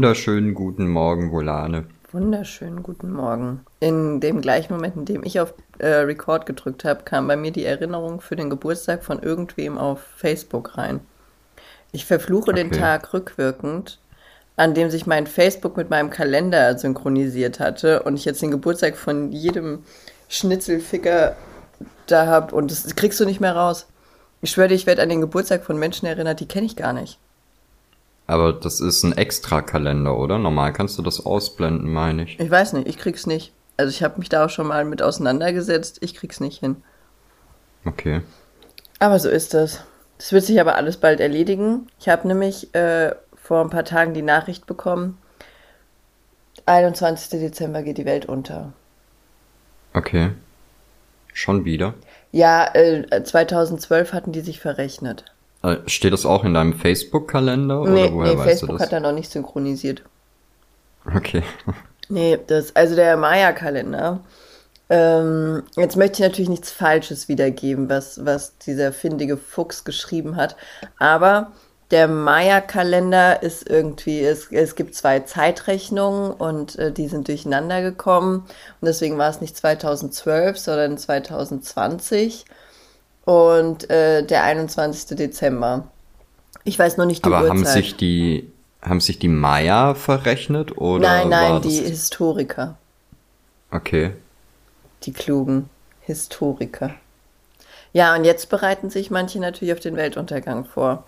wunderschönen 0.00 0.54
guten 0.54 0.88
Morgen, 0.88 1.30
Volane. 1.30 1.84
Wunderschönen 2.10 2.82
guten 2.82 3.12
Morgen. 3.12 3.60
In 3.80 4.18
dem 4.20 4.40
gleichen 4.40 4.72
Moment, 4.72 4.96
in 4.96 5.04
dem 5.04 5.22
ich 5.24 5.40
auf 5.40 5.52
äh, 5.76 5.88
Record 5.88 6.46
gedrückt 6.46 6.86
habe, 6.86 7.02
kam 7.04 7.28
bei 7.28 7.36
mir 7.36 7.50
die 7.50 7.66
Erinnerung 7.66 8.22
für 8.22 8.34
den 8.34 8.48
Geburtstag 8.48 9.04
von 9.04 9.22
irgendwem 9.22 9.76
auf 9.76 10.00
Facebook 10.16 10.78
rein. 10.78 11.00
Ich 11.92 12.06
verfluche 12.06 12.52
okay. 12.52 12.62
den 12.62 12.72
Tag 12.72 13.12
rückwirkend, 13.12 13.98
an 14.56 14.72
dem 14.72 14.88
sich 14.88 15.06
mein 15.06 15.26
Facebook 15.26 15.76
mit 15.76 15.90
meinem 15.90 16.08
Kalender 16.08 16.78
synchronisiert 16.78 17.60
hatte 17.60 18.02
und 18.02 18.14
ich 18.14 18.24
jetzt 18.24 18.40
den 18.40 18.52
Geburtstag 18.52 18.96
von 18.96 19.32
jedem 19.32 19.80
Schnitzelficker 20.30 21.36
da 22.06 22.24
habe 22.24 22.54
und 22.54 22.70
das 22.70 22.96
kriegst 22.96 23.20
du 23.20 23.26
nicht 23.26 23.40
mehr 23.40 23.54
raus. 23.54 23.86
Ich 24.40 24.52
schwöre 24.52 24.68
dir, 24.68 24.76
ich 24.76 24.86
werde 24.86 25.02
an 25.02 25.10
den 25.10 25.20
Geburtstag 25.20 25.62
von 25.62 25.78
Menschen 25.78 26.06
erinnert, 26.06 26.40
die 26.40 26.48
kenne 26.48 26.64
ich 26.64 26.76
gar 26.76 26.94
nicht. 26.94 27.18
Aber 28.30 28.52
das 28.52 28.78
ist 28.78 29.02
ein 29.02 29.12
Extra-Kalender, 29.12 30.16
oder? 30.16 30.38
Normal 30.38 30.72
kannst 30.72 30.96
du 30.96 31.02
das 31.02 31.26
ausblenden, 31.26 31.92
meine 31.92 32.22
ich. 32.22 32.38
Ich 32.38 32.48
weiß 32.48 32.74
nicht, 32.74 32.86
ich 32.86 32.96
krieg's 32.96 33.26
nicht. 33.26 33.52
Also 33.76 33.90
ich 33.90 34.04
habe 34.04 34.20
mich 34.20 34.28
da 34.28 34.44
auch 34.44 34.50
schon 34.50 34.68
mal 34.68 34.84
mit 34.84 35.02
auseinandergesetzt, 35.02 35.98
ich 36.00 36.14
krieg's 36.14 36.38
nicht 36.38 36.60
hin. 36.60 36.76
Okay. 37.84 38.20
Aber 39.00 39.18
so 39.18 39.28
ist 39.28 39.52
das. 39.52 39.82
Das 40.18 40.32
wird 40.32 40.44
sich 40.44 40.60
aber 40.60 40.76
alles 40.76 40.98
bald 40.98 41.18
erledigen. 41.18 41.88
Ich 41.98 42.08
habe 42.08 42.28
nämlich 42.28 42.72
äh, 42.72 43.16
vor 43.34 43.62
ein 43.62 43.70
paar 43.70 43.84
Tagen 43.84 44.14
die 44.14 44.22
Nachricht 44.22 44.64
bekommen, 44.64 45.18
21. 46.66 47.40
Dezember 47.40 47.82
geht 47.82 47.98
die 47.98 48.04
Welt 48.04 48.26
unter. 48.26 48.72
Okay. 49.92 50.30
Schon 51.32 51.64
wieder? 51.64 51.94
Ja, 52.30 52.72
äh, 52.74 53.24
2012 53.24 54.12
hatten 54.12 54.30
die 54.30 54.42
sich 54.42 54.60
verrechnet. 54.60 55.24
Äh, 55.62 55.76
steht 55.86 56.12
das 56.12 56.24
auch 56.26 56.44
in 56.44 56.54
deinem 56.54 56.74
Facebook-Kalender? 56.74 57.84
Nee, 57.84 58.04
oder 58.04 58.12
woher 58.12 58.32
nee 58.32 58.38
weißt 58.38 58.48
Facebook 58.48 58.68
du 58.68 58.72
das? 58.74 58.82
hat 58.82 58.92
da 58.92 59.00
noch 59.00 59.12
nicht 59.12 59.30
synchronisiert. 59.30 60.02
Okay. 61.14 61.42
Nee, 62.08 62.38
das, 62.46 62.74
also 62.74 62.96
der 62.96 63.16
Maya-Kalender. 63.16 64.20
Ähm, 64.88 65.62
jetzt 65.76 65.96
möchte 65.96 66.14
ich 66.14 66.28
natürlich 66.28 66.48
nichts 66.48 66.72
Falsches 66.72 67.28
wiedergeben, 67.28 67.88
was, 67.88 68.24
was 68.24 68.58
dieser 68.58 68.92
findige 68.92 69.36
Fuchs 69.36 69.84
geschrieben 69.84 70.34
hat. 70.34 70.56
Aber 70.98 71.52
der 71.90 72.08
Maya-Kalender 72.08 73.42
ist 73.42 73.68
irgendwie, 73.68 74.20
es, 74.20 74.50
es 74.50 74.74
gibt 74.74 74.94
zwei 74.94 75.20
Zeitrechnungen 75.20 76.32
und 76.32 76.78
äh, 76.78 76.92
die 76.92 77.08
sind 77.08 77.28
durcheinander 77.28 77.82
gekommen. 77.82 78.46
Und 78.80 78.86
deswegen 78.86 79.18
war 79.18 79.30
es 79.30 79.40
nicht 79.40 79.56
2012, 79.56 80.58
sondern 80.58 80.98
2020 80.98 82.44
und 83.30 83.88
äh, 83.90 84.24
der 84.24 84.42
21. 84.42 85.16
Dezember. 85.16 85.86
Ich 86.64 86.76
weiß 86.76 86.96
noch 86.96 87.06
nicht 87.06 87.24
die 87.24 87.26
Aber 87.28 87.42
Uhrzeit. 87.42 87.50
haben 87.50 87.64
sich 87.64 87.96
die 87.96 88.50
haben 88.82 89.00
sich 89.00 89.20
die 89.20 89.28
Maya 89.28 89.94
verrechnet 89.94 90.76
oder 90.78 91.06
Nein, 91.06 91.28
nein, 91.28 91.62
die 91.62 91.80
Historiker. 91.80 92.76
Okay. 93.70 94.12
Die 95.04 95.12
klugen 95.12 95.70
Historiker. 96.00 96.94
Ja, 97.92 98.16
und 98.16 98.24
jetzt 98.24 98.48
bereiten 98.48 98.90
sich 98.90 99.12
manche 99.12 99.38
natürlich 99.38 99.74
auf 99.74 99.80
den 99.80 99.96
Weltuntergang 99.96 100.64
vor. 100.64 101.06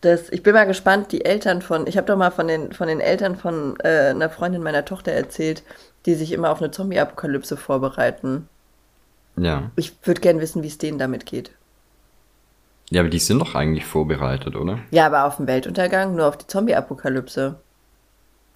Das, 0.00 0.30
ich 0.30 0.42
bin 0.42 0.54
mal 0.54 0.64
gespannt, 0.64 1.12
die 1.12 1.24
Eltern 1.26 1.60
von, 1.60 1.86
ich 1.86 1.98
habe 1.98 2.06
doch 2.06 2.16
mal 2.16 2.30
von 2.30 2.48
den, 2.48 2.72
von 2.72 2.88
den 2.88 3.00
Eltern 3.00 3.36
von 3.36 3.78
äh, 3.80 4.10
einer 4.10 4.30
Freundin 4.30 4.62
meiner 4.62 4.84
Tochter 4.84 5.12
erzählt, 5.12 5.62
die 6.06 6.14
sich 6.14 6.32
immer 6.32 6.50
auf 6.50 6.62
eine 6.62 6.70
Zombie-Apokalypse 6.70 7.56
vorbereiten. 7.58 8.48
Ja. 9.36 9.70
Ich 9.76 9.92
würde 10.04 10.20
gern 10.20 10.40
wissen, 10.40 10.62
wie 10.62 10.68
es 10.68 10.78
denen 10.78 10.98
damit 10.98 11.26
geht. 11.26 11.50
Ja, 12.90 13.00
aber 13.00 13.08
die 13.08 13.18
sind 13.18 13.38
doch 13.38 13.54
eigentlich 13.54 13.86
vorbereitet, 13.86 14.54
oder? 14.54 14.78
Ja, 14.90 15.06
aber 15.06 15.24
auf 15.24 15.38
den 15.38 15.46
Weltuntergang, 15.46 16.14
nur 16.14 16.26
auf 16.26 16.36
die 16.36 16.46
Zombie-Apokalypse. 16.46 17.56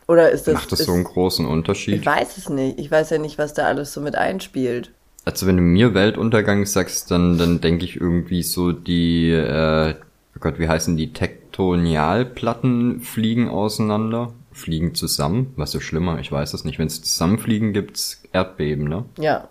Oder 0.07 0.31
ist 0.31 0.47
das. 0.47 0.55
Macht 0.55 0.73
das 0.73 0.81
ist, 0.81 0.87
so 0.87 0.93
einen 0.93 1.05
großen 1.05 1.47
Unterschied? 1.47 2.01
Ich 2.01 2.07
weiß 2.07 2.37
es 2.37 2.49
nicht. 2.51 2.79
Ich 2.79 2.91
weiß 2.91 3.11
ja 3.11 3.19
nicht, 3.19 3.39
was 3.39 3.55
da 3.55 3.65
alles 3.65 3.93
so 3.93 4.01
mit 4.01 4.15
einspielt. 4.15 4.93
Also 5.25 5.47
wenn 5.47 5.57
du 5.57 5.63
mir 5.63 5.95
Weltuntergang 5.95 6.67
sagst, 6.67 7.11
dann, 7.11 7.39
dann 7.39 7.61
denke 7.61 7.85
ich 7.85 8.01
irgendwie 8.01 8.43
so 8.43 8.73
die, 8.73 9.31
äh, 9.31 9.95
oh 10.37 10.39
Gott, 10.39 10.59
wie 10.59 10.69
heißen 10.69 10.97
die, 10.97 11.13
Tektonialplatten 11.13 13.01
fliegen 13.01 13.49
auseinander, 13.49 14.33
fliegen 14.53 14.95
zusammen. 14.95 15.53
Was 15.57 15.75
ist 15.75 15.83
schlimmer? 15.83 16.21
Ich 16.21 16.31
weiß 16.31 16.55
es 16.55 16.65
nicht. 16.65 16.79
Wenn 16.79 16.87
es 16.87 17.03
zusammenfliegen, 17.03 17.73
gibt's 17.73 18.23
Erdbeben, 18.33 18.87
ne? 18.87 19.07
Ja, 19.19 19.49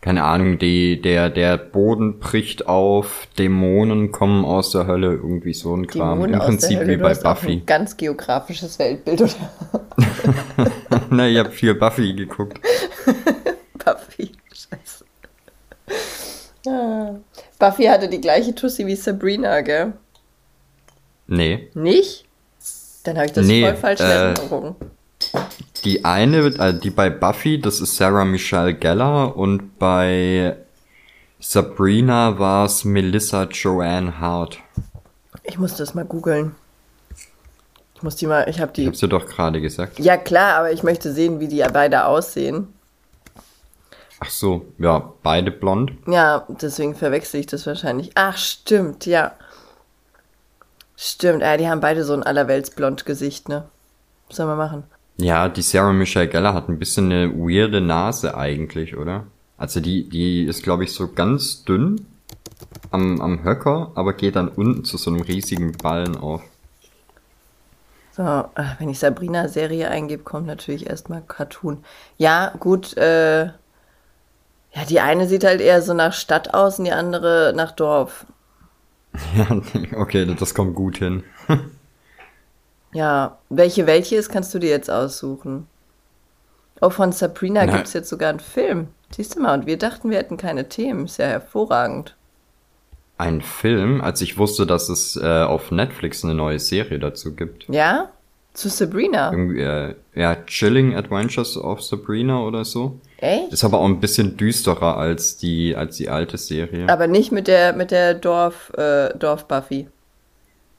keine 0.00 0.22
Ahnung, 0.22 0.58
die, 0.58 1.00
der, 1.02 1.28
der 1.28 1.56
Boden 1.56 2.20
bricht 2.20 2.68
auf, 2.68 3.26
Dämonen 3.36 4.12
kommen 4.12 4.44
aus 4.44 4.70
der 4.70 4.86
Hölle, 4.86 5.08
irgendwie 5.08 5.52
so 5.52 5.74
ein 5.74 5.88
Kram. 5.88 6.20
Dämonen 6.20 6.34
Im 6.34 6.40
Prinzip 6.40 6.86
wie 6.86 6.96
bei 6.96 7.14
Buffy. 7.14 7.52
ein 7.52 7.66
ganz 7.66 7.96
geografisches 7.96 8.78
Weltbild, 8.78 9.22
oder? 9.22 9.32
Na, 11.10 11.26
ich 11.26 11.38
habe 11.38 11.50
viel 11.50 11.74
Buffy 11.74 12.14
geguckt. 12.14 12.60
Buffy, 13.84 14.30
scheiße. 14.52 15.04
Ah. 16.68 17.14
Buffy 17.58 17.84
hatte 17.84 18.08
die 18.08 18.20
gleiche 18.20 18.54
Tussi 18.54 18.86
wie 18.86 18.94
Sabrina, 18.94 19.60
gell? 19.62 19.94
Nee. 21.26 21.70
Nicht? 21.74 22.24
Dann 23.02 23.16
habe 23.16 23.26
ich 23.26 23.32
das 23.32 23.46
nee, 23.46 23.64
voll 23.64 23.76
falsch 23.76 24.00
in 24.00 24.06
äh, 24.06 24.10
Erinnerung. 24.10 24.76
Die 25.88 26.04
eine, 26.04 26.48
äh, 26.58 26.78
die 26.78 26.90
bei 26.90 27.08
Buffy, 27.08 27.58
das 27.58 27.80
ist 27.80 27.96
Sarah 27.96 28.26
Michelle 28.26 28.74
Geller 28.74 29.34
und 29.34 29.78
bei 29.78 30.54
Sabrina 31.40 32.38
war 32.38 32.66
es 32.66 32.84
Melissa 32.84 33.44
Joanne 33.44 34.20
Hart. 34.20 34.58
Ich 35.44 35.58
muss 35.58 35.76
das 35.76 35.94
mal 35.94 36.04
googeln. 36.04 36.54
Ich 37.94 38.02
muss 38.02 38.16
die 38.16 38.26
mal, 38.26 38.46
ich 38.50 38.60
habe 38.60 38.70
die. 38.70 38.86
Hab's 38.86 38.98
dir 38.98 39.08
doch 39.08 39.24
gerade 39.24 39.62
gesagt. 39.62 39.98
Ja 39.98 40.18
klar, 40.18 40.56
aber 40.56 40.72
ich 40.72 40.82
möchte 40.82 41.10
sehen, 41.14 41.40
wie 41.40 41.48
die 41.48 41.64
beide 41.72 42.04
aussehen. 42.04 42.68
Ach 44.20 44.28
so, 44.28 44.66
ja, 44.76 45.14
beide 45.22 45.50
blond. 45.50 45.92
Ja, 46.06 46.46
deswegen 46.60 46.96
verwechsel 46.96 47.40
ich 47.40 47.46
das 47.46 47.66
wahrscheinlich. 47.66 48.10
Ach, 48.14 48.36
stimmt, 48.36 49.06
ja. 49.06 49.32
Stimmt, 50.96 51.40
ja, 51.40 51.56
die 51.56 51.66
haben 51.66 51.80
beide 51.80 52.04
so 52.04 52.12
ein 52.12 52.22
allerweltsblond 52.22 53.06
Gesicht, 53.06 53.48
ne? 53.48 53.70
Was 54.26 54.36
soll 54.36 54.44
man 54.44 54.58
machen? 54.58 54.84
Ja, 55.20 55.48
die 55.48 55.62
Sarah 55.62 55.92
Michelle 55.92 56.28
Geller 56.28 56.54
hat 56.54 56.68
ein 56.68 56.78
bisschen 56.78 57.10
eine 57.10 57.32
weirde 57.32 57.80
Nase 57.80 58.36
eigentlich, 58.36 58.96
oder? 58.96 59.26
Also 59.56 59.80
die, 59.80 60.08
die 60.08 60.44
ist, 60.44 60.62
glaube 60.62 60.84
ich, 60.84 60.92
so 60.92 61.08
ganz 61.12 61.64
dünn 61.64 62.06
am, 62.92 63.20
am 63.20 63.42
Höcker, 63.42 63.90
aber 63.96 64.12
geht 64.12 64.36
dann 64.36 64.48
unten 64.48 64.84
zu 64.84 64.96
so 64.96 65.10
einem 65.10 65.22
riesigen 65.22 65.72
Ballen 65.72 66.16
auf. 66.16 66.42
So, 68.12 68.22
äh, 68.22 68.64
wenn 68.78 68.88
ich 68.88 69.00
Sabrina-Serie 69.00 69.90
eingebe, 69.90 70.22
kommt 70.22 70.46
natürlich 70.46 70.88
erstmal 70.88 71.22
Cartoon. 71.22 71.84
Ja, 72.16 72.52
gut, 72.60 72.96
äh, 72.96 73.46
ja, 73.46 74.84
die 74.88 75.00
eine 75.00 75.26
sieht 75.26 75.42
halt 75.42 75.60
eher 75.60 75.82
so 75.82 75.94
nach 75.94 76.12
Stadt 76.12 76.54
aus 76.54 76.78
und 76.78 76.84
die 76.84 76.92
andere 76.92 77.52
nach 77.56 77.72
Dorf. 77.72 78.24
Ja, 79.34 79.48
okay, 79.98 80.32
das 80.38 80.54
kommt 80.54 80.76
gut 80.76 80.98
hin. 80.98 81.24
Ja, 82.92 83.38
welche 83.50 83.86
welche 83.86 84.16
ist, 84.16 84.30
kannst 84.30 84.54
du 84.54 84.58
dir 84.58 84.70
jetzt 84.70 84.90
aussuchen. 84.90 85.66
Oh, 86.80 86.90
von 86.90 87.12
Sabrina 87.12 87.66
gibt 87.66 87.86
es 87.86 87.92
jetzt 87.92 88.08
sogar 88.08 88.30
einen 88.30 88.40
Film. 88.40 88.88
Siehst 89.10 89.36
du 89.36 89.40
mal, 89.40 89.58
und 89.58 89.66
wir 89.66 89.78
dachten, 89.78 90.10
wir 90.10 90.18
hätten 90.18 90.36
keine 90.36 90.68
Themen. 90.68 91.06
Ist 91.06 91.18
ja 91.18 91.26
hervorragend. 91.26 92.14
Ein 93.16 93.40
Film? 93.40 94.00
Als 94.00 94.20
ich 94.20 94.38
wusste, 94.38 94.64
dass 94.64 94.88
es 94.88 95.16
äh, 95.16 95.42
auf 95.42 95.70
Netflix 95.72 96.24
eine 96.24 96.34
neue 96.34 96.60
Serie 96.60 96.98
dazu 96.98 97.34
gibt. 97.34 97.66
Ja? 97.68 98.10
Zu 98.52 98.68
Sabrina? 98.68 99.32
Irgendwie, 99.32 99.60
äh, 99.60 99.94
ja, 100.14 100.36
Chilling 100.46 100.94
Adventures 100.94 101.56
of 101.56 101.82
Sabrina 101.82 102.40
oder 102.40 102.64
so. 102.64 103.00
Echt? 103.18 103.52
Ist 103.52 103.64
aber 103.64 103.78
auch 103.78 103.86
ein 103.86 103.98
bisschen 103.98 104.36
düsterer 104.36 104.96
als 104.96 105.36
die, 105.36 105.74
als 105.74 105.96
die 105.96 106.08
alte 106.08 106.38
Serie. 106.38 106.88
Aber 106.88 107.08
nicht 107.08 107.32
mit 107.32 107.48
der, 107.48 107.72
mit 107.72 107.90
der 107.90 108.14
Dorf, 108.14 108.72
äh, 108.76 109.10
Dorf 109.18 109.48
Buffy. 109.48 109.88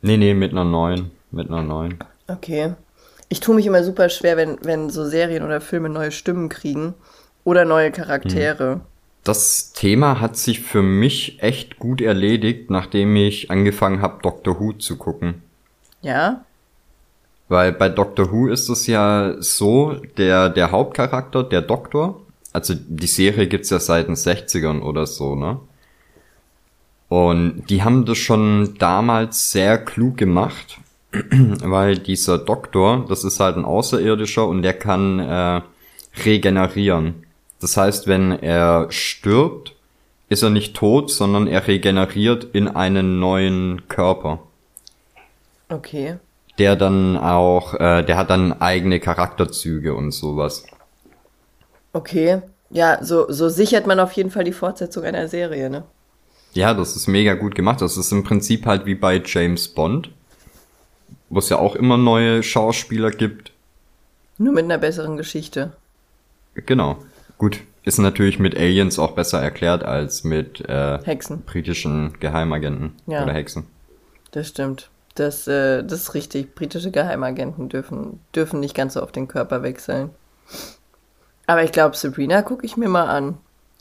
Nee, 0.02 0.18
nee, 0.18 0.34
mit 0.34 0.52
einer 0.52 0.64
neuen 0.64 1.12
mit 1.32 1.50
einer 1.50 1.64
neuen. 1.64 2.00
Okay. 2.28 2.74
Ich 3.30 3.40
tue 3.40 3.56
mich 3.56 3.66
immer 3.66 3.84
super 3.84 4.10
schwer, 4.10 4.38
wenn, 4.38 4.58
wenn 4.64 4.90
so 4.90 5.06
Serien 5.06 5.44
oder 5.44 5.62
Filme 5.62 5.90
neue 5.90 6.12
Stimmen 6.12 6.50
kriegen 6.50 6.96
oder 7.44 7.66
neue 7.66 7.92
Charaktere. 7.92 8.74
Hm. 8.74 8.82
Das 9.24 9.74
Thema 9.74 10.20
hat 10.20 10.38
sich 10.38 10.62
für 10.62 10.82
mich 10.82 11.44
echt 11.44 11.78
gut 11.78 12.02
erledigt, 12.02 12.70
nachdem 12.70 13.16
ich 13.16 13.52
angefangen 13.52 14.02
habe, 14.02 14.22
Doctor 14.24 14.60
Who 14.60 14.74
zu 14.74 14.98
gucken. 14.98 15.44
Ja? 16.02 16.46
Weil 17.50 17.72
bei 17.74 17.90
Doctor 17.90 18.32
Who 18.32 18.48
ist 18.48 18.70
es 18.70 18.88
ja 18.88 19.36
so, 19.40 19.96
der, 20.18 20.50
der 20.50 20.72
Hauptcharakter, 20.72 21.44
der 21.44 21.62
Doktor, 21.62 22.22
also 22.54 22.74
die 22.76 23.08
Serie 23.08 23.48
gibt's 23.48 23.70
ja 23.70 23.80
seit 23.80 24.08
den 24.08 24.16
60ern 24.16 24.82
oder 24.82 25.06
so, 25.06 25.36
ne? 25.36 25.60
Und 27.10 27.64
die 27.72 27.84
haben 27.84 28.06
das 28.06 28.20
schon 28.20 28.76
damals 28.78 29.52
sehr 29.52 29.80
klug 29.80 30.18
gemacht, 30.18 30.80
weil 31.12 31.98
dieser 31.98 32.38
Doktor, 32.38 33.06
das 33.10 33.24
ist 33.24 33.40
halt 33.40 33.58
ein 33.58 33.66
Außerirdischer 33.66 34.48
und 34.48 34.62
der 34.62 34.74
kann 34.74 35.20
äh, 35.20 35.62
regenerieren. 36.24 37.26
Das 37.60 37.78
heißt, 37.78 38.08
wenn 38.08 38.32
er 38.32 38.88
stirbt, 38.92 39.76
ist 40.30 40.44
er 40.44 40.50
nicht 40.50 40.76
tot, 40.76 41.12
sondern 41.12 41.48
er 41.48 41.68
regeneriert 41.68 42.48
in 42.54 42.68
einen 42.68 43.20
neuen 43.20 43.88
Körper. 43.88 44.40
Okay. 45.72 46.18
der 46.58 46.76
dann 46.76 47.16
auch, 47.16 47.74
äh, 47.76 48.04
der 48.04 48.18
hat 48.18 48.30
dann 48.30 48.60
eigene 48.60 49.00
Charakterzüge 49.00 49.94
und 49.94 50.12
sowas. 50.12 50.66
Okay. 51.94 52.42
Ja, 52.70 53.04
so, 53.04 53.32
so 53.32 53.50
sichert 53.50 53.88
man 53.88 54.00
auf 54.00 54.12
jeden 54.14 54.30
Fall 54.30 54.44
die 54.44 54.52
Fortsetzung 54.52 55.04
einer 55.04 55.28
Serie, 55.28 55.70
ne? 55.70 55.84
Ja, 56.54 56.74
das 56.74 56.96
ist 56.96 57.08
mega 57.08 57.36
gut 57.36 57.56
gemacht. 57.56 57.82
Das 57.82 57.98
ist 57.98 58.12
im 58.12 58.24
Prinzip 58.24 58.66
halt 58.66 58.86
wie 58.86 58.96
bei 58.96 59.22
James 59.24 59.68
Bond, 59.70 60.12
wo 61.30 61.40
es 61.40 61.50
ja 61.50 61.58
auch 61.58 61.76
immer 61.76 61.98
neue 61.98 62.44
Schauspieler 62.44 63.12
gibt. 63.12 63.52
Nur 64.38 64.54
mit 64.54 64.64
einer 64.66 64.78
besseren 64.78 65.18
Geschichte. 65.18 65.74
Genau. 66.56 66.98
Gut, 67.38 67.62
ist 67.84 67.98
natürlich 68.00 68.40
mit 68.40 68.56
Aliens 68.58 69.00
auch 69.00 69.12
besser 69.12 69.42
erklärt 69.42 69.84
als 69.84 70.24
mit 70.24 70.62
äh, 70.68 71.00
Hexen. 71.04 71.42
britischen 71.42 72.14
Geheimagenten 72.20 72.96
Ja. 73.06 73.24
oder 73.24 73.34
Hexen. 73.34 73.66
Das 74.32 74.48
stimmt. 74.48 74.90
Das, 75.16 75.48
äh, 75.48 75.84
das 75.84 76.02
ist 76.02 76.14
richtig. 76.14 76.56
Britische 76.56 76.92
Geheimagenten 76.92 77.68
dürfen, 77.70 78.20
dürfen 78.36 78.60
nicht 78.60 78.76
ganz 78.76 78.94
so 78.94 79.04
oft 79.04 79.16
den 79.16 79.28
Körper 79.28 79.64
wechseln. 79.64 80.12
Aber 81.48 81.64
ich 81.64 81.72
glaube, 81.72 81.96
Sabrina 81.96 82.42
gucke 82.42 82.66
ich 82.66 82.78
mir 82.78 82.90
mal 82.90 83.06
an. 83.08 83.38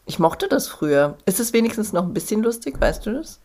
Ich 0.06 0.18
mochte 0.18 0.48
das 0.48 0.68
früher. 0.68 1.16
Ist 1.26 1.38
es 1.38 1.52
wenigstens 1.52 1.92
noch 1.92 2.04
ein 2.04 2.14
bisschen 2.14 2.42
lustig, 2.42 2.80
weißt 2.80 3.04
du 3.06 3.12
das? 3.12 3.40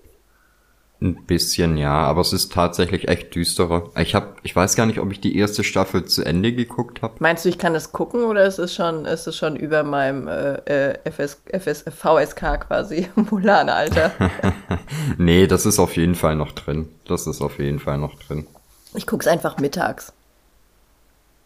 Ein 1.03 1.25
bisschen, 1.25 1.75
ja, 1.75 1.91
aber 1.91 2.21
es 2.21 2.31
ist 2.31 2.53
tatsächlich 2.53 3.09
echt 3.09 3.35
düsterer. 3.35 3.89
Ich 3.99 4.15
hab, 4.15 4.37
ich 4.43 4.55
weiß 4.55 4.77
gar 4.77 4.85
nicht, 4.85 4.99
ob 4.99 5.11
ich 5.11 5.19
die 5.19 5.37
erste 5.37 5.65
Staffel 5.65 6.05
zu 6.05 6.23
Ende 6.23 6.53
geguckt 6.53 7.01
habe. 7.01 7.15
Meinst 7.19 7.43
du, 7.43 7.49
ich 7.49 7.57
kann 7.57 7.73
das 7.73 7.91
gucken 7.91 8.23
oder 8.23 8.45
ist 8.45 8.57
es 8.57 8.73
schon, 8.73 9.03
ist 9.03 9.27
es 9.27 9.35
schon 9.35 9.57
über 9.57 9.83
meinem 9.83 10.29
äh, 10.29 10.53
äh, 10.93 10.99
FS, 11.03 11.41
FS, 11.51 11.83
VSK 11.93 12.61
quasi, 12.67 13.09
Mulan-Alter? 13.15 14.11
Nee, 15.17 15.45
das 15.47 15.65
ist 15.65 15.77
auf 15.79 15.97
jeden 15.97 16.15
Fall 16.15 16.35
noch 16.37 16.53
drin. 16.53 16.87
Das 17.05 17.27
ist 17.27 17.41
auf 17.41 17.59
jeden 17.59 17.79
Fall 17.79 17.97
noch 17.97 18.15
drin. 18.23 18.47
Ich 18.93 19.05
guck's 19.05 19.27
einfach 19.27 19.57
mittags. 19.57 20.13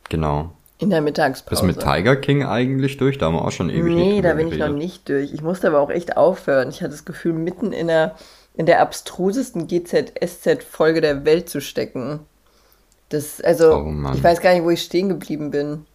Genau. 0.09 0.51
In 0.79 0.91
der 0.91 0.97
Bist 0.97 1.05
Mittagspause. 1.05 1.61
du 1.61 1.67
mit 1.67 1.79
Tiger 1.79 2.15
King 2.15 2.43
eigentlich 2.45 2.97
durch? 2.97 3.17
Da 3.17 3.25
haben 3.25 3.33
wir 3.33 3.43
auch 3.43 3.51
schon 3.51 3.69
ewig 3.71 3.95
Nee, 3.95 4.21
da 4.21 4.33
bin 4.35 4.47
ich 4.49 4.53
noch 4.59 4.67
geredet. 4.67 4.77
nicht 4.77 5.09
durch. 5.09 5.33
Ich 5.33 5.41
musste 5.41 5.67
aber 5.67 5.79
auch 5.79 5.89
echt 5.89 6.15
aufhören. 6.17 6.69
Ich 6.69 6.81
hatte 6.81 6.91
das 6.91 7.05
Gefühl, 7.05 7.33
mitten 7.33 7.71
in 7.73 7.87
der, 7.87 8.15
in 8.57 8.65
der 8.65 8.81
abstrusesten 8.81 9.67
GZ-SZ-Folge 9.67 10.99
der 10.99 11.25
Welt 11.25 11.47
zu 11.47 11.61
stecken. 11.61 12.19
Das, 13.09 13.39
also, 13.39 13.73
Oh 13.73 14.11
ich 14.13 14.23
weiß 14.23 14.41
gar 14.41 14.53
nicht, 14.53 14.63
wo 14.63 14.71
ich 14.71 14.81
stehen 14.81 15.09
geblieben 15.09 15.51
bin. 15.51 15.85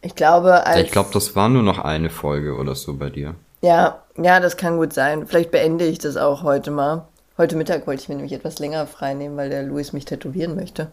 Ich 0.00 0.14
glaube, 0.14 0.66
als. 0.66 0.80
Ich 0.80 0.90
glaube, 0.90 1.10
das 1.12 1.36
war 1.36 1.48
nur 1.48 1.62
noch 1.62 1.78
eine 1.78 2.10
Folge 2.10 2.56
oder 2.56 2.74
so 2.74 2.94
bei 2.94 3.10
dir. 3.10 3.34
Ja, 3.60 4.02
ja, 4.16 4.40
das 4.40 4.56
kann 4.56 4.78
gut 4.78 4.92
sein. 4.92 5.26
Vielleicht 5.26 5.50
beende 5.50 5.84
ich 5.84 5.98
das 5.98 6.16
auch 6.16 6.42
heute 6.42 6.70
mal. 6.70 7.06
Heute 7.36 7.56
Mittag 7.56 7.86
wollte 7.86 8.02
ich 8.02 8.08
mir 8.08 8.16
nämlich 8.16 8.32
etwas 8.32 8.58
länger 8.58 8.86
frei 8.86 9.14
nehmen, 9.14 9.36
weil 9.36 9.50
der 9.50 9.62
Luis 9.62 9.92
mich 9.92 10.04
tätowieren 10.04 10.54
möchte. 10.54 10.90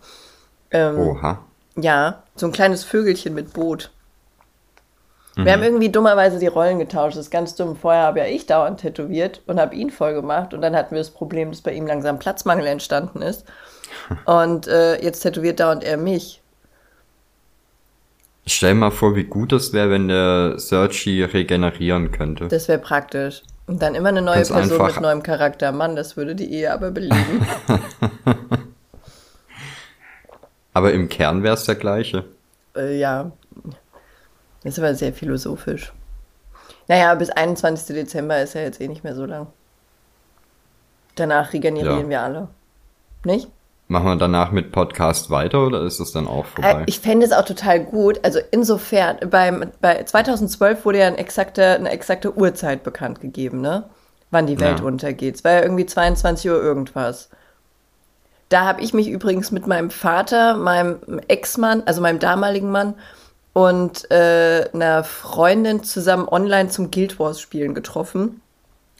Ähm, 0.71 0.99
Oha. 0.99 1.39
Ja, 1.75 2.23
so 2.35 2.47
ein 2.47 2.51
kleines 2.51 2.83
Vögelchen 2.83 3.33
mit 3.33 3.53
Boot. 3.53 3.91
Wir 5.35 5.53
haben 5.53 5.63
irgendwie 5.63 5.89
dummerweise 5.89 6.39
die 6.39 6.47
Rollen 6.47 6.77
getauscht. 6.79 7.15
Das 7.15 7.25
ist 7.25 7.31
ganz 7.31 7.55
dumm. 7.55 7.75
Vorher 7.77 8.03
habe 8.03 8.19
ja 8.19 8.25
ich 8.25 8.47
dauernd 8.47 8.81
tätowiert 8.81 9.41
und 9.47 9.59
habe 9.59 9.75
ihn 9.75 9.89
voll 9.89 10.13
gemacht. 10.13 10.53
Und 10.53 10.61
dann 10.61 10.75
hatten 10.75 10.91
wir 10.91 10.99
das 10.99 11.11
Problem, 11.11 11.51
dass 11.51 11.61
bei 11.61 11.73
ihm 11.73 11.87
langsam 11.87 12.19
Platzmangel 12.19 12.67
entstanden 12.67 13.21
ist. 13.21 13.45
Und 14.25 14.67
äh, 14.67 15.01
jetzt 15.01 15.21
tätowiert 15.21 15.59
dauernd 15.59 15.83
er 15.83 15.97
mich. 15.97 16.41
Stell 18.45 18.73
mal 18.73 18.91
vor, 18.91 19.15
wie 19.15 19.23
gut 19.25 19.53
es 19.53 19.71
wäre, 19.73 19.89
wenn 19.91 20.07
der 20.07 20.57
Searchy 20.57 21.23
regenerieren 21.23 22.11
könnte. 22.11 22.47
Das 22.47 22.67
wäre 22.67 22.79
praktisch. 22.79 23.43
Und 23.67 23.81
dann 23.81 23.95
immer 23.95 24.09
eine 24.09 24.21
neue 24.21 24.37
Ganz 24.37 24.49
Person 24.49 24.81
einfach. 24.81 24.95
mit 24.95 25.01
neuem 25.01 25.23
Charakter. 25.23 25.71
Mann, 25.71 25.95
das 25.95 26.17
würde 26.17 26.35
die 26.35 26.51
Ehe 26.51 26.73
aber 26.73 26.91
beleben. 26.91 27.45
Aber 30.73 30.93
im 30.93 31.09
Kern 31.09 31.43
wäre 31.43 31.55
es 31.55 31.65
der 31.65 31.75
gleiche. 31.75 32.23
äh, 32.77 32.97
ja, 32.97 33.31
das 34.63 34.73
ist 34.73 34.79
aber 34.79 34.95
sehr 34.95 35.13
philosophisch. 35.13 35.91
Naja, 36.87 37.13
bis 37.15 37.29
21. 37.29 37.95
Dezember 37.95 38.41
ist 38.41 38.53
ja 38.53 38.61
jetzt 38.61 38.81
eh 38.81 38.87
nicht 38.87 39.03
mehr 39.03 39.15
so 39.15 39.25
lang. 39.25 39.47
Danach 41.15 41.53
regenerieren 41.53 42.03
Ja. 42.03 42.09
wir 42.09 42.21
alle. 42.21 42.47
Nicht? 43.23 43.49
Machen 43.87 44.05
wir 44.05 44.15
danach 44.15 44.51
mit 44.51 44.71
Podcast 44.71 45.29
weiter 45.29 45.65
oder 45.65 45.81
ist 45.81 45.99
es 45.99 46.13
dann 46.13 46.25
auch 46.27 46.45
Äh, 46.45 46.47
vorbei? 46.47 46.83
ich 46.85 46.99
fände 47.01 47.25
es 47.25 47.33
auch 47.33 47.43
total 47.43 47.81
gut. 47.83 48.19
Also 48.23 48.39
insofern, 48.51 49.17
beim, 49.29 49.71
bei 49.81 50.03
2012 50.03 50.85
wurde 50.85 50.99
ja 50.99 51.07
eine 51.07 51.17
exakte, 51.17 51.65
eine 51.75 51.89
exakte 51.91 52.35
Uhrzeit 52.37 52.83
bekannt 52.83 53.19
gegeben, 53.19 53.59
ne? 53.61 53.83
Wann 54.31 54.47
die 54.47 54.59
Welt 54.61 54.79
Ja. 54.79 54.85
untergeht. 54.85 55.35
Es 55.35 55.43
war 55.43 55.51
ja 55.51 55.61
irgendwie 55.61 55.85
22 55.85 56.49
Uhr 56.49 56.61
irgendwas. 56.61 57.29
Da 58.47 58.61
habe 58.65 58.81
ich 58.81 58.93
mich 58.93 59.09
übrigens 59.09 59.51
mit 59.51 59.67
meinem 59.67 59.91
Vater, 59.91 60.55
meinem 60.55 61.19
Ex-Mann, 61.27 61.83
also 61.85 62.01
meinem 62.01 62.19
damaligen 62.19 62.71
Mann 62.71 62.93
und 63.53 64.09
äh, 64.11 64.69
einer 64.73 65.03
Freundin 65.03 65.83
zusammen 65.83 66.27
online 66.27 66.69
zum 66.69 66.91
Guild 66.91 67.19
Wars 67.19 67.39
Spielen 67.41 67.73
getroffen. 67.73 68.41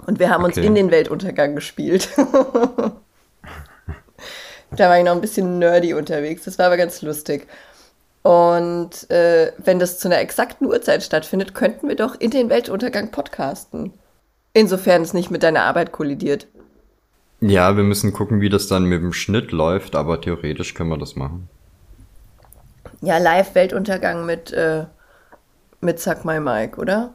Und 0.06 0.20
wir 0.20 0.30
haben 0.30 0.44
uns 0.44 0.58
Okay. 0.58 0.66
in 0.66 0.76
den 0.76 0.92
Weltuntergang 0.92 1.56
gespielt. 1.56 2.10
da 4.72 4.90
war 4.90 4.98
ich 4.98 5.06
noch 5.06 5.12
ein 5.14 5.22
bisschen 5.22 5.60
nerdy 5.60 5.94
unterwegs. 5.94 6.44
Das 6.46 6.58
war 6.58 6.66
aber 6.68 6.78
ganz 6.78 7.02
lustig. 7.02 7.48
Und 8.24 9.10
äh, 9.10 9.52
wenn 9.58 9.80
das 9.80 9.98
zu 10.00 10.08
einer 10.08 10.20
exakten 10.20 10.68
Uhrzeit 10.68 11.04
stattfindet, 11.04 11.54
könnten 11.56 11.88
wir 11.88 11.96
doch 11.96 12.20
in 12.20 12.30
den 12.32 12.50
Weltuntergang 12.50 13.12
podcasten. 13.12 13.94
Insofern 14.54 15.02
es 15.02 15.14
nicht 15.14 15.32
mit 15.32 15.44
deiner 15.44 15.64
Arbeit 15.64 15.92
kollidiert. 15.92 16.48
ja, 17.40 17.76
wir 17.78 17.84
müssen 17.84 18.14
gucken, 18.14 18.42
wie 18.42 18.50
das 18.50 18.68
dann 18.68 18.84
mit 18.86 19.02
dem 19.02 19.14
Schnitt 19.14 19.52
läuft, 19.52 19.96
aber 19.96 20.22
theoretisch 20.22 20.74
können 20.76 20.90
wir 20.90 20.98
das 20.98 21.16
machen. 21.16 21.50
Ja, 23.02 23.18
Live-Weltuntergang 23.18 24.26
mit, 24.26 24.54
äh, 24.54 24.86
mit 25.82 26.00
Suck 26.00 26.24
My 26.24 26.40
Mike, 26.40 26.80
oder? 26.80 27.14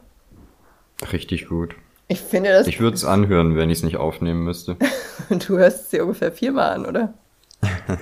Richtig 1.11 1.47
gut. 1.47 1.75
Ich 2.09 2.21
finde 2.21 2.51
das. 2.51 2.67
Ich 2.67 2.79
würde 2.79 2.95
es 2.95 3.05
anhören, 3.05 3.55
wenn 3.55 3.69
ich 3.69 3.79
es 3.79 3.83
nicht 3.83 3.97
aufnehmen 3.97 4.43
müsste. 4.43 4.77
du 5.29 5.57
hörst 5.57 5.85
es 5.85 5.89
dir 5.89 6.03
ungefähr 6.03 6.31
viermal 6.31 6.71
an, 6.71 6.85
oder? 6.85 7.13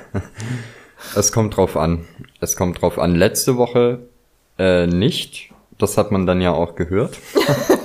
Es 1.16 1.32
kommt 1.32 1.56
drauf 1.56 1.78
an. 1.78 2.08
Es 2.40 2.56
kommt 2.56 2.82
drauf 2.82 2.98
an. 2.98 3.16
Letzte 3.16 3.58
Woche 3.58 4.00
äh, 4.58 4.88
nicht. 4.88 5.54
Das 5.78 5.98
hat 5.98 6.12
man 6.12 6.26
dann 6.26 6.42
ja 6.42 6.52
auch 6.52 6.76
gehört. 6.76 7.20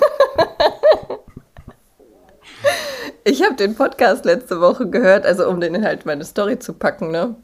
Ich 3.22 3.44
habe 3.44 3.54
den 3.54 3.74
Podcast 3.74 4.24
letzte 4.24 4.60
Woche 4.60 4.88
gehört, 4.88 5.26
also 5.26 5.46
um 5.48 5.60
den 5.60 5.74
Inhalt 5.74 6.06
meine 6.06 6.24
Story 6.24 6.58
zu 6.58 6.72
packen, 6.72 7.10
ne? 7.10 7.36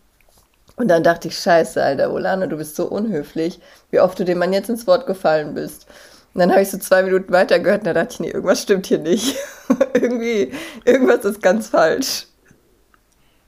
Und 0.76 0.88
dann 0.88 1.02
dachte 1.02 1.28
ich, 1.28 1.38
scheiße, 1.38 1.82
Alter, 1.82 2.12
Olane, 2.12 2.48
du 2.48 2.56
bist 2.58 2.76
so 2.76 2.86
unhöflich, 2.86 3.60
wie 3.90 4.00
oft 4.00 4.18
du 4.18 4.24
dem 4.24 4.38
Mann 4.38 4.52
jetzt 4.52 4.68
ins 4.68 4.86
Wort 4.86 5.06
gefallen 5.06 5.54
bist. 5.54 5.86
Und 6.34 6.40
dann 6.40 6.50
habe 6.50 6.60
ich 6.60 6.70
so 6.70 6.76
zwei 6.78 7.02
Minuten 7.02 7.32
weitergehört 7.32 7.80
und 7.80 7.86
da 7.86 7.94
dachte 7.94 8.12
ich, 8.12 8.20
nee, 8.20 8.28
irgendwas 8.30 8.60
stimmt 8.62 8.86
hier 8.86 8.98
nicht. 8.98 9.36
Irgendwie, 9.94 10.52
irgendwas 10.84 11.24
ist 11.24 11.40
ganz 11.42 11.68
falsch. 11.68 12.26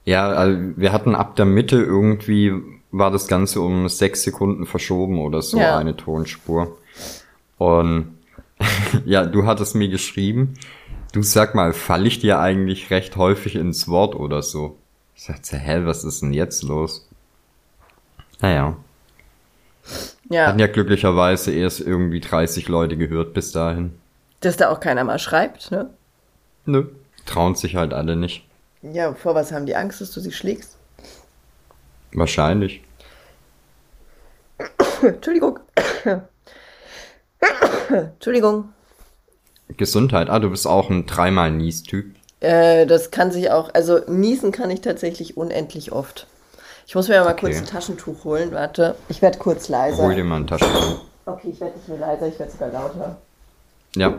Ja, 0.06 0.30
also 0.30 0.58
wir 0.76 0.92
hatten 0.92 1.14
ab 1.14 1.37
der 1.37 1.44
Mitte 1.44 1.76
irgendwie 1.76 2.54
war 2.90 3.11
das 3.11 3.28
Ganze 3.28 3.61
um 3.61 3.87
sechs 3.90 4.23
Sekunden 4.23 4.64
verschoben 4.64 5.18
oder 5.20 5.42
so, 5.42 5.58
Ja. 5.58 5.76
eine 5.76 5.97
Tonspur. 5.97 6.78
Und 7.58 8.18
ja, 9.04 9.26
du 9.26 9.44
hattest 9.44 9.75
mir 9.75 9.88
geschrieben, 9.88 10.54
du 11.12 11.23
sag 11.23 11.54
mal, 11.54 11.75
falle 11.75 12.08
ich 12.08 12.20
dir 12.20 12.38
eigentlich 12.38 12.90
recht 12.90 13.16
häufig 13.16 13.54
ins 13.56 13.87
Wort 13.88 14.14
oder 14.14 14.42
so? 14.42 14.78
Ich 15.14 15.25
sagte, 15.25 15.58
hä, 15.58 15.80
was 15.85 16.04
ist 16.04 16.23
denn 16.23 16.32
jetzt 16.32 16.62
los? 16.62 17.07
Naja, 18.40 18.76
Ja, 20.30 20.47
hatten 20.49 20.59
ja 20.59 20.66
glücklicherweise 20.66 21.50
erst 21.52 21.80
irgendwie 21.80 22.21
30 22.21 22.68
Leute 22.68 22.97
gehört 22.97 23.35
bis 23.35 23.52
dahin. 23.52 23.99
dass 24.40 24.57
da 24.57 24.71
auch 24.71 24.80
keiner 24.80 25.02
mal 25.04 25.18
schreibt, 25.18 25.71
ne? 25.71 25.90
Nö, 26.66 26.87
trauen 27.26 27.54
sich 27.57 27.75
halt 27.76 27.92
alle 27.92 28.14
nicht. 28.14 28.45
Ja, 28.83 29.12
vor 29.14 29.35
was 29.35 29.50
haben 29.52 29.66
die 29.66 29.75
Angst, 29.75 30.00
dass 30.00 30.12
du 30.12 30.21
sie 30.21 30.30
schlägst? 30.33 30.76
Wahrscheinlich. 32.12 32.83
Entschuldigung. 35.02 35.59
Entschuldigung. 37.90 38.68
Gesundheit. 39.76 40.30
Ah, 40.30 40.38
du 40.38 40.50
bist 40.50 40.66
auch 40.66 40.90
ein 40.90 41.07
dreimal 41.07 41.50
Nies-Typ. 41.50 42.14
Äh, 42.40 42.87
das 42.87 43.11
kann 43.11 43.30
sich 43.33 43.50
auch, 43.50 43.73
also 43.75 44.00
niesen 44.09 44.52
kann 44.52 44.71
ich 44.71 44.80
tatsächlich 44.80 45.37
unendlich 45.37 45.92
oft. 45.92 46.26
Ich 46.88 46.95
muss 46.95 47.07
mir 47.07 47.21
mal 47.23 47.33
Okay. 47.35 47.40
kurz 47.40 47.59
ein 47.59 47.66
Taschentuch 47.66 48.25
holen, 48.25 48.50
warte. 48.50 48.95
Ich 49.11 49.21
werde 49.21 49.37
kurz 49.38 49.68
leiser. 49.68 50.04
Hol 50.04 50.14
dir 50.14 50.25
mal 50.25 50.37
ein 50.37 50.47
Taschentuch. 50.47 51.02
Okay, 51.26 51.50
ich 51.50 51.61
werde 51.61 51.76
nicht 51.76 51.87
nur 51.87 51.99
leiser, 51.99 52.28
ich 52.28 52.38
werde 52.38 52.50
sogar 52.50 52.71
lauter. 52.71 53.18
Ja. 53.95 54.14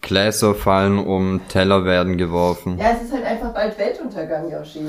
Gläser 0.00 0.56
fallen 0.56 0.98
um, 0.98 1.40
Teller 1.48 1.84
werden 1.84 2.18
geworfen. 2.18 2.76
Ja, 2.76 2.90
es 2.90 3.02
ist 3.04 3.12
halt 3.12 3.24
einfach 3.24 3.54
bald 3.54 3.78
Weltuntergang, 3.78 4.50
Yoshi. 4.50 4.80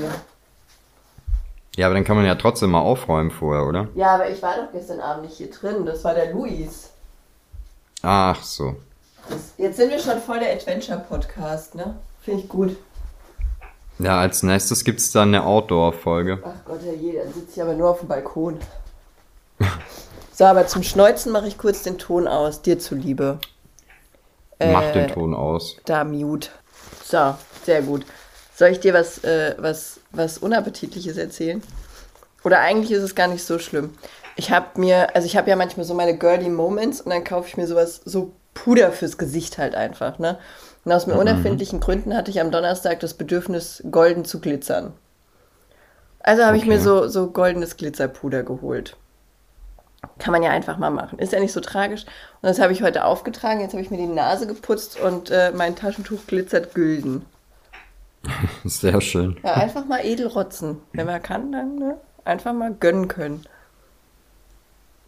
Ja, 1.76 1.86
aber 1.86 1.94
dann 1.94 2.02
kann 2.02 2.16
man 2.16 2.26
ja 2.26 2.34
trotzdem 2.34 2.72
mal 2.72 2.80
aufräumen 2.80 3.30
vorher, 3.30 3.64
oder? 3.64 3.86
Ja, 3.94 4.16
aber 4.16 4.28
ich 4.28 4.42
war 4.42 4.56
doch 4.56 4.72
gestern 4.72 4.98
Abend 4.98 5.26
nicht 5.26 5.36
hier 5.36 5.52
drin. 5.52 5.86
Das 5.86 6.02
war 6.02 6.14
der 6.14 6.32
Luis. 6.32 6.90
Ach 8.02 8.42
so. 8.42 8.74
Das, 9.28 9.52
jetzt 9.56 9.76
sind 9.76 9.90
wir 9.90 10.00
schon 10.00 10.18
voll 10.20 10.40
der 10.40 10.52
Adventure-Podcast, 10.52 11.76
ne? 11.76 11.94
Finde 12.22 12.40
ich 12.40 12.48
gut. 12.48 12.76
Ja, 14.00 14.18
als 14.20 14.42
nächstes 14.42 14.84
gibt's 14.84 15.12
dann 15.12 15.28
eine 15.28 15.44
Outdoor-Folge. 15.44 16.38
Ach 16.42 16.64
Gott, 16.64 16.80
Herrje, 16.82 17.20
dann 17.22 17.32
sitze 17.32 17.52
ich 17.56 17.62
aber 17.62 17.74
nur 17.74 17.90
auf 17.90 17.98
dem 18.00 18.08
Balkon. 18.08 18.58
so, 20.32 20.44
aber 20.44 20.66
zum 20.66 20.82
Schneuzen 20.82 21.32
mache 21.32 21.48
ich 21.48 21.58
kurz 21.58 21.82
den 21.82 21.98
Ton 21.98 22.26
aus, 22.26 22.62
dir 22.62 22.78
zuliebe. 22.78 23.38
Mach 24.58 24.82
Äh, 24.82 24.92
den 24.92 25.08
Ton 25.08 25.34
aus. 25.34 25.76
Da, 25.84 26.04
mute. 26.04 26.48
So, 27.04 27.34
sehr 27.64 27.82
gut. 27.82 28.06
Soll 28.54 28.68
ich 28.70 28.80
dir 28.80 28.94
was, 28.94 29.22
äh, 29.24 29.54
was, 29.58 30.00
was 30.12 30.38
Unappetitliches 30.38 31.16
erzählen? 31.16 31.62
Oder 32.42 32.60
eigentlich 32.60 32.92
ist 32.92 33.02
es 33.02 33.14
gar 33.14 33.28
nicht 33.28 33.44
so 33.44 33.58
schlimm. 33.58 33.94
Ich 34.36 34.50
habe 34.50 34.80
mir, 34.80 35.14
also 35.14 35.26
ich 35.26 35.36
habe 35.36 35.50
ja 35.50 35.56
manchmal 35.56 35.84
so 35.84 35.92
meine 35.92 36.16
girly 36.16 36.48
Moments 36.48 37.02
und 37.02 37.10
dann 37.10 37.24
kaufe 37.24 37.48
ich 37.48 37.56
mir 37.58 37.66
sowas, 37.66 38.00
so 38.04 38.32
Puder 38.54 38.92
fürs 38.92 39.18
Gesicht 39.18 39.58
halt 39.58 39.74
einfach, 39.74 40.18
ne? 40.18 40.38
Und 40.84 40.92
aus 40.92 41.06
mir 41.06 41.14
unerfindlichen 41.14 41.80
Gründen 41.80 42.16
hatte 42.16 42.30
ich 42.30 42.40
am 42.40 42.50
Donnerstag 42.50 43.00
das 43.00 43.14
Bedürfnis, 43.14 43.82
golden 43.90 44.24
zu 44.24 44.40
glitzern. 44.40 44.92
Also 46.20 46.44
habe 46.44 46.56
ich 46.56 46.66
mir 46.66 46.74
Okay. 46.74 46.82
so, 46.84 47.08
so 47.08 47.30
goldenes 47.30 47.76
Glitzerpuder 47.76 48.42
geholt. 48.42 48.96
Kann 50.18 50.32
man 50.32 50.42
ja 50.42 50.50
einfach 50.50 50.78
mal 50.78 50.90
machen. 50.90 51.18
Ist 51.18 51.32
ja 51.32 51.40
nicht 51.40 51.52
so 51.52 51.60
tragisch. 51.60 52.04
Und 52.04 52.48
das 52.48 52.58
habe 52.58 52.72
ich 52.72 52.82
heute 52.82 53.04
aufgetragen. 53.04 53.60
Jetzt 53.60 53.72
habe 53.72 53.82
ich 53.82 53.90
mir 53.90 53.98
die 53.98 54.06
Nase 54.06 54.46
geputzt 54.46 54.98
und 54.98 55.30
äh, 55.30 55.52
mein 55.54 55.76
Taschentuch 55.76 56.26
glitzert 56.26 56.74
gülden. 56.74 57.26
Sehr 58.64 59.00
schön. 59.00 59.38
Ja, 59.42 59.54
einfach 59.54 59.84
mal 59.84 60.04
edel 60.04 60.26
rotzen. 60.26 60.78
Wenn 60.92 61.06
man 61.06 61.22
kann, 61.22 61.52
dann 61.52 61.76
ne? 61.76 61.96
einfach 62.24 62.52
mal 62.52 62.72
gönnen 62.72 63.08
können. 63.08 63.44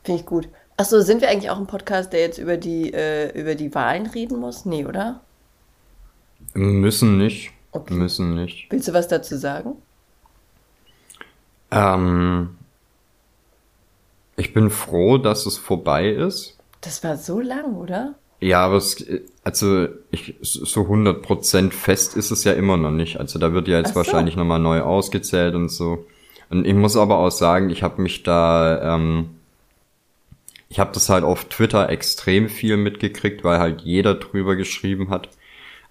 Finde 0.04 0.20
ich 0.20 0.26
gut. 0.26 0.48
Achso, 0.76 1.00
sind 1.00 1.20
wir 1.20 1.28
eigentlich 1.28 1.50
auch 1.50 1.58
ein 1.58 1.66
Podcast, 1.66 2.12
der 2.12 2.20
jetzt 2.20 2.38
über 2.38 2.56
die, 2.56 2.92
äh, 2.92 3.30
über 3.38 3.54
die 3.54 3.74
Wahlen 3.74 4.06
reden 4.06 4.38
muss? 4.38 4.64
Nee, 4.64 4.84
oder? 4.86 5.20
Müssen 6.54 7.18
nicht. 7.18 7.50
Okay. 7.72 7.94
Müssen 7.94 8.34
nicht. 8.34 8.66
Willst 8.70 8.88
du 8.88 8.92
was 8.92 9.08
dazu 9.08 9.36
sagen? 9.36 9.74
Ähm, 11.70 12.50
ich 14.36 14.52
bin 14.52 14.70
froh, 14.70 15.18
dass 15.18 15.46
es 15.46 15.56
vorbei 15.56 16.10
ist. 16.10 16.58
Das 16.82 17.02
war 17.02 17.16
so 17.16 17.40
lang, 17.40 17.76
oder? 17.76 18.14
Ja, 18.40 18.64
aber 18.66 18.76
es, 18.76 19.04
also 19.44 19.86
ich, 20.10 20.34
so 20.42 20.82
100% 20.82 21.70
fest 21.70 22.16
ist 22.16 22.30
es 22.32 22.44
ja 22.44 22.52
immer 22.52 22.76
noch 22.76 22.90
nicht. 22.90 23.20
Also 23.20 23.38
da 23.38 23.52
wird 23.52 23.68
ja 23.68 23.78
jetzt 23.78 23.90
Ach 23.90 23.92
so. 23.92 23.96
wahrscheinlich 23.98 24.36
nochmal 24.36 24.58
neu 24.58 24.80
ausgezählt 24.80 25.54
und 25.54 25.68
so. 25.68 26.06
Und 26.50 26.66
ich 26.66 26.74
muss 26.74 26.96
aber 26.96 27.18
auch 27.18 27.30
sagen, 27.30 27.70
ich 27.70 27.82
habe 27.82 28.02
mich 28.02 28.24
da, 28.24 28.96
ähm, 28.96 29.30
ich 30.68 30.80
habe 30.80 30.92
das 30.92 31.08
halt 31.08 31.24
auf 31.24 31.44
Twitter 31.46 31.88
extrem 31.88 32.48
viel 32.48 32.76
mitgekriegt, 32.76 33.44
weil 33.44 33.58
halt 33.58 33.82
jeder 33.82 34.14
drüber 34.16 34.56
geschrieben 34.56 35.08
hat. 35.08 35.28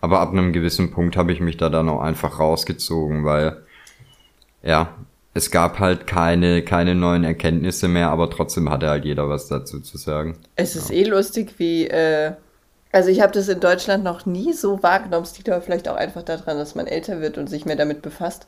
Aber 0.02 0.20
ab 0.20 0.32
einem 0.32 0.52
gewissen 0.52 0.92
Punkt 0.92 1.16
habe 1.16 1.32
ich 1.32 1.40
mich 1.40 1.58
da 1.58 1.70
dann 1.70 1.88
auch 1.88 2.02
einfach 2.02 2.40
rausgezogen, 2.40 3.24
weil 3.24 3.64
ja, 4.64 4.96
es 5.34 5.52
gab 5.52 5.80
halt 5.80 6.08
keine, 6.08 6.64
keine 6.64 6.96
neuen 6.96 7.24
Erkenntnisse 7.24 7.88
mehr, 7.88 8.10
aber 8.10 8.30
trotzdem 8.30 8.70
hatte 8.70 8.90
halt 8.90 9.06
jeder 9.06 9.30
was 9.30 9.48
dazu 9.48 9.80
zu 9.80 9.98
sagen. 9.98 10.38
Es 10.56 10.76
ist 10.76 10.92
eh 10.92 11.04
lustig, 11.04 11.54
wie. 11.58 11.88
Äh, 11.88 12.34
also, 12.92 13.10
ich 13.10 13.22
habe 13.22 13.32
das 13.32 13.48
in 13.48 13.62
Deutschland 13.62 14.04
noch 14.04 14.26
nie 14.26 14.52
so 14.52 14.84
wahrgenommen. 14.84 15.24
Es 15.24 15.38
liegt 15.38 15.50
aber 15.50 15.62
vielleicht 15.62 15.88
auch 15.88 15.96
einfach 15.96 16.24
daran, 16.24 16.58
dass 16.58 16.76
man 16.76 16.88
älter 16.88 17.22
wird 17.22 17.38
und 17.38 17.48
sich 17.48 17.66
mehr 17.66 17.78
damit 17.78 18.02
befasst. 18.02 18.48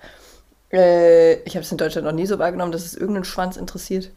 Äh, 0.74 1.36
ich 1.44 1.56
habe 1.56 1.64
es 1.64 1.72
in 1.72 1.78
Deutschland 1.78 2.06
noch 2.06 2.14
nie 2.14 2.26
so 2.26 2.40
wahrgenommen, 2.40 2.74
dass 2.74 2.86
es 2.86 2.96
irgendeinen 2.96 3.24
Schwanz 3.24 3.56
interessiert. 3.56 4.12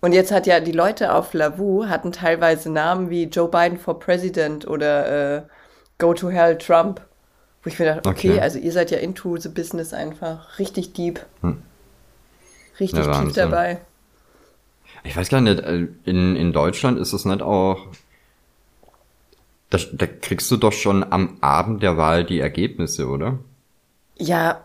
Und 0.00 0.12
jetzt 0.12 0.32
hat 0.32 0.48
ja 0.48 0.58
die 0.58 0.72
Leute 0.72 1.14
auf 1.14 1.32
Lavu 1.32 1.86
hatten 1.86 2.10
teilweise 2.10 2.72
Namen 2.72 3.08
wie 3.08 3.24
Joe 3.24 3.48
Biden 3.48 3.78
for 3.78 4.00
President 4.00 4.66
oder 4.66 5.36
äh, 5.36 5.42
Go 6.02 6.14
to 6.14 6.30
Hell 6.30 6.58
Trump. 6.58 7.00
Wo 7.62 7.70
ich 7.70 7.78
mir 7.78 7.86
dachte, 7.86 8.08
okay, 8.08 8.28
Okay. 8.30 8.40
also 8.40 8.58
ihr 8.58 8.72
seid 8.72 8.90
ja 8.90 8.98
into 8.98 9.36
the 9.36 9.48
business 9.48 9.92
einfach. 9.94 10.58
Richtig 10.58 10.92
deep. 10.94 11.24
Hm. 11.42 11.62
Richtig 12.80 13.06
Ja, 13.06 13.22
tief 13.22 13.34
dabei. 13.34 13.80
Ich 15.04 15.16
weiß 15.16 15.28
gar 15.28 15.40
nicht, 15.40 15.60
äh, 15.60 15.86
in, 16.04 16.36
in 16.36 16.52
Deutschland 16.52 16.98
ist 16.98 17.12
es 17.12 17.24
nicht 17.24 17.42
auch. 17.42 17.86
Da, 19.70 19.78
da 19.92 20.06
kriegst 20.06 20.50
du 20.52 20.56
doch 20.56 20.72
schon 20.72 21.02
am 21.12 21.38
Abend 21.40 21.82
der 21.82 21.96
Wahl 21.96 22.24
die 22.24 22.38
Ergebnisse, 22.40 23.08
oder? 23.08 23.38
Ja, 24.18 24.64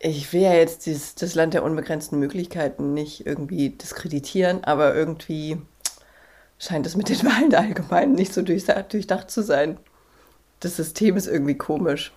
ich 0.00 0.32
will 0.32 0.42
ja 0.42 0.54
jetzt 0.54 0.86
dieses, 0.86 1.14
das 1.14 1.34
Land 1.34 1.54
der 1.54 1.62
unbegrenzten 1.64 2.18
Möglichkeiten 2.18 2.94
nicht 2.94 3.26
irgendwie 3.26 3.70
diskreditieren, 3.70 4.64
aber 4.64 4.94
irgendwie 4.94 5.58
scheint 6.58 6.86
es 6.86 6.96
mit 6.96 7.08
den 7.08 7.22
Wahlen 7.24 7.54
allgemein 7.54 8.12
nicht 8.12 8.34
so 8.34 8.42
durchdacht 8.42 9.30
zu 9.30 9.42
sein. 9.42 9.78
Das 10.62 10.76
System 10.76 11.16
ist 11.16 11.26
irgendwie 11.26 11.56
komisch. 11.56 12.12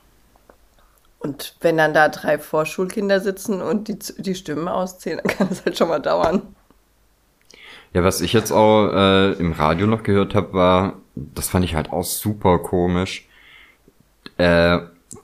Und 1.20 1.56
wenn 1.62 1.78
dann 1.78 1.94
da 1.94 2.08
drei 2.10 2.38
Vorschulkinder 2.38 3.20
sitzen 3.20 3.62
und 3.62 3.88
die, 3.88 3.98
die 4.18 4.36
Stimmen 4.36 4.68
auszählen, 4.68 5.20
dann 5.24 5.36
kann 5.36 5.50
das 5.50 5.66
halt 5.66 5.78
schon 5.78 5.90
mal 5.90 6.00
dauern. 6.00 6.44
Ja, 7.94 8.04
was 8.04 8.22
ich 8.22 8.34
jetzt 8.34 8.52
auch 8.52 8.92
äh, 8.94 9.32
im 9.34 9.54
Radio 9.54 9.88
noch 9.88 10.04
gehört 10.04 10.36
habe, 10.36 10.54
war, 10.54 10.94
das 11.16 11.48
fand 11.48 11.66
ich 11.66 11.76
halt 11.76 11.92
auch 11.92 12.04
super 12.04 12.60
komisch. 12.60 13.28
Äh, 14.38 14.80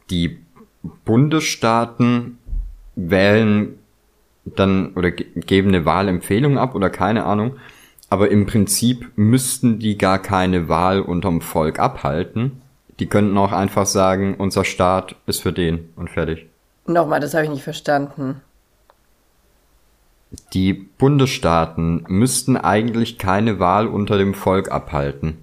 die 0.10 0.40
Bundesstaaten 1.06 2.40
wählen 2.96 3.78
dann 4.46 4.94
oder 4.96 5.12
ge 5.12 5.28
geben 5.36 5.68
eine 5.68 5.86
Wahlempfehlung 5.86 6.58
ab 6.58 6.74
oder 6.74 6.90
keine 6.90 7.26
Ahnung. 7.26 7.58
Aber 8.10 8.32
im 8.32 8.46
Prinzip 8.46 9.12
müssten 9.16 9.78
die 9.78 9.98
gar 9.98 10.20
keine 10.20 10.68
Wahl 10.68 11.02
unterm 11.02 11.42
Volk 11.42 11.78
abhalten. 11.78 12.62
Die 13.00 13.08
könnten 13.08 13.38
auch 13.38 13.52
einfach 13.52 13.86
sagen, 13.86 14.36
unser 14.38 14.64
Staat 14.64 15.16
ist 15.26 15.42
für 15.42 15.54
den 15.54 15.90
und 15.96 16.10
fertig. 16.10 16.48
Nochmal, 16.86 17.20
das 17.20 17.34
habe 17.34 17.46
ich 17.46 17.50
nicht 17.52 17.64
verstanden. 17.64 18.42
Die 20.54 20.74
Bundesstaaten 20.74 22.06
müssten 22.08 22.56
eigentlich 22.56 23.18
keine 23.18 23.60
Wahl 23.60 23.88
unter 23.88 24.18
dem 24.18 24.34
Volk 24.34 24.72
abhalten. 24.72 25.38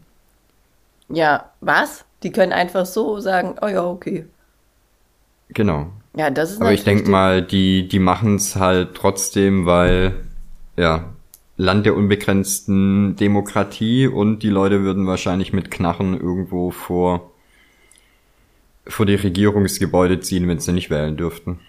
Ja, 1.11 1.51
was? 1.61 2.05
Die 2.23 2.33
können 2.33 2.53
einfach 2.53 2.87
so 2.87 3.21
sagen, 3.21 3.57
oh 3.61 3.67
ja, 3.69 3.85
okay. 3.85 4.25
Genau. 5.51 5.89
Ja, 6.17 6.31
das 6.31 6.53
ist 6.53 6.61
Aber 6.61 6.73
ich 6.73 6.85
denke 6.85 7.05
die- 7.05 7.11
mal, 7.11 7.43
die, 7.43 7.89
die 7.89 7.99
machen 7.99 8.37
es 8.37 8.57
halt 8.57 8.95
trotzdem, 8.95 9.67
weil, 9.67 10.15
ja, 10.77 11.05
Land 11.57 11.87
der 11.87 11.97
unbegrenzten 11.97 13.17
Demokratie 13.17 14.07
und 14.07 14.41
die 14.43 14.49
Leute 14.49 14.83
würden 14.83 15.07
wahrscheinlich 15.07 15.53
mit 15.53 15.71
Knarren 15.71 16.19
irgendwo 16.19 16.71
vor, 16.71 17.31
vor 18.89 19.07
die 19.07 19.15
Regierungsgebäude 19.15 20.21
ziehen, 20.21 20.49
wenn 20.49 20.59
sie 20.59 20.73
nicht 20.73 20.91
wählen 20.91 21.17
dürften. 21.17 21.61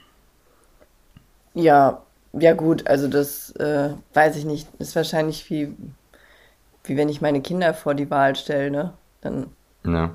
Ja, 1.54 2.02
ja 2.34 2.54
gut, 2.54 2.88
also 2.88 3.08
das 3.08 3.52
äh, 3.58 3.90
weiß 4.14 4.38
ich 4.38 4.46
nicht. 4.46 4.68
Ist 4.80 4.96
wahrscheinlich 4.96 5.50
wie, 5.50 5.74
wie 6.84 6.98
wenn 6.98 7.10
ich 7.10 7.22
meine 7.22 7.42
Kinder 7.42 7.74
vor 7.74 7.94
die 7.94 8.10
Wahl 8.10 8.36
stelle, 8.36 8.72
ne? 8.72 8.94
Dann, 9.22 9.48
Ja. 9.86 10.14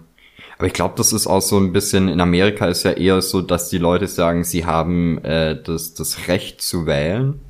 Aber 0.58 0.66
ich 0.66 0.72
glaube, 0.72 0.94
das 0.96 1.12
ist 1.12 1.26
auch 1.26 1.40
so 1.40 1.58
ein 1.58 1.72
bisschen, 1.72 2.08
in 2.08 2.20
Amerika 2.20 2.66
ist 2.66 2.84
ja 2.84 2.92
eher 2.92 3.20
so, 3.22 3.40
dass 3.40 3.68
die 3.68 3.78
Leute 3.78 4.06
sagen, 4.06 4.44
sie 4.44 4.64
haben 4.64 5.18
äh, 5.24 5.60
das, 5.60 5.94
das 5.94 6.28
Recht 6.28 6.62
zu 6.62 6.86
wählen. 6.86 7.40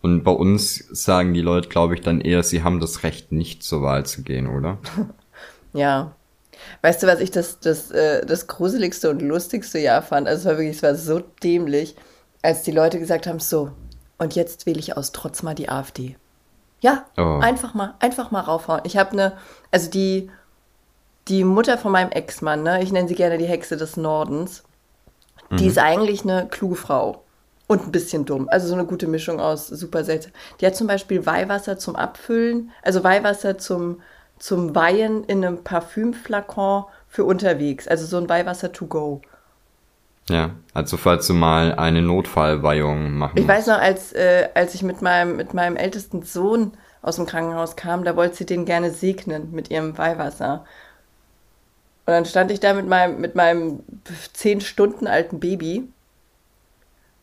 Und 0.00 0.22
bei 0.22 0.30
uns 0.30 0.76
sagen 0.90 1.34
die 1.34 1.40
Leute, 1.40 1.68
glaube 1.68 1.94
ich, 1.94 2.02
dann 2.02 2.20
eher, 2.20 2.42
sie 2.42 2.62
haben 2.62 2.78
das 2.78 3.02
Recht, 3.02 3.32
nicht 3.32 3.62
zur 3.62 3.82
Wahl 3.82 4.06
zu 4.06 4.22
gehen, 4.22 4.46
oder? 4.46 4.78
ja. 5.72 6.12
Weißt 6.82 7.02
du, 7.02 7.06
was 7.06 7.20
ich 7.20 7.30
das, 7.30 7.60
das, 7.60 7.90
äh, 7.90 8.24
das 8.26 8.46
gruseligste 8.46 9.10
und 9.10 9.22
lustigste 9.22 9.78
Jahr 9.78 10.02
fand? 10.02 10.26
Also 10.28 10.40
es 10.40 10.44
war 10.46 10.58
wirklich, 10.58 10.76
es 10.76 10.82
war 10.82 10.94
so 10.94 11.20
dämlich, 11.42 11.96
als 12.42 12.62
die 12.62 12.70
Leute 12.72 12.98
gesagt 12.98 13.26
haben, 13.26 13.40
so, 13.40 13.70
und 14.18 14.34
jetzt 14.34 14.66
wähle 14.66 14.78
ich 14.78 14.96
aus 14.96 15.12
Trotz 15.12 15.42
mal 15.42 15.54
die 15.54 15.68
AfD. 15.68 16.16
Ja, 16.80 17.04
Oh. 17.16 17.38
einfach 17.40 17.74
mal, 17.74 17.94
einfach 18.00 18.30
mal 18.30 18.40
raufhauen. 18.40 18.80
Ich 18.84 18.96
habe 18.96 19.12
eine, 19.12 19.32
also 19.70 19.90
die, 19.90 20.30
die 21.28 21.44
Mutter 21.44 21.78
von 21.78 21.92
meinem 21.92 22.10
Ex-Mann, 22.12 22.62
ne, 22.62 22.82
ich 22.82 22.92
nenne 22.92 23.08
sie 23.08 23.14
gerne 23.14 23.38
die 23.38 23.46
Hexe 23.46 23.76
des 23.76 23.96
Nordens, 23.96 24.62
die 25.50 25.66
ist 25.66 25.78
eigentlich 25.78 26.22
eine 26.22 26.48
kluge 26.48 26.76
Frau. 26.76 27.22
Und 27.68 27.82
ein 27.84 27.90
bisschen 27.92 28.24
dumm. 28.24 28.48
Also 28.48 28.68
so 28.68 28.74
eine 28.74 28.84
gute 28.84 29.08
Mischung 29.08 29.40
aus 29.40 29.66
super 29.66 30.04
seltsam. 30.04 30.30
Die 30.60 30.66
hat 30.66 30.76
zum 30.76 30.86
Beispiel 30.86 31.26
Weihwasser 31.26 31.76
zum 31.78 31.96
Abfüllen, 31.96 32.70
also 32.82 33.02
Weihwasser 33.02 33.58
zum, 33.58 34.02
zum 34.38 34.74
Weihen 34.74 35.24
in 35.24 35.44
einem 35.44 35.64
Parfümflakon 35.64 36.84
für 37.08 37.24
unterwegs. 37.24 37.88
Also 37.88 38.06
so 38.06 38.18
ein 38.18 38.28
Weihwasser 38.28 38.72
to 38.72 38.86
go. 38.86 39.22
Ja, 40.28 40.50
also 40.74 40.96
falls 40.96 41.26
du 41.28 41.34
mal 41.34 41.74
eine 41.74 42.02
Notfallweihung 42.02 43.12
machen 43.12 43.38
Ich 43.38 43.46
weiß 43.46 43.68
noch, 43.68 43.78
als, 43.78 44.12
äh, 44.12 44.48
als 44.54 44.74
ich 44.74 44.82
mit 44.82 45.00
meinem, 45.00 45.36
mit 45.36 45.54
meinem 45.54 45.76
ältesten 45.76 46.22
Sohn 46.22 46.72
aus 47.00 47.16
dem 47.16 47.26
Krankenhaus 47.26 47.76
kam, 47.76 48.04
da 48.04 48.16
wollte 48.16 48.36
sie 48.36 48.46
den 48.46 48.64
gerne 48.64 48.90
segnen 48.90 49.52
mit 49.52 49.70
ihrem 49.70 49.96
Weihwasser. 49.96 50.64
Und 52.06 52.12
dann 52.12 52.24
stand 52.24 52.50
ich 52.50 52.58
da 52.58 52.74
mit 52.74 52.88
meinem, 52.88 53.20
mit 53.20 53.36
meinem 53.36 53.80
zehn 54.32 54.60
Stunden 54.60 55.06
alten 55.06 55.38
Baby 55.38 55.88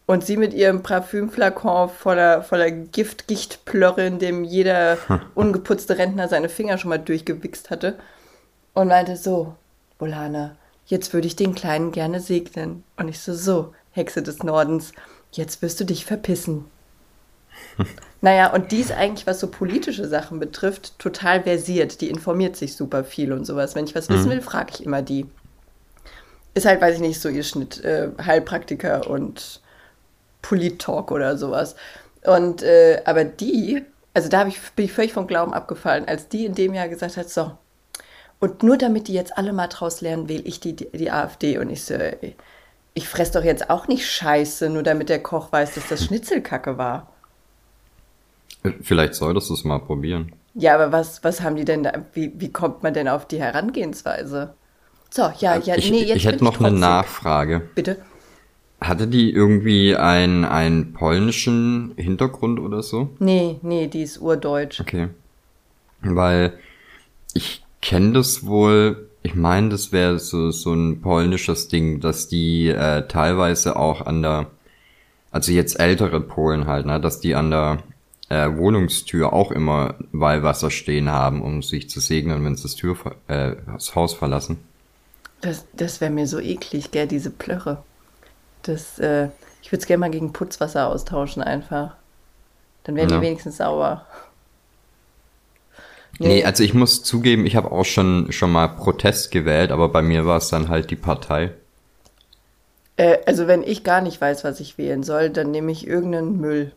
und 0.06 0.26
sie 0.26 0.38
mit 0.38 0.54
ihrem 0.54 0.84
Parfümflakon 0.84 1.90
voller, 1.90 2.44
voller 2.44 2.72
Giftgichtplörre, 2.72 4.06
in 4.06 4.20
dem 4.20 4.44
jeder 4.44 4.98
ungeputzte 5.36 5.98
Rentner 5.98 6.28
seine 6.28 6.50
Finger 6.50 6.78
schon 6.78 6.90
mal 6.90 7.00
durchgewichst 7.00 7.70
hatte. 7.70 7.98
Und 8.74 8.90
meinte 8.90 9.16
so, 9.16 9.56
Bolana, 9.98 10.56
jetzt 10.86 11.14
würde 11.14 11.28
ich 11.28 11.36
den 11.36 11.56
Kleinen 11.56 11.92
gerne 11.92 12.20
segnen. 12.20 12.84
Und 12.98 13.08
ich 13.08 13.20
so, 13.20 13.34
so, 13.34 13.74
Hexe 13.92 14.22
des 14.22 14.44
Nordens, 14.44 14.92
jetzt 15.32 15.62
wirst 15.62 15.80
du 15.80 15.86
dich 15.86 16.06
verpissen. 16.06 16.66
naja, 18.22 18.52
und 18.52 18.72
die 18.72 18.82
ist 18.82 18.92
eigentlich, 18.92 19.28
was 19.28 19.40
so 19.40 19.48
politische 19.48 20.08
Sachen 20.08 20.40
betrifft, 20.40 20.98
total 21.00 21.44
versiert. 21.44 22.02
Die 22.02 22.10
informiert 22.10 22.58
sich 22.58 22.76
super 22.76 23.04
viel 23.04 23.32
und 23.32 23.46
sowas. 23.46 23.76
Wenn 23.76 23.86
ich 23.86 23.96
was 23.96 24.10
wissen 24.10 24.30
will, 24.30 24.42
frage 24.42 24.74
ich 24.74 24.84
immer 24.84 25.02
die. 25.02 25.28
Ist 26.56 26.66
halt, 26.66 26.82
weiß 26.82 26.96
ich 26.96 27.02
nicht, 27.02 27.22
so 27.22 27.30
ihr 27.30 27.44
Schnitt. 27.44 27.84
Äh, 27.84 28.10
Heilpraktiker 28.24 29.10
und 29.10 29.62
Polit-Talk 30.44 31.10
oder 31.10 31.38
sowas. 31.38 31.76
Und, 32.24 32.62
äh, 32.62 33.02
aber 33.06 33.24
die, 33.24 33.84
also 34.14 34.30
da 34.30 34.46
ich, 34.46 34.60
bin 34.76 34.86
ich 34.86 34.94
völlig 34.94 35.14
vom 35.14 35.26
Glauben 35.26 35.54
abgefallen, 35.54 36.08
als 36.08 36.30
die 36.30 36.46
in 36.46 36.54
dem 36.54 36.76
Jahr 36.76 36.88
gesagt 36.88 37.18
hat, 37.18 37.30
so, 37.32 37.58
und 38.40 38.62
nur 38.62 38.78
damit 38.78 39.08
die 39.08 39.14
jetzt 39.14 39.38
alle 39.38 39.54
mal 39.54 39.68
draus 39.68 40.02
lernen, 40.02 40.28
wähle 40.30 40.44
ich 40.44 40.60
die, 40.60 40.76
die, 40.76 40.90
die 40.92 41.10
AfD. 41.12 41.58
Und 41.58 41.70
ich 41.70 41.86
so, 41.86 41.94
ey, 41.94 42.36
ich 42.94 43.08
fress 43.08 43.32
doch 43.32 43.44
jetzt 43.44 43.70
auch 43.70 43.88
nicht 43.88 44.06
Scheiße, 44.06 44.70
nur 44.70 44.84
damit 44.84 45.10
der 45.10 45.24
Koch 45.24 45.52
weiß, 45.52 45.76
dass 45.76 45.88
das 45.88 46.04
Schnitzelkacke 46.04 46.78
war. 46.78 47.08
Vielleicht 48.82 49.16
solltest 49.16 49.50
du 49.50 49.54
es 49.54 49.64
mal 49.64 49.80
probieren. 49.80 50.34
Ja, 50.56 50.76
aber 50.76 50.92
was, 50.92 51.24
was 51.24 51.42
haben 51.42 51.56
die 51.56 51.66
denn 51.66 51.84
da? 51.84 51.94
Wie, 52.14 52.34
wie 52.36 52.52
kommt 52.52 52.84
man 52.84 52.94
denn 52.94 53.08
auf 53.08 53.26
die 53.28 53.40
Herangehensweise? 53.40 54.54
So, 55.10 55.32
ja, 55.40 55.58
ja, 55.58 55.76
ich, 55.76 55.90
nee, 55.90 56.04
jetzt 56.04 56.18
Ich 56.18 56.26
hätte 56.26 56.44
noch 56.44 56.60
eine 56.60 56.70
trotzig. 56.70 56.80
Nachfrage. 56.80 57.62
Bitte? 57.76 57.98
Hatte 58.84 59.08
die 59.08 59.32
irgendwie 59.32 59.96
einen, 59.96 60.44
einen 60.44 60.92
polnischen 60.92 61.94
Hintergrund 61.96 62.60
oder 62.60 62.84
so? 62.84 63.10
Nee, 63.20 63.56
nee, 63.62 63.88
die 63.88 64.02
ist 64.02 64.18
urdeutsch. 64.18 64.82
Okay. 64.82 65.08
Weil 66.02 66.54
ich 67.34 67.64
kenne 67.82 68.12
das 68.12 68.46
wohl, 68.46 69.08
ich 69.22 69.36
meine, 69.36 69.70
das 69.70 69.94
wäre 69.94 70.20
so, 70.20 70.52
so 70.52 70.74
ein 70.74 71.00
polnisches 71.00 71.70
Ding, 71.70 72.02
dass 72.02 72.28
die 72.28 72.68
äh, 72.68 73.08
teilweise 73.08 73.78
auch 73.78 74.06
an 74.06 74.22
der, 74.22 74.48
also 75.32 75.54
jetzt 75.54 75.80
ältere 75.80 76.20
Polen 76.20 76.68
halt, 76.68 76.86
ne, 76.86 77.00
dass 77.00 77.22
die 77.22 77.36
an 77.36 77.52
der 77.52 77.84
äh, 78.28 78.50
Wohnungstür 78.54 79.32
auch 79.32 79.52
immer 79.52 79.96
Weihwasser 80.12 80.72
stehen 80.72 81.10
haben, 81.10 81.42
um 81.42 81.64
sich 81.64 81.90
zu 81.90 82.02
segnen, 82.02 82.44
wenn 82.44 82.58
sie 82.58 82.64
das, 82.64 82.76
Tür, 82.76 82.98
äh, 83.30 83.56
das 83.66 83.96
Haus 83.96 84.14
verlassen. 84.14 84.58
Das, 85.40 85.66
das 85.72 86.02
wäre 86.02 86.12
mir 86.12 86.28
so 86.28 86.40
eklig, 86.40 86.92
gell, 86.92 87.08
diese 87.08 87.30
Plörre. 87.30 87.82
Das, 88.64 89.00
äh, 89.00 89.30
ich 89.62 89.72
würde 89.72 89.82
es 89.82 89.88
gerne 89.88 90.00
mal 90.00 90.12
gegen 90.12 90.34
Putzwasser 90.34 90.88
austauschen 90.88 91.44
einfach. 91.44 91.96
Dann 92.86 92.96
wären 92.96 93.10
Ja. 93.10 93.18
die 93.18 93.22
wenigstens 93.22 93.58
sauber. 93.58 94.06
Nee, 96.20 96.44
also 96.44 96.64
ich 96.64 96.74
muss 96.74 97.04
zugeben, 97.04 97.46
ich 97.46 97.56
habe 97.56 97.72
auch 97.72 97.84
schon, 97.86 98.32
schon 98.32 98.52
mal 98.52 98.68
Protest 98.68 99.32
gewählt, 99.32 99.72
aber 99.72 99.90
bei 99.90 100.02
mir 100.02 100.26
war 100.26 100.38
es 100.38 100.50
dann 100.50 100.70
halt 100.70 100.90
die 100.92 100.96
Partei. 100.96 101.52
Äh, 102.98 103.20
also 103.26 103.48
wenn 103.48 103.64
ich 103.64 103.84
gar 103.84 104.02
nicht 104.02 104.20
weiß, 104.22 104.44
was 104.44 104.60
ich 104.60 104.78
wählen 104.78 105.04
soll, 105.04 105.30
dann 105.30 105.52
nehme 105.52 105.72
ich 105.72 105.88
irgendeinen 105.88 106.40
Müll, 106.40 106.72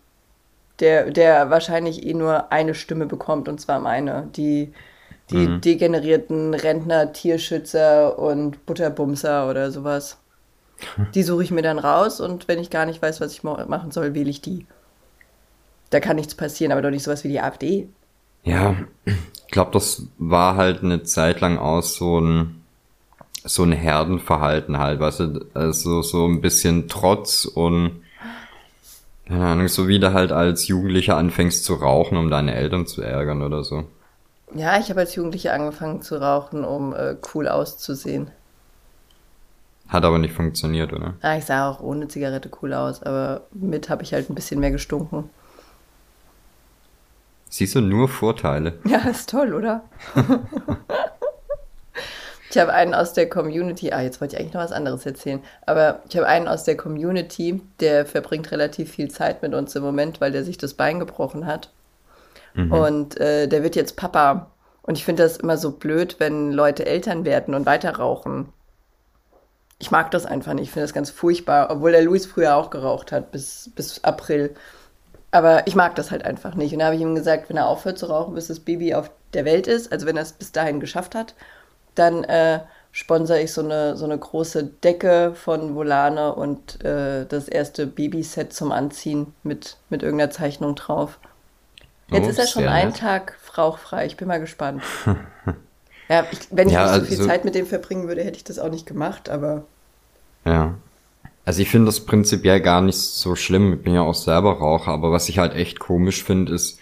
der, 0.81 1.11
der 1.11 1.50
wahrscheinlich 1.50 2.07
eh 2.07 2.14
nur 2.14 2.52
eine 2.52 2.75
Stimme 2.75 3.07
bekommt, 3.07 3.49
und 3.49 3.61
zwar 3.61 3.81
meine. 3.81 4.28
Die, 4.37 4.73
die 5.31 5.49
degenerierten 5.61 6.55
Rentner, 6.55 7.12
Tierschützer 7.12 8.19
und 8.19 8.66
Butterbumser 8.66 9.50
oder 9.50 9.71
sowas. 9.73 10.19
Die 11.14 11.23
suche 11.23 11.42
ich 11.42 11.50
mir 11.50 11.62
dann 11.62 11.78
raus 11.78 12.21
und 12.21 12.49
wenn 12.49 12.59
ich 12.59 12.71
gar 12.71 12.87
nicht 12.87 13.00
weiß, 13.00 13.21
was 13.21 13.33
ich 13.33 13.42
machen 13.42 13.91
soll, 13.91 14.15
wähle 14.15 14.30
ich 14.30 14.41
die. 14.41 14.67
Da 15.91 16.00
kann 16.00 16.17
nichts 16.17 16.34
passieren, 16.34 16.73
aber 16.73 16.82
doch 16.82 16.91
nicht 16.91 17.04
sowas 17.04 17.25
wie 17.25 17.28
die 17.28 17.41
AfD. 17.41 17.89
Ja, 18.45 18.76
ich 19.04 19.52
glaube, 19.52 19.71
das 19.73 20.04
war 20.19 20.56
halt 20.56 20.82
eine 20.82 21.02
Zeit 21.02 21.41
lang 21.41 21.58
aus 21.58 21.97
so 21.97 22.21
ein 22.21 22.62
so 23.49 23.62
ein 23.62 23.73
Herdenverhalten 23.73 24.78
halt, 24.78 24.99
weißt 24.99 25.21
du, 25.21 25.47
also 25.54 26.02
so 26.02 26.26
ein 26.26 26.41
bisschen 26.41 26.89
Trotz 26.89 27.45
und 27.45 28.02
keine 29.26 29.45
Ahnung, 29.45 29.69
so 29.69 29.89
wie 29.89 29.99
du 29.99 30.12
halt 30.12 30.32
als 30.32 30.69
Jugendlicher 30.69 31.17
anfängst 31.17 31.65
zu 31.65 31.75
rauchen, 31.75 32.17
um 32.17 32.30
deine 32.30 32.54
Eltern 32.54 32.86
zu 32.86 33.02
ärgern 33.02 33.43
oder 33.43 33.65
so. 33.65 33.84
Ja, 34.54 34.78
ich 34.78 34.89
habe 34.91 35.00
als 35.00 35.15
Jugendliche 35.17 35.52
angefangen 35.52 36.02
zu 36.02 36.21
rauchen, 36.21 36.65
um 36.65 36.95
äh, 36.95 37.17
cool 37.34 37.49
auszusehen. 37.49 38.30
Hat 39.89 40.05
aber 40.05 40.19
nicht 40.19 40.35
funktioniert, 40.35 40.93
oder? 40.93 41.15
Ah, 41.23 41.37
ich 41.37 41.45
sah 41.45 41.71
auch 41.71 41.81
ohne 41.81 42.09
Zigarette 42.09 42.51
cool 42.61 42.75
aus, 42.75 43.03
aber 43.03 43.43
mit 43.53 43.89
habe 43.89 44.03
ich 44.03 44.13
halt 44.13 44.29
ein 44.29 44.35
bisschen 44.35 44.61
mehr 44.61 44.73
gestunken. 44.73 45.31
Siehst 47.49 47.75
du 47.77 47.81
nur 47.81 48.09
Vorteile. 48.09 48.79
Ja, 48.85 48.99
ist 49.09 49.31
toll, 49.31 49.55
oder? 49.55 49.83
ich 52.51 52.59
habe 52.59 52.73
einen 52.73 52.95
aus 52.95 53.13
der 53.13 53.29
Community, 53.29 53.93
ah, 53.93 54.03
jetzt 54.03 54.21
wollte 54.21 54.35
ich 54.35 54.41
eigentlich 54.41 54.55
noch 54.55 54.63
was 54.63 54.73
anderes 54.73 55.07
erzählen, 55.07 55.41
aber 55.67 56.01
ich 56.09 56.17
habe 56.17 56.27
einen 56.27 56.49
aus 56.49 56.65
der 56.65 56.77
Community, 56.77 57.63
der 57.79 58.07
verbringt 58.07 58.51
relativ 58.51 58.91
viel 58.91 59.11
Zeit 59.11 59.43
mit 59.43 59.55
uns 59.55 59.77
im 59.77 59.85
Moment, 59.85 60.21
weil 60.21 60.33
der 60.33 60.43
sich 60.43 60.59
das 60.59 60.75
Bein 60.75 60.99
gebrochen 60.99 61.47
hat. 61.47 61.71
Und 62.57 63.21
äh, 63.21 63.49
der 63.49 63.63
wird 63.63 63.77
jetzt 63.77 63.97
Papa. 63.97 64.51
Und 64.83 64.97
ich 64.97 65.05
finde 65.05 65.25
das 65.25 65.37
immer 65.37 65.59
so 65.59 65.73
blöd, 65.73 66.17
wenn 66.19 66.53
Leute 66.53 66.87
Eltern 66.87 67.25
werden 67.25 67.55
und 67.55 67.67
weiter 67.67 67.97
rauchen. 67.97 68.49
Ich 69.78 69.91
mag 69.91 70.10
das 70.10 70.25
einfach 70.26 70.54
nicht. 70.54 70.65
Ich 70.65 70.71
finde 70.71 70.84
das 70.84 70.95
ganz 70.95 71.10
furchtbar, 71.10 71.71
obwohl 71.71 71.93
der 71.93 72.02
Luis 72.02 72.26
früher 72.26 72.56
auch 72.56 72.71
geraucht 72.71 73.12
hat, 73.12 73.30
bis, 73.30 73.71
bis 73.75 74.02
April. 74.04 74.54
Aber 75.32 75.67
ich 75.67 75.76
mag 75.76 75.97
das 75.97 76.10
halt 76.10 76.25
einfach 76.25 76.54
nicht. 76.54 76.73
Und 76.75 76.80
da 76.80 76.86
habe 76.86 76.97
ich 76.97 77.02
ihm 77.02 77.15
gesagt, 77.15 77.49
wenn 77.50 77.56
er 77.58 77.69
aufhört 77.69 77.99
zu 77.99 78.06
rauchen, 78.06 78.34
bis 78.34 78.49
das 78.49 78.60
Baby 78.60 78.95
auf 78.95 79.10
der 79.34 79.45
Welt 79.47 79.67
ist, 79.67 79.93
also 79.93 80.06
wenn 80.06 80.17
er 80.17 80.23
es 80.25 80.32
bis 80.32 80.52
dahin 80.52 80.80
geschafft 80.80 81.15
hat, 81.15 81.34
dann 81.97 82.25
äh, 82.25 82.60
sponsere 82.93 83.41
ich 83.43 83.52
so 83.52 83.62
eine, 83.62 83.97
so 83.97 84.04
eine 84.06 84.19
große 84.19 84.65
Decke 84.65 85.34
von 85.34 85.75
Volane 85.76 86.34
und 86.34 86.84
äh, 86.84 87.26
das 87.26 87.49
erste 87.49 87.86
Babyset 87.86 88.52
zum 88.52 88.73
Anziehen 88.73 89.34
mit, 89.45 89.78
mit 89.91 90.02
irgendeiner 90.02 90.30
Zeichnung 90.32 90.75
drauf. 90.76 91.21
Jetzt 92.10 92.28
Oh, 92.28 92.30
ist 92.30 92.39
er 92.39 92.47
schon 92.49 92.69
einen 92.69 92.93
nett. 92.93 92.95
Tag 92.95 93.39
rauchfrei. 93.58 94.06
Ich 94.06 94.17
bin 94.17 94.28
mal 94.28 94.41
gespannt. 94.41 94.84
ja, 96.08 96.25
ich, 96.30 96.38
wenn 96.50 96.69
ich 96.69 96.75
Ja, 96.75 96.84
nicht 96.84 96.95
so 96.95 97.06
viel 97.06 97.16
also- 97.19 97.28
Zeit 97.28 97.45
mit 97.45 97.54
dem 97.54 97.66
verbringen 97.66 98.08
würde, 98.08 98.23
hätte 98.25 98.36
ich 98.36 98.45
das 98.45 98.58
auch 98.58 98.71
nicht 98.71 98.86
gemacht, 98.86 99.28
aber 99.28 99.64
Ja. 100.45 100.75
Also 101.45 101.62
ich 101.62 101.71
finde 101.71 101.86
das 101.86 102.00
prinzipiell 102.00 102.60
gar 102.60 102.80
nicht 102.80 102.99
so 102.99 103.36
schlimm. 103.36 103.75
Ich 103.75 103.82
bin 103.82 103.95
ja 103.95 104.02
auch 104.02 104.14
selber 104.16 104.54
Raucher, 104.58 104.90
aber 104.90 105.12
was 105.12 105.28
ich 105.28 105.38
halt 105.38 105.54
echt 105.54 105.78
komisch 105.78 106.25
finde, 106.25 106.52
ist, 106.52 106.80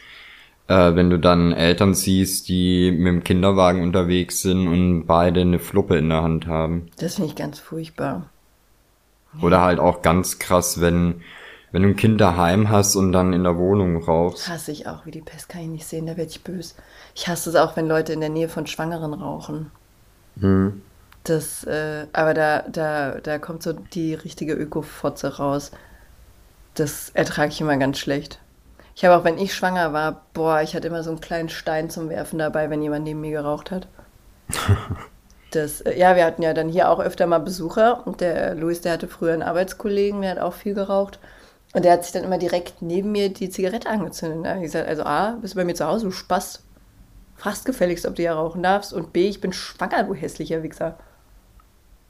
äh, 0.68 0.94
wenn 0.94 1.10
du 1.10 1.18
dann 1.18 1.52
Eltern 1.52 1.92
siehst, 1.92 2.48
die 2.48 2.90
mit 2.90 3.06
dem 3.08 3.24
Kinderwagen 3.24 3.82
unterwegs 3.82 4.40
sind 4.40 4.66
und 4.66 5.04
beide 5.04 5.42
eine 5.42 5.58
Fluppe 5.58 5.98
in 5.98 6.08
der 6.08 6.22
Hand 6.22 6.46
haben. 6.46 6.88
das 6.98 7.16
finde 7.16 7.28
ich 7.28 7.36
ganz 7.36 7.58
furchtbar. 7.58 8.30
Oder 9.42 9.60
halt 9.60 9.80
auch 9.80 10.00
ganz 10.00 10.38
krass, 10.38 10.80
wenn, 10.80 11.20
wenn 11.74 11.82
du 11.82 11.88
ein 11.88 11.96
Kind 11.96 12.20
daheim 12.20 12.70
hast 12.70 12.94
und 12.94 13.10
dann 13.10 13.32
in 13.32 13.42
der 13.42 13.58
Wohnung 13.58 14.00
rauchst. 14.00 14.48
Hasse 14.48 14.70
ich 14.70 14.86
auch, 14.86 15.06
wie 15.06 15.10
die 15.10 15.20
Pest 15.20 15.48
kann 15.48 15.62
ich 15.62 15.66
nicht 15.66 15.86
sehen, 15.88 16.06
da 16.06 16.16
werde 16.16 16.30
ich 16.30 16.44
böse. 16.44 16.76
Ich 17.16 17.26
hasse 17.26 17.50
es 17.50 17.56
auch, 17.56 17.74
wenn 17.74 17.88
Leute 17.88 18.12
in 18.12 18.20
der 18.20 18.28
Nähe 18.28 18.48
von 18.48 18.68
Schwangeren 18.68 19.12
rauchen. 19.12 19.72
Hm. 20.38 20.82
Das, 21.24 21.64
äh, 21.64 22.06
aber 22.12 22.32
da, 22.32 22.62
da, 22.68 23.18
da 23.20 23.38
kommt 23.40 23.64
so 23.64 23.72
die 23.72 24.14
richtige 24.14 24.52
Öko-Fotze 24.52 25.38
raus. 25.38 25.72
Das 26.74 27.10
ertrage 27.10 27.50
ich 27.50 27.60
immer 27.60 27.76
ganz 27.76 27.98
schlecht. 27.98 28.38
Ich 28.94 29.04
habe 29.04 29.16
auch, 29.16 29.24
wenn 29.24 29.36
ich 29.38 29.52
schwanger 29.52 29.92
war, 29.92 30.26
boah, 30.32 30.62
ich 30.62 30.76
hatte 30.76 30.86
immer 30.86 31.02
so 31.02 31.10
einen 31.10 31.20
kleinen 31.20 31.48
Stein 31.48 31.90
zum 31.90 32.08
Werfen 32.08 32.38
dabei, 32.38 32.70
wenn 32.70 32.82
jemand 32.82 33.02
neben 33.02 33.20
mir 33.20 33.32
geraucht 33.32 33.72
hat. 33.72 33.88
Das, 35.50 35.82
äh, 35.82 35.96
ja, 35.96 36.16
wir 36.16 36.24
hatten 36.24 36.42
ja 36.42 36.52
dann 36.52 36.68
hier 36.68 36.90
auch 36.90 36.98
öfter 36.98 37.28
mal 37.28 37.38
Besucher 37.38 38.04
und 38.08 38.20
der 38.20 38.56
Luis, 38.56 38.80
der 38.80 38.92
hatte 38.92 39.06
früher 39.06 39.34
einen 39.34 39.42
Arbeitskollegen, 39.42 40.22
der 40.22 40.32
hat 40.32 40.38
auch 40.40 40.52
viel 40.52 40.74
geraucht. 40.74 41.20
Und 41.74 41.84
der 41.84 41.92
hat 41.92 42.04
sich 42.04 42.12
dann 42.12 42.24
immer 42.24 42.38
direkt 42.38 42.80
neben 42.80 43.12
mir 43.12 43.28
die 43.28 43.50
Zigarette 43.50 43.90
angezündet. 43.90 44.46
Habe 44.46 44.58
ich 44.60 44.64
gesagt, 44.64 44.88
also 44.88 45.02
A, 45.02 45.32
bist 45.32 45.54
du 45.54 45.58
bei 45.58 45.64
mir 45.64 45.74
zu 45.74 45.86
Hause, 45.86 46.06
du 46.06 46.12
Spaß. 46.12 46.62
Fragst 47.36 47.64
gefälligst, 47.66 48.06
ob 48.06 48.14
du 48.14 48.22
ja 48.22 48.32
rauchen 48.32 48.62
darfst. 48.62 48.92
Und 48.92 49.12
B, 49.12 49.28
ich 49.28 49.40
bin 49.40 49.52
schwanger, 49.52 50.04
du 50.04 50.14
hässlicher 50.14 50.62
Wichser. 50.62 50.96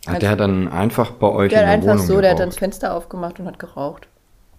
Hat 0.07 0.21
der 0.21 0.37
dann 0.37 0.69
einfach 0.69 1.13
bei 1.13 1.29
euch 1.29 1.51
Der 1.51 1.63
in 1.63 1.67
hat 1.67 1.73
der 1.73 1.73
einfach 1.93 1.95
Wohnung 1.95 2.07
so, 2.07 2.21
der 2.21 2.31
hat 2.33 2.39
dann 2.41 2.51
das 2.51 2.57
geraucht? 2.57 2.59
Fenster 2.61 2.95
aufgemacht 2.95 3.41
und 3.41 3.47
hat 3.47 3.59
geraucht. 3.59 4.07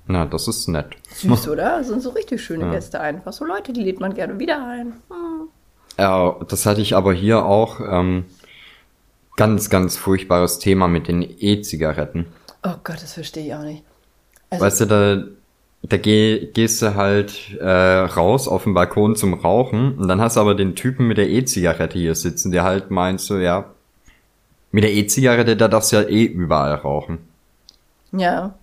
Na, 0.08 0.26
das 0.26 0.48
ist 0.48 0.68
nett. 0.68 0.88
Süß, 1.14 1.50
oder? 1.50 1.78
Das 1.78 1.88
sind 1.88 2.02
so 2.02 2.10
richtig 2.10 2.44
schöne 2.44 2.66
Ja. 2.66 2.72
Gäste 2.72 3.00
einfach. 3.00 3.32
So 3.32 3.46
Leute, 3.46 3.74
die 3.74 3.84
lädt 3.84 4.00
man 4.00 4.16
gerne 4.16 4.40
wieder 4.40 4.68
ein. 4.68 4.94
Hm. 5.10 5.50
Ja, 6.00 6.36
das 6.48 6.66
hatte 6.66 6.82
ich 6.82 6.96
aber 6.96 7.14
hier 7.14 7.46
auch. 7.46 7.80
Ähm, 7.80 8.26
ganz, 9.36 9.70
ganz 9.70 9.98
furchtbares 9.98 10.60
Thema 10.60 10.88
mit 10.88 11.08
den 11.08 11.22
E-Zigaretten. 11.22 12.26
Oh 12.64 12.74
Gott, 12.84 13.02
das 13.04 13.14
verstehe 13.14 13.46
ich 13.46 13.54
auch 13.54 13.64
nicht. 13.64 13.84
Also, 14.50 14.66
Weißt 14.66 14.82
du, 14.82 14.86
da, 14.86 15.24
da 15.84 15.98
geh, 15.98 16.48
gehst 16.54 16.82
du 16.82 16.96
halt 16.96 17.56
äh, 17.60 17.68
raus 17.68 18.48
auf 18.48 18.64
den 18.64 18.74
Balkon 18.74 19.16
zum 19.16 19.34
Rauchen 19.34 19.98
und 19.98 20.08
dann 20.08 20.22
hast 20.22 20.38
du 20.38 20.42
aber 20.42 20.56
den 20.56 20.76
Typen 20.76 21.08
mit 21.08 21.18
der 21.18 21.30
E-Zigarette 21.30 21.98
hier 21.98 22.16
sitzen, 22.16 22.52
der 22.52 22.64
halt 22.64 22.92
meint 22.92 23.22
so, 23.22 23.38
ja, 23.38 23.66
mit 24.72 24.84
der 24.84 24.94
E-Zigarette, 24.94 25.56
da 25.56 25.68
darfst 25.68 25.92
du 25.92 25.98
ja 25.98 26.04
eh 26.04 26.24
überall 26.26 26.74
rauchen. 26.76 27.20
ja. 28.12 28.54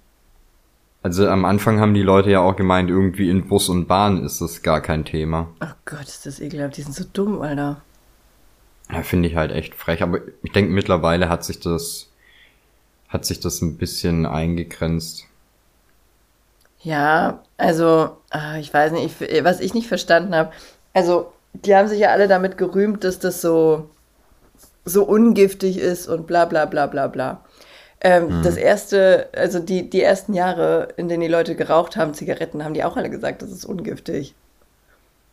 Also 1.04 1.26
am 1.26 1.44
Anfang 1.44 1.80
haben 1.80 1.94
die 1.94 2.02
Leute 2.02 2.30
ja 2.30 2.40
auch 2.40 2.54
gemeint, 2.54 2.88
irgendwie 2.88 3.28
in 3.28 3.48
Bus 3.48 3.68
und 3.68 3.88
Bahn 3.88 4.22
ist 4.24 4.40
das 4.40 4.62
gar 4.62 4.80
kein 4.80 5.04
Thema. 5.04 5.48
Oh 5.60 5.66
Gott, 5.84 6.02
ist 6.06 6.26
das 6.26 6.38
ekelhaft. 6.38 6.76
Die 6.76 6.82
sind 6.82 6.94
so 6.94 7.02
dumm, 7.12 7.40
Alter. 7.42 7.82
Ja, 8.88 9.02
finde 9.02 9.28
ich 9.28 9.34
halt 9.34 9.50
echt 9.50 9.74
frech. 9.74 10.00
Aber 10.04 10.20
ich 10.44 10.52
denke, 10.52 10.70
mittlerweile 10.70 11.28
hat 11.28 11.42
sich 11.44 11.58
das, 11.58 12.08
hat 13.08 13.24
sich 13.24 13.40
das 13.40 13.60
ein 13.62 13.78
bisschen 13.78 14.26
eingegrenzt. 14.26 15.26
Ja, 16.82 17.42
also, 17.56 18.16
ah, 18.30 18.56
ich 18.58 18.72
weiß 18.72 18.92
nicht, 18.92 19.20
ich, 19.20 19.44
was 19.44 19.60
ich 19.60 19.74
nicht 19.74 19.88
verstanden 19.88 20.34
habe. 20.34 20.52
Also, 20.92 21.32
die 21.52 21.74
haben 21.76 21.88
sich 21.88 22.00
ja 22.00 22.10
alle 22.10 22.28
damit 22.28 22.58
gerühmt, 22.58 23.04
dass 23.04 23.18
das 23.18 23.40
so, 23.40 23.90
so 24.84 25.04
ungiftig 25.04 25.78
ist 25.78 26.08
und 26.08 26.26
bla 26.26 26.44
bla 26.44 26.66
bla 26.66 26.86
bla 26.86 27.06
bla. 27.06 27.44
Ähm, 28.00 28.28
hm. 28.28 28.42
Das 28.42 28.56
erste, 28.56 29.28
also 29.32 29.60
die, 29.60 29.88
die 29.88 30.02
ersten 30.02 30.34
Jahre, 30.34 30.88
in 30.96 31.08
denen 31.08 31.20
die 31.20 31.28
Leute 31.28 31.54
geraucht 31.54 31.96
haben, 31.96 32.14
Zigaretten, 32.14 32.64
haben 32.64 32.74
die 32.74 32.82
auch 32.82 32.96
alle 32.96 33.10
gesagt, 33.10 33.42
das 33.42 33.50
ist 33.50 33.64
ungiftig. 33.64 34.34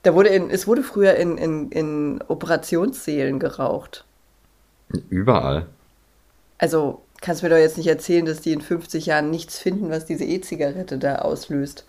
Da 0.03 0.13
wurde 0.13 0.29
in, 0.29 0.51
es 0.51 0.67
wurde 0.67 0.83
früher 0.83 1.15
in, 1.15 1.37
in, 1.37 1.71
in 1.71 2.23
Operationssälen 2.27 3.39
geraucht. 3.39 4.05
Überall. 5.09 5.65
Also 6.59 7.01
kannst 7.21 7.41
du 7.41 7.45
mir 7.45 7.51
doch 7.51 7.57
jetzt 7.57 7.77
nicht 7.77 7.87
erzählen, 7.87 8.25
dass 8.25 8.41
die 8.41 8.53
in 8.53 8.61
50 8.61 9.05
Jahren 9.05 9.29
nichts 9.29 9.59
finden, 9.59 9.89
was 9.89 10.05
diese 10.05 10.23
E-Zigarette 10.23 10.97
da 10.97 11.17
auslöst. 11.17 11.85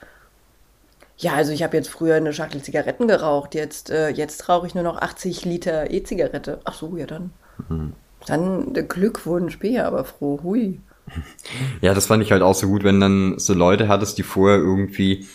Ja, 1.16 1.34
also 1.34 1.52
ich 1.52 1.62
habe 1.62 1.76
jetzt 1.76 1.90
früher 1.90 2.14
eine 2.14 2.32
Schachtel 2.32 2.62
Zigaretten 2.62 3.06
geraucht, 3.06 3.54
jetzt, 3.54 3.90
äh, 3.90 4.08
jetzt 4.08 4.48
rauche 4.48 4.66
ich 4.66 4.74
nur 4.74 4.84
noch 4.84 4.96
80 4.96 5.44
Liter 5.44 5.90
E-Zigarette. 5.90 6.60
Ach 6.64 6.74
so, 6.74 6.96
ja 6.96 7.06
dann. 7.06 7.30
Mhm. 7.68 7.92
Dann 8.26 8.72
der 8.74 8.84
Glückwunsch, 8.84 9.58
bin 9.58 9.74
ja 9.74 9.86
aber 9.86 10.04
froh, 10.04 10.40
hui. 10.42 10.80
Ja, 11.80 11.92
das 11.92 12.06
fand 12.06 12.22
ich 12.22 12.32
halt 12.32 12.42
auch 12.42 12.54
so 12.54 12.68
gut, 12.68 12.84
wenn 12.84 13.00
dann 13.00 13.38
so 13.38 13.52
Leute 13.52 13.88
hattest, 13.88 14.18
die 14.18 14.22
vorher 14.22 14.58
irgendwie 14.58 15.26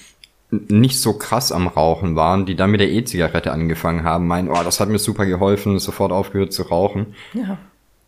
nicht 0.51 1.01
so 1.01 1.13
krass 1.13 1.51
am 1.51 1.67
Rauchen 1.67 2.15
waren, 2.15 2.45
die 2.45 2.55
dann 2.55 2.71
mit 2.71 2.79
der 2.79 2.89
E-Zigarette 2.89 3.51
angefangen 3.51 4.03
haben, 4.03 4.27
meinen, 4.27 4.49
oh, 4.49 4.63
das 4.63 4.79
hat 4.79 4.89
mir 4.89 4.99
super 4.99 5.25
geholfen, 5.25 5.79
sofort 5.79 6.11
aufgehört 6.11 6.53
zu 6.53 6.63
rauchen. 6.63 7.15
Ja. 7.33 7.57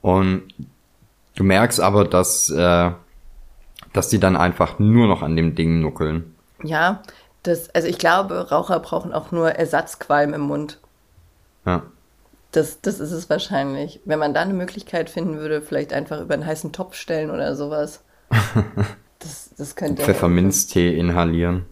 Und 0.02 0.44
du 1.38 1.44
merkst 1.44 1.80
aber, 1.80 2.04
dass, 2.04 2.50
äh, 2.50 2.92
dass 3.94 4.10
die 4.10 4.20
dann 4.20 4.36
einfach 4.36 4.80
nur 4.80 5.08
noch 5.08 5.22
an 5.22 5.38
dem 5.38 5.56
Ding 5.56 5.80
nuckeln. 5.80 6.36
Ja, 6.64 7.02
das, 7.44 7.70
also 7.70 7.88
ich 7.88 7.98
glaube, 7.98 8.50
Raucher 8.50 8.80
brauchen 8.80 9.14
auch 9.14 9.32
nur 9.32 9.52
Ersatzqualm 9.52 10.34
im 10.34 10.42
Mund. 10.42 10.80
Ja. 11.66 11.84
Das, 12.52 12.82
das 12.82 13.00
ist 13.00 13.12
es 13.12 13.30
wahrscheinlich. 13.30 14.02
Wenn 14.06 14.20
man 14.20 14.34
da 14.34 14.42
eine 14.42 14.54
Möglichkeit 14.54 15.10
finden 15.10 15.38
würde, 15.38 15.62
vielleicht 15.62 15.94
einfach 15.94 16.20
über 16.22 16.34
einen 16.34 16.46
heißen 16.46 16.72
Topf 16.74 16.96
stellen 16.96 17.32
oder 17.32 17.56
sowas. 17.56 18.04
Das, 19.20 19.50
das 19.58 19.76
könnte. 19.76 20.04
Pfefferminztee 20.04 20.96
inhalieren. 20.96 21.66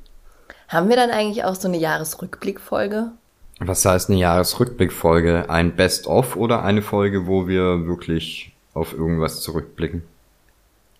Haben 0.67 0.89
wir 0.89 0.95
dann 0.95 1.11
eigentlich 1.11 1.43
auch 1.43 1.53
so 1.53 1.67
eine 1.67 1.77
Jahresrückblickfolge? 1.77 3.11
Was 3.59 3.85
heißt 3.85 4.09
eine 4.09 4.17
Jahresrückblickfolge? 4.17 5.47
Ein 5.47 5.75
Best-of 5.75 6.35
oder 6.37 6.63
eine 6.63 6.81
Folge, 6.81 7.27
wo 7.27 7.47
wir 7.47 7.85
wirklich 7.85 8.54
auf 8.75 8.93
irgendwas 8.93 9.41
zurückblicken? 9.41 10.03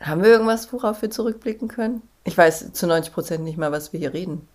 Haben 0.02 0.24
wir 0.24 0.32
irgendwas, 0.32 0.72
worauf 0.74 1.02
wir 1.04 1.12
zurückblicken 1.12 1.68
können? 1.68 2.02
Ich 2.24 2.38
weiß 2.38 2.74
zu 2.74 2.88
90 2.88 3.14
Prozent 3.14 3.44
nicht 3.44 3.58
mal, 3.58 3.72
was 3.72 3.94
wir 3.94 4.00
hier 4.00 4.14
reden. 4.14 4.48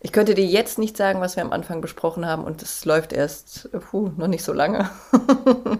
Ich 0.00 0.12
könnte 0.12 0.34
dir 0.34 0.46
jetzt 0.46 0.78
nicht 0.78 0.96
sagen, 0.96 1.20
was 1.20 1.36
wir 1.36 1.44
am 1.44 1.52
Anfang 1.52 1.80
besprochen 1.80 2.24
haben 2.24 2.44
und 2.44 2.62
es 2.62 2.84
läuft 2.84 3.12
erst 3.12 3.68
puh, 3.72 4.10
noch 4.16 4.28
nicht 4.28 4.42
so 4.42 4.54
lange. 4.54 4.88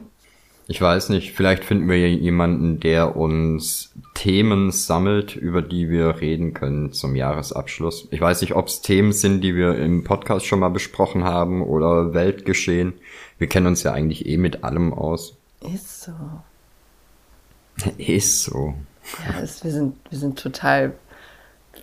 ich 0.69 0.81
weiß 0.81 1.09
nicht, 1.09 1.33
vielleicht 1.33 1.65
finden 1.65 1.89
wir 1.89 2.11
jemanden, 2.11 2.81
der 2.81 3.17
uns 3.17 3.93
Themen 4.15 4.71
sammelt, 4.73 5.37
über 5.37 5.63
die 5.63 5.89
wir 5.89 6.21
reden 6.21 6.53
können 6.53 6.93
zum 6.93 7.17
Jahresabschluss. 7.17 8.09
Ich 8.11 8.21
weiß 8.21 8.43
nicht, 8.43 8.55
ob 8.55 8.67
es 8.67 8.83
Themen 8.83 9.13
sind, 9.13 9.41
die 9.41 9.57
wir 9.57 9.77
im 9.77 10.05
Podcast 10.05 10.45
schon 10.45 10.61
mal 10.61 10.69
besprochen 10.69 11.25
haben 11.25 11.63
oder 11.63 12.13
Weltgeschehen. 12.13 12.93
Wir 13.39 13.49
kennen 13.49 13.69
uns 13.69 13.83
ja 13.83 13.93
eigentlich 13.93 14.27
eh 14.27 14.37
mit 14.37 14.65
allem 14.65 14.93
aus. 14.93 15.39
Ist 15.63 16.03
so. 16.03 16.13
Ist 17.99 18.45
so. 18.45 18.75
Ja, 19.27 19.41
es, 19.41 19.65
wir, 19.65 19.71
sind, 19.73 19.97
wir 20.11 20.19
sind 20.19 20.39
total 20.39 20.95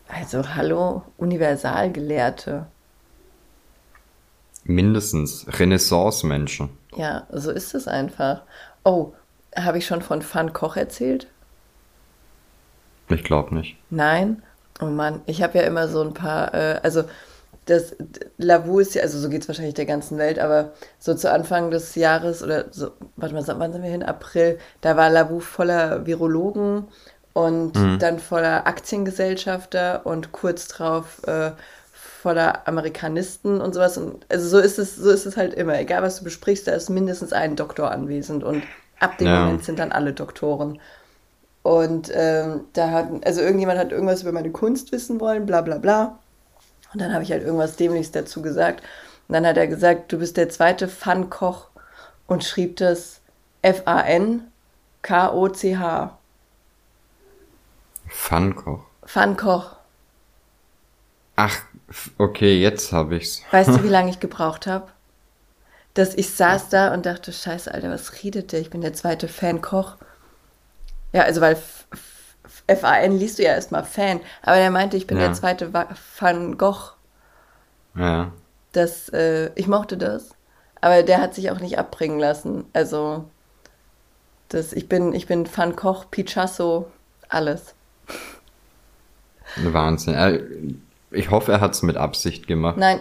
also 0.07 0.55
hallo, 0.55 1.03
Universalgelehrte. 1.17 2.65
Mindestens 4.63 5.45
Renaissance-Menschen. 5.47 6.69
Ja, 6.95 7.27
so 7.31 7.51
ist 7.51 7.73
es 7.73 7.87
einfach. 7.87 8.41
Oh, 8.83 9.13
habe 9.55 9.77
ich 9.77 9.85
schon 9.85 10.01
von 10.01 10.23
Van 10.23 10.53
Koch 10.53 10.75
erzählt? 10.75 11.27
Ich 13.09 13.23
glaube 13.23 13.55
nicht. 13.55 13.77
Nein? 13.89 14.43
Oh 14.81 14.85
Mann, 14.85 15.21
ich 15.25 15.41
habe 15.41 15.57
ja 15.57 15.63
immer 15.63 15.87
so 15.87 16.01
ein 16.01 16.13
paar, 16.13 16.53
äh, 16.53 16.79
also 16.83 17.03
das 17.67 17.95
Lavu 18.37 18.79
ist 18.79 18.95
ja, 18.95 19.03
also 19.03 19.19
so 19.19 19.29
geht 19.29 19.43
es 19.43 19.47
wahrscheinlich 19.47 19.75
der 19.75 19.85
ganzen 19.85 20.17
Welt, 20.17 20.39
aber 20.39 20.71
so 20.99 21.13
zu 21.13 21.31
Anfang 21.31 21.69
des 21.69 21.95
Jahres 21.95 22.41
oder 22.41 22.65
so, 22.71 22.91
warte 23.17 23.35
mal, 23.35 23.43
wann 23.59 23.73
sind 23.73 23.83
wir 23.83 23.91
hin? 23.91 24.03
April, 24.03 24.57
da 24.81 24.97
war 24.97 25.09
Lavu 25.09 25.39
voller 25.39 26.05
Virologen 26.05 26.87
und 27.33 27.75
mhm. 27.75 27.99
dann 27.99 28.19
voller 28.19 28.65
Aktiengesellschafter 28.67 30.05
und 30.05 30.31
kurz 30.31 30.67
drauf 30.69 31.21
äh, 31.27 31.51
voller 31.91 32.67
Amerikanisten 32.67 33.61
und 33.61 33.73
sowas. 33.73 33.97
Und 33.97 34.25
also 34.29 34.47
so 34.47 34.57
ist 34.59 34.79
es, 34.79 34.95
so 34.95 35.09
ist 35.11 35.25
es 35.25 35.37
halt 35.37 35.53
immer. 35.53 35.77
Egal 35.79 36.01
was 36.01 36.17
du 36.17 36.23
besprichst, 36.23 36.67
da 36.67 36.71
ist 36.71 36.89
mindestens 36.89 37.33
ein 37.33 37.55
Doktor 37.55 37.91
anwesend 37.91 38.43
und 38.43 38.63
ab 38.99 39.17
dem 39.17 39.27
ja. 39.27 39.41
Moment 39.41 39.65
sind 39.65 39.77
dann 39.77 39.91
alle 39.91 40.13
Doktoren. 40.13 40.79
Und 41.63 42.09
ähm, 42.13 42.61
da 42.73 42.91
hat, 42.91 43.09
also 43.25 43.41
irgendjemand 43.41 43.77
hat 43.77 43.91
irgendwas 43.91 44.21
über 44.21 44.31
meine 44.31 44.51
Kunst 44.51 44.93
wissen 44.93 45.19
wollen, 45.19 45.45
bla 45.45 45.61
bla 45.61 45.77
bla. 45.77 46.17
Und 46.97 47.03
dann 47.03 47.13
habe 47.13 47.23
ich 47.23 47.31
halt 47.31 47.43
irgendwas 47.43 47.75
Dämliches 47.75 48.09
dazu 48.09 48.41
gesagt. 48.41 48.83
Und 49.27 49.33
dann 49.33 49.45
hat 49.45 49.55
er 49.55 49.67
gesagt, 49.67 50.11
du 50.11 50.17
bist 50.17 50.35
der 50.35 50.49
zweite 50.49 50.87
Pfannkoch 50.87 51.67
und 52.25 52.43
schrieb 52.43 52.77
das 52.77 53.21
F-A-N-K-O-C-H. 53.61 54.47
Pfannkoch. 58.09 58.83
Pfannkoch. 59.05 59.75
Ach, 61.35 61.55
okay, 62.17 62.59
jetzt 62.59 62.91
habe 62.91 63.17
ich's. 63.17 63.43
Weißt 63.51 63.69
du, 63.69 63.83
wie 63.83 63.89
lange 63.89 64.09
ich 64.09 64.19
gebraucht 64.19 64.65
habe? 64.65 64.87
Dass 65.93 66.15
ich 66.15 66.33
saß 66.33 66.69
da 66.69 66.95
und 66.95 67.05
dachte, 67.05 67.31
scheiße, 67.31 67.71
Alter, 67.71 67.91
was 67.91 68.23
redet 68.23 68.51
der? 68.53 68.61
Ich 68.61 68.71
bin 68.71 68.81
der 68.81 68.93
zweite 68.93 69.27
Fankoch. 69.27 69.97
Ja, 71.13 71.21
also 71.25 71.41
weil 71.41 71.59
F-A-N 72.67 73.17
liest 73.17 73.39
du 73.39 73.43
ja 73.43 73.51
erstmal 73.51 73.83
Fan, 73.83 74.19
aber 74.41 74.57
der 74.57 74.71
meinte, 74.71 74.97
ich 74.97 75.07
bin 75.07 75.17
ja. 75.17 75.25
der 75.25 75.33
zweite 75.33 75.73
Van 76.19 76.57
Gogh. 76.57 76.93
Ja. 77.95 78.31
Das, 78.73 79.09
äh, 79.09 79.51
ich 79.55 79.67
mochte 79.67 79.97
das, 79.97 80.31
aber 80.81 81.03
der 81.03 81.21
hat 81.21 81.33
sich 81.33 81.49
auch 81.49 81.59
nicht 81.59 81.79
abbringen 81.79 82.19
lassen. 82.19 82.65
Also, 82.73 83.25
das, 84.49 84.73
ich 84.73 84.87
bin, 84.89 85.13
ich 85.13 85.27
bin 85.27 85.47
Van 85.53 85.75
Gogh, 85.75 86.05
Picasso, 86.11 86.91
alles. 87.29 87.73
Wahnsinn. 89.55 90.83
Ich 91.11 91.31
hoffe, 91.31 91.53
er 91.53 91.61
hat 91.61 91.73
es 91.73 91.81
mit 91.81 91.95
Absicht 91.95 92.47
gemacht. 92.47 92.77
Nein. 92.77 92.99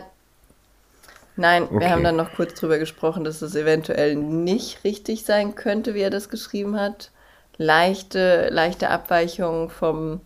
Nein, 1.37 1.65
okay. 1.65 1.81
wir 1.81 1.91
haben 1.91 2.03
dann 2.03 2.17
noch 2.17 2.33
kurz 2.33 2.55
drüber 2.55 2.79
gesprochen, 2.79 3.25
dass 3.25 3.43
es 3.43 3.55
eventuell 3.55 4.17
nicht 4.17 4.85
richtig 4.85 5.25
sein 5.25 5.55
könnte, 5.55 5.95
wie 5.95 6.01
er 6.01 6.11
das 6.11 6.31
geschrieben 6.31 6.81
hat. 6.81 7.11
Leichte, 7.59 8.49
leichte 8.51 8.91
Abweichung 8.91 9.71
vom, 9.71 10.21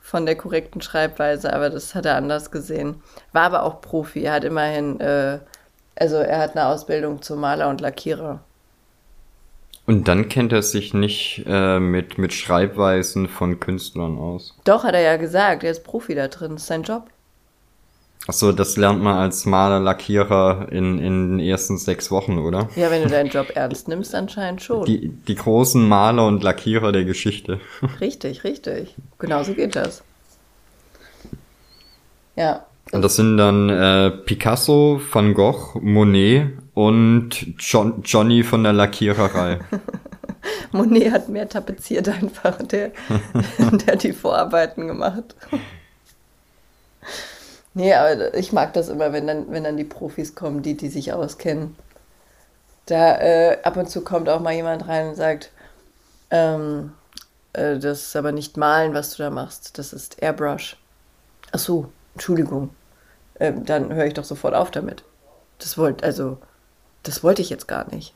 von 0.00 0.26
der 0.26 0.36
korrekten 0.36 0.80
Schreibweise, 0.80 1.52
aber 1.52 1.70
das 1.70 1.94
hat 1.94 2.06
er 2.06 2.16
anders 2.16 2.50
gesehen. 2.50 3.02
War 3.32 3.42
aber 3.44 3.62
auch 3.62 3.80
Profi. 3.80 4.22
Er 4.22 4.34
hat 4.34 4.44
immerhin, 4.44 5.00
äh, 5.00 5.38
also 5.96 6.16
er 6.16 6.38
hat 6.38 6.56
eine 6.56 6.66
Ausbildung 6.66 7.22
zum 7.22 7.40
Maler 7.40 7.68
und 7.68 7.80
Lackierer. 7.80 8.40
Und 9.86 10.06
dann 10.06 10.28
kennt 10.28 10.52
er 10.52 10.62
sich 10.62 10.92
nicht 10.92 11.44
äh, 11.46 11.80
mit, 11.80 12.18
mit 12.18 12.34
Schreibweisen 12.34 13.26
von 13.26 13.58
Künstlern 13.58 14.18
aus. 14.18 14.54
Doch, 14.64 14.84
hat 14.84 14.92
er 14.94 15.00
ja 15.00 15.16
gesagt, 15.16 15.64
er 15.64 15.70
ist 15.70 15.82
Profi 15.82 16.14
da 16.14 16.28
drin, 16.28 16.52
das 16.52 16.62
ist 16.62 16.68
sein 16.68 16.82
Job. 16.82 17.08
Achso, 18.28 18.52
das 18.52 18.76
lernt 18.76 19.02
man 19.02 19.16
als 19.16 19.46
Maler, 19.46 19.80
Lackierer 19.80 20.66
in, 20.70 20.98
in 20.98 21.38
den 21.38 21.40
ersten 21.40 21.78
sechs 21.78 22.10
Wochen, 22.10 22.36
oder? 22.36 22.68
Ja, 22.76 22.90
wenn 22.90 23.02
du 23.02 23.08
deinen 23.08 23.30
Job 23.30 23.52
ernst 23.54 23.88
nimmst, 23.88 24.14
anscheinend 24.14 24.60
schon. 24.60 24.84
Die, 24.84 25.08
die 25.08 25.34
großen 25.34 25.88
Maler 25.88 26.26
und 26.26 26.42
Lackierer 26.42 26.92
der 26.92 27.06
Geschichte. 27.06 27.58
Richtig, 28.00 28.44
richtig. 28.44 28.94
Genauso 29.18 29.54
geht 29.54 29.74
das. 29.76 30.02
Ja. 32.36 32.66
Und 32.92 33.00
das 33.00 33.16
sind 33.16 33.38
dann 33.38 33.70
äh, 33.70 34.10
Picasso, 34.10 35.00
Van 35.10 35.32
Gogh, 35.32 35.78
Monet 35.80 36.50
und 36.74 37.54
John, 37.58 38.02
Johnny 38.04 38.42
von 38.42 38.62
der 38.62 38.74
Lackiererei. 38.74 39.60
Monet 40.72 41.12
hat 41.12 41.30
mehr 41.30 41.48
tapeziert 41.48 42.10
einfach, 42.10 42.58
der, 42.58 42.92
der 43.58 43.94
hat 43.94 44.02
die 44.02 44.12
Vorarbeiten 44.12 44.86
gemacht. 44.86 45.34
Nee, 47.78 47.94
aber 47.94 48.34
ich 48.34 48.52
mag 48.52 48.72
das 48.74 48.88
immer, 48.88 49.12
wenn 49.12 49.26
dann, 49.26 49.50
wenn 49.50 49.64
dann 49.64 49.76
die 49.76 49.84
Profis 49.84 50.34
kommen, 50.34 50.62
die, 50.62 50.76
die 50.76 50.88
sich 50.88 51.12
auskennen. 51.12 51.76
Da 52.86 53.18
äh, 53.18 53.58
ab 53.62 53.76
und 53.76 53.88
zu 53.88 54.02
kommt 54.02 54.28
auch 54.28 54.40
mal 54.40 54.54
jemand 54.54 54.88
rein 54.88 55.08
und 55.08 55.14
sagt, 55.14 55.50
ähm, 56.30 56.92
äh, 57.52 57.78
das 57.78 58.02
ist 58.08 58.16
aber 58.16 58.32
nicht 58.32 58.56
malen, 58.56 58.94
was 58.94 59.16
du 59.16 59.22
da 59.22 59.30
machst, 59.30 59.78
das 59.78 59.92
ist 59.92 60.22
Airbrush. 60.22 60.76
Ach 61.52 61.58
so, 61.58 61.92
Entschuldigung 62.14 62.70
äh, 63.38 63.52
dann 63.52 63.92
höre 63.92 64.06
ich 64.06 64.14
doch 64.14 64.24
sofort 64.24 64.54
auf 64.54 64.70
damit. 64.70 65.04
Das 65.58 65.78
wollte, 65.78 66.04
also, 66.04 66.38
das 67.02 67.22
wollte 67.22 67.42
ich 67.42 67.50
jetzt 67.50 67.68
gar 67.68 67.92
nicht. 67.94 68.14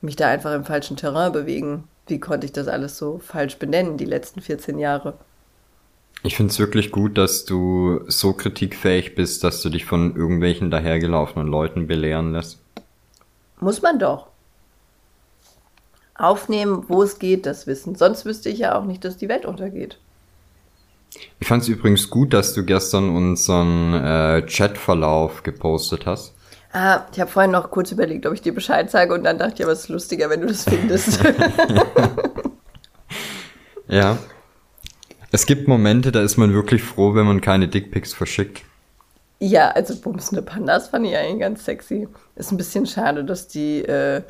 Mich 0.00 0.16
da 0.16 0.28
einfach 0.28 0.54
im 0.54 0.64
falschen 0.64 0.96
Terrain 0.96 1.32
bewegen. 1.32 1.88
wie 2.08 2.20
konnte 2.20 2.46
ich 2.46 2.52
das 2.52 2.68
alles 2.68 2.98
so 2.98 3.18
falsch 3.18 3.58
benennen, 3.58 3.96
die 3.96 4.04
letzten 4.04 4.40
14 4.40 4.78
Jahre? 4.78 5.14
Ich 6.22 6.36
finde 6.36 6.50
es 6.50 6.58
wirklich 6.58 6.90
gut, 6.90 7.18
dass 7.18 7.44
du 7.44 8.00
so 8.08 8.32
kritikfähig 8.32 9.14
bist, 9.14 9.44
dass 9.44 9.62
du 9.62 9.68
dich 9.68 9.84
von 9.84 10.16
irgendwelchen 10.16 10.70
dahergelaufenen 10.70 11.46
Leuten 11.46 11.86
belehren 11.86 12.32
lässt. 12.32 12.58
Muss 13.60 13.82
man 13.82 13.98
doch. 13.98 14.26
Aufnehmen, 16.14 16.84
wo 16.88 17.02
es 17.02 17.18
geht, 17.18 17.46
das 17.46 17.66
Wissen. 17.66 17.94
Sonst 17.94 18.24
wüsste 18.24 18.48
ich 18.48 18.58
ja 18.58 18.78
auch 18.78 18.84
nicht, 18.84 19.04
dass 19.04 19.16
die 19.16 19.28
Welt 19.28 19.44
untergeht. 19.44 19.98
Ich 21.38 21.48
fand 21.48 21.62
es 21.62 21.68
übrigens 21.68 22.10
gut, 22.10 22.32
dass 22.32 22.54
du 22.54 22.64
gestern 22.64 23.14
unseren 23.14 23.94
äh, 23.94 24.42
Chatverlauf 24.46 25.42
gepostet 25.42 26.06
hast. 26.06 26.34
Ah, 26.72 27.06
ich 27.12 27.20
habe 27.20 27.30
vorhin 27.30 27.52
noch 27.52 27.70
kurz 27.70 27.92
überlegt, 27.92 28.26
ob 28.26 28.34
ich 28.34 28.42
dir 28.42 28.54
Bescheid 28.54 28.90
sage 28.90 29.14
und 29.14 29.24
dann 29.24 29.38
dachte 29.38 29.54
ich, 29.56 29.62
aber 29.62 29.72
es 29.72 29.80
ist 29.80 29.88
lustiger, 29.88 30.28
wenn 30.28 30.42
du 30.42 30.48
das 30.48 30.64
findest. 30.64 31.20
ja. 33.88 34.18
Es 35.36 35.44
gibt 35.44 35.68
Momente, 35.68 36.12
da 36.12 36.22
ist 36.22 36.38
man 36.38 36.54
wirklich 36.54 36.82
froh, 36.82 37.14
wenn 37.14 37.26
man 37.26 37.42
keine 37.42 37.68
Dickpics 37.68 38.14
verschickt. 38.14 38.62
Ja, 39.38 39.68
also 39.68 39.94
bumsende 39.94 40.40
Pandas 40.40 40.88
fand 40.88 41.06
ich 41.06 41.14
eigentlich 41.14 41.40
ganz 41.40 41.62
sexy. 41.62 42.08
Ist 42.36 42.52
ein 42.52 42.56
bisschen 42.56 42.86
schade, 42.86 43.22
dass 43.22 43.46
die, 43.46 43.82
äh, 43.82 44.22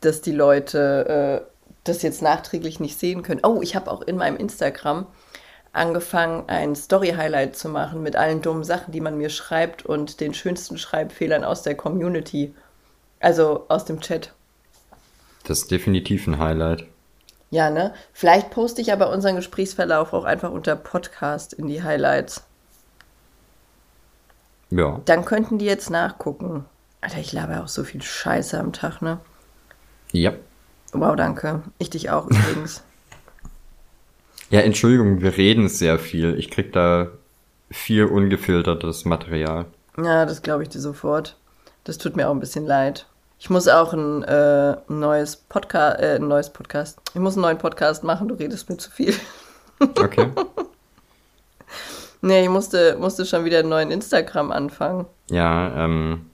dass 0.00 0.22
die 0.22 0.32
Leute 0.32 1.44
äh, 1.44 1.74
das 1.84 2.00
jetzt 2.00 2.22
nachträglich 2.22 2.80
nicht 2.80 2.98
sehen 2.98 3.22
können. 3.22 3.42
Oh, 3.42 3.60
ich 3.60 3.76
habe 3.76 3.90
auch 3.90 4.00
in 4.00 4.16
meinem 4.16 4.38
Instagram 4.38 5.06
angefangen, 5.74 6.44
ein 6.46 6.76
Story-Highlight 6.76 7.54
zu 7.54 7.68
machen 7.68 8.02
mit 8.02 8.16
allen 8.16 8.40
dummen 8.40 8.64
Sachen, 8.64 8.90
die 8.90 9.02
man 9.02 9.18
mir 9.18 9.28
schreibt 9.28 9.84
und 9.84 10.18
den 10.20 10.32
schönsten 10.32 10.78
Schreibfehlern 10.78 11.44
aus 11.44 11.62
der 11.62 11.74
Community. 11.74 12.54
Also 13.20 13.66
aus 13.68 13.84
dem 13.84 14.00
Chat. 14.00 14.32
Das 15.44 15.58
ist 15.58 15.70
definitiv 15.70 16.26
ein 16.26 16.38
Highlight. 16.38 16.86
Ja, 17.52 17.68
ne? 17.68 17.92
Vielleicht 18.14 18.50
poste 18.50 18.80
ich 18.80 18.94
aber 18.94 19.10
unseren 19.10 19.36
Gesprächsverlauf 19.36 20.14
auch 20.14 20.24
einfach 20.24 20.50
unter 20.50 20.74
Podcast 20.74 21.52
in 21.52 21.66
die 21.66 21.82
Highlights. 21.82 22.44
Ja. 24.70 25.02
Dann 25.04 25.26
könnten 25.26 25.58
die 25.58 25.66
jetzt 25.66 25.90
nachgucken. 25.90 26.64
Alter, 27.02 27.18
ich 27.18 27.34
laber 27.34 27.62
auch 27.62 27.68
so 27.68 27.84
viel 27.84 28.00
Scheiße 28.00 28.58
am 28.58 28.72
Tag, 28.72 29.02
ne? 29.02 29.20
Ja. 30.12 30.32
Wow, 30.94 31.14
danke. 31.14 31.62
Ich 31.76 31.90
dich 31.90 32.10
auch 32.10 32.26
übrigens. 32.26 32.82
Ja, 34.50 34.60
Entschuldigung, 34.60 35.22
wir 35.22 35.38
reden 35.38 35.66
sehr 35.70 35.98
viel. 35.98 36.38
Ich 36.38 36.50
krieg 36.50 36.74
da 36.74 37.08
viel 37.70 38.04
ungefiltertes 38.04 39.06
Material. 39.06 39.64
Ja, 39.96 40.26
das 40.26 40.42
glaube 40.42 40.62
ich 40.62 40.68
dir 40.68 40.80
sofort. 40.80 41.38
Das 41.84 41.96
tut 41.96 42.16
mir 42.16 42.28
auch 42.28 42.34
ein 42.34 42.40
bisschen 42.40 42.66
leid. 42.66 43.06
Ich 43.42 43.50
muss 43.50 43.66
auch 43.66 43.92
ein, 43.92 44.22
äh, 44.22 44.76
neues 44.86 45.34
Podcast, 45.34 46.00
äh, 46.00 46.14
ein 46.14 46.28
neues 46.28 46.50
Podcast. 46.50 47.00
Ich 47.12 47.18
muss 47.18 47.34
einen 47.34 47.42
neuen 47.42 47.58
Podcast 47.58 48.04
machen, 48.04 48.28
du 48.28 48.36
redest 48.36 48.70
mir 48.70 48.76
zu 48.76 48.88
viel. 48.88 49.14
Okay. 49.80 50.28
nee, 52.20 52.44
ich 52.44 52.48
musste, 52.48 52.96
musste 53.00 53.26
schon 53.26 53.44
wieder 53.44 53.58
einen 53.58 53.68
neuen 53.68 53.90
Instagram 53.90 54.52
anfangen. 54.52 55.06
Ja, 55.28 55.84
ähm, 55.84 56.30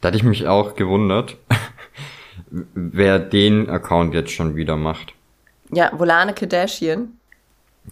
da 0.00 0.08
hatte 0.08 0.16
ich 0.16 0.22
mich 0.22 0.46
auch 0.46 0.74
gewundert, 0.74 1.36
wer 2.50 3.18
den 3.18 3.68
Account 3.68 4.14
jetzt 4.14 4.30
schon 4.30 4.56
wieder 4.56 4.76
macht. 4.76 5.12
Ja, 5.70 5.90
Volane 5.92 6.32
Kardashian. 6.32 7.18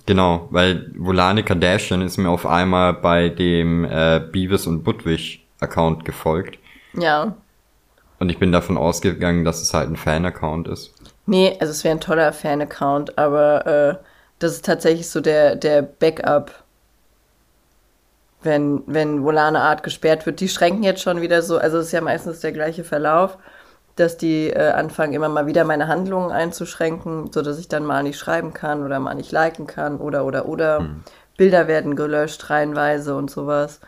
Genau, 0.06 0.48
weil 0.50 0.90
Volane 0.96 1.42
Kardashian 1.42 2.00
ist 2.00 2.16
mir 2.16 2.30
auf 2.30 2.46
einmal 2.46 2.94
bei 2.94 3.28
dem 3.28 3.84
äh, 3.84 4.18
Beavis 4.18 4.66
und 4.66 4.82
Budwig 4.82 5.44
Account 5.60 6.06
gefolgt. 6.06 6.58
Ja. 6.94 7.36
Und 8.18 8.30
ich 8.30 8.38
bin 8.38 8.52
davon 8.52 8.78
ausgegangen, 8.78 9.44
dass 9.44 9.60
es 9.60 9.74
halt 9.74 9.90
ein 9.90 9.96
Fan-Account 9.96 10.68
ist. 10.68 10.92
Nee, 11.26 11.56
also 11.60 11.70
es 11.70 11.84
wäre 11.84 11.96
ein 11.96 12.00
toller 12.00 12.32
Fan-Account, 12.32 13.18
aber 13.18 13.66
äh, 13.66 14.04
das 14.38 14.52
ist 14.52 14.64
tatsächlich 14.64 15.08
so 15.08 15.20
der, 15.20 15.56
der 15.56 15.82
Backup, 15.82 16.52
wenn, 18.42 18.82
wenn 18.86 19.24
Volane 19.24 19.60
Art 19.60 19.82
gesperrt 19.82 20.24
wird. 20.24 20.40
Die 20.40 20.48
schränken 20.48 20.82
jetzt 20.82 21.02
schon 21.02 21.20
wieder 21.20 21.42
so, 21.42 21.58
also 21.58 21.78
es 21.78 21.86
ist 21.86 21.92
ja 21.92 22.00
meistens 22.00 22.40
der 22.40 22.52
gleiche 22.52 22.84
Verlauf 22.84 23.38
dass 23.96 24.18
die 24.18 24.50
äh, 24.50 24.70
anfangen, 24.70 25.14
immer 25.14 25.28
mal 25.28 25.46
wieder 25.46 25.64
meine 25.64 25.88
Handlungen 25.88 26.30
einzuschränken, 26.30 27.32
so 27.32 27.42
dass 27.42 27.58
ich 27.58 27.68
dann 27.68 27.84
mal 27.84 28.02
nicht 28.02 28.18
schreiben 28.18 28.52
kann 28.52 28.84
oder 28.84 29.00
mal 29.00 29.14
nicht 29.14 29.32
liken 29.32 29.66
kann 29.66 29.96
oder 29.96 30.24
oder 30.24 30.46
oder. 30.46 30.80
Mhm. 30.80 31.02
Bilder 31.38 31.66
werden 31.68 31.96
gelöscht 31.96 32.48
reihenweise 32.48 33.14
und 33.14 33.30
sowas. 33.30 33.80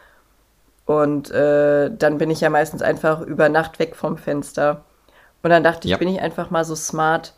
Und 0.89 1.31
äh, 1.31 1.91
dann 1.95 2.17
bin 2.17 2.31
ich 2.31 2.41
ja 2.41 2.49
meistens 2.49 2.81
einfach 2.81 3.21
über 3.21 3.51
Nacht 3.51 3.79
weg 3.79 3.95
vom 3.95 4.17
Fenster. 4.17 4.87
Und 5.43 5.51
dann 5.51 5.63
dachte 5.63 5.87
ich, 5.87 5.91
ja. 5.93 5.99
bin 5.99 6.09
ich 6.09 6.23
einfach 6.23 6.49
mal 6.49 6.65
so 6.65 6.75
smart 6.75 7.35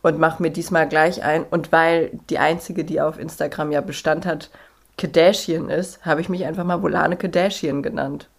und 0.00 0.18
mache 0.18 0.40
mir 0.40 0.50
diesmal 0.50 0.88
gleich 0.88 1.22
ein. 1.22 1.44
Und 1.44 1.70
weil 1.70 2.18
die 2.30 2.38
einzige, 2.38 2.84
die 2.84 3.02
auf 3.02 3.18
Instagram 3.18 3.72
ja 3.72 3.82
Bestand 3.82 4.24
hat, 4.24 4.48
Kardashian 4.96 5.68
ist, 5.68 6.06
habe 6.06 6.22
ich 6.22 6.30
mich 6.30 6.46
einfach 6.46 6.64
mal 6.64 6.80
Volane 6.82 7.18
Kardashian 7.18 7.82
genannt. 7.82 8.30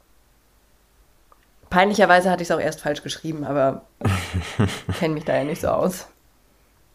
Peinlicherweise 1.70 2.32
hatte 2.32 2.42
ich 2.42 2.50
es 2.50 2.56
auch 2.56 2.60
erst 2.60 2.82
falsch 2.82 3.04
geschrieben, 3.04 3.44
aber 3.44 3.84
kenne 5.00 5.14
mich 5.14 5.26
da 5.26 5.36
ja 5.36 5.44
nicht 5.44 5.62
so 5.62 5.68
aus. 5.68 6.08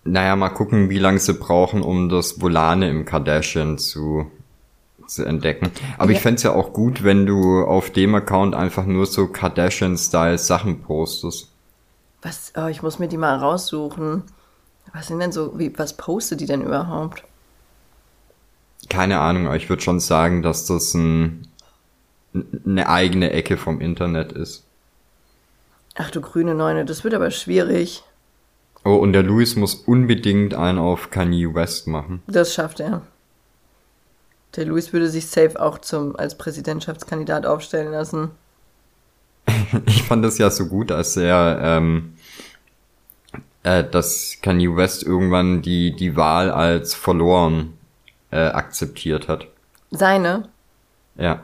Naja, 0.02 0.34
mal 0.34 0.50
gucken, 0.50 0.90
wie 0.90 0.98
lange 0.98 1.20
sie 1.20 1.34
brauchen, 1.34 1.82
um 1.82 2.08
das 2.08 2.40
Volane 2.40 2.90
im 2.90 3.04
Kardashian 3.04 3.78
zu, 3.78 4.28
zu 5.06 5.24
entdecken. 5.24 5.70
Aber 5.98 6.10
ja. 6.10 6.16
ich 6.16 6.22
fände 6.22 6.42
ja 6.42 6.52
auch 6.52 6.72
gut, 6.72 7.04
wenn 7.04 7.26
du 7.26 7.64
auf 7.64 7.90
dem 7.90 8.14
Account 8.14 8.54
einfach 8.54 8.86
nur 8.86 9.06
so 9.06 9.26
Kardashian-Style 9.26 10.38
Sachen 10.38 10.82
postest. 10.82 11.48
Was? 12.22 12.52
Oh, 12.56 12.66
ich 12.66 12.82
muss 12.82 12.98
mir 12.98 13.08
die 13.08 13.18
mal 13.18 13.36
raussuchen. 13.36 14.22
Was 14.92 15.08
sind 15.08 15.18
denn 15.18 15.32
so, 15.32 15.58
wie, 15.58 15.76
was 15.78 15.96
postet 15.96 16.40
die 16.40 16.46
denn 16.46 16.62
überhaupt? 16.62 17.24
Keine 18.88 19.18
Ahnung, 19.20 19.46
aber 19.46 19.56
ich 19.56 19.68
würde 19.68 19.82
schon 19.82 20.00
sagen, 20.00 20.42
dass 20.42 20.66
das 20.66 20.94
ein, 20.94 21.48
eine 22.66 22.88
eigene 22.88 23.30
Ecke 23.30 23.56
vom 23.56 23.80
Internet 23.80 24.32
ist. 24.32 24.64
Ach 25.94 26.10
du 26.10 26.20
grüne 26.20 26.54
Neune, 26.54 26.84
das 26.84 27.04
wird 27.04 27.14
aber 27.14 27.30
schwierig. 27.30 28.02
Oh, 28.84 28.96
und 28.96 29.12
der 29.12 29.22
Louis 29.22 29.56
muss 29.56 29.74
unbedingt 29.74 30.54
einen 30.54 30.78
auf 30.78 31.10
Kanye 31.10 31.54
West 31.54 31.86
machen. 31.86 32.22
Das 32.26 32.52
schafft 32.52 32.80
er. 32.80 33.02
Der 34.56 34.66
Louis 34.66 34.92
würde 34.92 35.08
sich 35.08 35.26
safe 35.26 35.60
auch 35.60 35.78
zum, 35.78 36.16
als 36.16 36.36
Präsidentschaftskandidat 36.36 37.46
aufstellen 37.46 37.92
lassen. 37.92 38.30
ich 39.86 40.02
fand 40.02 40.24
das 40.24 40.38
ja 40.38 40.50
so 40.50 40.66
gut, 40.66 40.92
als 40.92 41.16
er, 41.16 41.58
ähm, 41.62 42.14
äh, 43.62 43.84
dass 43.84 44.38
Kanye 44.42 44.76
West 44.76 45.02
irgendwann 45.02 45.62
die, 45.62 45.94
die 45.94 46.16
Wahl 46.16 46.50
als 46.50 46.94
verloren 46.94 47.74
äh, 48.30 48.46
akzeptiert 48.46 49.28
hat. 49.28 49.46
Seine? 49.90 50.48
Ja. 51.16 51.42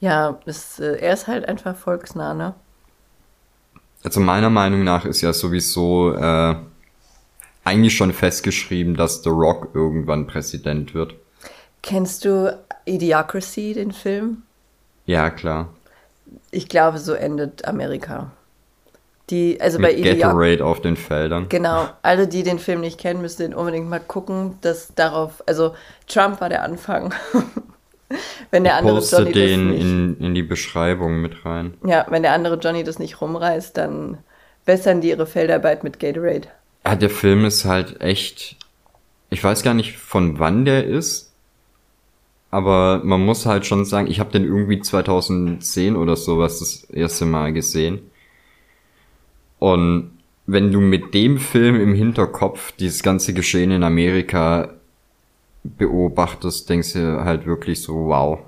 Ja, 0.00 0.40
ist, 0.46 0.80
äh, 0.80 0.96
er 0.96 1.12
ist 1.12 1.26
halt 1.26 1.46
einfach 1.48 1.76
volksnah, 1.76 2.34
ne? 2.34 2.54
also 4.02 4.20
meiner 4.20 4.50
Meinung 4.50 4.84
nach 4.84 5.04
ist 5.04 5.20
ja 5.20 5.32
sowieso 5.32 6.12
äh, 6.14 6.56
eigentlich 7.64 7.96
schon 7.96 8.12
festgeschrieben, 8.12 8.96
dass 8.96 9.22
The 9.22 9.30
Rock 9.30 9.70
irgendwann 9.74 10.26
Präsident 10.26 10.94
wird. 10.94 11.14
Kennst 11.82 12.24
du 12.24 12.56
Idiocracy, 12.84 13.74
den 13.74 13.92
Film? 13.92 14.42
Ja, 15.06 15.30
klar. 15.30 15.68
Ich 16.50 16.68
glaube, 16.68 16.98
so 16.98 17.12
endet 17.12 17.66
Amerika. 17.66 18.30
Die, 19.30 19.60
also 19.60 19.78
Mit 19.78 20.02
bei 20.02 20.14
Gatorade 20.14 20.64
auf 20.64 20.80
den 20.80 20.96
Feldern. 20.96 21.48
Genau. 21.48 21.88
Alle, 22.02 22.28
die 22.28 22.42
den 22.42 22.58
Film 22.58 22.80
nicht 22.80 22.98
kennen, 22.98 23.20
müssen 23.20 23.42
den 23.42 23.54
unbedingt 23.54 23.88
mal 23.88 24.00
gucken, 24.00 24.58
dass 24.60 24.94
darauf, 24.94 25.42
also 25.46 25.74
Trump 26.06 26.40
war 26.40 26.48
der 26.48 26.62
Anfang. 26.62 27.14
wenn 28.50 28.64
der 28.64 28.74
ich 28.74 28.78
andere 28.78 28.96
poste 28.96 29.16
Johnny 29.18 29.32
den 29.32 29.70
nicht, 29.70 29.80
in, 29.80 30.16
in 30.18 30.34
die 30.34 30.42
Beschreibung 30.42 31.20
mit 31.20 31.44
rein. 31.44 31.74
Ja, 31.84 32.06
wenn 32.10 32.22
der 32.22 32.32
andere 32.32 32.58
Johnny 32.58 32.84
das 32.84 32.98
nicht 32.98 33.20
rumreißt, 33.20 33.76
dann 33.76 34.18
bessern 34.64 35.00
die 35.00 35.08
ihre 35.08 35.26
Feldarbeit 35.26 35.82
mit 35.82 35.98
Gatorade. 35.98 36.48
Ja, 36.84 36.96
der 36.96 37.10
Film 37.10 37.44
ist 37.44 37.64
halt 37.64 38.00
echt. 38.00 38.56
Ich 39.30 39.42
weiß 39.42 39.62
gar 39.62 39.74
nicht, 39.74 39.96
von 39.96 40.38
wann 40.38 40.64
der 40.64 40.84
ist. 40.84 41.31
Aber 42.52 43.00
man 43.02 43.24
muss 43.24 43.46
halt 43.46 43.64
schon 43.64 43.86
sagen, 43.86 44.08
ich 44.08 44.20
habe 44.20 44.30
den 44.30 44.44
irgendwie 44.44 44.78
2010 44.78 45.96
oder 45.96 46.16
sowas 46.16 46.58
das 46.58 46.84
erste 46.84 47.24
Mal 47.24 47.54
gesehen. 47.54 48.10
Und 49.58 50.18
wenn 50.46 50.70
du 50.70 50.80
mit 50.80 51.14
dem 51.14 51.38
Film 51.38 51.80
im 51.80 51.94
Hinterkopf 51.94 52.72
dieses 52.72 53.02
ganze 53.02 53.32
Geschehen 53.32 53.70
in 53.70 53.82
Amerika 53.82 54.68
beobachtest, 55.64 56.68
denkst 56.68 56.92
du 56.92 57.24
halt 57.24 57.46
wirklich 57.46 57.80
so, 57.80 58.08
wow. 58.08 58.40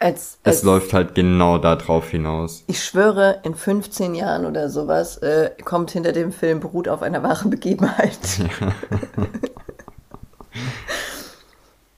Als, 0.00 0.38
als, 0.42 0.56
es 0.56 0.62
läuft 0.64 0.92
halt 0.92 1.14
genau 1.14 1.58
darauf 1.58 2.10
hinaus. 2.10 2.64
Ich 2.66 2.82
schwöre, 2.82 3.40
in 3.44 3.54
15 3.54 4.16
Jahren 4.16 4.44
oder 4.46 4.68
sowas 4.68 5.18
äh, 5.18 5.52
kommt 5.64 5.92
hinter 5.92 6.10
dem 6.10 6.32
Film 6.32 6.58
beruht 6.58 6.88
auf 6.88 7.02
einer 7.02 7.22
wahren 7.22 7.50
Begebenheit. 7.50 8.18
Ja. 8.40 8.72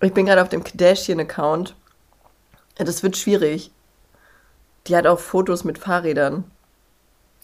ich 0.01 0.13
bin 0.13 0.27
gerade 0.27 0.43
auf 0.43 0.49
dem 0.49 0.65
Kardashian-Account. 0.65 1.75
Das 2.77 3.03
wird 3.03 3.17
schwierig. 3.17 3.73
Die 4.87 4.97
hat 4.97 5.07
auch 5.07 5.19
Fotos 5.19 5.65
mit 5.65 5.79
Fahrrädern. 5.79 6.45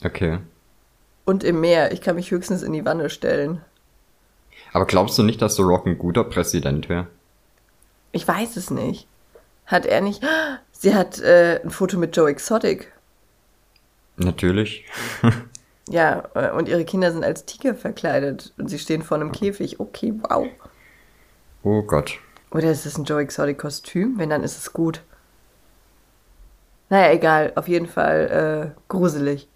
Okay. 0.04 0.38
Und 1.24 1.42
im 1.44 1.60
Meer. 1.60 1.92
Ich 1.92 2.00
kann 2.00 2.16
mich 2.16 2.30
höchstens 2.30 2.62
in 2.62 2.72
die 2.72 2.84
Wanne 2.84 3.10
stellen. 3.10 3.60
Aber 4.72 4.86
glaubst 4.86 5.18
du 5.18 5.22
nicht, 5.22 5.42
dass 5.42 5.56
The 5.56 5.62
Rock 5.62 5.86
ein 5.86 5.98
guter 5.98 6.24
Präsident 6.24 6.88
wäre? 6.88 7.06
Ich 8.12 8.26
weiß 8.26 8.56
es 8.56 8.70
nicht. 8.70 9.08
Hat 9.66 9.86
er 9.86 10.00
nicht. 10.00 10.22
Sie 10.72 10.94
hat 10.94 11.18
äh, 11.20 11.60
ein 11.62 11.70
Foto 11.70 11.96
mit 11.98 12.16
Joe 12.16 12.30
Exotic. 12.30 12.92
Natürlich. 14.16 14.84
Ja, 15.88 16.28
äh, 16.34 16.50
und 16.50 16.68
ihre 16.68 16.84
Kinder 16.84 17.12
sind 17.12 17.24
als 17.24 17.44
Tiger 17.44 17.74
verkleidet 17.74 18.52
und 18.56 18.68
sie 18.68 18.78
stehen 18.78 19.02
vor 19.02 19.16
einem 19.16 19.32
Käfig. 19.32 19.80
Okay, 19.80 20.14
wow. 20.22 20.46
Oh 21.62 21.82
Gott. 21.82 22.18
Oder 22.54 22.70
ist 22.70 22.86
es 22.86 22.96
ein 22.96 23.04
Joe 23.04 23.20
Exotic 23.20 23.58
Kostüm? 23.58 24.16
Wenn, 24.16 24.30
dann 24.30 24.44
ist 24.44 24.56
es 24.56 24.72
gut. 24.72 25.02
Naja, 26.88 27.12
egal. 27.12 27.52
Auf 27.56 27.66
jeden 27.66 27.88
Fall 27.88 28.72
äh, 28.72 28.80
gruselig. 28.88 29.48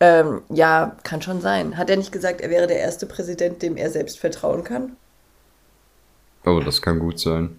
Ähm, 0.00 0.40
ja, 0.48 0.96
kann 1.02 1.20
schon 1.20 1.42
sein. 1.42 1.76
Hat 1.76 1.90
er 1.90 1.98
nicht 1.98 2.12
gesagt, 2.12 2.40
er 2.40 2.48
wäre 2.48 2.66
der 2.66 2.78
erste 2.78 3.06
Präsident, 3.06 3.60
dem 3.62 3.76
er 3.76 3.90
selbst 3.90 4.18
vertrauen 4.18 4.64
kann? 4.64 4.96
Oh, 6.46 6.60
das 6.60 6.80
kann 6.80 6.98
gut 6.98 7.20
sein. 7.20 7.58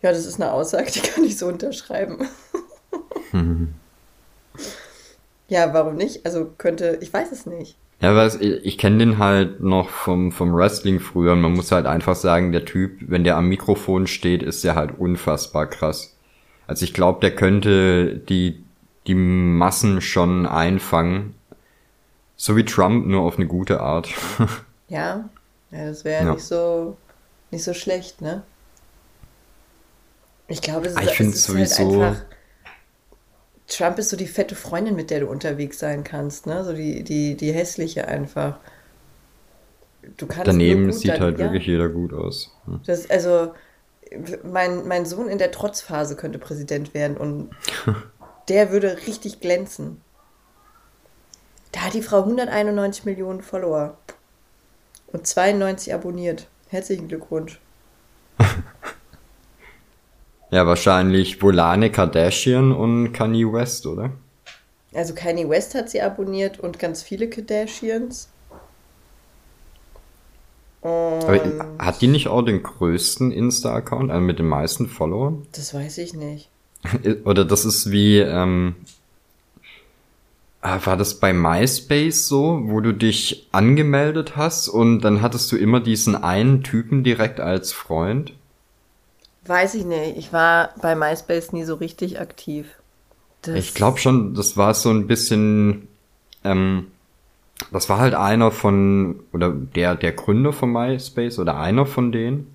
Ja, 0.00 0.12
das 0.12 0.24
ist 0.24 0.40
eine 0.40 0.52
Aussage, 0.52 0.90
die 0.90 1.00
kann 1.00 1.24
ich 1.24 1.36
so 1.36 1.46
unterschreiben. 1.46 2.26
ja, 5.48 5.74
warum 5.74 5.96
nicht? 5.96 6.24
Also 6.24 6.52
könnte, 6.56 6.98
ich 7.02 7.12
weiß 7.12 7.32
es 7.32 7.44
nicht. 7.44 7.76
Ja, 8.00 8.14
was, 8.14 8.36
ich, 8.36 8.64
ich 8.64 8.78
kenne 8.78 8.98
den 8.98 9.18
halt 9.18 9.60
noch 9.60 9.88
vom, 9.88 10.30
vom 10.32 10.54
Wrestling 10.54 11.00
früher 11.00 11.32
und 11.32 11.40
man 11.40 11.52
muss 11.54 11.72
halt 11.72 11.86
einfach 11.86 12.14
sagen, 12.16 12.52
der 12.52 12.64
Typ, 12.64 12.98
wenn 13.00 13.24
der 13.24 13.36
am 13.36 13.48
Mikrofon 13.48 14.06
steht, 14.06 14.42
ist 14.42 14.62
der 14.64 14.74
halt 14.74 14.98
unfassbar 14.98 15.66
krass. 15.66 16.16
Also 16.66 16.84
ich 16.84 16.92
glaube, 16.94 17.20
der 17.20 17.34
könnte 17.34 18.16
die, 18.16 18.62
die 19.06 19.14
Massen 19.14 20.00
schon 20.00 20.46
einfangen. 20.46 21.34
So 22.36 22.56
wie 22.56 22.64
Trump, 22.64 23.06
nur 23.06 23.22
auf 23.22 23.36
eine 23.36 23.46
gute 23.46 23.80
Art. 23.80 24.08
Ja, 24.88 25.28
ja 25.70 25.86
das 25.86 26.04
wäre 26.04 26.24
Ja. 26.26 26.32
nicht 26.34 26.44
so 26.44 26.96
nicht 27.50 27.64
so 27.64 27.72
schlecht, 27.72 28.20
ne? 28.20 28.42
Ich 30.46 30.60
glaube, 30.60 30.88
es 30.88 30.96
Ah, 30.96 31.00
ist, 31.00 31.12
ich 31.12 31.20
es 31.20 31.34
ist 31.36 31.44
sowieso- 31.44 32.02
halt 32.02 32.12
einfach. 32.16 32.24
Trump 33.66 33.98
ist 33.98 34.10
so 34.10 34.16
die 34.16 34.26
fette 34.26 34.54
Freundin, 34.54 34.94
mit 34.94 35.10
der 35.10 35.20
du 35.20 35.26
unterwegs 35.26 35.78
sein 35.78 36.04
kannst, 36.04 36.46
ne? 36.46 36.64
So 36.64 36.72
die, 36.74 37.02
die, 37.02 37.34
die 37.36 37.52
hässliche 37.52 38.06
einfach. 38.06 38.58
Du 40.16 40.26
kannst 40.26 40.48
Daneben 40.48 40.86
gut 40.86 40.94
sieht 40.94 41.12
dann- 41.12 41.20
halt 41.20 41.38
ja, 41.38 41.46
wirklich 41.46 41.66
jeder 41.66 41.88
gut 41.88 42.12
aus. 42.12 42.54
Hm. 42.66 42.80
Das, 42.86 43.08
also, 43.08 43.54
mein, 44.44 44.86
mein 44.86 45.06
Sohn 45.06 45.28
in 45.28 45.38
der 45.38 45.50
Trotzphase 45.50 46.14
könnte 46.14 46.38
Präsident 46.38 46.92
werden 46.92 47.16
und 47.16 47.50
der 48.48 48.70
würde 48.70 48.98
richtig 49.06 49.40
glänzen. 49.40 50.00
Da 51.72 51.80
hat 51.80 51.94
die 51.94 52.02
Frau 52.02 52.18
191 52.20 53.04
Millionen 53.04 53.42
Follower 53.42 53.96
und 55.08 55.26
92 55.26 55.92
abonniert. 55.94 56.46
Herzlichen 56.68 57.08
Glückwunsch. 57.08 57.58
Ja, 60.54 60.68
wahrscheinlich 60.68 61.42
Volane 61.42 61.90
Kardashian 61.90 62.70
und 62.70 63.12
Kanye 63.12 63.52
West, 63.52 63.88
oder? 63.88 64.12
Also 64.94 65.12
Kanye 65.12 65.48
West 65.48 65.74
hat 65.74 65.90
sie 65.90 66.00
abonniert 66.00 66.60
und 66.60 66.78
ganz 66.78 67.02
viele 67.02 67.28
Kardashians. 67.28 68.28
Aber 70.80 71.42
Und 71.42 71.60
hat 71.80 72.00
die 72.00 72.06
nicht 72.06 72.28
auch 72.28 72.42
den 72.42 72.62
größten 72.62 73.32
Insta-Account, 73.32 74.12
also 74.12 74.22
mit 74.22 74.38
den 74.38 74.46
meisten 74.46 74.86
Followern? 74.86 75.44
das 75.56 75.74
weiß 75.74 75.98
ich 75.98 76.14
nicht. 76.14 76.48
Oder 77.24 77.44
das 77.44 77.64
ist 77.64 77.90
wie, 77.90 78.20
ähm, 78.20 78.76
ah, 80.60 80.78
war 80.84 80.96
das 80.96 81.18
bei 81.18 81.32
MySpace 81.32 82.28
so, 82.28 82.60
wo 82.66 82.80
du 82.80 82.92
dich 82.92 83.48
angemeldet 83.50 84.36
hast 84.36 84.68
und 84.68 85.00
dann 85.00 85.20
hattest 85.20 85.50
du 85.50 85.56
immer 85.56 85.80
diesen 85.80 86.14
einen 86.14 86.62
Typen 86.62 87.02
direkt 87.02 87.40
als 87.40 87.72
Freund? 87.72 88.34
Weiß 89.46 89.74
ich 89.74 89.84
nicht. 89.84 90.16
Ich 90.16 90.32
war 90.32 90.70
bei 90.80 90.94
MySpace 90.94 91.52
nie 91.52 91.64
so 91.64 91.74
richtig 91.74 92.20
aktiv. 92.20 92.66
Das, 93.42 93.56
Ich 93.56 93.74
glaube 93.74 93.98
schon, 93.98 94.34
das 94.34 94.56
war 94.56 94.72
so 94.74 94.90
ein 94.90 95.06
bisschen, 95.06 95.88
ähm, 96.44 96.86
das 97.70 97.88
war 97.88 97.98
halt 97.98 98.14
einer 98.14 98.50
von, 98.50 99.20
oder 99.32 99.50
der, 99.50 99.96
der 99.96 100.12
Gründer 100.12 100.52
von 100.52 100.72
MySpace 100.72 101.38
oder 101.38 101.58
einer 101.58 101.84
von 101.84 102.10
denen. 102.10 102.54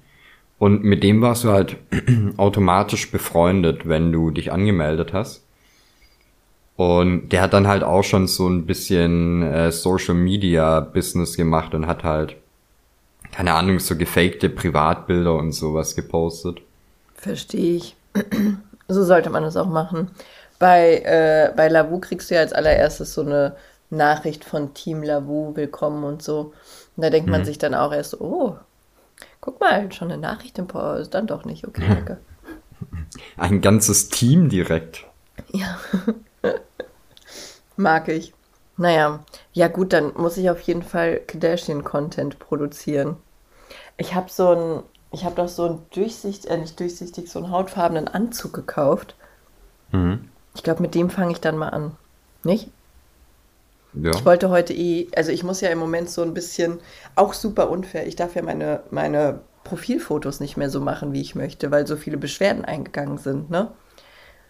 Und 0.57 0.83
mit 0.83 1.03
dem 1.03 1.21
warst 1.21 1.43
du 1.43 1.51
halt 1.51 1.77
automatisch 2.37 3.11
befreundet, 3.11 3.87
wenn 3.87 4.11
du 4.11 4.31
dich 4.31 4.51
angemeldet 4.51 5.13
hast. 5.13 5.43
Und 6.75 7.29
der 7.29 7.41
hat 7.41 7.53
dann 7.53 7.67
halt 7.67 7.83
auch 7.83 8.03
schon 8.03 8.27
so 8.27 8.47
ein 8.47 8.65
bisschen 8.65 9.43
äh, 9.43 9.71
Social 9.71 10.15
Media 10.15 10.79
Business 10.79 11.35
gemacht 11.35 11.73
und 11.73 11.87
hat 11.87 12.03
halt, 12.03 12.35
keine 13.31 13.53
Ahnung, 13.53 13.79
so 13.79 13.95
gefakte 13.95 14.49
Privatbilder 14.49 15.35
und 15.35 15.51
sowas 15.51 15.95
gepostet. 15.95 16.61
Verstehe 17.19 17.75
ich. 17.75 17.95
so 18.87 19.03
sollte 19.03 19.29
man 19.29 19.43
das 19.43 19.57
auch 19.57 19.67
machen. 19.67 20.11
Bei, 20.57 20.99
äh, 20.99 21.53
bei 21.55 21.67
Lavu 21.67 21.99
kriegst 21.99 22.29
du 22.29 22.35
ja 22.35 22.41
als 22.41 22.53
allererstes 22.53 23.13
so 23.13 23.21
eine 23.21 23.55
Nachricht 23.89 24.45
von 24.45 24.73
Team 24.73 25.03
Lavu, 25.03 25.55
willkommen 25.55 26.03
und 26.03 26.23
so. 26.23 26.53
Und 26.95 27.03
da 27.03 27.09
denkt 27.09 27.29
man 27.29 27.45
sich 27.45 27.57
dann 27.57 27.73
auch 27.73 27.91
erst, 27.91 28.19
oh, 28.21 28.57
guck 29.41 29.59
mal, 29.59 29.91
schon 29.91 30.11
eine 30.11 30.21
Nachricht 30.21 30.57
im 30.59 30.67
Post, 30.67 31.13
dann 31.13 31.27
doch 31.27 31.45
nicht, 31.45 31.67
okay, 31.67 31.85
danke. 31.87 32.17
Ein 33.37 33.61
ganzes 33.61 34.09
Team 34.09 34.49
direkt. 34.49 35.05
Ja. 35.51 35.79
Mag 37.75 38.07
ich. 38.07 38.33
Naja, 38.77 39.19
ja 39.51 39.67
gut, 39.67 39.91
dann 39.91 40.13
muss 40.15 40.37
ich 40.37 40.49
auf 40.49 40.61
jeden 40.61 40.83
Fall 40.83 41.19
Kardashian-Content 41.27 42.39
produzieren. 42.39 43.17
Ich 43.97 44.15
habe 44.15 44.29
so 44.29 44.49
ein, 44.49 44.83
ich 45.11 45.25
habe 45.25 45.35
doch 45.35 45.47
so 45.47 45.65
ein 45.65 45.79
durchsicht, 45.93 46.45
äh, 46.45 46.57
nicht 46.57 46.79
durchsichtig, 46.79 47.31
so 47.31 47.39
einen 47.39 47.51
hautfarbenen 47.51 48.07
Anzug 48.07 48.53
gekauft. 48.53 49.15
Mhm. 49.91 50.29
Ich 50.55 50.63
glaube, 50.63 50.81
mit 50.81 50.95
dem 50.95 51.09
fange 51.09 51.31
ich 51.31 51.41
dann 51.41 51.57
mal 51.57 51.69
an. 51.69 51.95
Nicht? 52.43 52.69
Ja. 53.93 54.11
Ich 54.11 54.23
wollte 54.23 54.49
heute 54.49 54.73
eh, 54.73 55.07
also 55.15 55.31
ich 55.31 55.43
muss 55.43 55.61
ja 55.61 55.69
im 55.69 55.79
Moment 55.79 56.09
so 56.09 56.21
ein 56.21 56.33
bisschen, 56.33 56.79
auch 57.15 57.33
super 57.33 57.69
unfair, 57.69 58.07
ich 58.07 58.15
darf 58.15 58.35
ja 58.35 58.43
meine, 58.43 58.81
meine 58.91 59.41
Profilfotos 59.63 60.39
nicht 60.39 60.57
mehr 60.57 60.69
so 60.69 60.79
machen, 60.79 61.11
wie 61.13 61.21
ich 61.21 61.35
möchte, 61.35 61.71
weil 61.71 61.87
so 61.87 61.95
viele 61.95 62.17
Beschwerden 62.17 62.65
eingegangen 62.65 63.17
sind, 63.17 63.49
ne? 63.49 63.71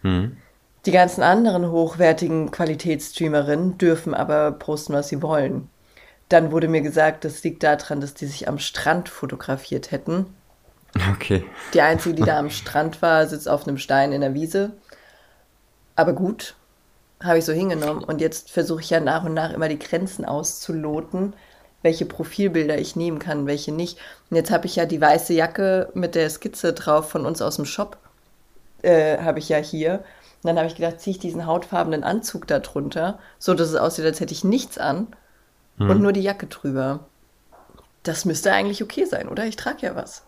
Mhm. 0.01 0.37
Die 0.85 0.91
ganzen 0.91 1.23
anderen 1.23 1.71
hochwertigen 1.71 2.51
Qualitätsstreamerinnen 2.51 3.77
dürfen 3.77 4.13
aber 4.13 4.51
posten, 4.51 4.93
was 4.93 5.09
sie 5.09 5.21
wollen. 5.21 5.69
Dann 6.29 6.51
wurde 6.51 6.67
mir 6.67 6.81
gesagt, 6.81 7.25
das 7.25 7.43
liegt 7.43 7.63
daran, 7.63 7.99
dass 8.01 8.13
die 8.13 8.27
sich 8.27 8.47
am 8.47 8.59
Strand 8.59 9.09
fotografiert 9.09 9.91
hätten. 9.91 10.27
Okay. 11.13 11.45
Die 11.73 11.81
einzige, 11.81 12.15
die 12.15 12.23
da 12.23 12.39
am 12.39 12.49
Strand 12.49 13.01
war, 13.01 13.27
sitzt 13.27 13.47
auf 13.47 13.67
einem 13.67 13.77
Stein 13.77 14.11
in 14.11 14.21
der 14.21 14.33
Wiese. 14.33 14.71
Aber 15.95 16.13
gut, 16.13 16.55
habe 17.23 17.37
ich 17.37 17.45
so 17.45 17.53
hingenommen. 17.53 18.03
Und 18.03 18.21
jetzt 18.21 18.51
versuche 18.51 18.81
ich 18.81 18.89
ja 18.89 18.99
nach 18.99 19.23
und 19.23 19.33
nach 19.33 19.51
immer 19.51 19.69
die 19.69 19.79
Grenzen 19.79 20.25
auszuloten, 20.25 21.33
welche 21.81 22.05
Profilbilder 22.05 22.77
ich 22.77 22.95
nehmen 22.95 23.19
kann, 23.19 23.47
welche 23.47 23.71
nicht. 23.71 23.97
Und 24.29 24.37
jetzt 24.37 24.51
habe 24.51 24.65
ich 24.65 24.75
ja 24.75 24.85
die 24.85 25.01
weiße 25.01 25.33
Jacke 25.33 25.89
mit 25.93 26.15
der 26.15 26.29
Skizze 26.29 26.73
drauf 26.73 27.09
von 27.09 27.25
uns 27.25 27.41
aus 27.41 27.57
dem 27.57 27.65
Shop, 27.65 27.97
äh, 28.81 29.17
habe 29.19 29.39
ich 29.39 29.49
ja 29.49 29.57
hier. 29.57 30.03
Und 30.41 30.47
dann 30.47 30.57
habe 30.57 30.67
ich 30.67 30.75
gedacht, 30.75 31.01
ziehe 31.01 31.15
ich 31.15 31.19
diesen 31.19 31.45
hautfarbenen 31.45 32.03
Anzug 32.03 32.47
da 32.47 32.59
drunter, 32.59 33.19
so 33.37 33.53
dass 33.53 33.69
es 33.69 33.75
aussieht, 33.75 34.05
als 34.05 34.19
hätte 34.19 34.33
ich 34.33 34.43
nichts 34.43 34.77
an 34.77 35.07
und 35.77 36.01
nur 36.01 36.11
die 36.11 36.21
Jacke 36.21 36.47
drüber. 36.47 37.01
Das 38.03 38.25
müsste 38.25 38.51
eigentlich 38.51 38.83
okay 38.83 39.05
sein, 39.05 39.29
oder? 39.29 39.45
Ich 39.45 39.55
trage 39.55 39.85
ja 39.85 39.95
was. 39.95 40.23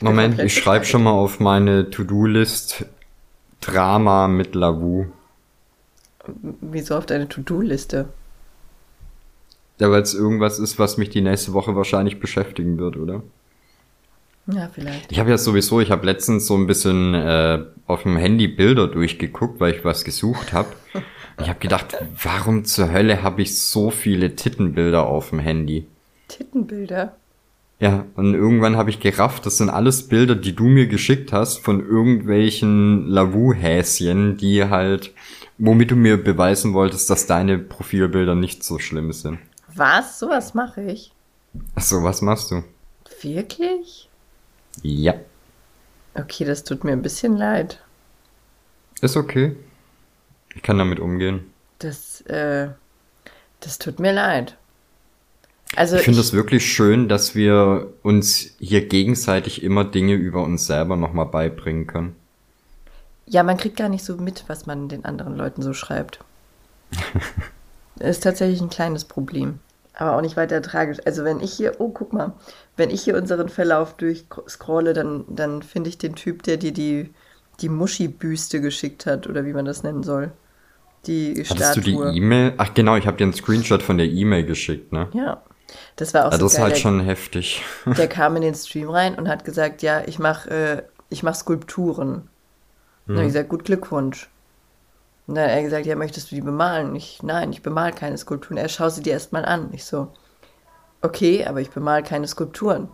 Moment, 0.00 0.36
komplett 0.36 0.46
ich 0.46 0.54
schreibe 0.54 0.84
schon 0.84 1.02
mal 1.02 1.12
auf 1.12 1.40
meine 1.40 1.90
To-Do-List 1.90 2.86
Drama 3.60 4.28
mit 4.28 4.54
Lavu. 4.54 5.06
Wieso 6.60 6.96
auf 6.96 7.06
deine 7.06 7.28
To-Do-Liste? 7.28 8.08
Ja, 9.78 9.90
weil 9.90 10.02
es 10.02 10.14
irgendwas 10.14 10.58
ist, 10.58 10.78
was 10.78 10.96
mich 10.96 11.10
die 11.10 11.22
nächste 11.22 11.52
Woche 11.52 11.74
wahrscheinlich 11.74 12.20
beschäftigen 12.20 12.78
wird, 12.78 12.96
oder? 12.96 13.22
Ja, 14.46 14.70
vielleicht. 14.72 15.10
Ich 15.12 15.18
habe 15.18 15.30
ja 15.30 15.38
sowieso, 15.38 15.80
ich 15.80 15.90
habe 15.90 16.06
letztens 16.06 16.46
so 16.46 16.56
ein 16.56 16.66
bisschen 16.66 17.14
äh, 17.14 17.64
auf 17.86 18.02
dem 18.02 18.16
Handy 18.16 18.48
Bilder 18.48 18.88
durchgeguckt, 18.88 19.60
weil 19.60 19.74
ich 19.74 19.84
was 19.84 20.04
gesucht 20.04 20.52
habe. 20.52 20.68
Ich 21.40 21.48
habe 21.48 21.58
gedacht, 21.58 21.96
warum 22.22 22.64
zur 22.64 22.92
Hölle 22.92 23.22
habe 23.22 23.42
ich 23.42 23.58
so 23.58 23.90
viele 23.90 24.36
Tittenbilder 24.36 25.06
auf 25.06 25.30
dem 25.30 25.38
Handy? 25.38 25.86
Tittenbilder. 26.28 27.16
Ja, 27.80 28.04
und 28.14 28.34
irgendwann 28.34 28.76
habe 28.76 28.90
ich 28.90 29.00
gerafft, 29.00 29.46
das 29.46 29.56
sind 29.56 29.70
alles 29.70 30.06
Bilder, 30.06 30.34
die 30.36 30.54
du 30.54 30.64
mir 30.64 30.86
geschickt 30.86 31.32
hast 31.32 31.58
von 31.58 31.80
irgendwelchen 31.80 33.06
Lavu-Häschen, 33.06 34.36
die 34.36 34.64
halt, 34.64 35.14
womit 35.56 35.90
du 35.90 35.96
mir 35.96 36.22
beweisen 36.22 36.74
wolltest, 36.74 37.08
dass 37.08 37.26
deine 37.26 37.58
Profilbilder 37.58 38.34
nicht 38.34 38.62
so 38.64 38.78
schlimm 38.78 39.12
sind. 39.12 39.38
Was? 39.74 40.18
Sowas 40.18 40.52
mache 40.52 40.82
ich? 40.82 41.12
Achso, 41.74 42.02
was 42.02 42.20
machst 42.20 42.50
du? 42.50 42.62
Wirklich? 43.22 44.08
Ja, 44.82 45.14
Okay, 46.14 46.44
das 46.44 46.64
tut 46.64 46.82
mir 46.84 46.92
ein 46.92 47.02
bisschen 47.02 47.36
leid. 47.36 47.80
ist 49.00 49.16
okay. 49.16 49.56
Ich 50.54 50.62
kann 50.62 50.76
damit 50.78 50.98
umgehen. 50.98 51.52
Das, 51.78 52.20
äh, 52.22 52.68
das 53.60 53.78
tut 53.78 54.00
mir 54.00 54.12
leid. 54.12 54.56
Also 55.76 55.96
ich 55.96 56.02
finde 56.02 56.20
es 56.20 56.32
wirklich 56.32 56.66
schön, 56.66 57.08
dass 57.08 57.34
wir 57.34 57.92
uns 58.02 58.54
hier 58.58 58.86
gegenseitig 58.86 59.62
immer 59.62 59.84
Dinge 59.84 60.14
über 60.14 60.42
uns 60.42 60.66
selber 60.66 60.96
nochmal 60.96 61.26
beibringen 61.26 61.86
können. 61.86 62.16
Ja, 63.26 63.44
man 63.44 63.56
kriegt 63.56 63.76
gar 63.76 63.88
nicht 63.88 64.04
so 64.04 64.16
mit, 64.16 64.44
was 64.48 64.66
man 64.66 64.88
den 64.88 65.04
anderen 65.04 65.36
Leuten 65.36 65.62
so 65.62 65.72
schreibt. 65.72 66.18
ist 68.00 68.24
tatsächlich 68.24 68.60
ein 68.60 68.70
kleines 68.70 69.04
Problem. 69.04 69.60
Aber 69.94 70.16
auch 70.16 70.22
nicht 70.22 70.36
weiter 70.36 70.62
tragisch. 70.62 70.98
Also 71.04 71.24
wenn 71.24 71.40
ich 71.40 71.52
hier, 71.52 71.74
oh, 71.78 71.90
guck 71.90 72.12
mal, 72.12 72.32
wenn 72.76 72.90
ich 72.90 73.02
hier 73.02 73.16
unseren 73.16 73.48
Verlauf 73.48 73.96
durchscrolle, 73.96 74.94
dann, 74.94 75.24
dann 75.28 75.62
finde 75.62 75.90
ich 75.90 75.98
den 75.98 76.16
Typ, 76.16 76.42
der 76.42 76.56
dir 76.56 76.72
die, 76.72 77.10
die 77.60 77.68
Muschi-Büste 77.68 78.60
geschickt 78.60 79.06
hat, 79.06 79.28
oder 79.28 79.44
wie 79.44 79.52
man 79.52 79.66
das 79.66 79.82
nennen 79.82 80.02
soll. 80.02 80.32
Die 81.06 81.32
Hattest 81.32 81.54
Statue. 81.54 81.82
du 81.82 82.10
die 82.10 82.18
E-Mail? 82.18 82.54
Ach 82.56 82.74
genau, 82.74 82.96
ich 82.96 83.06
habe 83.06 83.16
dir 83.16 83.24
einen 83.24 83.34
Screenshot 83.34 83.82
von 83.82 83.98
der 83.98 84.06
E-Mail 84.06 84.44
geschickt, 84.44 84.92
ne? 84.92 85.08
Ja. 85.12 85.42
Das 85.96 86.14
war 86.14 86.26
auch 86.26 86.32
also 86.32 86.38
so 86.38 86.44
Das 86.44 86.52
ist 86.54 86.60
halt 86.60 86.78
schon 86.78 87.00
heftig. 87.00 87.62
Der 87.86 88.08
kam 88.08 88.36
in 88.36 88.42
den 88.42 88.54
Stream 88.54 88.90
rein 88.90 89.14
und 89.14 89.28
hat 89.28 89.44
gesagt, 89.44 89.82
ja, 89.82 90.02
ich 90.06 90.18
mache 90.18 90.50
äh, 90.50 90.82
ich 91.10 91.22
mach 91.22 91.34
Skulpturen. 91.34 92.28
Dann 93.06 93.16
habe 93.16 93.26
ich 93.26 93.32
gesagt, 93.32 93.48
gut 93.48 93.64
Glückwunsch. 93.64 94.30
Und 95.26 95.34
dann 95.34 95.44
hat 95.44 95.56
er 95.56 95.62
gesagt, 95.62 95.86
ja, 95.86 95.96
möchtest 95.96 96.30
du 96.30 96.36
die 96.36 96.40
bemalen? 96.40 96.94
Ich, 96.94 97.22
nein, 97.22 97.52
ich 97.52 97.62
bemal 97.62 97.92
keine 97.92 98.16
Skulpturen. 98.16 98.56
Er 98.56 98.68
schau 98.68 98.88
sie 98.88 99.02
dir 99.02 99.12
erstmal 99.12 99.44
an. 99.44 99.70
Ich 99.72 99.84
so, 99.84 100.12
okay, 101.02 101.44
aber 101.44 101.60
ich 101.60 101.70
bemal 101.70 102.02
keine 102.02 102.28
Skulpturen. 102.28 102.88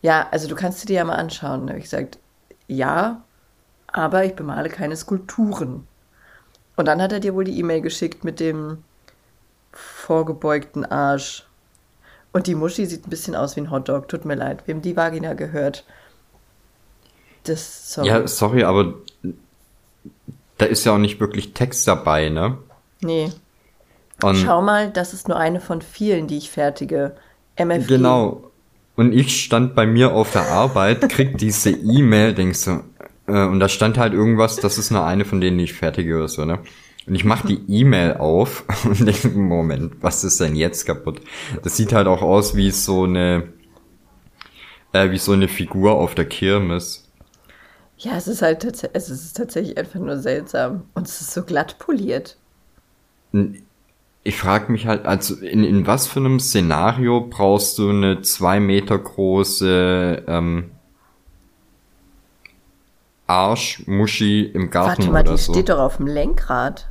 Ja, 0.00 0.28
also 0.30 0.48
du 0.48 0.54
kannst 0.54 0.80
sie 0.80 0.86
dir 0.86 0.96
ja 0.96 1.04
mal 1.04 1.16
anschauen. 1.16 1.60
Dann 1.60 1.70
habe 1.70 1.78
ich 1.78 1.84
gesagt, 1.84 2.18
ja, 2.68 3.22
aber 3.88 4.24
ich 4.24 4.34
bemale 4.34 4.68
keine 4.68 4.96
Skulpturen. 4.96 5.86
Und 6.76 6.84
dann 6.86 7.02
hat 7.02 7.12
er 7.12 7.20
dir 7.20 7.34
wohl 7.34 7.44
die 7.44 7.58
E-Mail 7.58 7.80
geschickt 7.80 8.22
mit 8.22 8.38
dem 8.38 8.84
vorgebeugten 10.08 10.86
Arsch. 10.86 11.44
Und 12.32 12.46
die 12.46 12.54
Muschi 12.54 12.86
sieht 12.86 13.06
ein 13.06 13.10
bisschen 13.10 13.36
aus 13.36 13.56
wie 13.56 13.60
ein 13.60 13.70
Hotdog. 13.70 14.08
Tut 14.08 14.24
mir 14.24 14.36
leid, 14.36 14.62
wem 14.64 14.80
die 14.80 14.96
Vagina 14.96 15.34
gehört. 15.34 15.84
Das, 17.44 17.92
sorry. 17.92 18.08
Ja, 18.08 18.26
sorry, 18.26 18.64
aber 18.64 18.94
da 20.56 20.64
ist 20.64 20.84
ja 20.84 20.92
auch 20.94 20.98
nicht 20.98 21.20
wirklich 21.20 21.52
Text 21.52 21.86
dabei, 21.86 22.30
ne? 22.30 22.56
Nee. 23.02 23.30
Und 24.22 24.36
Schau 24.36 24.62
mal, 24.62 24.90
das 24.90 25.12
ist 25.12 25.28
nur 25.28 25.36
eine 25.36 25.60
von 25.60 25.82
vielen, 25.82 26.26
die 26.26 26.38
ich 26.38 26.50
fertige. 26.50 27.14
MFG. 27.56 27.88
Genau. 27.88 28.44
Und 28.96 29.12
ich 29.12 29.44
stand 29.44 29.74
bei 29.74 29.86
mir 29.86 30.12
auf 30.12 30.32
der 30.32 30.48
Arbeit, 30.48 31.06
krieg 31.10 31.36
diese 31.36 31.70
E-Mail, 31.70 32.34
denkst 32.34 32.64
du, 32.64 32.82
äh, 33.26 33.46
und 33.46 33.60
da 33.60 33.68
stand 33.68 33.98
halt 33.98 34.14
irgendwas, 34.14 34.56
das 34.56 34.78
ist 34.78 34.90
nur 34.90 35.04
eine 35.04 35.24
von 35.24 35.40
denen, 35.40 35.58
die 35.58 35.64
ich 35.64 35.74
fertige 35.74 36.16
oder 36.16 36.28
so, 36.28 36.44
ne? 36.44 36.60
Und 37.08 37.14
ich 37.14 37.24
mache 37.24 37.46
die 37.48 37.62
E-Mail 37.68 38.14
auf 38.14 38.64
und 38.84 39.00
denke, 39.06 39.28
Moment, 39.28 39.94
was 40.02 40.24
ist 40.24 40.40
denn 40.40 40.54
jetzt 40.54 40.84
kaputt? 40.84 41.20
Das 41.62 41.76
sieht 41.76 41.92
halt 41.92 42.06
auch 42.06 42.22
aus 42.22 42.54
wie 42.54 42.70
so 42.70 43.04
eine, 43.04 43.48
äh, 44.92 45.10
wie 45.10 45.18
so 45.18 45.32
eine 45.32 45.48
Figur 45.48 45.92
auf 45.92 46.14
der 46.14 46.26
Kirmes. 46.26 47.08
Ja, 47.96 48.16
es 48.16 48.28
ist 48.28 48.42
halt 48.42 48.62
tats 48.62 48.84
es 48.84 49.10
ist 49.10 49.36
tatsächlich 49.36 49.76
einfach 49.76 49.98
nur 49.98 50.18
seltsam. 50.18 50.84
Und 50.94 51.08
es 51.08 51.20
ist 51.20 51.32
so 51.32 51.42
glatt 51.42 51.78
poliert. 51.78 52.36
Ich 54.22 54.36
frage 54.36 54.70
mich 54.70 54.86
halt, 54.86 55.06
also 55.06 55.34
in, 55.36 55.64
in 55.64 55.86
was 55.86 56.06
für 56.06 56.20
einem 56.20 56.38
Szenario 56.38 57.22
brauchst 57.22 57.78
du 57.78 57.90
eine 57.90 58.20
zwei 58.20 58.60
Meter 58.60 58.98
große 58.98 60.24
ähm, 60.28 60.70
Arschmuschi 63.26 64.42
im 64.42 64.70
Garten 64.70 64.88
Warte 64.88 65.10
mal, 65.10 65.24
die 65.24 65.36
so? 65.36 65.52
steht 65.52 65.68
doch 65.68 65.78
auf 65.78 65.96
dem 65.96 66.06
Lenkrad. 66.06 66.88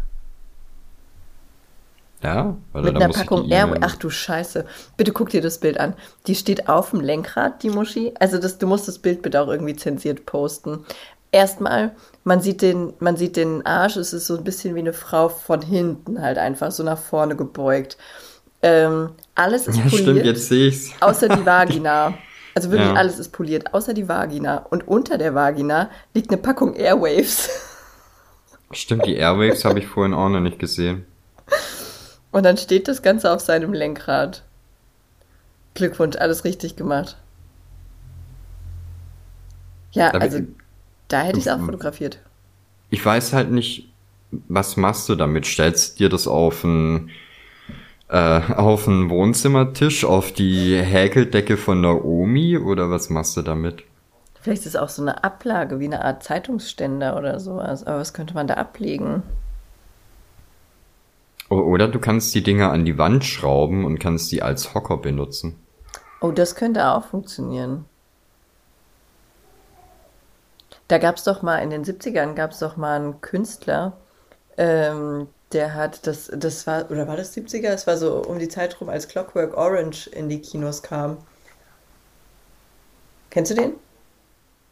Ja, 2.28 2.57
Mit 2.73 2.93
einer 2.93 3.07
Packung 3.07 3.49
Airway. 3.49 3.80
Ach 3.80 3.95
du 3.95 4.09
Scheiße. 4.09 4.65
Bitte 4.97 5.13
guck 5.13 5.30
dir 5.30 5.39
das 5.39 5.59
Bild 5.59 5.80
an. 5.80 5.93
Die 6.28 6.36
steht 6.36 6.67
auf 6.67 6.89
dem 6.89 6.99
Lenkrad, 6.99 7.63
die 7.63 7.69
Muschi. 7.69 8.13
Also 8.19 8.38
das, 8.38 8.57
du 8.57 8.67
musst 8.67 8.86
das 8.86 8.99
Bild 8.99 9.21
bitte 9.21 9.41
auch 9.41 9.47
irgendwie 9.47 9.78
zensiert 9.78 10.25
posten. 10.25 10.84
Erstmal, 11.32 11.95
man 12.25 12.41
sieht 12.41 12.61
den, 12.61 12.91
man 12.99 13.15
sieht 13.15 13.38
den 13.38 13.65
Arsch, 13.65 13.95
es 13.95 14.11
ist 14.11 14.28
so 14.28 14.36
ein 14.36 14.43
bisschen 14.43 14.75
wie 14.75 14.80
eine 14.80 14.91
Frau 14.91 15.30
von 15.30 15.61
hinten 15.61 16.21
halt 16.21 16.38
einfach 16.38 16.71
so 16.71 16.84
nach 16.84 16.97
vorne 16.97 17.38
gebeugt. 17.38 17.97
Ähm, 18.61 19.11
alles 19.36 19.69
ist 19.69 19.78
ja, 19.78 19.84
poliert. 19.84 20.01
Stimmt, 20.01 20.25
jetzt 20.25 20.49
sehe 20.49 20.67
ich's. 20.67 20.91
Außer 20.99 21.30
die 21.30 21.45
Vagina. 21.45 22.13
Also 22.55 22.71
wirklich 22.71 22.89
ja. 22.89 22.95
alles 22.95 23.19
ist 23.19 23.32
poliert, 23.32 23.73
außer 23.73 23.93
die 23.93 24.09
Vagina. 24.09 24.65
Und 24.69 24.86
unter 24.86 25.17
der 25.17 25.34
Vagina 25.34 25.91
liegt 26.13 26.30
eine 26.30 26.41
Packung 26.41 26.73
Airwaves. 26.73 27.49
Stimmt, 28.71 29.05
die 29.05 29.15
Airwaves 29.15 29.63
habe 29.63 29.80
ich 29.80 29.88
vorhin 29.88 30.13
auch 30.13 30.28
noch 30.28 30.41
nicht 30.41 30.59
gesehen. 30.59 31.05
Und 32.38 32.43
dann 32.43 32.57
steht 32.57 32.88
das 32.88 33.01
Ganze 33.01 33.31
auf 33.33 33.41
seinem 33.41 33.73
Lenkrad. 33.73 34.43
Glückwunsch, 35.73 36.17
alles 36.17 36.43
richtig 36.43 36.75
gemacht. 36.75 37.17
Ja, 39.91 40.09
Aber 40.09 40.21
also 40.21 40.41
da 41.07 41.21
hätte 41.23 41.39
ich 41.39 41.47
es 41.47 41.51
auch 41.51 41.59
fotografiert. 41.65 42.19
Ich 42.91 43.03
weiß 43.03 43.33
halt 43.33 43.49
nicht, 43.49 43.89
was 44.29 44.77
machst 44.77 45.09
du 45.09 45.15
damit? 45.15 45.47
Stellst 45.47 45.97
dir 45.97 46.09
das 46.09 46.27
auf 46.27 46.63
ein 46.63 47.09
äh, 48.09 48.53
auf 48.53 48.88
einen 48.88 49.09
Wohnzimmertisch, 49.09 50.05
auf 50.05 50.31
die 50.31 50.79
Häkeldecke 50.79 51.57
von 51.57 51.81
Naomi 51.81 52.59
oder 52.59 52.91
was 52.91 53.09
machst 53.09 53.35
du 53.35 53.41
damit? 53.41 53.81
Vielleicht 54.41 54.61
ist 54.61 54.67
es 54.67 54.75
auch 54.75 54.89
so 54.89 55.01
eine 55.01 55.23
Ablage, 55.23 55.79
wie 55.79 55.85
eine 55.85 56.05
Art 56.05 56.21
Zeitungsständer 56.21 57.17
oder 57.17 57.39
sowas. 57.39 57.88
Aber 57.88 57.97
was 57.97 58.13
könnte 58.13 58.35
man 58.35 58.45
da 58.45 58.53
ablegen? 58.53 59.23
Oder 61.50 61.88
du 61.88 62.00
kannst 62.00 62.36
die 62.36 62.43
Dinger 62.43 62.72
an 62.72 62.86
die 62.86 62.98
Wand 62.98 63.24
schrauben 63.24 63.86
und 63.86 64.00
kannst 64.00 64.32
die 64.32 64.41
als 64.41 64.74
Hocker 64.74 64.98
benutzen. 64.98 65.56
Oh, 66.20 66.32
das 66.32 66.56
könnte 66.56 66.89
auch 66.89 67.06
funktionieren. 67.06 67.86
Da 70.88 70.98
gab 70.98 71.18
es 71.18 71.24
doch 71.24 71.41
mal, 71.41 71.58
in 71.60 71.70
den 71.70 71.84
70ern 71.84 72.34
gab 72.34 72.52
es 72.52 72.60
doch 72.60 72.78
mal 72.78 72.95
einen 72.95 73.22
Künstler, 73.22 73.98
ähm, 74.58 75.28
der 75.54 75.74
hat, 75.74 76.08
das, 76.08 76.30
das 76.34 76.68
war, 76.68 76.89
oder 76.91 77.08
war 77.08 77.16
das 77.16 77.36
70er? 77.36 77.70
Es 77.70 77.88
war 77.88 77.98
so 77.98 78.22
um 78.24 78.39
die 78.39 78.50
Zeit 78.50 78.80
rum, 78.82 78.89
als 78.89 79.08
Clockwork 79.08 79.56
Orange 79.56 80.08
in 80.08 80.30
die 80.30 80.41
Kinos 80.41 80.84
kam. 80.84 81.18
Kennst 83.30 83.52
du 83.52 83.56
den? 83.56 83.74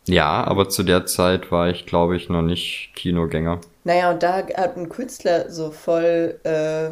Ja, 0.07 0.43
aber 0.43 0.69
zu 0.69 0.83
der 0.83 1.05
Zeit 1.05 1.51
war 1.51 1.69
ich, 1.69 1.85
glaube 1.85 2.15
ich, 2.15 2.29
noch 2.29 2.41
nicht 2.41 2.91
Kinogänger. 2.95 3.61
Naja, 3.85 4.11
und 4.11 4.21
da 4.21 4.35
hat 4.35 4.75
ein 4.75 4.89
Künstler 4.89 5.49
so 5.49 5.71
voll 5.71 6.39
äh, 6.43 6.89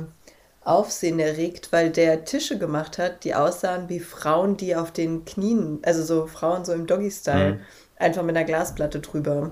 Aufsehen 0.64 1.20
erregt, 1.20 1.72
weil 1.72 1.90
der 1.90 2.24
Tische 2.24 2.58
gemacht 2.58 2.98
hat, 2.98 3.26
die 3.26 3.36
aussahen 3.36 3.90
wie 3.90 4.00
Frauen, 4.00 4.56
die 4.56 4.76
auf 4.76 4.92
den 4.92 5.26
Knien, 5.26 5.80
also 5.84 6.04
so 6.04 6.28
Frauen 6.28 6.64
so 6.64 6.72
im 6.72 6.88
Doggy-Style, 6.88 7.56
mhm. 7.56 7.60
einfach 7.98 8.24
mit 8.24 8.38
einer 8.38 8.46
Glasplatte 8.46 9.02
drüber. 9.02 9.52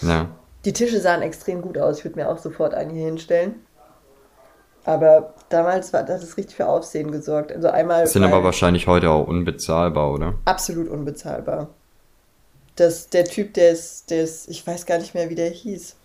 Ja. 0.00 0.30
Die 0.64 0.72
Tische 0.72 1.00
sahen 1.00 1.22
extrem 1.22 1.62
gut 1.62 1.78
aus. 1.78 1.98
Ich 1.98 2.04
würde 2.04 2.18
mir 2.18 2.28
auch 2.28 2.38
sofort 2.38 2.74
einen 2.74 2.90
hier 2.90 3.04
hinstellen. 3.06 3.54
Aber 4.84 5.34
damals 5.50 5.92
war 5.92 6.02
das 6.02 6.36
richtig 6.36 6.56
für 6.56 6.66
Aufsehen 6.66 7.12
gesorgt. 7.12 7.52
Also 7.52 7.68
einmal. 7.68 8.06
Sind 8.06 8.24
aber 8.24 8.42
wahrscheinlich 8.42 8.86
heute 8.86 9.10
auch 9.10 9.28
unbezahlbar, 9.28 10.12
oder? 10.12 10.34
Absolut 10.46 10.88
unbezahlbar 10.88 11.68
das, 12.80 13.10
der 13.10 13.24
Typ, 13.24 13.54
der 13.54 13.70
ist, 13.70 14.10
der 14.10 14.24
ist, 14.24 14.48
ich 14.48 14.66
weiß 14.66 14.86
gar 14.86 14.98
nicht 14.98 15.14
mehr, 15.14 15.28
wie 15.28 15.34
der 15.34 15.50
hieß. 15.50 15.96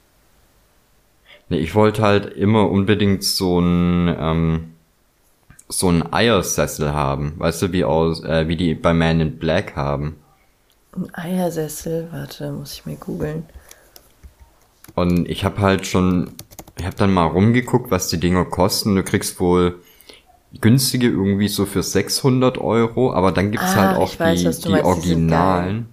Nee, 1.49 1.57
ich 1.57 1.75
wollte 1.75 2.01
halt 2.01 2.25
immer 2.25 2.69
unbedingt 2.69 3.23
so 3.23 3.59
ein, 3.59 4.15
ähm, 4.19 4.73
so 5.67 5.89
ein 5.89 6.11
Eiersessel 6.11 6.93
haben. 6.93 7.33
Weißt 7.37 7.61
du, 7.61 7.71
wie 7.71 7.83
aus, 7.83 8.23
äh, 8.23 8.47
wie 8.47 8.57
die 8.57 8.73
bei 8.73 8.93
Man 8.93 9.19
in 9.19 9.37
Black 9.37 9.75
haben. 9.75 10.17
Ein 10.95 11.13
Eiersessel? 11.13 12.07
Warte, 12.11 12.51
muss 12.51 12.73
ich 12.73 12.85
mir 12.85 12.95
googeln. 12.95 13.45
Und 14.95 15.27
ich 15.29 15.43
habe 15.43 15.59
halt 15.59 15.85
schon, 15.85 16.31
ich 16.77 16.85
habe 16.85 16.95
dann 16.95 17.13
mal 17.13 17.25
rumgeguckt, 17.25 17.91
was 17.91 18.07
die 18.07 18.19
Dinger 18.19 18.45
kosten. 18.45 18.95
Du 18.95 19.03
kriegst 19.03 19.39
wohl 19.39 19.79
günstige 20.61 21.07
irgendwie 21.07 21.49
so 21.49 21.65
für 21.65 21.83
600 21.83 22.57
Euro, 22.57 23.13
aber 23.13 23.31
dann 23.31 23.51
gibt's 23.51 23.73
ah, 23.73 23.75
halt 23.75 23.97
auch 23.97 24.17
weiß, 24.19 24.61
die, 24.61 24.69
die 24.69 24.83
Originalen. 24.83 25.87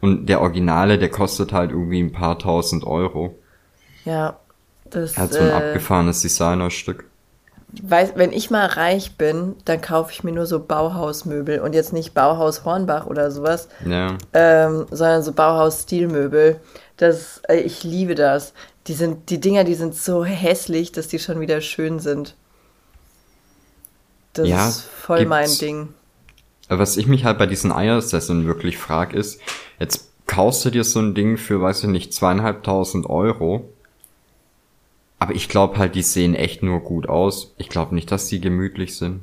Und 0.00 0.26
der 0.26 0.42
Originale, 0.42 0.98
der 0.98 1.08
kostet 1.08 1.52
halt 1.52 1.70
irgendwie 1.70 2.00
ein 2.00 2.12
paar 2.12 2.38
tausend 2.38 2.84
Euro. 2.84 3.38
Ja, 4.04 4.38
das. 4.94 5.16
Er 5.16 5.24
hat 5.24 5.32
so 5.32 5.40
ein 5.40 5.48
äh, 5.48 5.52
abgefahrenes 5.52 6.22
Designerstück. 6.22 7.04
Weiß, 7.82 8.12
wenn 8.14 8.32
ich 8.32 8.50
mal 8.50 8.66
reich 8.66 9.16
bin, 9.16 9.56
dann 9.64 9.80
kaufe 9.80 10.12
ich 10.12 10.22
mir 10.22 10.32
nur 10.32 10.46
so 10.46 10.60
Bauhausmöbel 10.60 11.58
und 11.60 11.74
jetzt 11.74 11.92
nicht 11.92 12.14
Bauhaus 12.14 12.64
Hornbach 12.64 13.06
oder 13.06 13.30
sowas, 13.32 13.68
ja. 13.84 14.16
ähm, 14.32 14.86
sondern 14.90 15.22
so 15.22 15.32
Bauhaus-Stilmöbel. 15.32 16.60
Das, 16.96 17.40
äh, 17.48 17.56
ich 17.56 17.82
liebe 17.82 18.14
das. 18.14 18.52
Die 18.86 18.94
sind, 18.94 19.30
die 19.30 19.40
Dinger, 19.40 19.64
die 19.64 19.74
sind 19.74 19.96
so 19.96 20.24
hässlich, 20.24 20.92
dass 20.92 21.08
die 21.08 21.18
schon 21.18 21.40
wieder 21.40 21.60
schön 21.60 21.98
sind. 21.98 22.36
Das 24.34 24.48
ja, 24.48 24.68
ist 24.68 24.82
voll 24.82 25.26
mein 25.26 25.50
Ding. 25.60 25.94
Was 26.68 26.96
ich 26.96 27.06
mich 27.06 27.24
halt 27.24 27.38
bei 27.38 27.46
diesen 27.46 27.72
Eiersesseln 27.72 28.46
wirklich 28.46 28.78
frage, 28.78 29.16
ist, 29.16 29.40
jetzt 29.78 30.10
kaufst 30.26 30.64
du 30.64 30.70
dir 30.70 30.84
so 30.84 31.00
ein 31.00 31.14
Ding 31.14 31.36
für, 31.36 31.60
weiß 31.60 31.84
ich 31.84 31.88
nicht, 31.88 32.12
zweieinhalbtausend 32.14 33.06
Euro. 33.08 33.70
Aber 35.18 35.34
ich 35.34 35.48
glaube 35.48 35.78
halt, 35.78 35.94
die 35.94 36.02
sehen 36.02 36.34
echt 36.34 36.62
nur 36.62 36.80
gut 36.80 37.08
aus. 37.08 37.54
Ich 37.56 37.68
glaube 37.68 37.94
nicht, 37.94 38.10
dass 38.10 38.28
die 38.28 38.40
gemütlich 38.40 38.96
sind. 38.96 39.22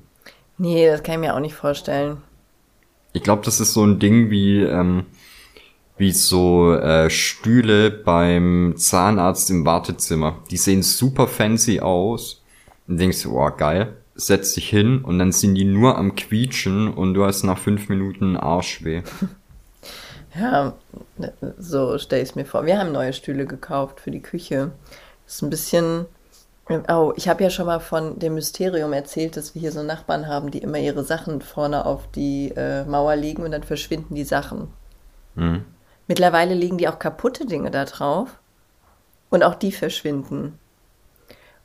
Nee, 0.57 0.87
das 0.87 1.03
kann 1.03 1.15
ich 1.15 1.21
mir 1.21 1.35
auch 1.35 1.39
nicht 1.39 1.55
vorstellen. 1.55 2.17
Ich 3.13 3.23
glaube, 3.23 3.43
das 3.43 3.59
ist 3.59 3.73
so 3.73 3.83
ein 3.83 3.99
Ding 3.99 4.29
wie, 4.29 4.61
ähm, 4.61 5.05
wie 5.97 6.11
so 6.11 6.73
äh, 6.73 7.09
Stühle 7.09 7.91
beim 7.91 8.75
Zahnarzt 8.77 9.49
im 9.49 9.65
Wartezimmer. 9.65 10.39
Die 10.49 10.57
sehen 10.57 10.81
super 10.81 11.27
fancy 11.27 11.81
aus. 11.81 12.41
Und 12.87 12.99
denkst 12.99 13.23
du, 13.23 13.37
oh 13.37 13.51
geil, 13.55 13.93
setz 14.15 14.53
dich 14.53 14.69
hin 14.69 15.03
und 15.03 15.19
dann 15.19 15.31
sind 15.31 15.55
die 15.55 15.65
nur 15.65 15.97
am 15.97 16.15
Quietschen 16.15 16.93
und 16.93 17.13
du 17.13 17.25
hast 17.25 17.43
nach 17.43 17.57
fünf 17.57 17.89
Minuten 17.89 18.37
Arschweh. 18.37 19.03
Ja, 20.33 20.75
so 21.57 21.97
stelle 21.97 22.21
ich 22.21 22.29
es 22.29 22.35
mir 22.35 22.45
vor. 22.45 22.65
Wir 22.65 22.79
haben 22.79 22.93
neue 22.93 23.11
Stühle 23.11 23.45
gekauft 23.45 23.99
für 23.99 24.11
die 24.11 24.21
Küche. 24.21 24.71
Ist 25.32 25.41
ein 25.41 25.49
bisschen. 25.49 26.05
Oh, 26.88 27.11
ich 27.15 27.27
habe 27.27 27.43
ja 27.43 27.49
schon 27.49 27.65
mal 27.65 27.79
von 27.79 28.19
dem 28.19 28.36
Mysterium 28.36 28.93
erzählt, 28.93 29.36
dass 29.36 29.55
wir 29.55 29.59
hier 29.59 29.71
so 29.71 29.84
Nachbarn 29.84 30.27
haben, 30.27 30.51
die 30.51 30.59
immer 30.59 30.77
ihre 30.77 31.03
Sachen 31.03 31.41
vorne 31.41 31.86
auf 31.86 32.07
die 32.11 32.53
äh, 32.55 32.86
Mauer 32.86 33.15
legen 33.15 33.43
und 33.43 33.51
dann 33.51 33.63
verschwinden 33.63 34.15
die 34.15 34.23
Sachen. 34.23 34.71
Mhm. 35.36 35.65
Mittlerweile 36.07 36.53
liegen 36.53 36.77
die 36.77 36.88
auch 36.88 36.99
kaputte 36.99 37.45
Dinge 37.45 37.71
da 37.71 37.86
drauf 37.86 38.39
und 39.29 39.43
auch 39.43 39.55
die 39.55 39.71
verschwinden. 39.71 40.59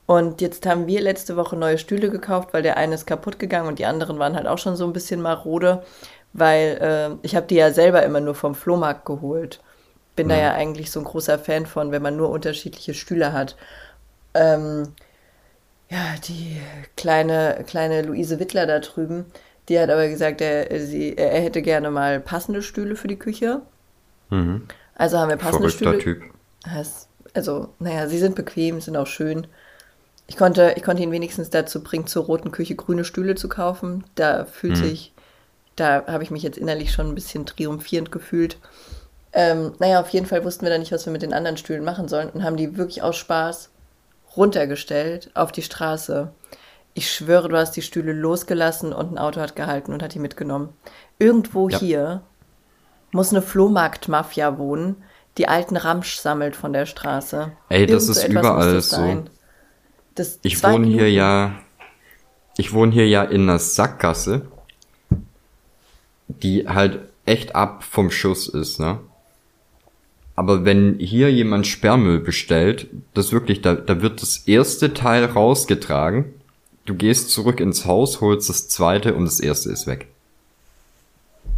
Und 0.07 0.41
jetzt 0.41 0.67
haben 0.67 0.87
wir 0.87 1.01
letzte 1.01 1.37
Woche 1.37 1.57
neue 1.57 1.79
Stühle 1.79 2.11
gekauft, 2.11 2.51
weil 2.53 2.63
der 2.63 2.77
eine 2.77 2.95
ist 2.95 3.07
kaputt 3.07 3.39
gegangen 3.39 3.69
und 3.69 3.79
die 3.79 3.87
anderen 3.87 4.19
waren 4.19 4.37
halt 4.37 4.47
auch 4.47 4.59
schon 4.59 4.77
so 4.77 4.85
ein 4.85 4.93
bisschen 4.93 5.21
marode 5.21 5.83
weil 6.39 6.79
äh, 6.81 7.27
ich 7.27 7.35
habe 7.35 7.47
die 7.47 7.57
ja 7.57 7.73
selber 7.73 8.03
immer 8.03 8.21
nur 8.21 8.35
vom 8.35 8.55
Flohmarkt 8.55 9.05
geholt. 9.05 9.61
Bin 10.17 10.31
ja. 10.31 10.37
da 10.37 10.43
ja 10.43 10.53
eigentlich 10.55 10.91
so 10.91 11.01
ein 11.01 11.05
großer 11.05 11.39
Fan 11.39 11.67
von, 11.67 11.93
wenn 11.93 12.03
man 12.03 12.17
nur 12.17 12.31
unterschiedliche 12.31 12.95
Stühle 12.95 13.33
hat. 13.33 13.57
Ähm, 14.35 14.89
ja, 15.91 16.17
die 16.27 16.61
kleine, 16.97 17.65
kleine 17.67 18.03
Luise 18.03 18.41
Wittler 18.41 18.67
da 18.67 18.81
drüben, 18.81 19.27
die 19.69 19.79
hat 19.79 19.91
aber 19.91 20.09
gesagt, 20.09 20.41
er, 20.41 20.81
sie, 20.81 21.17
er 21.17 21.41
hätte 21.41 21.63
gerne 21.63 21.91
mal 21.91 22.21
passende 22.21 22.63
Stühle 22.63 22.97
für 22.97 23.09
die 23.09 23.19
Küche. 23.19 23.63
Mhm. 24.31 24.67
Also 24.95 25.19
haben 25.19 25.29
wir 25.29 25.37
passende 25.37 25.71
Verrückter 25.71 26.01
Stühle. 26.01 26.21
Typ. 26.21 26.23
also, 27.35 27.69
naja, 27.79 28.09
sie 28.09 28.19
sind 28.19 28.35
bequem, 28.35 28.81
sind 28.81 28.97
auch 28.97 29.07
schön. 29.07 29.47
Ich 30.27 30.37
konnte, 30.37 30.75
ich 30.77 30.83
konnte 30.83 31.03
ihn 31.03 31.13
wenigstens 31.13 31.51
dazu 31.51 31.83
bringen, 31.83 32.09
zur 32.09 32.25
roten 32.25 32.51
Küche 32.51 32.75
grüne 32.75 33.05
Stühle 33.05 33.37
zu 33.37 33.49
kaufen. 33.49 34.05
Da 34.17 34.45
fühlt 34.45 34.79
mhm. 34.79 34.85
sich 34.85 35.13
da 35.77 36.05
habe 36.07 36.25
ich 36.25 36.31
mich 36.31 36.43
jetzt 36.43 36.59
innerlich 36.59 36.93
schon 36.93 37.09
ein 37.09 37.15
bisschen 37.15 37.47
triumphierend 37.47 38.11
gefühlt. 38.11 38.59
Ähm, 39.39 39.75
naja, 39.79 40.01
auf 40.01 40.09
jeden 40.09 40.27
Fall 40.27 40.45
wussten 40.45 40.65
wir 40.65 40.71
dann 40.71 40.81
nicht, 40.81 40.93
was 40.93 41.07
wir 41.07 41.13
mit 41.13 41.23
den 41.23 41.35
anderen 41.35 41.57
Stühlen 41.57 41.85
machen 41.85 42.09
sollen 42.09 42.31
und 42.31 42.43
haben 42.43 42.57
die 42.57 42.77
wirklich 42.77 43.03
aus 43.03 43.17
Spaß 43.17 43.71
runtergestellt 44.37 45.31
auf 45.35 45.53
die 45.53 45.63
Straße. 45.63 46.33
Ich 46.95 47.13
schwöre, 47.13 47.49
du 47.49 47.57
hast 47.57 47.73
die 47.73 47.83
Stühle 47.83 48.13
losgelassen 48.13 48.93
und 48.93 49.13
ein 49.13 49.19
Auto 49.19 49.41
hat 49.41 49.55
gehalten 49.55 49.93
und 49.93 50.03
hat 50.03 50.15
die 50.15 50.19
mitgenommen. 50.19 50.71
Irgendwo 51.19 51.69
ja. 51.69 51.79
hier 51.79 52.23
muss 53.13 53.31
eine 53.31 53.43
Flohmarktmafia 53.43 54.59
wohnen, 54.59 54.97
die 55.37 55.49
alten 55.49 55.77
Ramsch 55.77 56.17
sammelt 56.17 56.57
von 56.57 56.73
der 56.73 56.87
Straße. 56.87 57.53
Ey, 57.69 57.87
das 57.87 58.09
ist 58.09 58.27
überall 58.27 58.75
das 58.75 58.91
so. 58.91 59.25
Das 60.15 60.39
ich 60.43 60.65
wohne 60.65 60.87
hier 60.87 61.13
ja, 61.13 61.53
ich 62.57 62.73
wohne 62.73 62.91
hier 62.91 63.07
ja 63.07 63.23
in 63.23 63.43
einer 63.43 63.59
Sackgasse 63.59 64.49
die 66.29 66.69
halt 66.69 67.01
echt 67.25 67.55
ab 67.55 67.85
vom 67.85 68.11
Schuss 68.11 68.49
ist, 68.49 68.81
ne? 68.81 69.01
Aber 70.37 70.67
wenn 70.67 70.99
hier 70.99 71.33
jemand 71.33 71.67
Sperrmüll 71.67 72.21
bestellt, 72.21 72.89
das 73.15 73.33
wirklich, 73.33 73.63
da, 73.63 73.75
da 73.75 74.03
wird 74.03 74.21
das 74.21 74.37
erste 74.47 74.93
Teil 74.93 75.25
rausgetragen, 75.25 76.27
du 76.85 76.95
gehst 76.95 77.31
zurück 77.31 77.59
ins 77.59 77.87
Haus, 77.87 78.21
holst 78.21 78.51
das 78.51 78.69
zweite 78.69 79.15
und 79.15 79.25
das 79.25 79.41
erste 79.41 79.71
ist 79.71 79.87
weg. 79.87 80.09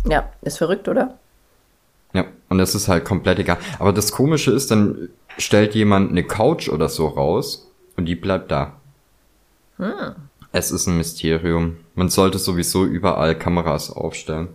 Ja, 0.09 0.33
ist 0.43 0.59
verrückt, 0.59 0.87
oder? 0.89 1.19
Ja, 2.13 2.25
und 2.49 2.59
das 2.59 2.77
ist 2.77 2.87
halt 2.87 3.05
komplett 3.05 3.41
egal. 3.41 3.59
Aber 3.81 3.93
das 3.93 4.13
Komische 4.13 4.53
ist, 4.53 4.71
dann 4.71 5.09
stellt 5.37 5.75
jemand 5.75 6.11
eine 6.11 6.23
Couch 6.23 6.69
oder 6.69 6.89
so 6.89 7.09
raus 7.09 7.69
und 7.97 8.07
die 8.07 8.15
bleibt 8.15 8.51
da. 8.51 8.77
Hm. 9.79 10.15
Es 10.53 10.71
ist 10.71 10.87
ein 10.87 10.97
Mysterium. 10.97 11.77
Man 11.95 12.09
sollte 12.09 12.39
sowieso 12.39 12.85
überall 12.85 13.37
Kameras 13.37 13.91
aufstellen. 13.91 14.49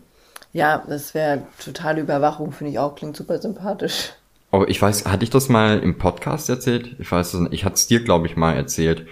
Ja, 0.54 0.84
das 0.88 1.16
wäre 1.16 1.43
totale 1.64 2.01
Überwachung, 2.01 2.51
finde 2.51 2.72
ich 2.72 2.80
auch. 2.80 2.95
Klingt 2.95 3.18
super 3.18 3.39
sympathisch. 3.39 4.14
Oh, 4.51 4.64
ich 4.68 4.80
weiß, 4.80 5.06
hatte 5.06 5.24
ich 5.24 5.32
das 5.32 5.49
mal 5.49 5.80
im 5.80 5.97
Podcast 5.97 6.47
erzählt? 6.47 6.95
Ich 6.99 7.12
weiß 7.12 7.34
es 7.34 7.39
nicht. 7.39 7.54
Ich 7.54 7.66
hatte 7.66 7.74
es 7.74 7.88
dir, 7.88 8.04
glaube 8.04 8.28
ich, 8.28 8.38
mal 8.38 8.54
erzählt. 8.56 9.08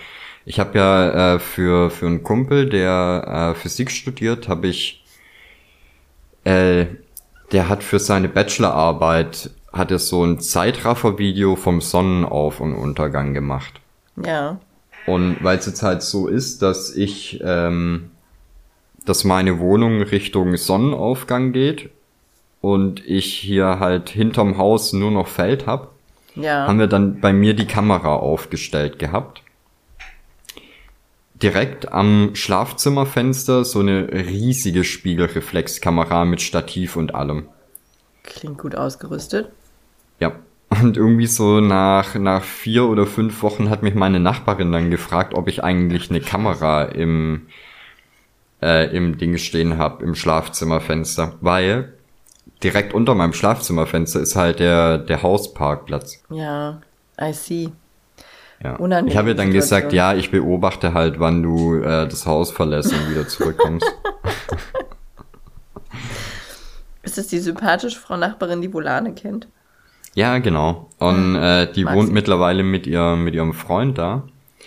Ich 0.45 0.59
habe 0.59 0.77
ja 0.77 1.35
äh, 1.35 1.39
für, 1.39 1.89
für 1.89 2.05
einen 2.05 2.21
Kumpel, 2.21 2.69
der 2.69 3.53
äh, 3.55 3.59
Physik 3.59 3.89
studiert, 3.89 4.47
habe 4.47 4.67
ich, 4.67 5.03
äh, 6.43 6.85
der 7.51 7.69
hat 7.69 7.83
für 7.83 7.97
seine 7.97 8.29
Bachelorarbeit, 8.29 9.49
hat 9.73 9.89
er 9.89 9.99
so 9.99 10.23
ein 10.23 10.39
Zeitraffer-Video 10.39 11.55
vom 11.55 11.81
Sonnenauf- 11.81 12.59
und 12.59 12.75
Untergang 12.75 13.33
gemacht. 13.33 13.81
Ja. 14.23 14.59
Und 15.07 15.43
weil 15.43 15.57
es 15.57 15.65
jetzt 15.65 15.81
halt 15.81 16.03
so 16.03 16.27
ist, 16.27 16.61
dass 16.61 16.95
ich 16.95 17.41
ähm, 17.43 18.11
dass 19.05 19.23
meine 19.23 19.59
Wohnung 19.59 20.01
Richtung 20.01 20.55
Sonnenaufgang 20.57 21.53
geht 21.53 21.89
und 22.61 23.05
ich 23.05 23.33
hier 23.33 23.79
halt 23.79 24.09
hinterm 24.09 24.57
Haus 24.57 24.93
nur 24.93 25.11
noch 25.11 25.27
Feld 25.27 25.65
hab, 25.65 25.91
ja. 26.35 26.67
haben 26.67 26.79
wir 26.79 26.87
dann 26.87 27.19
bei 27.19 27.33
mir 27.33 27.55
die 27.55 27.67
Kamera 27.67 28.15
aufgestellt 28.15 28.99
gehabt. 28.99 29.41
Direkt 31.41 31.91
am 31.91 32.35
Schlafzimmerfenster 32.35 33.65
so 33.65 33.79
eine 33.79 34.09
riesige 34.11 34.83
Spiegelreflexkamera 34.83 36.23
mit 36.25 36.41
Stativ 36.41 36.95
und 36.95 37.15
allem. 37.15 37.47
Klingt 38.23 38.59
gut 38.59 38.75
ausgerüstet. 38.75 39.49
Ja. 40.19 40.33
Und 40.69 40.95
irgendwie 40.95 41.27
so 41.27 41.59
nach, 41.59 42.15
nach 42.15 42.43
vier 42.43 42.85
oder 42.85 43.05
fünf 43.05 43.41
Wochen 43.41 43.69
hat 43.69 43.83
mich 43.83 43.93
meine 43.93 44.21
Nachbarin 44.21 44.71
dann 44.71 44.89
gefragt, 44.89 45.33
ob 45.33 45.49
ich 45.49 45.63
eigentlich 45.63 46.09
eine 46.09 46.21
Kamera 46.21 46.83
im, 46.83 47.47
äh, 48.62 48.95
im 48.95 49.18
Ding 49.18 49.38
stehen 49.38 49.78
habe, 49.78 50.03
im 50.03 50.16
Schlafzimmerfenster. 50.16 51.34
Weil 51.41 51.93
direkt 52.64 52.93
unter 52.93 53.16
meinem 53.16 53.34
Schlafzimmerfenster 53.34 54.20
ist 54.20 54.36
halt 54.36 54.59
der, 54.59 54.97
der 54.97 55.24
Hausparkplatz. 55.24 56.24
Ja, 56.30 56.82
I 57.20 57.34
see. 57.34 57.72
Ja. 58.64 58.78
Ich 59.05 59.18
habe 59.18 59.30
ihr 59.30 59.36
dann 59.36 59.51
gesagt, 59.51 59.91
ja, 59.91 60.14
ich 60.14 60.30
beobachte 60.30 60.93
halt, 60.93 61.20
wann 61.20 61.41
du 61.41 61.78
äh, 61.78 62.07
das 62.07 62.28
Haus 62.28 62.51
verlässt 62.51 62.93
und 62.93 63.09
wieder 63.09 63.28
zurückkommst. 63.28 63.86
ist 67.01 67.18
das 67.18 67.26
die 67.28 67.39
sympathische 67.39 67.99
Frau 67.99 68.18
Nachbarin, 68.18 68.62
die 68.62 68.72
Volane 68.72 69.16
kennt? 69.16 69.47
Ja, 70.14 70.38
genau. 70.38 70.89
Und 70.99 71.36
äh, 71.38 71.72
die 71.72 71.86
Mag 71.86 71.95
wohnt 71.95 72.09
sie. 72.09 72.14
mittlerweile 72.14 72.62
mit, 72.62 72.86
ihr, 72.86 73.16
mit 73.16 73.34
ihrem 73.34 73.53
Freund 73.53 73.97
da 73.97 74.24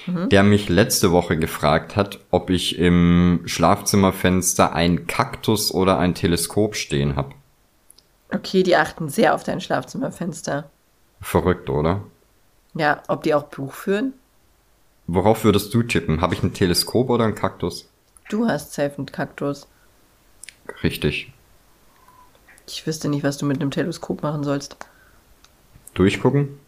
mhm. 0.07 0.29
der 0.29 0.43
mich 0.43 0.69
letzte 0.69 1.13
Woche 1.13 1.37
gefragt 1.37 1.97
hat, 1.97 2.19
ob 2.31 2.51
ich 2.51 2.79
im 2.79 3.43
Schlafzimmerfenster 3.45 4.73
ein 4.73 5.07
Kaktus 5.07 5.73
oder 5.73 5.99
ein 5.99 6.15
Teleskop 6.15 6.77
stehen 6.77 7.17
habe. 7.17 7.35
Okay, 8.33 8.63
die 8.63 8.77
achten 8.77 9.09
sehr 9.09 9.35
auf 9.35 9.45
dein 9.45 9.61
Schlafzimmerfenster. 9.61 10.69
Verrückt, 11.21 11.71
oder? 11.71 12.03
Ja, 12.75 13.03
ob 13.09 13.23
die 13.23 13.35
auch 13.35 13.45
Buch 13.45 13.73
führen? 13.73 14.15
Worauf 15.07 15.45
würdest 15.45 15.73
du 15.75 15.83
tippen? 15.83 16.21
Habe 16.21 16.35
ich 16.35 16.43
ein 16.43 16.55
Teleskop 16.55 17.11
oder 17.11 17.25
ein 17.25 17.35
Kaktus? 17.35 17.89
Du 18.29 18.47
hast 18.47 18.73
safe 18.73 18.97
einen 18.97 19.07
Kaktus. 19.07 19.67
Richtig. 20.83 21.33
Ich 22.67 22.87
wüsste 22.87 23.09
nicht, 23.09 23.23
was 23.23 23.37
du 23.37 23.45
mit 23.47 23.61
einem 23.61 23.71
Teleskop 23.71 24.23
machen 24.23 24.45
sollst. 24.45 24.77
Durchgucken? 25.93 26.59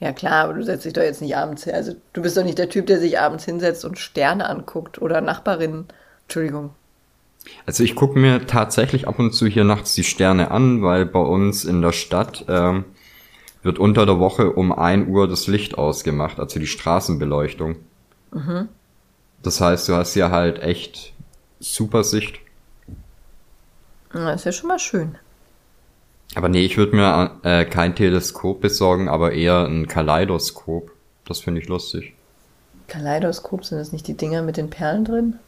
Ja 0.00 0.12
klar, 0.12 0.44
aber 0.44 0.54
du 0.54 0.64
setzt 0.64 0.86
dich 0.86 0.94
doch 0.94 1.02
jetzt 1.02 1.20
nicht 1.20 1.36
abends 1.36 1.64
hin. 1.64 1.74
Also 1.74 1.92
du 2.14 2.22
bist 2.22 2.36
doch 2.36 2.44
nicht 2.44 2.58
der 2.58 2.70
Typ, 2.70 2.86
der 2.86 2.98
sich 2.98 3.18
abends 3.18 3.44
hinsetzt 3.44 3.84
und 3.84 3.98
Sterne 3.98 4.48
anguckt 4.48 5.00
oder 5.00 5.20
Nachbarinnen. 5.20 5.86
Entschuldigung. 6.22 6.70
Also 7.66 7.84
ich 7.84 7.94
gucke 7.94 8.18
mir 8.18 8.46
tatsächlich 8.46 9.06
ab 9.06 9.18
und 9.18 9.32
zu 9.32 9.46
hier 9.46 9.64
nachts 9.64 9.94
die 9.94 10.04
Sterne 10.04 10.50
an, 10.50 10.82
weil 10.82 11.04
bei 11.06 11.20
uns 11.20 11.64
in 11.64 11.82
der 11.82 11.92
Stadt 11.92 12.44
ähm, 12.48 12.84
wird 13.62 13.78
unter 13.78 14.06
der 14.06 14.18
Woche 14.18 14.52
um 14.52 14.72
ein 14.72 15.08
Uhr 15.08 15.28
das 15.28 15.46
Licht 15.46 15.76
ausgemacht, 15.76 16.38
also 16.38 16.58
die 16.58 16.66
Straßenbeleuchtung. 16.66 17.76
Mhm. 18.32 18.68
Das 19.42 19.60
heißt, 19.60 19.88
du 19.88 19.94
hast 19.94 20.14
ja 20.14 20.30
halt 20.30 20.62
echt 20.62 21.12
super 21.60 22.04
Sicht. 22.04 22.40
Das 24.12 24.36
ist 24.36 24.44
ja 24.44 24.52
schon 24.52 24.68
mal 24.68 24.78
schön. 24.78 25.18
Aber 26.34 26.48
nee, 26.48 26.64
ich 26.64 26.76
würde 26.76 26.96
mir 26.96 27.38
äh, 27.42 27.64
kein 27.64 27.96
Teleskop 27.96 28.60
besorgen, 28.60 29.08
aber 29.08 29.32
eher 29.32 29.64
ein 29.66 29.88
Kaleidoskop. 29.88 30.90
Das 31.26 31.40
finde 31.40 31.60
ich 31.60 31.68
lustig. 31.68 32.14
Kaleidoskop, 32.88 33.64
sind 33.64 33.78
das 33.78 33.92
nicht 33.92 34.06
die 34.06 34.16
Dinger 34.16 34.42
mit 34.42 34.56
den 34.56 34.70
Perlen 34.70 35.04
drin? 35.04 35.38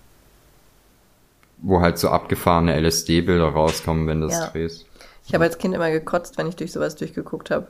Wo 1.58 1.80
halt 1.80 1.98
so 1.98 2.08
abgefahrene 2.08 2.78
LSD-Bilder 2.80 3.48
rauskommen, 3.48 4.06
wenn 4.06 4.20
du 4.20 4.28
das 4.28 4.38
ja. 4.38 4.46
drehst. 4.48 4.86
Ich 5.26 5.34
habe 5.34 5.44
als 5.44 5.58
Kind 5.58 5.74
immer 5.74 5.90
gekotzt, 5.90 6.38
wenn 6.38 6.48
ich 6.48 6.56
durch 6.56 6.72
sowas 6.72 6.96
durchgeguckt 6.96 7.50
habe. 7.50 7.68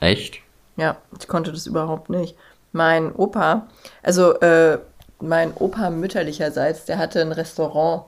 Echt? 0.00 0.40
Ja, 0.76 0.96
ich 1.18 1.28
konnte 1.28 1.52
das 1.52 1.66
überhaupt 1.66 2.10
nicht. 2.10 2.36
Mein 2.72 3.12
Opa, 3.14 3.68
also 4.02 4.38
äh, 4.40 4.78
mein 5.20 5.52
Opa 5.54 5.90
mütterlicherseits, 5.90 6.84
der 6.84 6.98
hatte 6.98 7.20
ein 7.20 7.32
Restaurant. 7.32 8.04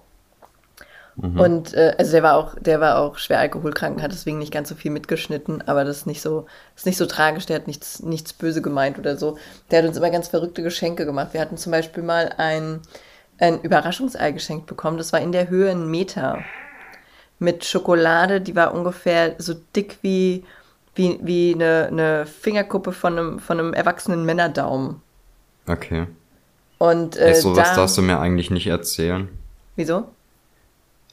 Mhm. 1.16 1.40
Und 1.40 1.74
äh, 1.74 1.94
also 1.96 2.12
der 2.12 2.22
war 2.22 2.36
auch, 2.36 2.54
der 2.60 2.80
war 2.80 2.98
auch 2.98 3.16
schwer 3.16 3.40
alkoholkrank, 3.40 4.02
hat 4.02 4.12
deswegen 4.12 4.38
nicht 4.38 4.52
ganz 4.52 4.68
so 4.68 4.74
viel 4.74 4.90
mitgeschnitten, 4.90 5.62
aber 5.66 5.84
das 5.84 5.98
ist 5.98 6.06
nicht 6.06 6.20
so, 6.20 6.46
ist 6.76 6.86
nicht 6.86 6.98
so 6.98 7.06
tragisch, 7.06 7.46
der 7.46 7.56
hat 7.56 7.66
nichts, 7.66 8.02
nichts 8.02 8.32
böse 8.34 8.60
gemeint 8.60 8.98
oder 8.98 9.16
so. 9.16 9.38
Der 9.70 9.78
hat 9.78 9.88
uns 9.88 9.96
immer 9.96 10.10
ganz 10.10 10.28
verrückte 10.28 10.62
Geschenke 10.62 11.06
gemacht. 11.06 11.28
Wir 11.32 11.40
hatten 11.40 11.56
zum 11.56 11.72
Beispiel 11.72 12.02
mal 12.02 12.34
ein, 12.36 12.80
ein 13.38 13.60
Überraschungsei 13.62 14.32
geschenkt 14.32 14.66
bekommen, 14.66 14.98
das 14.98 15.12
war 15.12 15.20
in 15.20 15.32
der 15.32 15.48
Höhe 15.48 15.70
ein 15.70 15.90
Meter. 15.90 16.40
Mit 17.38 17.64
Schokolade, 17.64 18.40
die 18.40 18.56
war 18.56 18.74
ungefähr 18.74 19.34
so 19.38 19.54
dick 19.74 19.98
wie, 20.02 20.44
wie, 20.94 21.18
wie 21.22 21.54
eine, 21.54 21.88
eine 21.90 22.26
Fingerkuppe 22.26 22.92
von 22.92 23.18
einem, 23.18 23.38
von 23.38 23.58
einem 23.58 23.72
erwachsenen 23.74 24.24
Männerdaumen. 24.24 25.02
Okay. 25.66 26.06
Und 26.78 27.16
äh, 27.16 27.28
Ey, 27.28 27.34
sowas 27.34 27.70
da, 27.70 27.76
darfst 27.76 27.96
du 27.96 28.02
mir 28.02 28.18
eigentlich 28.18 28.50
nicht 28.50 28.66
erzählen. 28.66 29.28
Wieso? 29.76 30.08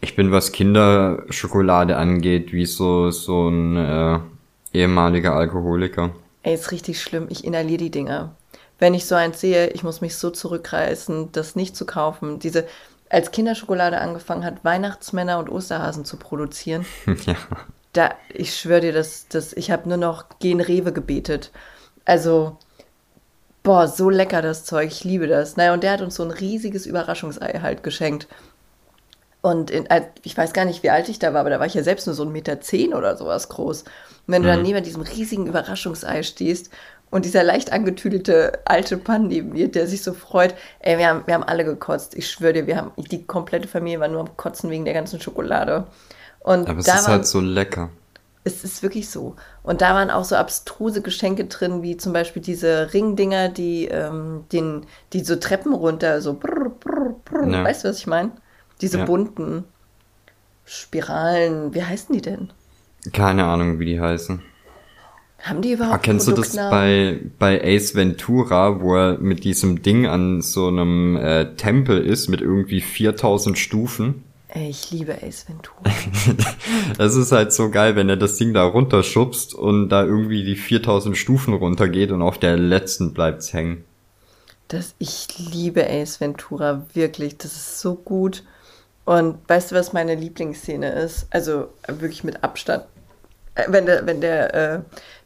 Ich 0.04 0.18
bin, 0.18 0.34
was 0.34 0.52
Kinderschokolade 0.52 1.96
angeht, 1.96 2.52
wie 2.52 2.66
so, 2.66 3.10
so 3.10 3.48
ein 3.48 3.78
äh, 3.78 4.20
ehemaliger 4.74 5.34
Alkoholiker. 5.34 6.10
Ey, 6.42 6.56
ist 6.56 6.74
richtig 6.74 7.02
schlimm. 7.02 7.28
Ich 7.30 7.46
inhaliere 7.46 7.78
die 7.78 7.90
Dinger. 7.90 8.36
Wenn 8.80 8.94
ich 8.96 9.06
so 9.06 9.16
eins 9.16 9.40
sehe, 9.40 9.70
ich 9.70 9.82
muss 9.82 10.02
mich 10.02 10.18
so 10.18 10.30
zurückreißen, 10.30 11.32
das 11.32 11.56
nicht 11.56 11.78
zu 11.78 11.86
kaufen. 11.86 12.40
Diese, 12.40 12.66
als 13.10 13.32
Kinderschokolade 13.32 14.02
angefangen 14.02 14.44
hat, 14.44 14.66
Weihnachtsmänner 14.66 15.40
und 15.40 15.50
Osterhasen 15.50 16.04
zu 16.04 16.18
produzieren, 16.18 16.86
ja. 17.26 17.36
da, 17.94 18.10
ich 18.28 18.58
schwöre 18.58 18.82
dir, 18.82 18.92
dass, 18.92 19.30
dass 19.30 19.54
ich 19.54 19.72
habe 19.72 19.88
nur 19.88 19.98
noch 19.98 20.26
Gen 20.40 20.60
Rewe 20.60 20.92
gebetet. 20.92 21.54
Also, 22.04 22.58
boah, 23.64 23.88
so 23.88 24.10
lecker 24.10 24.42
das 24.42 24.66
Zeug, 24.66 24.92
ich 24.92 25.06
liebe 25.06 25.28
das. 25.28 25.56
Naja, 25.56 25.74
und 25.74 25.82
der 25.82 25.94
hat 25.94 26.02
uns 26.02 26.16
so 26.16 26.24
ein 26.24 26.32
riesiges 26.32 26.86
Überraschungsei 26.86 27.62
halt 27.62 27.84
geschenkt. 27.84 28.28
Und 29.44 29.72
in, 29.72 29.90
ich 30.24 30.38
weiß 30.38 30.54
gar 30.54 30.64
nicht, 30.64 30.84
wie 30.84 30.90
alt 30.90 31.10
ich 31.10 31.20
da 31.20 31.34
war, 31.34 31.42
aber 31.42 31.50
da 31.50 31.60
war 31.60 31.66
ich 31.66 31.74
ja 31.74 31.84
selbst 31.84 32.08
nur 32.08 32.16
so 32.16 32.24
ein 32.24 32.32
Meter 32.32 32.62
zehn 32.62 32.94
oder 32.94 33.18
sowas 33.18 33.50
groß. 33.50 33.82
Und 33.82 33.90
wenn 34.28 34.42
mhm. 34.42 34.46
du 34.46 34.52
dann 34.52 34.60
mhm. 34.60 34.68
neben 34.68 34.84
diesem 34.86 35.02
riesigen 35.02 35.48
Überraschungsei 35.48 36.24
stehst 36.24 36.70
und 37.10 37.26
dieser 37.26 37.44
leicht 37.44 37.74
angetüdelte 37.74 38.60
alte 38.64 39.02
Mann 39.06 39.28
neben 39.28 39.50
mir, 39.50 39.70
der 39.70 39.86
sich 39.86 40.02
so 40.02 40.14
freut, 40.14 40.56
ey, 40.80 40.98
wir 40.98 41.10
haben, 41.10 41.24
wir 41.26 41.34
haben 41.34 41.44
alle 41.44 41.66
gekotzt. 41.66 42.16
Ich 42.16 42.32
schwöre 42.32 42.54
dir, 42.54 42.68
wir 42.68 42.78
haben, 42.78 42.92
die 42.96 43.26
komplette 43.26 43.68
Familie 43.68 44.00
war 44.00 44.08
nur 44.08 44.22
am 44.22 44.38
Kotzen 44.38 44.70
wegen 44.70 44.86
der 44.86 44.94
ganzen 44.94 45.20
Schokolade. 45.20 45.88
Und 46.40 46.70
aber 46.70 46.80
es 46.80 46.88
ist 46.88 47.08
halt 47.10 47.28
so 47.28 47.42
lecker. 47.42 47.90
Es 48.46 48.64
ist 48.64 48.82
wirklich 48.82 49.10
so. 49.10 49.36
Und 49.62 49.82
da 49.82 49.94
waren 49.94 50.10
auch 50.10 50.24
so 50.24 50.38
abstruse 50.38 51.02
Geschenke 51.02 51.46
drin, 51.46 51.82
wie 51.82 51.98
zum 51.98 52.14
Beispiel 52.14 52.42
diese 52.42 52.94
Ringdinger, 52.94 53.50
die, 53.50 53.90
ähm, 53.90 54.46
den, 54.54 54.86
die 55.12 55.20
so 55.20 55.36
Treppen 55.36 55.74
runter, 55.74 56.22
so 56.22 56.34
brr, 56.34 56.70
brr, 56.80 57.16
brr, 57.26 57.48
ja. 57.50 57.64
weißt 57.66 57.84
du, 57.84 57.90
was 57.90 57.98
ich 57.98 58.08
meine? 58.08 58.32
Diese 58.84 59.00
ja. 59.00 59.06
bunten 59.06 59.64
Spiralen, 60.66 61.74
wie 61.74 61.84
heißen 61.84 62.14
die 62.14 62.22
denn? 62.22 62.52
Keine 63.14 63.46
Ahnung, 63.46 63.80
wie 63.80 63.86
die 63.86 64.00
heißen. 64.00 64.42
Haben 65.40 65.62
die 65.62 65.72
überhaupt 65.72 65.96
ah, 65.96 65.98
Kennst 65.98 66.28
du 66.28 66.34
das 66.34 66.56
bei, 66.56 67.20
bei 67.40 67.64
Ace 67.64 67.96
Ventura, 67.96 68.82
wo 68.82 68.96
er 68.96 69.18
mit 69.20 69.46
diesem 69.46 69.82
Ding 69.82 70.06
an 70.06 70.42
so 70.42 70.68
einem 70.68 71.16
äh, 71.16 71.56
Tempel 71.56 72.06
ist 72.06 72.28
mit 72.28 72.42
irgendwie 72.42 72.82
4000 72.82 73.58
Stufen? 73.58 74.26
Ey, 74.50 74.70
ich 74.70 74.92
liebe 74.92 75.18
Ace 75.24 75.48
Ventura. 75.48 75.82
das 76.98 77.16
ist 77.16 77.32
halt 77.32 77.54
so 77.54 77.70
geil, 77.72 77.96
wenn 77.96 78.10
er 78.10 78.18
das 78.18 78.36
Ding 78.36 78.54
da 78.54 78.66
runterschubst 78.66 79.56
und 79.56 79.88
da 79.88 80.04
irgendwie 80.04 80.44
die 80.44 80.58
4000 80.58 81.18
Stufen 81.18 81.54
runtergeht 81.54 82.12
und 82.12 82.22
auf 82.22 82.38
der 82.38 82.58
letzten 82.58 83.14
bleibt's 83.14 83.54
hängen. 83.54 83.86
Das, 84.68 84.94
ich 85.00 85.28
liebe 85.38 85.90
Ace 85.90 86.20
Ventura, 86.20 86.86
wirklich. 86.94 87.38
Das 87.38 87.54
ist 87.54 87.80
so 87.80 87.96
gut. 87.96 88.44
Und 89.06 89.38
weißt 89.48 89.72
du, 89.72 89.76
was 89.76 89.94
meine 89.94 90.16
Lieblingsszene 90.16 90.90
ist? 90.92 91.28
Also 91.30 91.68
wirklich 91.88 92.24
mit 92.24 92.44
Abstand. 92.44 92.86
Äh, 93.56 93.66
wenn 93.68 93.86
der, 93.86 94.06
wenn 94.06 94.22
der, 94.22 94.54
äh, 94.54 94.80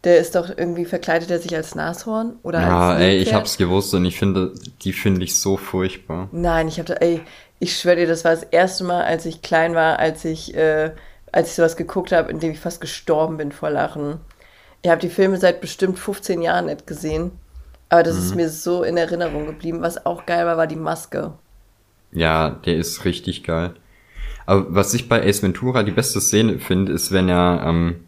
der 0.04 0.18
ist 0.18 0.36
doch 0.36 0.50
irgendwie 0.50 0.86
verkleidet 0.86 1.32
er 1.32 1.40
sich 1.40 1.56
als 1.56 1.76
Nashorn 1.76 2.38
oder 2.44 2.62
ja, 2.62 2.90
als 2.92 3.02
ey, 3.02 3.18
ich 3.18 3.34
hab's 3.34 3.58
gewusst 3.58 3.94
und 3.94 4.06
ich 4.06 4.18
finde, 4.18 4.54
die 4.82 4.94
finde 4.94 5.24
ich 5.24 5.38
so 5.40 5.58
furchtbar. 5.58 6.28
Nein, 6.32 6.68
ich 6.68 6.80
hab 6.80 6.88
da, 6.88 6.96
ey, 6.96 7.22
ich 7.60 7.78
schwöre 7.78 7.98
dir, 7.98 8.08
das 8.08 8.26
war 8.26 8.32
das 8.32 8.44
erste 8.44 8.84
Mal, 8.84 9.04
als 9.04 9.26
ich 9.26 9.42
klein 9.42 9.76
war, 9.76 10.00
als 10.00 10.26
ich, 10.26 10.56
äh, 10.56 10.92
als 11.32 11.50
ich 11.50 11.56
sowas 11.56 11.78
geguckt 11.78 12.12
habe, 12.12 12.32
in 12.32 12.40
dem 12.40 12.52
ich 12.52 12.60
fast 12.60 12.82
gestorben 12.82 13.38
bin 13.38 13.52
vor 13.52 13.70
Lachen. 13.70 14.20
Ich 14.82 14.90
habe 14.90 15.02
die 15.02 15.10
Filme 15.10 15.38
seit 15.38 15.62
bestimmt 15.62 15.98
15 15.98 16.42
Jahren 16.42 16.66
nicht 16.66 16.86
gesehen, 16.86 17.32
aber 17.90 18.04
das 18.04 18.16
mhm. 18.16 18.22
ist 18.22 18.36
mir 18.36 18.50
so 18.50 18.84
in 18.84 18.98
Erinnerung 18.98 19.46
geblieben. 19.46 19.82
Was 19.82 20.06
auch 20.06 20.26
geil 20.26 20.46
war, 20.46 20.58
war 20.58 20.68
die 20.68 20.76
Maske. 20.76 21.34
Ja, 22.12 22.50
der 22.50 22.78
ist 22.78 23.06
richtig 23.06 23.44
geil. 23.44 23.74
Aber 24.46 24.66
was 24.70 24.94
ich 24.94 25.10
bei 25.10 25.22
Ace 25.28 25.44
Ventura 25.44 25.84
die 25.84 25.92
beste 25.92 26.22
Szene 26.22 26.60
finde, 26.60 26.94
ist, 26.94 27.12
wenn 27.12 27.30
er, 27.30 27.64
ähm, 27.66 28.06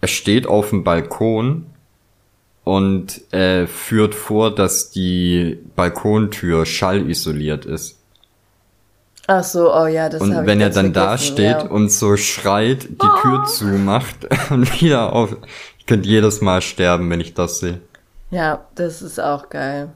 er 0.00 0.08
steht 0.08 0.46
auf 0.46 0.70
dem 0.70 0.84
Balkon 0.84 1.66
und 2.64 3.32
äh, 3.32 3.66
führt 3.66 4.14
vor, 4.14 4.54
dass 4.54 4.90
die 4.90 5.58
Balkontür 5.76 6.66
schallisoliert 6.66 7.64
ist. 7.64 7.98
Ach 9.30 9.44
so, 9.44 9.74
oh 9.74 9.86
ja, 9.86 10.08
das 10.08 10.22
Und 10.22 10.46
wenn 10.46 10.60
er 10.60 10.70
dann 10.70 10.92
da 10.92 11.18
steht 11.18 11.38
ja. 11.38 11.60
und 11.62 11.92
so 11.92 12.16
schreit, 12.16 12.84
die 12.84 13.06
oh. 13.06 13.20
Tür 13.22 13.44
zumacht 13.44 14.26
und 14.50 14.80
wieder 14.80 15.12
auf. 15.12 15.36
Ich 15.78 15.86
könnte 15.86 16.08
jedes 16.08 16.40
Mal 16.40 16.62
sterben, 16.62 17.08
wenn 17.10 17.20
ich 17.20 17.34
das 17.34 17.60
sehe. 17.60 17.80
Ja, 18.30 18.66
das 18.74 19.02
ist 19.02 19.20
auch 19.20 19.50
geil. 19.50 19.90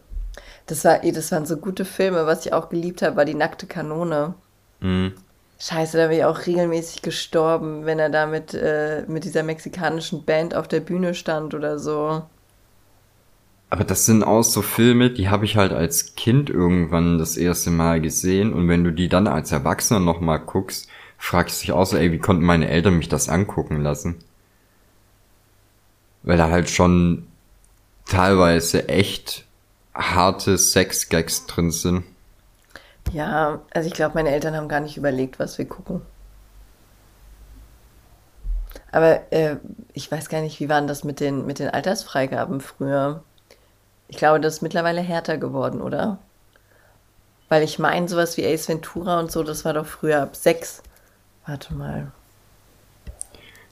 Das, 0.66 0.84
war, 0.84 0.98
das 0.98 1.32
waren 1.32 1.46
so 1.46 1.56
gute 1.56 1.84
Filme. 1.84 2.26
Was 2.26 2.46
ich 2.46 2.52
auch 2.52 2.68
geliebt 2.68 3.02
habe, 3.02 3.16
war 3.16 3.24
die 3.24 3.34
nackte 3.34 3.66
Kanone. 3.66 4.34
Mhm. 4.80 5.12
Scheiße, 5.58 5.96
da 5.96 6.10
wäre 6.10 6.16
ich 6.16 6.24
auch 6.24 6.46
regelmäßig 6.46 7.02
gestorben, 7.02 7.84
wenn 7.84 8.00
er 8.00 8.10
da 8.10 8.26
mit, 8.26 8.52
äh, 8.52 9.04
mit 9.06 9.24
dieser 9.24 9.44
mexikanischen 9.44 10.24
Band 10.24 10.56
auf 10.56 10.66
der 10.66 10.80
Bühne 10.80 11.14
stand 11.14 11.54
oder 11.54 11.78
so. 11.78 12.22
Aber 13.70 13.84
das 13.84 14.04
sind 14.04 14.24
auch 14.24 14.42
so 14.42 14.60
Filme, 14.60 15.10
die 15.10 15.30
habe 15.30 15.44
ich 15.44 15.56
halt 15.56 15.72
als 15.72 16.14
Kind 16.16 16.50
irgendwann 16.50 17.18
das 17.18 17.36
erste 17.36 17.70
Mal 17.70 18.00
gesehen 18.00 18.52
und 18.52 18.68
wenn 18.68 18.84
du 18.84 18.90
die 18.92 19.08
dann 19.08 19.26
als 19.26 19.52
Erwachsener 19.52 20.00
nochmal 20.00 20.40
guckst, 20.40 20.88
fragst 21.16 21.62
du 21.62 21.66
dich 21.66 21.72
auch 21.72 21.86
so, 21.86 21.96
ey, 21.96 22.10
wie 22.10 22.18
konnten 22.18 22.44
meine 22.44 22.68
Eltern 22.68 22.98
mich 22.98 23.08
das 23.08 23.28
angucken 23.28 23.80
lassen? 23.80 24.16
Weil 26.24 26.36
da 26.38 26.50
halt 26.50 26.68
schon 26.68 27.28
teilweise 28.04 28.88
echt 28.88 29.46
harte 29.94 30.58
Sex-Gags 30.58 31.46
drin 31.46 31.70
sind. 31.70 32.04
Ja, 33.12 33.60
also 33.72 33.88
ich 33.88 33.94
glaube, 33.94 34.14
meine 34.14 34.30
Eltern 34.30 34.56
haben 34.56 34.68
gar 34.68 34.80
nicht 34.80 34.96
überlegt, 34.96 35.38
was 35.38 35.58
wir 35.58 35.66
gucken. 35.66 36.02
Aber 38.90 39.32
äh, 39.32 39.56
ich 39.94 40.10
weiß 40.10 40.28
gar 40.28 40.40
nicht, 40.42 40.60
wie 40.60 40.68
waren 40.68 40.86
das 40.86 41.02
mit 41.02 41.18
den, 41.20 41.46
mit 41.46 41.58
den 41.58 41.70
Altersfreigaben 41.70 42.60
früher? 42.60 43.22
Ich 44.08 44.18
glaube, 44.18 44.40
das 44.40 44.54
ist 44.54 44.62
mittlerweile 44.62 45.00
härter 45.00 45.38
geworden, 45.38 45.80
oder? 45.80 46.18
Weil 47.48 47.62
ich 47.62 47.78
meine, 47.78 48.08
sowas 48.08 48.36
wie 48.36 48.46
Ace 48.46 48.68
Ventura 48.68 49.18
und 49.18 49.32
so, 49.32 49.42
das 49.42 49.64
war 49.64 49.72
doch 49.72 49.86
früher 49.86 50.22
ab 50.22 50.36
sechs. 50.36 50.82
Warte 51.46 51.74
mal. 51.74 52.12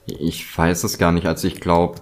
Ich 0.05 0.57
weiß 0.57 0.83
es 0.83 0.97
gar 0.97 1.11
nicht. 1.11 1.27
Also 1.27 1.47
ich 1.47 1.61
glaube, 1.61 2.01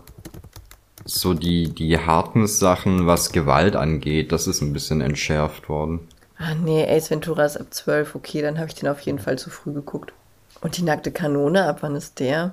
so 1.10 1.34
die, 1.34 1.74
die 1.74 1.98
harten 1.98 2.48
Sachen, 2.48 3.08
was 3.08 3.32
Gewalt 3.32 3.76
angeht, 3.76 4.32
das 4.32 4.48
ist 4.48 4.62
ein 4.62 4.74
bisschen 4.74 5.02
entschärft 5.02 5.70
worden. 5.70 6.08
Ah 6.38 6.54
nee, 6.56 6.86
Ace 6.88 7.10
Ventura 7.10 7.46
ist 7.46 7.58
ab 7.58 7.68
12, 7.72 8.16
okay, 8.16 8.42
dann 8.42 8.58
habe 8.58 8.68
ich 8.70 8.76
den 8.76 8.88
auf 8.88 9.02
jeden 9.02 9.20
Fall 9.20 9.38
zu 9.38 9.50
früh 9.50 9.74
geguckt. 9.74 10.14
Und 10.62 10.78
die 10.78 10.84
nackte 10.84 11.12
Kanone, 11.12 11.66
ab 11.66 11.80
wann 11.82 11.96
ist 11.96 12.20
der? 12.20 12.52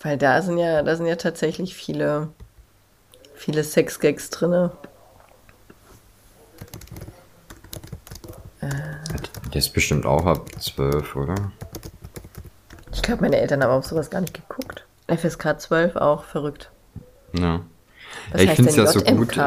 Weil 0.00 0.18
da 0.18 0.42
sind 0.42 0.58
ja, 0.58 0.82
da 0.82 0.94
sind 0.96 1.06
ja 1.06 1.16
tatsächlich 1.16 1.74
viele, 1.74 2.28
viele 3.34 3.64
Sexgags 3.64 4.30
drinne. 4.30 4.70
Äh, 8.60 8.68
der 9.52 9.58
ist 9.58 9.72
bestimmt 9.72 10.04
auch 10.04 10.26
ab 10.26 10.50
12, 10.60 11.16
oder? 11.16 11.52
Ich 12.92 13.02
glaube, 13.02 13.22
meine 13.22 13.38
Eltern 13.38 13.62
haben 13.62 13.72
auf 13.72 13.86
sowas 13.86 14.10
gar 14.10 14.20
nicht 14.20 14.34
geguckt. 14.34 14.84
FSK 15.08 15.60
12 15.60 15.96
auch, 15.96 16.24
verrückt. 16.24 16.70
Ja. 17.32 17.60
Was 18.32 18.42
ich 18.42 18.50
finde 18.50 18.70
es 18.70 18.76
ja 18.76 18.86
so 18.86 19.00
gut. 19.00 19.38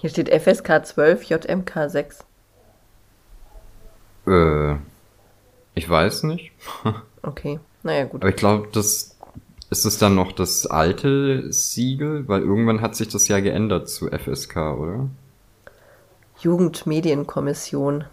Hier 0.00 0.10
steht 0.10 0.28
FSK 0.28 0.86
12, 0.86 1.24
JMK 1.24 1.90
6. 1.90 2.18
Äh, 4.28 4.74
ich 5.74 5.88
weiß 5.88 6.22
nicht. 6.24 6.52
okay, 7.22 7.58
naja, 7.82 8.04
gut. 8.04 8.22
Aber 8.22 8.30
ich 8.30 8.36
glaube, 8.36 8.68
das 8.72 9.16
ist 9.70 9.84
es 9.84 9.98
dann 9.98 10.14
noch 10.14 10.32
das 10.32 10.66
alte 10.66 11.52
Siegel, 11.52 12.28
weil 12.28 12.42
irgendwann 12.42 12.80
hat 12.80 12.96
sich 12.96 13.08
das 13.08 13.28
ja 13.28 13.40
geändert 13.40 13.88
zu 13.88 14.08
FSK, 14.08 14.56
oder? 14.56 15.08
Jugendmedienkommission. 16.40 18.04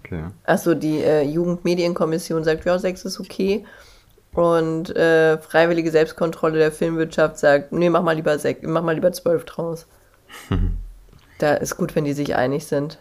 Okay. 0.00 0.24
Achso, 0.44 0.74
die 0.74 0.98
äh, 0.98 1.22
Jugendmedienkommission 1.22 2.44
sagt, 2.44 2.64
ja, 2.64 2.78
6 2.78 3.04
ist 3.06 3.20
okay. 3.20 3.64
Und 4.34 4.94
äh, 4.96 5.38
freiwillige 5.38 5.90
Selbstkontrolle 5.90 6.58
der 6.58 6.72
Filmwirtschaft 6.72 7.38
sagt, 7.38 7.72
nee, 7.72 7.88
mach 7.88 8.02
mal 8.02 8.16
lieber 8.16 8.38
sech, 8.38 8.58
mach 8.62 8.82
mal 8.82 8.94
lieber 8.94 9.12
zwölf 9.12 9.44
draus. 9.44 9.86
Da 11.38 11.54
ist 11.54 11.76
gut, 11.76 11.96
wenn 11.96 12.04
die 12.04 12.12
sich 12.12 12.36
einig 12.36 12.64
sind. 12.66 12.98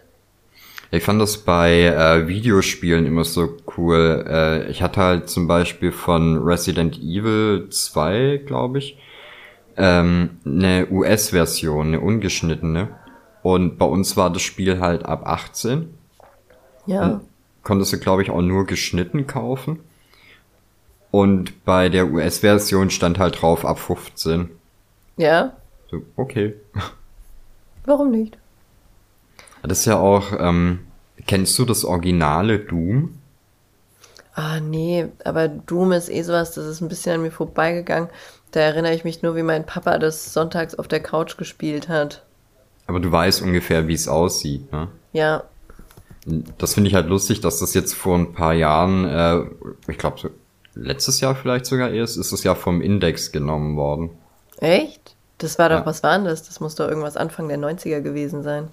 Ich 0.89 1.03
fand 1.03 1.21
das 1.21 1.37
bei 1.37 1.85
äh, 1.85 2.27
Videospielen 2.27 3.05
immer 3.05 3.23
so 3.23 3.57
cool. 3.77 4.25
Äh, 4.27 4.69
ich 4.69 4.81
hatte 4.81 5.01
halt 5.01 5.29
zum 5.29 5.47
Beispiel 5.47 5.91
von 5.91 6.43
Resident 6.43 6.97
Evil 6.97 7.67
2, 7.69 8.41
glaube 8.45 8.79
ich, 8.79 8.97
ähm, 9.77 10.37
eine 10.45 10.87
US-Version, 10.89 11.87
eine 11.87 11.99
ungeschnittene. 11.99 12.89
Und 13.43 13.77
bei 13.77 13.85
uns 13.85 14.17
war 14.17 14.31
das 14.31 14.41
Spiel 14.41 14.79
halt 14.79 15.05
ab 15.05 15.25
18. 15.25 15.93
Ja. 16.85 17.03
Und 17.03 17.21
konntest 17.63 17.93
du, 17.93 17.97
glaube 17.97 18.21
ich, 18.21 18.29
auch 18.29 18.41
nur 18.41 18.65
geschnitten 18.65 19.25
kaufen. 19.25 19.79
Und 21.13 21.63
bei 21.63 21.89
der 21.89 22.11
US-Version 22.11 22.89
stand 22.89 23.19
halt 23.19 23.39
drauf 23.39 23.65
ab 23.65 23.77
15. 23.77 24.49
Ja. 25.17 25.53
So, 25.91 26.01
okay. 26.15 26.55
Warum 27.85 28.09
nicht? 28.09 28.35
Das 29.61 29.81
ist 29.81 29.85
ja 29.85 29.99
auch, 29.99 30.31
ähm, 30.39 30.79
kennst 31.27 31.59
du 31.59 31.65
das 31.65 31.85
originale 31.85 32.57
Doom? 32.57 33.19
Ah, 34.33 34.59
nee, 34.59 35.05
aber 35.23 35.49
Doom 35.49 35.91
ist 35.91 36.09
eh 36.09 36.23
sowas, 36.23 36.53
das 36.53 36.65
ist 36.65 36.81
ein 36.81 36.87
bisschen 36.87 37.13
an 37.13 37.21
mir 37.21 37.29
vorbeigegangen. 37.29 38.09
Da 38.49 38.61
erinnere 38.61 38.95
ich 38.95 39.03
mich 39.03 39.21
nur, 39.21 39.35
wie 39.35 39.43
mein 39.43 39.67
Papa 39.67 39.99
das 39.99 40.33
sonntags 40.33 40.73
auf 40.73 40.87
der 40.87 40.99
Couch 40.99 41.37
gespielt 41.37 41.89
hat. 41.89 42.23
Aber 42.87 42.99
du 42.99 43.11
weißt 43.11 43.43
ungefähr, 43.43 43.87
wie 43.87 43.93
es 43.93 44.07
aussieht, 44.07 44.71
ne? 44.71 44.87
Ja. 45.11 45.43
Das 46.57 46.73
finde 46.73 46.89
ich 46.89 46.95
halt 46.95 47.07
lustig, 47.07 47.39
dass 47.41 47.59
das 47.59 47.75
jetzt 47.75 47.93
vor 47.93 48.17
ein 48.17 48.33
paar 48.33 48.55
Jahren, 48.55 49.05
äh, 49.05 49.43
ich 49.91 49.99
glaube 49.99 50.19
so 50.19 50.29
letztes 50.75 51.19
Jahr 51.21 51.35
vielleicht 51.35 51.65
sogar 51.65 51.89
erst, 51.91 52.17
ist 52.17 52.31
es 52.31 52.43
ja 52.43 52.55
vom 52.55 52.81
Index 52.81 53.31
genommen 53.31 53.75
worden. 53.77 54.11
Echt? 54.57 55.15
Das 55.37 55.59
war 55.59 55.69
doch, 55.69 55.79
Ja. 55.79 55.85
was 55.85 56.03
war 56.03 56.15
denn 56.17 56.25
das? 56.25 56.43
Das 56.43 56.59
muss 56.59 56.75
doch 56.75 56.87
irgendwas 56.87 57.17
Anfang 57.17 57.47
der 57.47 57.57
90er 57.57 58.01
gewesen 58.01 58.43
sein. 58.43 58.69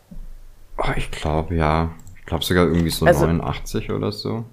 Oh, 0.78 0.90
ich 0.96 1.10
glaube, 1.10 1.54
ja. 1.56 1.90
Ich 2.18 2.26
glaube 2.26 2.44
sogar 2.44 2.66
irgendwie 2.66 2.90
so 2.90 3.06
Also- 3.06 3.20
89 3.26 3.90
oder 3.90 4.12
so. 4.12 4.44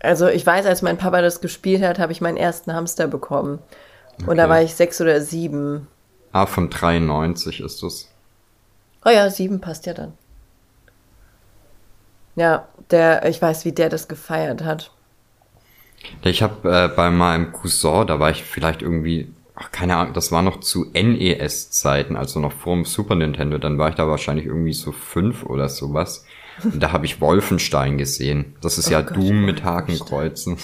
Also 0.00 0.28
ich 0.28 0.44
weiß, 0.46 0.66
als 0.66 0.82
mein 0.82 0.98
Papa 0.98 1.22
das 1.22 1.40
gespielt 1.40 1.82
hat, 1.82 1.98
habe 1.98 2.12
ich 2.12 2.20
meinen 2.20 2.36
ersten 2.36 2.74
Hamster 2.74 3.06
bekommen. 3.08 3.58
Und 4.26 4.36
da 4.36 4.44
Okay. 4.44 4.50
war 4.52 4.62
ich 4.62 4.74
sechs 4.74 5.00
oder 5.00 5.20
sieben. 5.20 5.88
Ah, 6.32 6.46
von 6.46 6.68
93 6.70 7.60
ist 7.60 7.82
das. 7.82 8.08
Oh 9.04 9.10
ja, 9.10 9.28
sieben 9.30 9.60
passt 9.60 9.86
ja 9.86 9.94
dann. 9.94 10.12
Ja, 12.36 12.66
der, 12.90 13.24
ich 13.28 13.40
weiß, 13.40 13.64
wie 13.64 13.72
der 13.72 13.88
das 13.88 14.08
gefeiert 14.08 14.62
hat. 14.64 14.90
Ich 16.22 16.42
habe 16.42 16.68
äh, 16.70 16.88
bei 16.88 17.10
meinem 17.10 17.52
Cousin, 17.52 18.06
da 18.06 18.18
war 18.18 18.30
ich 18.30 18.42
vielleicht 18.44 18.82
irgendwie, 18.82 19.32
ach, 19.54 19.70
keine 19.70 19.96
Ahnung, 19.96 20.14
das 20.14 20.32
war 20.32 20.42
noch 20.42 20.60
zu 20.60 20.86
NES-Zeiten, 20.92 22.16
also 22.16 22.40
noch 22.40 22.52
vor 22.52 22.74
dem 22.74 22.84
Super 22.84 23.14
Nintendo, 23.14 23.58
dann 23.58 23.78
war 23.78 23.88
ich 23.90 23.94
da 23.94 24.08
wahrscheinlich 24.08 24.46
irgendwie 24.46 24.72
so 24.72 24.92
fünf 24.92 25.44
oder 25.44 25.68
sowas. 25.68 26.24
Und 26.62 26.80
da 26.82 26.92
habe 26.92 27.04
ich 27.04 27.20
Wolfenstein 27.20 27.98
gesehen. 27.98 28.54
Das 28.60 28.78
ist 28.78 28.88
Oh 28.88 28.92
ja 28.92 29.00
Gott, 29.00 29.16
Doom 29.16 29.44
mit. 29.44 29.64
Hakenkreuzen. 29.64 30.56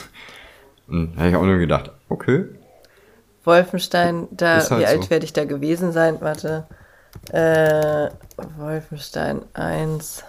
Und 0.86 1.14
da 1.14 1.20
habe 1.20 1.30
ich 1.30 1.36
auch 1.36 1.45
nur 1.45 1.59
gedacht, 1.59 1.91
okay. 2.09 2.45
Wolfenstein, 3.45 4.28
da, 4.30 4.59
halt 4.59 4.80
wie 4.80 4.86
alt 4.86 5.05
so. 5.05 5.11
werde 5.11 5.24
ich 5.24 5.32
da 5.32 5.45
gewesen 5.45 5.93
sein? 5.93 6.18
Warte. 6.20 6.66
Äh, 7.32 8.11
Wolfenstein 8.57 9.43
1. 9.55 10.24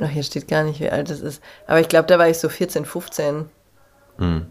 Ach, 0.00 0.08
hier 0.08 0.22
steht 0.22 0.48
gar 0.48 0.64
nicht, 0.64 0.80
wie 0.80 0.90
alt 0.90 1.10
das 1.10 1.20
ist. 1.20 1.42
Aber 1.66 1.80
ich 1.80 1.88
glaube, 1.88 2.06
da 2.06 2.18
war 2.18 2.28
ich 2.28 2.38
so 2.38 2.48
14, 2.48 2.84
15 2.84 3.46
Hm. 4.18 4.46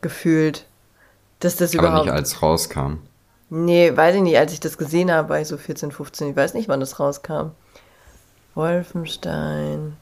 gefühlt. 0.00 0.66
Dass 1.40 1.56
das 1.56 1.74
Aber 1.76 1.88
überhaupt. 1.88 2.04
nicht 2.06 2.14
als 2.14 2.42
rauskam. 2.42 2.98
Nee, 3.50 3.94
weiß 3.94 4.16
ich 4.16 4.22
nicht. 4.22 4.38
Als 4.38 4.52
ich 4.52 4.60
das 4.60 4.78
gesehen 4.78 5.10
habe, 5.12 5.28
war 5.28 5.40
ich 5.40 5.48
so 5.48 5.56
14, 5.56 5.92
15. 5.92 6.30
Ich 6.30 6.36
weiß 6.36 6.54
nicht, 6.54 6.68
wann 6.68 6.80
das 6.80 6.98
rauskam. 6.98 7.50
Wolfenstein. 8.54 9.96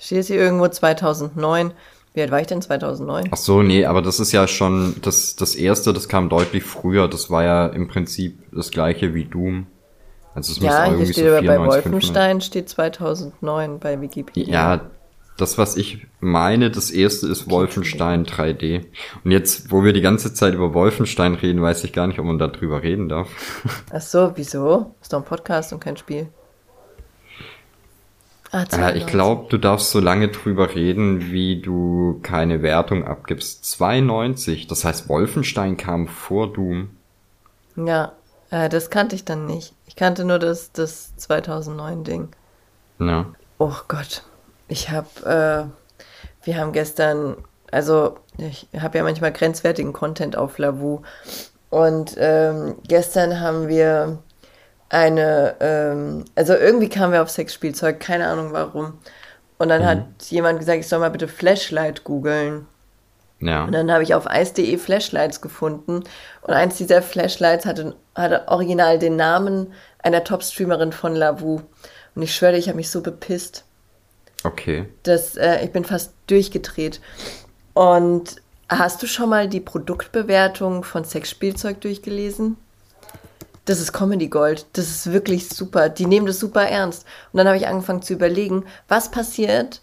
Steht 0.00 0.18
es 0.18 0.26
hier 0.28 0.36
irgendwo 0.36 0.66
2009? 0.68 1.72
Wie 2.14 2.20
alt 2.22 2.30
war 2.30 2.40
ich 2.40 2.46
denn 2.46 2.60
2009? 2.62 3.28
Ach 3.30 3.36
so, 3.36 3.62
nee, 3.62 3.84
aber 3.86 4.02
das 4.02 4.20
ist 4.20 4.32
ja 4.32 4.46
schon, 4.46 4.96
das, 5.02 5.36
das 5.36 5.54
erste, 5.54 5.92
das 5.92 6.08
kam 6.08 6.28
deutlich 6.28 6.62
früher. 6.64 7.08
Das 7.08 7.30
war 7.30 7.42
ja 7.44 7.66
im 7.66 7.88
Prinzip 7.88 8.38
das 8.52 8.70
gleiche 8.70 9.14
wie 9.14 9.24
Doom. 9.24 9.66
Also 10.34 10.52
es 10.52 10.60
müsste 10.60 10.64
Ja, 10.64 10.84
hier 10.84 10.96
irgendwie 10.98 11.12
steht 11.12 11.26
so 11.26 11.34
aber 11.36 11.42
bei 11.42 11.58
94, 11.58 11.82
500. 11.82 12.24
Wolfenstein 12.24 12.40
steht 12.40 12.68
2009 12.68 13.78
bei 13.80 14.00
Wikipedia. 14.00 14.76
Ja, 14.76 14.90
das, 15.36 15.58
was 15.58 15.76
ich 15.76 16.06
meine, 16.20 16.70
das 16.70 16.90
erste 16.90 17.26
ist 17.28 17.48
Wolfenstein 17.50 18.26
3D. 18.26 18.86
Und 19.24 19.30
jetzt, 19.30 19.70
wo 19.70 19.82
wir 19.84 19.92
die 19.92 20.00
ganze 20.02 20.34
Zeit 20.34 20.54
über 20.54 20.74
Wolfenstein 20.74 21.34
reden, 21.34 21.62
weiß 21.62 21.84
ich 21.84 21.92
gar 21.92 22.06
nicht, 22.06 22.18
ob 22.18 22.26
man 22.26 22.38
darüber 22.38 22.82
reden 22.82 23.08
darf. 23.08 23.28
Ach 23.90 24.00
so, 24.00 24.32
wieso? 24.36 24.94
Ist 25.00 25.12
doch 25.12 25.18
ein 25.18 25.24
Podcast 25.24 25.72
und 25.72 25.80
kein 25.80 25.96
Spiel. 25.96 26.28
Ah, 28.50 28.64
Äh, 28.72 28.98
ich 28.98 29.06
92. 29.06 29.06
glaube, 29.06 29.46
du 29.50 29.58
darfst 29.58 29.90
so 29.90 29.98
lange 30.00 30.28
drüber 30.28 30.74
reden, 30.74 31.32
wie 31.32 31.60
du 31.60 32.20
keine 32.22 32.62
Wertung 32.62 33.04
abgibst. 33.04 33.64
92, 33.64 34.66
das 34.66 34.84
heißt, 34.84 35.08
Wolfenstein 35.08 35.76
kam 35.76 36.06
vor 36.08 36.52
Doom. 36.52 36.90
Ja, 37.76 38.12
äh, 38.50 38.68
das 38.68 38.90
kannte 38.90 39.14
ich 39.16 39.24
dann 39.24 39.46
nicht. 39.46 39.74
Ich 39.92 39.96
kannte 39.96 40.24
nur 40.24 40.38
das, 40.38 40.72
das 40.72 41.12
2009-Ding. 41.18 42.30
Ja. 42.98 43.26
Oh 43.58 43.74
Gott, 43.88 44.22
ich 44.66 44.88
habe, 44.88 45.06
äh, 46.40 46.46
wir 46.46 46.56
haben 46.56 46.72
gestern, 46.72 47.36
also 47.70 48.16
ich 48.38 48.68
habe 48.80 48.96
ja 48.96 49.04
manchmal 49.04 49.32
grenzwertigen 49.32 49.92
Content 49.92 50.34
auf 50.34 50.56
Lavu 50.56 51.02
und 51.68 52.14
ähm, 52.16 52.76
gestern 52.88 53.38
haben 53.38 53.68
wir 53.68 54.16
eine, 54.88 55.56
ähm, 55.60 56.24
also 56.36 56.54
irgendwie 56.54 56.88
kamen 56.88 57.12
wir 57.12 57.20
auf 57.20 57.28
Sexspielzeug, 57.28 58.00
keine 58.00 58.28
Ahnung 58.28 58.54
warum. 58.54 58.94
Und 59.58 59.68
dann 59.68 59.84
hat 59.84 60.06
jemand 60.30 60.58
gesagt, 60.58 60.78
ich 60.78 60.88
soll 60.88 61.00
mal 61.00 61.10
bitte 61.10 61.28
Flashlight 61.28 62.02
googeln. 62.02 62.66
Ja. 63.42 63.64
Und 63.64 63.72
dann 63.72 63.90
habe 63.90 64.04
ich 64.04 64.14
auf 64.14 64.26
ice.de 64.30 64.78
Flashlights 64.78 65.40
gefunden. 65.40 66.04
Und 66.42 66.54
eins 66.54 66.76
dieser 66.76 67.02
Flashlights 67.02 67.66
hatte, 67.66 67.96
hatte 68.14 68.48
original 68.48 68.98
den 68.98 69.16
Namen 69.16 69.72
einer 69.98 70.24
Top-Streamerin 70.24 70.92
von 70.92 71.14
Lavu. 71.14 71.60
Und 72.14 72.22
ich 72.22 72.34
schwöre, 72.34 72.56
ich 72.56 72.68
habe 72.68 72.76
mich 72.76 72.90
so 72.90 73.02
bepisst. 73.02 73.64
Okay. 74.44 74.86
dass 75.04 75.36
äh, 75.36 75.64
ich 75.64 75.70
bin 75.70 75.84
fast 75.84 76.14
durchgedreht. 76.26 77.00
Und 77.74 78.42
hast 78.68 79.02
du 79.02 79.06
schon 79.06 79.28
mal 79.28 79.48
die 79.48 79.60
Produktbewertung 79.60 80.82
von 80.82 81.04
Sexspielzeug 81.04 81.80
durchgelesen? 81.80 82.56
Das 83.66 83.80
ist 83.80 83.92
Comedy 83.92 84.26
Gold. 84.26 84.66
Das 84.72 84.88
ist 84.88 85.12
wirklich 85.12 85.48
super. 85.48 85.88
Die 85.88 86.06
nehmen 86.06 86.26
das 86.26 86.40
super 86.40 86.66
ernst. 86.66 87.06
Und 87.32 87.38
dann 87.38 87.46
habe 87.46 87.56
ich 87.56 87.68
angefangen 87.68 88.02
zu 88.02 88.14
überlegen, 88.14 88.64
was 88.88 89.12
passiert, 89.12 89.80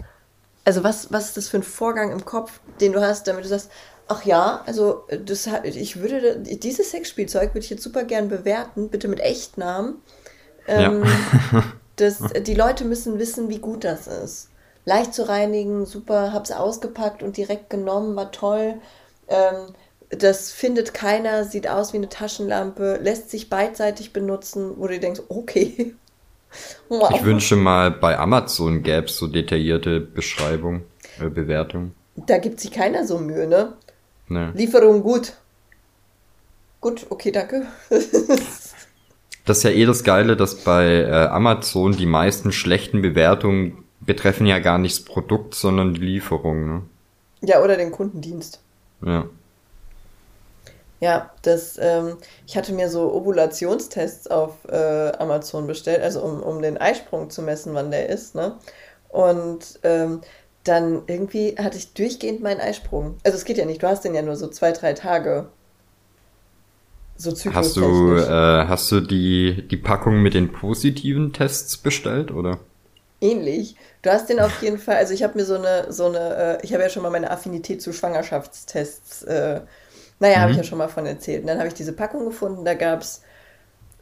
also 0.70 0.84
was, 0.84 1.11
was 1.11 1.30
ist 1.30 1.38
das 1.38 1.47
für 1.49 1.57
ein 1.57 1.63
Vorgang 1.63 2.11
im 2.11 2.26
Kopf, 2.26 2.59
den 2.80 2.93
du 2.93 3.01
hast, 3.01 3.28
damit 3.28 3.43
du 3.43 3.47
sagst, 3.47 3.72
ach 4.07 4.24
ja, 4.24 4.61
also 4.67 5.03
das, 5.26 5.49
ich 5.63 5.99
würde, 5.99 6.38
dieses 6.38 6.91
Sexspielzeug 6.91 7.55
würde 7.55 7.65
ich 7.65 7.72
jetzt 7.72 7.82
super 7.82 8.03
gern 8.03 8.30
bewerten, 8.30 8.89
bitte 8.89 9.07
mit 9.07 9.20
Echtnamen. 9.20 9.95
Ähm, 10.67 11.03
das, 11.95 12.20
die 12.43 12.53
Leute 12.53 12.86
müssen 12.86 13.17
wissen, 13.17 13.49
wie 13.49 13.57
gut 13.57 13.84
das 13.84 14.05
ist. 14.05 14.49
Leicht 14.86 15.15
zu 15.15 15.28
reinigen, 15.28 15.88
super, 15.88 16.34
hab's 16.34 16.51
ausgepackt 16.51 17.24
und 17.24 17.36
direkt 17.36 17.72
genommen, 17.72 18.15
war 18.15 18.32
toll. 18.32 18.76
Ähm, 19.28 19.74
das 20.11 20.51
findet 20.51 20.93
keiner, 20.93 21.45
sieht 21.45 21.67
aus 21.67 21.93
wie 21.93 21.97
eine 21.97 22.09
Taschenlampe, 22.09 22.99
lässt 23.01 23.32
sich 23.32 23.49
beidseitig 23.49 24.13
benutzen, 24.13 24.76
wo 24.78 24.86
du 24.86 24.99
denkst, 24.99 25.22
okay. 25.30 25.95
Wow. 26.89 27.12
Ich 27.16 27.24
wünsche 27.24 27.56
mal, 27.56 27.91
bei 27.91 28.18
Amazon 28.18 28.82
gäbe 28.84 29.06
es 29.06 29.18
so 29.18 29.28
detaillierte 29.28 30.00
Beschreibung, 30.00 30.84
äh, 31.20 31.30
Bewertung. 31.30 31.91
Da 32.16 32.38
gibt 32.38 32.60
sich 32.60 32.72
keiner 32.72 33.06
so 33.06 33.20
Mühe, 33.20 33.47
ne? 33.47 33.74
Ne. 34.28 34.52
Lieferung 34.56 35.04
gut. 35.04 35.34
Gut, 36.82 37.06
okay, 37.10 37.32
danke. 37.32 37.66
Das 39.45 39.58
ist 39.58 39.64
ja 39.64 39.72
eh 39.72 39.86
das 39.88 40.04
Geile, 40.04 40.38
dass 40.38 40.64
bei 40.64 40.86
äh, 40.86 41.10
Amazon 41.10 41.93
die 41.93 42.06
meisten 42.06 42.52
schlechten 42.52 43.02
Bewertungen 43.02 43.84
betreffen 44.00 44.45
ja 44.45 44.60
gar 44.60 44.78
nicht 44.78 44.95
das 45.00 45.06
Produkt, 45.06 45.56
sondern 45.56 45.95
die 45.95 46.02
Lieferung. 46.02 46.68
Ne? 46.68 46.82
ja, 47.41 47.60
oder 47.64 47.76
den 47.76 47.91
Kundendienst. 47.91 48.62
Ja. 49.04 49.26
Ja, 51.00 51.32
das, 51.43 51.78
ähm, 51.82 52.18
ich 52.45 52.58
hatte 52.58 52.74
mir 52.74 52.89
so 52.89 53.14
Ovulationstests 53.14 54.28
auf 54.28 54.66
äh, 54.70 55.12
Amazon 55.18 55.66
bestellt, 55.66 56.02
also 56.02 56.22
um, 56.22 56.43
um 56.43 56.62
den 56.62 56.78
Eisprung 56.78 57.30
zu 57.30 57.41
messen, 57.41 57.74
wann 57.74 57.91
der 57.91 58.10
ist, 58.10 58.36
ne? 58.36 58.58
Und 59.10 59.80
ähm, 59.84 60.22
dann 60.66 61.04
irgendwie 61.08 61.56
hatte 61.58 61.78
ich 61.78 61.93
durchgehend 61.93 62.41
meinen 62.41 62.60
Eisprung. 62.60 63.16
Also 63.24 63.38
es 63.38 63.45
geht 63.45 63.58
ja 63.58 63.66
nicht, 63.66 63.82
du 63.82 63.88
hast 63.88 64.04
den 64.04 64.14
ja 64.14 64.22
nur 64.22 64.36
so 64.36 64.47
zwei, 64.47 64.72
drei 64.72 64.93
Tage. 64.93 65.47
So 67.16 67.32
Hast 67.52 67.76
du, 67.76 68.16
äh, 68.16 68.66
hast 68.68 68.91
du 68.91 69.02
die, 69.02 69.68
die 69.68 69.78
Packung 69.78 70.22
mit 70.22 70.34
den 70.36 70.54
positiven 70.54 71.34
Tests 71.34 71.76
bestellt, 71.76 72.32
oder? 72.32 72.60
Ähnlich. 73.20 73.76
Du 74.02 74.10
hast 74.10 74.30
den 74.30 74.39
auf 74.39 74.62
jeden 74.62 74.78
Fall, 74.78 74.95
also 74.95 75.14
ich 75.14 75.24
habe 75.24 75.38
mir 75.38 75.43
so 75.43 75.56
eine, 75.56 75.91
so 75.91 76.06
eine, 76.06 76.60
äh, 76.62 76.66
ich 76.66 76.74
habe 76.74 76.84
ja 76.84 76.89
schon 76.89 77.04
mal 77.04 77.10
meine 77.10 77.30
Affinität 77.30 77.82
zu 77.82 77.91
Schwangerschaftstests, 77.91 79.24
äh, 79.24 79.62
naja, 80.20 80.39
habe 80.41 80.51
ich 80.51 80.57
ja 80.57 80.63
schon 80.63 80.78
mal 80.78 80.89
von 80.89 81.05
erzählt. 81.05 81.41
Und 81.41 81.47
dann 81.47 81.57
habe 81.57 81.67
ich 81.67 81.74
diese 81.74 81.93
Packung 81.93 82.26
gefunden, 82.26 82.65
da 82.65 82.74
gab 82.74 83.01
es 83.01 83.22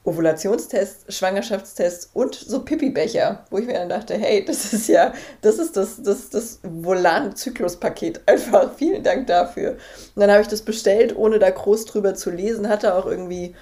Ovulationstest, 0.07 1.11
Schwangerschaftstest 1.11 2.11
und 2.13 2.33
so 2.33 2.63
Pipi-Becher, 2.63 3.45
wo 3.49 3.57
ich 3.57 3.65
mir 3.65 3.73
dann 3.73 3.89
dachte, 3.89 4.15
hey, 4.15 4.43
das 4.45 4.71
ist 4.71 4.87
ja, 4.87 5.13
das 5.41 5.59
ist 5.59 5.75
das, 5.75 6.01
das, 6.01 6.29
das 6.29 6.59
Volan-Zyklus-Paket. 6.63 8.21
Einfach 8.25 8.71
vielen 8.75 9.03
Dank 9.03 9.27
dafür. 9.27 9.71
Und 10.15 10.21
dann 10.21 10.31
habe 10.31 10.41
ich 10.41 10.47
das 10.47 10.61
bestellt, 10.61 11.15
ohne 11.15 11.39
da 11.39 11.49
groß 11.49 11.85
drüber 11.85 12.15
zu 12.15 12.31
lesen, 12.31 12.69
hatte 12.69 12.95
auch 12.95 13.05
irgendwie 13.05 13.53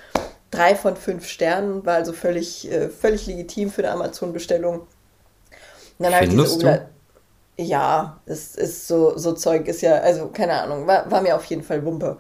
drei 0.52 0.76
von 0.76 0.96
fünf 0.96 1.28
Sternen, 1.28 1.84
war 1.86 1.96
also 1.96 2.14
völlig, 2.14 2.72
äh, 2.72 2.90
völlig 2.90 3.26
legitim 3.26 3.72
für 3.72 3.82
eine 3.82 3.92
Amazon-Bestellung. 3.92 4.82
Und 4.82 4.88
dann 5.98 6.14
habe 6.14 6.26
ich 6.26 6.32
diese 6.32 6.52
Ovula 6.52 6.90
Ja, 7.58 8.22
es 8.28 8.56
ist 8.56 8.88
so, 8.88 9.18
so 9.18 9.34
Zeug 9.34 9.68
ist 9.68 9.82
ja, 9.82 9.96
also 9.96 10.28
keine 10.28 10.62
Ahnung, 10.62 10.86
war, 10.86 11.10
war 11.10 11.22
mir 11.22 11.36
auf 11.36 11.46
jeden 11.46 11.64
Fall 11.64 11.84
Wumpe. 11.84 12.18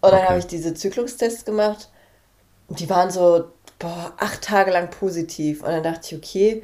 Und 0.00 0.12
dann 0.12 0.20
okay. 0.20 0.28
habe 0.28 0.38
ich 0.38 0.46
diese 0.46 0.74
Zyklustests 0.74 1.44
gemacht. 1.44 1.90
Die 2.68 2.88
waren 2.90 3.10
so 3.10 3.50
boah, 3.78 4.12
acht 4.18 4.42
Tage 4.42 4.70
lang 4.70 4.90
positiv. 4.90 5.62
Und 5.62 5.70
dann 5.70 5.82
dachte 5.82 6.00
ich, 6.06 6.16
okay, 6.16 6.62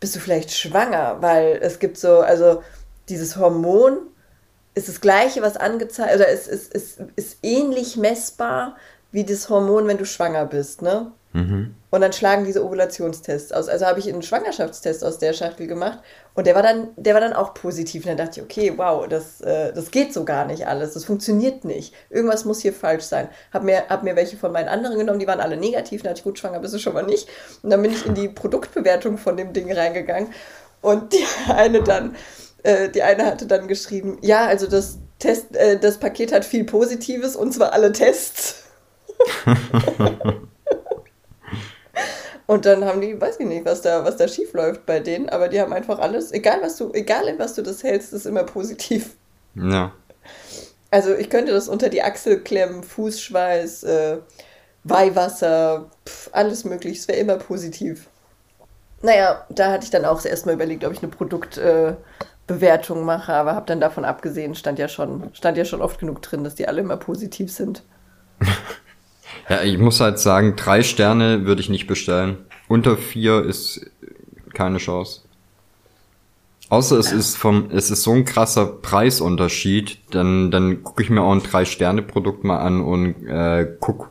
bist 0.00 0.14
du 0.16 0.20
vielleicht 0.20 0.52
schwanger? 0.52 1.18
Weil 1.20 1.58
es 1.62 1.78
gibt 1.78 1.98
so, 1.98 2.20
also 2.20 2.62
dieses 3.08 3.36
Hormon 3.36 3.98
ist 4.74 4.88
das 4.88 5.00
gleiche, 5.00 5.42
was 5.42 5.56
angezeigt, 5.56 6.16
oder 6.16 6.28
ist, 6.28 6.48
ist, 6.48 6.72
ist, 6.74 6.98
ist 7.16 7.38
ähnlich 7.42 7.96
messbar 7.96 8.76
wie 9.12 9.24
das 9.24 9.48
Hormon, 9.48 9.86
wenn 9.86 9.98
du 9.98 10.06
schwanger 10.06 10.46
bist, 10.46 10.82
ne? 10.82 11.12
Mhm. 11.34 11.74
Und 11.90 12.00
dann 12.00 12.12
schlagen 12.12 12.44
diese 12.44 12.64
Ovulationstests 12.64 13.50
aus. 13.50 13.68
Also 13.68 13.86
habe 13.86 13.98
ich 13.98 14.08
einen 14.08 14.22
Schwangerschaftstest 14.22 15.04
aus 15.04 15.18
der 15.18 15.32
Schachtel 15.32 15.66
gemacht 15.66 15.98
und 16.34 16.46
der 16.46 16.54
war 16.54 16.62
dann, 16.62 16.90
der 16.96 17.12
war 17.12 17.20
dann 17.20 17.32
auch 17.32 17.54
positiv. 17.54 18.04
Und 18.04 18.10
dann 18.10 18.16
dachte 18.18 18.38
ich, 18.38 18.44
okay, 18.44 18.72
wow, 18.76 19.06
das, 19.08 19.40
äh, 19.40 19.72
das 19.72 19.90
geht 19.90 20.14
so 20.14 20.24
gar 20.24 20.44
nicht 20.44 20.68
alles. 20.68 20.94
Das 20.94 21.04
funktioniert 21.04 21.64
nicht. 21.64 21.92
Irgendwas 22.08 22.44
muss 22.44 22.60
hier 22.60 22.72
falsch 22.72 23.02
sein. 23.02 23.28
Hab 23.52 23.64
mir, 23.64 23.88
hab 23.88 24.04
mir 24.04 24.14
welche 24.14 24.36
von 24.36 24.52
meinen 24.52 24.68
anderen 24.68 24.96
genommen, 24.96 25.18
die 25.18 25.26
waren 25.26 25.40
alle 25.40 25.56
negativ. 25.56 26.02
Dann 26.02 26.10
dachte 26.10 26.20
ich, 26.20 26.24
gut, 26.24 26.38
schwanger 26.38 26.60
bist 26.60 26.72
du 26.72 26.78
schon 26.78 26.94
mal 26.94 27.02
nicht. 27.02 27.28
Und 27.62 27.70
dann 27.70 27.82
bin 27.82 27.90
ich 27.90 28.06
in 28.06 28.14
die 28.14 28.28
Produktbewertung 28.28 29.18
von 29.18 29.36
dem 29.36 29.52
Ding 29.52 29.72
reingegangen. 29.72 30.28
Und 30.82 31.12
die 31.12 31.24
eine 31.52 31.82
dann, 31.82 32.14
äh, 32.62 32.90
die 32.90 33.02
eine 33.02 33.26
hatte 33.26 33.46
dann 33.46 33.66
geschrieben, 33.66 34.18
ja, 34.20 34.46
also 34.46 34.68
das 34.68 34.98
Test, 35.18 35.56
äh, 35.56 35.80
das 35.80 35.98
Paket 35.98 36.32
hat 36.32 36.44
viel 36.44 36.62
Positives 36.62 37.34
und 37.34 37.52
zwar 37.52 37.72
alle 37.72 37.90
Tests. 37.90 38.62
Und 42.46 42.66
dann 42.66 42.84
haben 42.84 43.00
die, 43.00 43.18
weiß 43.18 43.40
ich 43.40 43.46
nicht, 43.46 43.64
was 43.64 43.80
da, 43.80 44.04
was 44.04 44.16
da 44.16 44.28
schief 44.28 44.52
läuft 44.52 44.84
bei 44.84 45.00
denen, 45.00 45.28
aber 45.30 45.48
die 45.48 45.60
haben 45.60 45.72
einfach 45.72 45.98
alles, 45.98 46.30
egal 46.32 46.58
was 46.62 46.76
du, 46.76 46.92
egal 46.92 47.26
in 47.26 47.38
was 47.38 47.54
du 47.54 47.62
das 47.62 47.82
hältst, 47.82 48.12
ist 48.12 48.26
immer 48.26 48.44
positiv. 48.44 49.16
Ja. 49.54 49.92
Also 50.90 51.14
ich 51.14 51.30
könnte 51.30 51.52
das 51.52 51.68
unter 51.68 51.88
die 51.88 52.02
Achsel 52.02 52.40
klemmen, 52.40 52.82
Fußschweiß, 52.82 53.84
äh, 53.84 54.18
Weihwasser, 54.84 55.90
pf, 56.06 56.28
alles 56.32 56.64
möglich, 56.64 56.98
es 56.98 57.08
wäre 57.08 57.18
immer 57.18 57.36
positiv. 57.36 58.08
Naja, 59.00 59.46
da 59.48 59.72
hatte 59.72 59.84
ich 59.84 59.90
dann 59.90 60.04
auch 60.04 60.24
erstmal 60.24 60.54
überlegt, 60.54 60.84
ob 60.84 60.92
ich 60.92 61.02
eine 61.02 61.10
Produktbewertung 61.10 62.98
äh, 63.00 63.04
mache, 63.04 63.32
aber 63.32 63.54
habe 63.54 63.66
dann 63.66 63.80
davon 63.80 64.04
abgesehen, 64.04 64.54
stand 64.54 64.78
ja 64.78 64.88
schon, 64.88 65.30
stand 65.34 65.56
ja 65.56 65.64
schon 65.64 65.82
oft 65.82 65.98
genug 65.98 66.20
drin, 66.22 66.44
dass 66.44 66.54
die 66.54 66.68
alle 66.68 66.82
immer 66.82 66.96
positiv 66.98 67.50
sind. 67.50 67.82
Ja, 69.48 69.62
ich 69.62 69.78
muss 69.78 70.00
halt 70.00 70.18
sagen, 70.18 70.56
drei 70.56 70.82
Sterne 70.82 71.44
würde 71.46 71.60
ich 71.60 71.68
nicht 71.68 71.86
bestellen. 71.86 72.38
Unter 72.68 72.96
vier 72.96 73.44
ist 73.44 73.90
keine 74.54 74.78
Chance. 74.78 75.20
Außer 76.70 76.98
es 76.98 77.12
ist 77.12 77.36
vom, 77.36 77.70
es 77.70 77.90
ist 77.90 78.02
so 78.02 78.12
ein 78.12 78.24
krasser 78.24 78.66
Preisunterschied, 78.66 79.98
dann, 80.10 80.50
dann 80.50 80.82
gucke 80.82 81.02
ich 81.02 81.10
mir 81.10 81.22
auch 81.22 81.32
ein 81.32 81.42
Drei-Sterne-Produkt 81.42 82.42
mal 82.42 82.58
an 82.58 82.80
und 82.80 83.26
äh, 83.26 83.76
guck, 83.80 84.10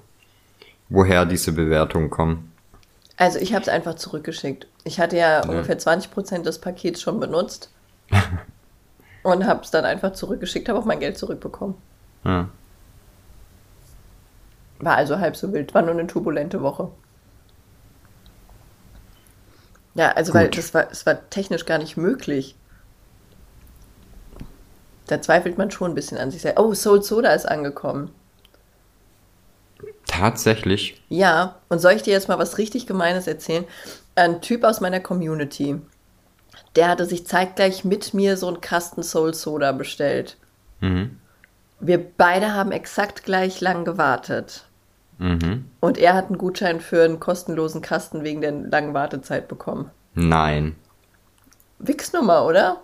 woher 0.87 1.25
diese 1.25 1.51
Bewertungen 1.51 2.09
kommen. 2.09 2.51
Also 3.17 3.39
ich 3.39 3.53
habe 3.53 3.63
es 3.63 3.69
einfach 3.69 3.95
zurückgeschickt. 3.95 4.67
Ich 4.83 4.99
hatte 4.99 5.17
ja, 5.17 5.41
ja. 5.41 5.49
ungefähr 5.49 5.79
20% 5.79 6.43
des 6.43 6.59
Pakets 6.59 7.01
schon 7.01 7.19
benutzt 7.19 7.71
und 9.23 9.45
habe 9.45 9.61
es 9.63 9.71
dann 9.71 9.85
einfach 9.85 10.13
zurückgeschickt, 10.13 10.69
habe 10.69 10.79
auch 10.79 10.85
mein 10.85 10.99
Geld 10.99 11.17
zurückbekommen. 11.17 11.75
Ja. 12.23 12.49
War 14.83 14.95
also 14.95 15.19
halb 15.19 15.35
so 15.35 15.53
wild, 15.53 15.73
war 15.73 15.81
nur 15.81 15.91
eine 15.91 16.07
turbulente 16.07 16.61
Woche. 16.61 16.89
Ja, 19.95 20.11
also 20.11 20.31
Gut. 20.31 20.41
weil 20.41 20.49
das 20.49 20.73
war, 20.73 20.91
es 20.91 21.05
war 21.05 21.29
technisch 21.29 21.65
gar 21.65 21.77
nicht 21.77 21.97
möglich. 21.97 22.55
Da 25.07 25.21
zweifelt 25.21 25.57
man 25.57 25.69
schon 25.69 25.91
ein 25.91 25.95
bisschen 25.95 26.17
an 26.17 26.31
sich 26.31 26.41
selbst. 26.41 26.59
Oh, 26.59 26.73
Soul 26.73 27.03
Soda 27.03 27.33
ist 27.33 27.47
angekommen. 27.47 28.11
Tatsächlich? 30.07 31.01
Ja, 31.09 31.57
und 31.69 31.79
soll 31.79 31.93
ich 31.93 32.03
dir 32.03 32.13
jetzt 32.13 32.27
mal 32.27 32.39
was 32.39 32.57
richtig 32.57 32.87
Gemeines 32.87 33.27
erzählen? 33.27 33.65
Ein 34.15 34.41
Typ 34.41 34.63
aus 34.63 34.79
meiner 34.79 34.99
Community, 34.99 35.81
der 36.75 36.87
hatte 36.87 37.05
sich 37.05 37.27
zeitgleich 37.27 37.83
mit 37.83 38.13
mir 38.13 38.37
so 38.37 38.47
einen 38.47 38.61
Kasten 38.61 39.03
Soul 39.03 39.33
Soda 39.33 39.71
bestellt. 39.71 40.37
Mhm. 40.79 41.19
Wir 41.79 41.97
beide 41.97 42.53
haben 42.53 42.71
exakt 42.71 43.23
gleich 43.23 43.59
lang 43.59 43.85
gewartet. 43.85 44.65
Mhm. 45.23 45.69
Und 45.79 45.97
er 45.97 46.15
hat 46.15 46.25
einen 46.25 46.37
Gutschein 46.37 46.81
für 46.81 47.05
einen 47.05 47.21
kostenlosen 47.21 47.81
Kasten 47.81 48.25
wegen 48.25 48.41
der 48.41 48.51
langen 48.51 48.93
Wartezeit 48.93 49.47
bekommen. 49.47 49.89
Nein. 50.15 50.75
Wix-Nummer, 51.79 52.45
oder? 52.45 52.81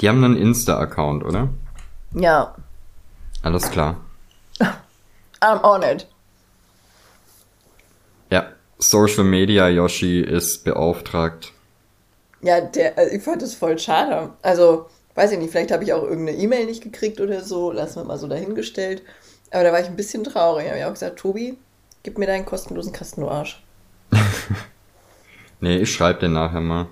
Die 0.00 0.08
haben 0.08 0.24
einen 0.24 0.36
Insta-Account, 0.36 1.22
oder? 1.22 1.50
Ja. 2.14 2.56
Alles 3.42 3.70
klar. 3.70 4.00
I'm 5.40 5.62
on 5.62 5.84
it. 5.84 6.08
Ja, 8.30 8.48
Social 8.78 9.22
Media 9.22 9.68
Yoshi 9.68 10.20
ist 10.20 10.64
beauftragt. 10.64 11.52
Ja, 12.40 12.60
der, 12.60 12.98
also 12.98 13.14
ich 13.14 13.22
fand 13.22 13.40
das 13.40 13.54
voll 13.54 13.78
schade. 13.78 14.30
Also, 14.42 14.86
weiß 15.14 15.30
ich 15.30 15.38
nicht, 15.38 15.52
vielleicht 15.52 15.70
habe 15.70 15.84
ich 15.84 15.92
auch 15.92 16.02
irgendeine 16.02 16.36
E-Mail 16.38 16.66
nicht 16.66 16.82
gekriegt 16.82 17.20
oder 17.20 17.40
so. 17.40 17.70
Lassen 17.70 18.00
wir 18.00 18.04
mal 18.04 18.18
so 18.18 18.26
dahingestellt. 18.26 19.02
Aber 19.52 19.64
da 19.64 19.72
war 19.72 19.80
ich 19.80 19.86
ein 19.86 19.96
bisschen 19.96 20.24
traurig. 20.24 20.64
Da 20.64 20.70
habe 20.70 20.80
ich 20.80 20.84
auch 20.86 20.92
gesagt, 20.92 21.18
Tobi, 21.18 21.58
gib 22.02 22.18
mir 22.18 22.26
deinen 22.26 22.46
kostenlosen 22.46 22.92
Kasten, 22.92 23.20
du 23.20 23.28
Arsch. 23.28 23.62
nee, 25.60 25.76
ich 25.76 25.92
schreibe 25.92 26.20
den 26.20 26.32
nachher 26.32 26.60
mal. 26.60 26.86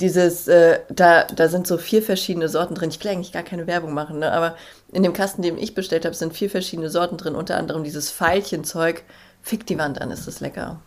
Dieses, 0.00 0.46
äh, 0.46 0.80
da, 0.88 1.24
da 1.24 1.48
sind 1.48 1.66
so 1.66 1.78
vier 1.78 2.02
verschiedene 2.02 2.48
Sorten 2.48 2.74
drin. 2.74 2.90
Ich 2.90 3.02
will 3.02 3.10
eigentlich 3.10 3.32
gar 3.32 3.42
keine 3.42 3.66
Werbung 3.66 3.94
machen, 3.94 4.18
ne? 4.18 4.30
aber 4.30 4.56
in 4.92 5.02
dem 5.02 5.14
Kasten, 5.14 5.42
den 5.42 5.58
ich 5.58 5.74
bestellt 5.74 6.04
habe, 6.04 6.14
sind 6.14 6.34
vier 6.34 6.50
verschiedene 6.50 6.90
Sorten 6.90 7.16
drin. 7.16 7.34
Unter 7.34 7.56
anderem 7.56 7.82
dieses 7.82 8.10
Veilchenzeug. 8.10 9.02
Fick 9.42 9.66
die 9.66 9.78
Wand 9.78 10.00
an, 10.00 10.10
ist 10.10 10.26
das 10.26 10.40
lecker. 10.40 10.80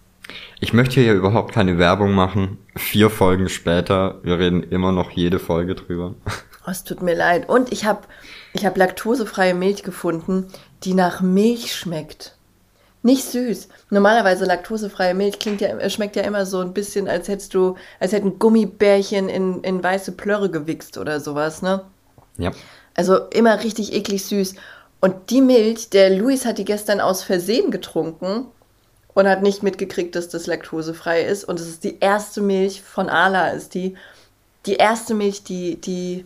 Ich 0.60 0.74
möchte 0.74 1.02
hier 1.02 1.14
überhaupt 1.14 1.54
keine 1.54 1.78
Werbung 1.78 2.12
machen. 2.12 2.58
Vier 2.76 3.10
Folgen 3.10 3.50
später, 3.50 4.20
wir 4.24 4.38
reden 4.38 4.64
immer 4.64 4.92
noch 4.92 5.12
jede 5.12 5.40
Folge 5.40 5.76
drüber. 5.76 6.16
Oh, 6.68 6.72
es 6.72 6.84
tut 6.84 7.02
mir 7.02 7.16
leid. 7.16 7.48
Und 7.48 7.72
ich 7.72 7.86
habe 7.86 8.02
ich 8.54 8.66
hab 8.66 8.78
laktosefreie 8.78 9.54
Milch 9.54 9.82
gefunden, 9.82 10.48
die 10.84 10.94
nach 10.94 11.22
Milch 11.22 11.76
schmeckt. 11.76 12.36
Nicht 13.02 13.24
süß. 13.24 13.70
Normalerweise 13.90 14.46
laktosefreie 14.46 15.14
Milch 15.14 15.40
klingt 15.40 15.62
ja, 15.62 15.70
äh, 15.70 15.90
schmeckt 15.90 16.16
ja 16.16 16.24
immer 16.24 16.46
so 16.46 16.60
ein 16.60 16.74
bisschen, 16.74 17.08
als 17.08 17.28
hättest 17.30 17.54
du, 17.54 17.76
als 18.00 18.12
hätten 18.12 18.40
Gummibärchen 18.40 19.30
in, 19.30 19.64
in 19.64 19.82
weiße 19.82 20.12
Plörre 20.14 20.50
gewichst 20.50 20.98
oder 20.98 21.20
sowas, 21.22 21.62
ne? 21.62 21.84
Ja. 22.38 22.52
Also 22.96 23.18
immer 23.30 23.64
richtig 23.64 23.94
eklig 23.94 24.26
süß. 24.26 24.56
Und 25.00 25.30
die 25.30 25.42
Milch, 25.42 25.90
der 25.90 26.10
Luis 26.10 26.46
hat 26.46 26.58
die 26.58 26.66
gestern 26.66 27.00
aus 27.00 27.24
Versehen 27.24 27.72
getrunken 27.72 28.48
und 29.14 29.28
hat 29.28 29.42
nicht 29.42 29.64
mitgekriegt, 29.64 30.16
dass 30.16 30.28
das 30.28 30.48
laktosefrei 30.48 31.22
ist. 31.22 31.46
Und 31.46 31.60
es 31.60 31.68
ist 31.68 31.86
die 31.86 32.00
erste 32.00 32.42
Milch 32.42 32.82
von 32.82 33.10
Ala, 33.10 33.50
ist 33.50 33.74
die, 33.74 33.96
die 34.66 34.76
erste 34.76 35.14
Milch, 35.14 35.44
die, 35.44 35.80
die, 35.80 36.26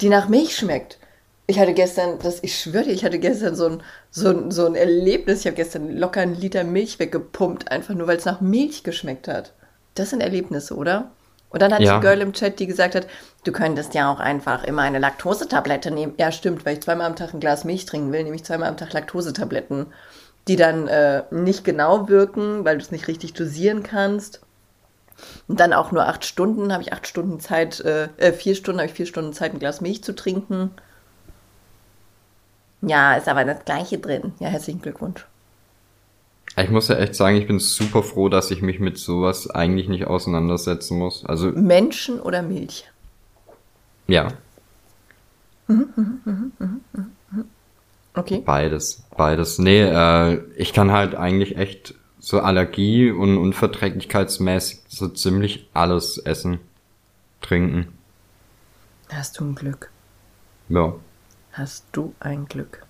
die 0.00 0.08
nach 0.08 0.28
Milch 0.28 0.56
schmeckt. 0.56 0.98
Ich 1.50 1.58
hatte 1.58 1.74
gestern, 1.74 2.20
das, 2.22 2.44
ich 2.44 2.56
schwöre 2.60 2.84
dir, 2.84 2.92
ich 2.92 3.04
hatte 3.04 3.18
gestern 3.18 3.56
so 3.56 3.66
ein, 3.66 3.82
so 4.12 4.28
ein, 4.28 4.52
so 4.52 4.66
ein 4.66 4.76
Erlebnis. 4.76 5.40
Ich 5.40 5.46
habe 5.46 5.56
gestern 5.56 5.96
locker 5.96 6.20
einen 6.20 6.36
Liter 6.36 6.62
Milch 6.62 7.00
weggepumpt, 7.00 7.72
einfach 7.72 7.92
nur, 7.92 8.06
weil 8.06 8.18
es 8.18 8.24
nach 8.24 8.40
Milch 8.40 8.84
geschmeckt 8.84 9.26
hat. 9.26 9.52
Das 9.96 10.10
sind 10.10 10.20
Erlebnisse, 10.20 10.76
oder? 10.76 11.10
Und 11.48 11.60
dann 11.60 11.74
hat 11.74 11.80
ja. 11.80 11.96
die 11.96 12.06
Girl 12.06 12.20
im 12.20 12.34
Chat, 12.34 12.60
die 12.60 12.68
gesagt 12.68 12.94
hat, 12.94 13.08
du 13.42 13.50
könntest 13.50 13.94
ja 13.94 14.12
auch 14.12 14.20
einfach 14.20 14.62
immer 14.62 14.82
eine 14.82 15.00
Laktosetablette 15.00 15.90
nehmen. 15.90 16.14
Ja, 16.18 16.30
stimmt, 16.30 16.64
weil 16.64 16.74
ich 16.74 16.82
zweimal 16.82 17.08
am 17.08 17.16
Tag 17.16 17.34
ein 17.34 17.40
Glas 17.40 17.64
Milch 17.64 17.84
trinken 17.84 18.12
will, 18.12 18.22
nehme 18.22 18.36
ich 18.36 18.44
zweimal 18.44 18.68
am 18.68 18.76
Tag 18.76 18.92
Laktosetabletten, 18.92 19.86
die 20.46 20.54
dann 20.54 20.86
äh, 20.86 21.24
nicht 21.32 21.64
genau 21.64 22.08
wirken, 22.08 22.64
weil 22.64 22.78
du 22.78 22.84
es 22.84 22.92
nicht 22.92 23.08
richtig 23.08 23.34
dosieren 23.34 23.82
kannst. 23.82 24.40
Und 25.48 25.58
dann 25.58 25.72
auch 25.72 25.90
nur 25.90 26.06
acht 26.06 26.24
Stunden, 26.24 26.72
habe 26.72 26.84
ich 26.84 26.92
acht 26.92 27.08
Stunden 27.08 27.40
Zeit, 27.40 27.80
äh, 27.80 28.08
äh 28.18 28.32
vier 28.32 28.54
Stunden, 28.54 28.78
habe 28.78 28.88
ich 28.88 28.94
vier 28.94 29.06
Stunden 29.06 29.32
Zeit, 29.32 29.52
ein 29.52 29.58
Glas 29.58 29.80
Milch 29.80 30.04
zu 30.04 30.14
trinken. 30.14 30.70
Ja, 32.82 33.14
ist 33.14 33.28
aber 33.28 33.44
das 33.44 33.64
Gleiche 33.64 33.98
drin. 33.98 34.32
Ja, 34.38 34.48
herzlichen 34.48 34.80
Glückwunsch. 34.80 35.26
Ich 36.56 36.70
muss 36.70 36.88
ja 36.88 36.96
echt 36.96 37.14
sagen, 37.14 37.36
ich 37.36 37.46
bin 37.46 37.58
super 37.58 38.02
froh, 38.02 38.28
dass 38.28 38.50
ich 38.50 38.60
mich 38.60 38.80
mit 38.80 38.98
sowas 38.98 39.48
eigentlich 39.48 39.88
nicht 39.88 40.06
auseinandersetzen 40.06 40.98
muss. 40.98 41.24
Also 41.24 41.52
Menschen 41.52 42.20
oder 42.20 42.42
Milch? 42.42 42.90
Ja. 44.08 44.32
Okay. 48.14 48.42
Beides, 48.44 49.04
beides. 49.16 49.58
Nee, 49.58 49.82
äh, 49.82 50.42
ich 50.56 50.72
kann 50.72 50.90
halt 50.90 51.14
eigentlich 51.14 51.56
echt 51.56 51.94
so 52.18 52.40
Allergie 52.40 53.10
und 53.10 53.38
unverträglichkeitsmäßig 53.38 54.80
so 54.88 55.08
ziemlich 55.08 55.68
alles 55.72 56.18
essen, 56.18 56.58
trinken. 57.40 57.88
Hast 59.10 59.38
du 59.38 59.44
ein 59.44 59.54
Glück. 59.54 59.90
Ja. 60.68 60.94
Hast 61.52 61.84
du 61.92 62.14
ein 62.20 62.46
Glück. 62.46 62.84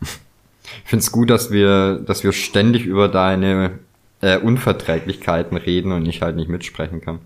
Ich 0.00 0.88
find's 0.90 1.12
gut, 1.12 1.30
dass 1.30 1.50
wir, 1.50 1.96
dass 1.96 2.24
wir 2.24 2.32
ständig 2.32 2.86
über 2.86 3.08
deine 3.08 3.78
äh, 4.20 4.38
Unverträglichkeiten 4.38 5.56
reden 5.56 5.92
und 5.92 6.06
ich 6.06 6.22
halt 6.22 6.36
nicht 6.36 6.48
mitsprechen 6.48 7.00
kann. 7.00 7.18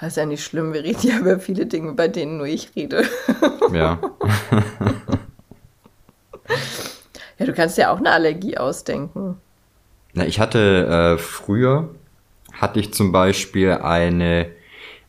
Das 0.00 0.08
ist 0.08 0.16
ja 0.16 0.26
nicht 0.26 0.44
schlimm, 0.44 0.72
wir 0.72 0.82
reden 0.82 1.06
ja 1.06 1.18
über 1.18 1.38
viele 1.38 1.66
Dinge, 1.66 1.92
bei 1.92 2.08
denen 2.08 2.36
nur 2.38 2.46
ich 2.46 2.74
rede. 2.74 3.04
Ja. 3.72 4.00
Ja, 7.38 7.46
du 7.46 7.52
kannst 7.52 7.78
ja 7.78 7.92
auch 7.92 7.98
eine 7.98 8.12
Allergie 8.12 8.56
ausdenken. 8.58 9.40
Na, 10.12 10.26
ich 10.26 10.38
hatte 10.38 11.16
äh, 11.16 11.18
früher 11.18 11.88
hatte 12.52 12.78
ich 12.78 12.94
zum 12.94 13.10
Beispiel 13.10 13.72
eine 13.72 14.50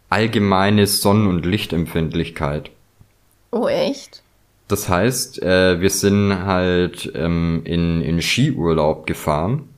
allgemeine 0.10 0.88
Sonnen- 0.88 1.28
und 1.28 1.46
Lichtempfindlichkeit. 1.46 2.72
Oh, 3.52 3.68
echt? 3.68 4.24
Das 4.68 4.89
heißt, 4.89 5.43
äh, 5.43 5.80
wir 5.80 5.89
sind 5.89 6.45
halt 6.45 7.11
ähm, 7.16 7.61
in, 7.66 8.01
in 8.01 8.22
Skiurlaub 8.22 9.05
gefahren. 9.05 9.70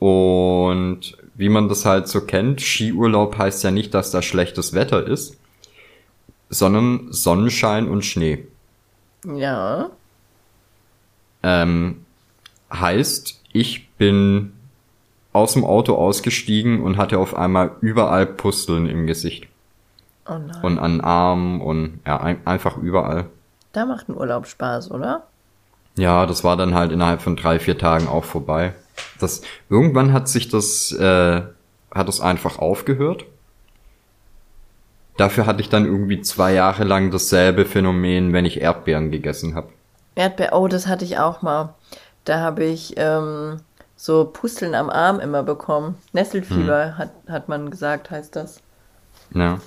Und 0.00 1.16
wie 1.34 1.48
man 1.48 1.68
das 1.68 1.84
halt 1.84 2.08
so 2.08 2.20
kennt, 2.20 2.60
Skiurlaub 2.60 3.38
heißt 3.38 3.62
ja 3.64 3.70
nicht, 3.70 3.94
dass 3.94 4.10
da 4.10 4.22
schlechtes 4.22 4.74
Wetter 4.74 5.06
ist, 5.06 5.38
sondern 6.48 7.12
Sonnenschein 7.12 7.88
und 7.88 8.04
Schnee. 8.04 8.46
Ja. 9.24 9.90
Ähm, 11.42 12.04
heißt, 12.72 13.40
ich 13.52 13.88
bin 13.90 14.52
aus 15.32 15.54
dem 15.54 15.64
Auto 15.64 15.94
ausgestiegen 15.94 16.82
und 16.82 16.96
hatte 16.96 17.18
auf 17.18 17.34
einmal 17.34 17.72
überall 17.80 18.26
Pusteln 18.26 18.86
im 18.86 19.06
Gesicht. 19.06 19.48
Oh 20.26 20.38
nein. 20.38 20.62
Und 20.62 20.78
an 20.78 21.00
Armen 21.00 21.60
und 21.60 22.00
ja, 22.06 22.20
ein, 22.20 22.46
einfach 22.46 22.78
überall. 22.78 23.26
Da 23.74 23.84
macht 23.84 24.08
ein 24.08 24.16
Urlaub 24.16 24.46
Spaß, 24.46 24.90
oder? 24.90 25.26
Ja, 25.96 26.26
das 26.26 26.42
war 26.42 26.56
dann 26.56 26.74
halt 26.74 26.90
innerhalb 26.92 27.22
von 27.22 27.36
drei, 27.36 27.58
vier 27.58 27.78
Tagen 27.78 28.08
auch 28.08 28.24
vorbei. 28.24 28.74
Das, 29.20 29.42
irgendwann 29.68 30.12
hat 30.12 30.28
sich 30.28 30.48
das, 30.48 30.92
äh, 30.92 31.42
hat 31.94 32.08
es 32.08 32.20
einfach 32.20 32.58
aufgehört. 32.58 33.26
Dafür 35.16 35.46
hatte 35.46 35.60
ich 35.60 35.68
dann 35.68 35.84
irgendwie 35.84 36.20
zwei 36.22 36.52
Jahre 36.54 36.82
lang 36.82 37.10
dasselbe 37.10 37.64
Phänomen, 37.64 38.32
wenn 38.32 38.44
ich 38.44 38.60
Erdbeeren 38.60 39.12
gegessen 39.12 39.54
habe. 39.54 39.68
Erdbeer, 40.16 40.52
oh, 40.52 40.66
das 40.66 40.86
hatte 40.86 41.04
ich 41.04 41.18
auch 41.18 41.42
mal. 41.42 41.74
Da 42.24 42.40
habe 42.40 42.64
ich 42.64 42.94
ähm, 42.96 43.60
so 43.96 44.24
Pusteln 44.24 44.74
am 44.74 44.90
Arm 44.90 45.20
immer 45.20 45.42
bekommen. 45.42 45.96
Nesselfieber 46.12 46.98
hat, 46.98 47.10
hat 47.28 47.48
man 47.48 47.70
gesagt, 47.70 48.10
heißt 48.10 48.34
das. 48.34 48.60
Ja. 49.32 49.58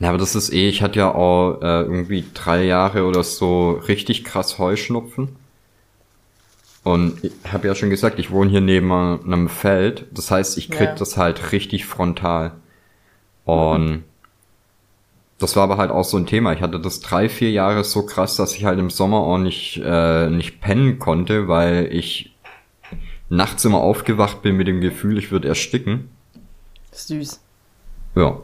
Ja, 0.00 0.08
aber 0.08 0.18
das 0.18 0.34
ist 0.34 0.52
eh, 0.52 0.68
ich 0.68 0.82
hatte 0.82 0.98
ja 0.98 1.14
auch 1.14 1.60
äh, 1.60 1.82
irgendwie 1.82 2.24
drei 2.34 2.64
Jahre 2.64 3.04
oder 3.04 3.22
so 3.22 3.72
richtig 3.72 4.24
krass 4.24 4.58
Heuschnupfen. 4.58 5.36
Und 6.82 7.22
ich 7.22 7.32
habe 7.52 7.68
ja 7.68 7.74
schon 7.74 7.90
gesagt, 7.90 8.18
ich 8.18 8.30
wohne 8.30 8.50
hier 8.50 8.62
neben 8.62 8.90
einem 8.90 9.50
Feld. 9.50 10.06
Das 10.12 10.30
heißt, 10.30 10.56
ich 10.56 10.70
krieg 10.70 10.88
Ja. 10.88 10.94
das 10.94 11.18
halt 11.18 11.52
richtig 11.52 11.84
frontal. 11.84 12.52
Und 13.44 14.04
das 15.38 15.56
war 15.56 15.64
aber 15.64 15.76
halt 15.76 15.90
auch 15.90 16.04
so 16.04 16.16
ein 16.16 16.24
Thema. 16.26 16.54
Ich 16.54 16.62
hatte 16.62 16.80
das 16.80 17.00
drei, 17.00 17.28
vier 17.28 17.50
Jahre 17.50 17.84
so 17.84 18.06
krass, 18.06 18.36
dass 18.36 18.54
ich 18.56 18.64
halt 18.64 18.78
im 18.78 18.88
Sommer 18.88 19.18
auch 19.18 19.38
nicht, 19.38 19.80
äh, 19.84 20.30
nicht 20.30 20.62
pennen 20.62 20.98
konnte, 20.98 21.48
weil 21.48 21.88
ich 21.92 22.34
nachts 23.28 23.64
immer 23.66 23.78
aufgewacht 23.78 24.40
bin 24.40 24.56
mit 24.56 24.66
dem 24.66 24.80
Gefühl, 24.80 25.18
ich 25.18 25.30
würde 25.30 25.48
ersticken. 25.48 26.08
Süß. 26.92 27.40
Ja. 28.14 28.38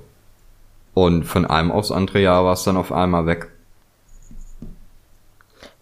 Und 0.96 1.24
von 1.24 1.44
einem 1.44 1.70
aufs 1.72 1.92
andere 1.92 2.20
Jahr 2.20 2.46
war 2.46 2.54
es 2.54 2.64
dann 2.64 2.78
auf 2.78 2.90
einmal 2.90 3.26
weg. 3.26 3.50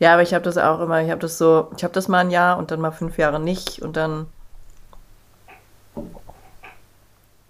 Ja, 0.01 0.15
aber 0.15 0.23
ich 0.23 0.35
habe 0.35 0.43
das 0.43 0.59
auch 0.59 0.81
immer, 0.81 1.01
ich 1.03 1.11
habe 1.13 1.21
das 1.21 1.39
so, 1.39 1.71
ich 1.77 1.85
habe 1.85 1.95
das 1.95 2.09
mal 2.09 2.19
ein 2.19 2.33
Jahr 2.33 2.59
und 2.59 2.73
dann 2.73 2.81
mal 2.81 2.91
fünf 2.91 3.17
Jahre 3.17 3.39
nicht 3.39 3.81
und 3.81 3.97
dann. 3.97 4.27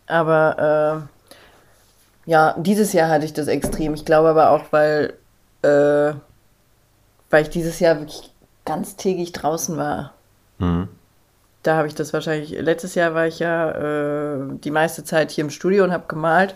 Aber 0.07 1.09
äh, 2.27 2.31
ja, 2.31 2.55
dieses 2.59 2.93
Jahr 2.93 3.09
hatte 3.09 3.25
ich 3.25 3.33
das 3.33 3.49
extrem. 3.49 3.95
Ich 3.95 4.05
glaube 4.05 4.29
aber 4.29 4.51
auch, 4.51 4.65
weil, 4.71 5.15
äh, 5.62 6.12
weil 7.31 7.45
ich 7.45 7.49
dieses 7.49 7.81
Jahr 7.81 7.99
wirklich 7.99 8.31
ganztägig 8.67 9.33
draußen 9.33 9.79
war. 9.79 10.12
Mhm. 10.59 10.89
Da 11.62 11.77
habe 11.77 11.89
ich 11.89 11.95
das 11.95 12.12
wahrscheinlich. 12.12 12.51
Letztes 12.51 12.95
Jahr 12.95 13.15
war 13.15 13.27
ich 13.27 13.39
ja 13.39 13.71
äh, 13.71 14.39
die 14.51 14.71
meiste 14.71 15.03
Zeit 15.03 15.31
hier 15.31 15.45
im 15.45 15.51
Studio 15.51 15.83
und 15.83 15.93
habe 15.93 16.05
gemalt. 16.09 16.55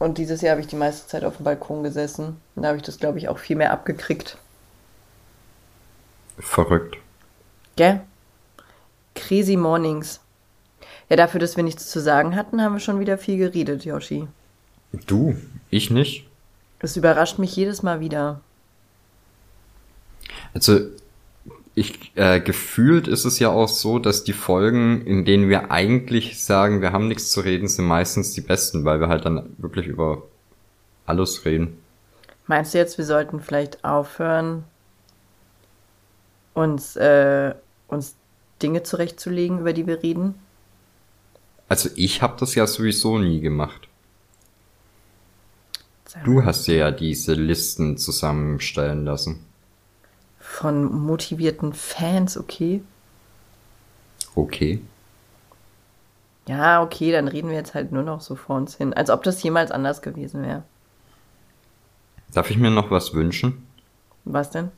Und 0.00 0.16
dieses 0.16 0.40
Jahr 0.40 0.52
habe 0.52 0.62
ich 0.62 0.66
die 0.66 0.76
meiste 0.76 1.06
Zeit 1.06 1.24
auf 1.24 1.36
dem 1.36 1.44
Balkon 1.44 1.82
gesessen. 1.82 2.40
Und 2.56 2.62
da 2.62 2.68
habe 2.68 2.78
ich 2.78 2.82
das, 2.82 2.98
glaube 2.98 3.18
ich, 3.18 3.28
auch 3.28 3.38
viel 3.38 3.54
mehr 3.54 3.70
abgekriegt. 3.70 4.38
Verrückt. 6.38 6.96
Gell? 7.76 8.00
Crazy 9.14 9.56
Mornings. 9.56 10.20
Ja, 11.10 11.16
dafür, 11.16 11.38
dass 11.38 11.56
wir 11.56 11.64
nichts 11.64 11.90
zu 11.90 12.00
sagen 12.00 12.34
hatten, 12.34 12.62
haben 12.62 12.72
wir 12.72 12.80
schon 12.80 12.98
wieder 12.98 13.18
viel 13.18 13.36
geredet, 13.36 13.84
Yoshi. 13.84 14.26
Du, 15.06 15.36
ich 15.68 15.90
nicht. 15.90 16.26
Das 16.78 16.96
überrascht 16.96 17.38
mich 17.38 17.54
jedes 17.54 17.82
Mal 17.82 18.00
wieder. 18.00 18.40
Also, 20.54 20.80
ich, 21.74 22.12
äh, 22.16 22.40
gefühlt 22.40 23.08
ist 23.08 23.24
es 23.24 23.38
ja 23.38 23.50
auch 23.50 23.68
so, 23.68 23.98
dass 23.98 24.24
die 24.24 24.32
Folgen, 24.32 25.02
in 25.06 25.24
denen 25.24 25.48
wir 25.48 25.70
eigentlich 25.70 26.42
sagen, 26.42 26.82
wir 26.82 26.92
haben 26.92 27.08
nichts 27.08 27.30
zu 27.30 27.40
reden, 27.40 27.68
sind 27.68 27.86
meistens 27.86 28.32
die 28.32 28.40
besten, 28.40 28.84
weil 28.84 29.00
wir 29.00 29.08
halt 29.08 29.24
dann 29.24 29.54
wirklich 29.58 29.86
über 29.86 30.22
alles 31.06 31.44
reden. 31.44 31.78
Meinst 32.46 32.74
du 32.74 32.78
jetzt, 32.78 32.98
wir 32.98 33.04
sollten 33.04 33.40
vielleicht 33.40 33.84
aufhören, 33.84 34.64
uns, 36.54 36.96
äh, 36.96 37.54
uns 37.86 38.16
Dinge 38.60 38.82
zurechtzulegen, 38.82 39.60
über 39.60 39.72
die 39.72 39.86
wir 39.86 40.02
reden? 40.02 40.34
Also 41.68 41.88
ich 41.94 42.20
habe 42.20 42.36
das 42.40 42.56
ja 42.56 42.66
sowieso 42.66 43.18
nie 43.18 43.40
gemacht. 43.40 43.88
Du 46.24 46.44
hast 46.44 46.66
dir 46.66 46.74
ja 46.74 46.90
diese 46.90 47.34
Listen 47.34 47.96
zusammenstellen 47.96 49.04
lassen. 49.04 49.44
Von 50.52 50.92
motivierten 50.92 51.72
Fans, 51.72 52.36
okay? 52.36 52.82
Okay. 54.34 54.82
Ja, 56.48 56.82
okay, 56.82 57.12
dann 57.12 57.28
reden 57.28 57.48
wir 57.48 57.56
jetzt 57.56 57.74
halt 57.74 57.92
nur 57.92 58.02
noch 58.02 58.20
so 58.20 58.34
vor 58.34 58.56
uns 58.56 58.76
hin. 58.76 58.92
Als 58.92 59.10
ob 59.10 59.22
das 59.22 59.42
jemals 59.42 59.70
anders 59.70 60.02
gewesen 60.02 60.42
wäre. 60.42 60.64
Darf 62.34 62.50
ich 62.50 62.58
mir 62.58 62.70
noch 62.70 62.90
was 62.90 63.14
wünschen? 63.14 63.64
Was 64.24 64.50
denn? 64.50 64.70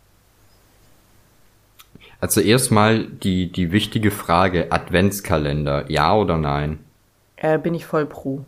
Also 2.21 2.41
erstmal 2.41 3.07
die, 3.07 3.51
die 3.51 3.73
wichtige 3.73 4.11
Frage, 4.11 4.71
Adventskalender, 4.71 5.91
ja 5.91 6.15
oder 6.15 6.37
nein? 6.37 6.79
Äh, 7.37 7.59
bin 7.59 7.75
ich 7.75 7.87
voll 7.87 8.07
pro. 8.07 8.45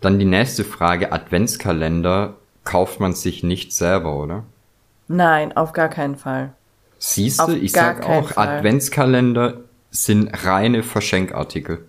Dann 0.00 0.18
die 0.18 0.26
nächste 0.26 0.64
Frage, 0.64 1.12
Adventskalender 1.12 2.34
kauft 2.64 3.00
man 3.00 3.14
sich 3.14 3.42
nicht 3.42 3.72
selber, 3.72 4.16
oder? 4.16 4.44
Nein, 5.08 5.56
auf 5.56 5.72
gar 5.72 5.88
keinen 5.88 6.16
Fall. 6.16 6.52
Siehst 6.98 7.40
du, 7.40 7.52
ich 7.52 7.72
sag 7.72 8.06
auch, 8.08 8.30
Fall. 8.30 8.48
Adventskalender 8.48 9.58
sind 9.90 10.30
reine 10.44 10.82
Verschenkartikel. 10.82 11.84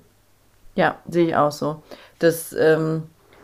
Ja, 0.75 0.99
sehe 1.07 1.27
ich 1.27 1.35
auch 1.35 1.51
so. 1.51 1.81
Das, 2.19 2.53
ähm, 2.53 3.03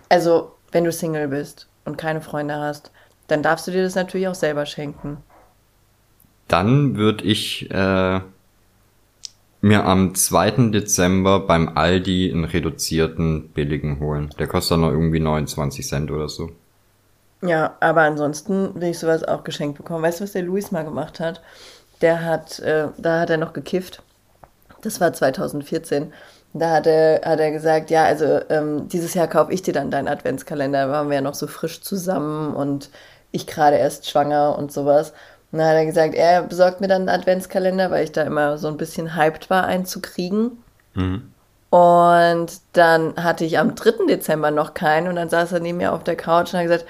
also, 0.09 0.51
wenn 0.71 0.83
du 0.83 0.91
Single 0.91 1.29
bist 1.29 1.67
und 1.85 1.97
keine 1.97 2.21
Freunde 2.21 2.55
hast, 2.55 2.91
dann 3.27 3.41
darfst 3.41 3.67
du 3.67 3.71
dir 3.71 3.83
das 3.83 3.95
natürlich 3.95 4.27
auch 4.27 4.35
selber 4.35 4.65
schenken. 4.65 5.17
Dann 6.49 6.97
würde 6.97 7.23
ich 7.23 7.71
äh, 7.71 8.19
mir 9.61 9.85
am 9.85 10.15
2. 10.15 10.71
Dezember 10.71 11.39
beim 11.39 11.69
Aldi 11.69 12.31
einen 12.31 12.43
reduzierten 12.43 13.49
billigen 13.49 13.99
holen. 14.01 14.29
Der 14.37 14.47
kostet 14.47 14.71
dann 14.73 14.81
noch 14.81 14.91
irgendwie 14.91 15.21
29 15.21 15.87
Cent 15.87 16.11
oder 16.11 16.27
so. 16.27 16.51
Ja, 17.43 17.75
aber 17.79 18.01
ansonsten 18.01 18.79
will 18.79 18.89
ich 18.89 18.99
sowas 18.99 19.23
auch 19.23 19.43
geschenkt 19.43 19.77
bekommen. 19.77 20.03
Weißt 20.03 20.19
du, 20.19 20.23
was 20.23 20.33
der 20.33 20.43
Luis 20.43 20.71
mal 20.71 20.83
gemacht 20.83 21.19
hat? 21.19 21.41
Der 22.01 22.23
hat, 22.23 22.59
äh, 22.59 22.87
da 22.97 23.21
hat 23.21 23.29
er 23.29 23.37
noch 23.37 23.53
gekifft. 23.53 24.03
Das 24.81 25.01
war 25.01 25.13
2014. 25.13 26.13
Da 26.53 26.71
hat 26.71 26.87
er, 26.87 27.21
hat 27.23 27.39
er 27.39 27.51
gesagt, 27.51 27.89
ja, 27.89 28.03
also 28.05 28.41
ähm, 28.49 28.89
dieses 28.89 29.13
Jahr 29.13 29.27
kaufe 29.27 29.53
ich 29.53 29.61
dir 29.61 29.73
dann 29.73 29.91
deinen 29.91 30.07
Adventskalender. 30.07 30.87
Da 30.87 30.91
waren 30.91 31.09
wir 31.09 31.15
ja 31.15 31.21
noch 31.21 31.35
so 31.35 31.47
frisch 31.47 31.81
zusammen 31.81 32.55
und 32.55 32.89
ich 33.31 33.47
gerade 33.47 33.77
erst 33.77 34.09
schwanger 34.09 34.57
und 34.57 34.71
sowas. 34.71 35.11
Und 35.51 35.59
dann 35.59 35.67
hat 35.69 35.75
er 35.75 35.85
gesagt, 35.85 36.15
er 36.15 36.43
besorgt 36.43 36.81
mir 36.81 36.87
dann 36.87 37.07
einen 37.07 37.19
Adventskalender, 37.21 37.91
weil 37.91 38.03
ich 38.03 38.11
da 38.11 38.23
immer 38.23 38.57
so 38.57 38.67
ein 38.67 38.77
bisschen 38.77 39.15
hyped 39.15 39.49
war, 39.49 39.65
einen 39.65 39.85
zu 39.85 40.01
kriegen. 40.01 40.63
Und 41.69 42.51
dann 42.73 43.15
hatte 43.15 43.45
ich 43.45 43.57
am 43.59 43.75
3. 43.75 44.05
Dezember 44.07 44.51
noch 44.51 44.73
keinen 44.73 45.07
und 45.07 45.15
dann 45.15 45.29
saß 45.29 45.53
er 45.53 45.61
neben 45.61 45.77
mir 45.77 45.93
auf 45.93 46.03
der 46.03 46.17
Couch 46.17 46.53
und 46.53 46.59
hat 46.59 46.67
gesagt, 46.67 46.85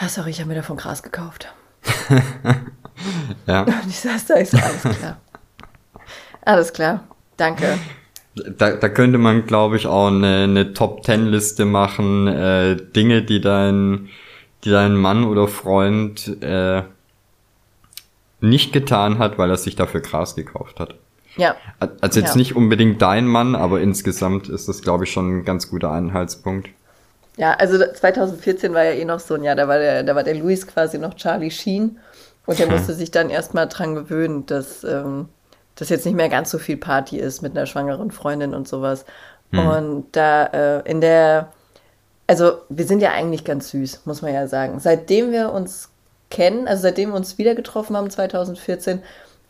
ja, 0.00 0.08
sorry, 0.08 0.30
ich 0.30 0.40
habe 0.40 0.48
mir 0.48 0.54
davon 0.56 0.76
Gras 0.76 1.02
gekauft. 1.02 1.52
Ja. 3.46 3.62
Und 3.62 3.88
ich 3.88 3.98
saß 3.98 4.26
da, 4.26 4.36
ich 4.36 4.50
so, 4.50 4.56
alles 4.56 4.82
klar. 4.98 5.16
Alles 6.42 6.72
klar. 6.72 7.04
Danke. 7.36 7.76
Da, 8.56 8.70
da 8.76 8.88
könnte 8.88 9.18
man, 9.18 9.46
glaube 9.46 9.76
ich, 9.76 9.86
auch 9.88 10.06
eine, 10.08 10.44
eine 10.44 10.74
Top-Ten-Liste 10.74 11.64
machen, 11.64 12.28
äh, 12.28 12.76
Dinge, 12.76 13.22
die 13.22 13.40
dein, 13.40 14.08
die 14.62 14.70
dein 14.70 14.94
Mann 14.94 15.24
oder 15.24 15.48
Freund 15.48 16.40
äh, 16.42 16.82
nicht 18.40 18.72
getan 18.72 19.18
hat, 19.18 19.38
weil 19.38 19.50
er 19.50 19.56
sich 19.56 19.74
dafür 19.74 20.00
Gras 20.00 20.36
gekauft 20.36 20.78
hat. 20.80 20.94
Ja. 21.36 21.56
Also 22.00 22.20
jetzt 22.20 22.34
Ja. 22.34 22.36
nicht 22.38 22.54
unbedingt 22.54 23.02
dein 23.02 23.26
Mann, 23.26 23.56
aber 23.56 23.80
insgesamt 23.80 24.48
ist 24.48 24.68
das, 24.68 24.82
glaube 24.82 25.04
ich, 25.04 25.12
schon 25.12 25.38
ein 25.38 25.44
ganz 25.44 25.68
guter 25.68 25.90
Anhaltspunkt. 25.90 26.68
Ja, 27.36 27.54
also 27.54 27.78
2014 27.78 28.72
war 28.74 28.84
ja 28.84 28.92
eh 28.92 29.04
noch 29.04 29.18
so 29.20 29.34
ein 29.34 29.42
Jahr, 29.42 29.56
da 29.56 29.66
war 29.66 29.78
der, 29.78 30.02
da 30.04 30.14
war 30.14 30.22
der 30.22 30.34
Luis 30.36 30.66
quasi 30.66 30.98
noch 30.98 31.14
Charlie 31.14 31.50
Sheen 31.50 31.98
und 32.46 32.58
der 32.58 32.66
Hm. 32.66 32.74
musste 32.74 32.94
sich 32.94 33.10
dann 33.10 33.28
erstmal 33.30 33.68
dran 33.68 33.94
gewöhnen, 33.94 34.46
dass 34.46 34.84
ähm, 34.84 35.28
das 35.74 35.88
jetzt 35.88 36.04
nicht 36.06 36.14
mehr 36.14 36.28
ganz 36.28 36.50
so 36.50 36.58
viel 36.58 36.76
Party 36.76 37.18
ist 37.18 37.42
mit 37.42 37.56
einer 37.56 37.66
schwangeren 37.66 38.10
Freundin 38.12 38.54
und 38.54 38.68
sowas. 38.68 39.04
Und 39.52 40.06
da 40.12 40.46
äh, 40.46 40.90
in 40.90 41.00
der, 41.00 41.52
also 42.26 42.58
wir 42.68 42.86
sind 42.86 43.00
ja 43.00 43.12
eigentlich 43.12 43.44
ganz 43.44 43.70
süß, 43.70 44.00
muss 44.04 44.20
man 44.20 44.34
ja 44.34 44.48
sagen. 44.48 44.80
Seitdem 44.80 45.30
wir 45.30 45.52
uns 45.52 45.90
kennen, 46.28 46.66
also 46.66 46.82
seitdem 46.82 47.10
wir 47.10 47.16
uns 47.16 47.38
wieder 47.38 47.54
getroffen 47.54 47.96
haben 47.96 48.10
2014, 48.10 49.00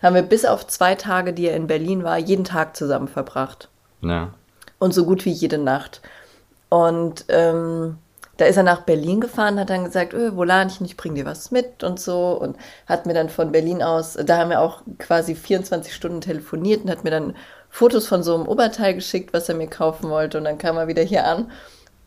haben 0.03 0.15
wir 0.15 0.21
bis 0.23 0.45
auf 0.45 0.67
zwei 0.67 0.95
Tage, 0.95 1.33
die 1.33 1.47
er 1.49 1.57
in 1.57 1.67
Berlin 1.69 2.05
war, 2.05 2.19
jeden 2.19 2.45
Tag 2.45 2.77
zusammen 2.77 3.09
verbracht 3.09 3.71
Ja. 4.03 4.35
und 4.79 4.93
so 4.93 5.07
gut 5.07 5.25
wie 5.25 5.31
jede 5.33 5.57
Nacht. 5.57 6.03
Und 6.75 7.27
ähm, 7.29 7.99
da 8.37 8.47
ist 8.47 8.57
er 8.57 8.65
nach 8.65 8.81
Berlin 8.81 9.21
gefahren, 9.21 9.61
hat 9.61 9.71
dann 9.71 9.85
gesagt, 9.85 10.13
öh, 10.13 10.35
Wolanchen, 10.35 10.85
ich 10.85 10.97
bring 10.97 11.15
dir 11.15 11.25
was 11.25 11.53
mit 11.53 11.85
und 11.85 12.01
so. 12.01 12.33
Und 12.33 12.57
hat 12.89 13.07
mir 13.07 13.15
dann 13.15 13.29
von 13.29 13.53
Berlin 13.53 13.81
aus, 13.81 14.15
da 14.15 14.39
haben 14.39 14.51
wir 14.51 14.61
auch 14.61 14.83
quasi 14.99 15.37
24 15.37 15.95
Stunden 15.95 16.21
telefoniert 16.21 16.83
und 16.83 16.91
hat 16.91 17.05
mir 17.05 17.13
dann 17.13 17.37
Fotos 17.71 18.09
von 18.09 18.25
so 18.25 18.35
einem 18.35 18.49
Oberteil 18.49 18.95
geschickt, 18.95 19.33
was 19.33 19.49
er 19.49 19.55
mir 19.55 19.69
kaufen 19.69 20.11
wollte. 20.11 20.37
Und 20.37 20.45
dann 20.45 20.59
kam 20.59 20.77
er 20.77 20.89
wieder 20.89 21.05
hier 21.05 21.25
an 21.27 21.53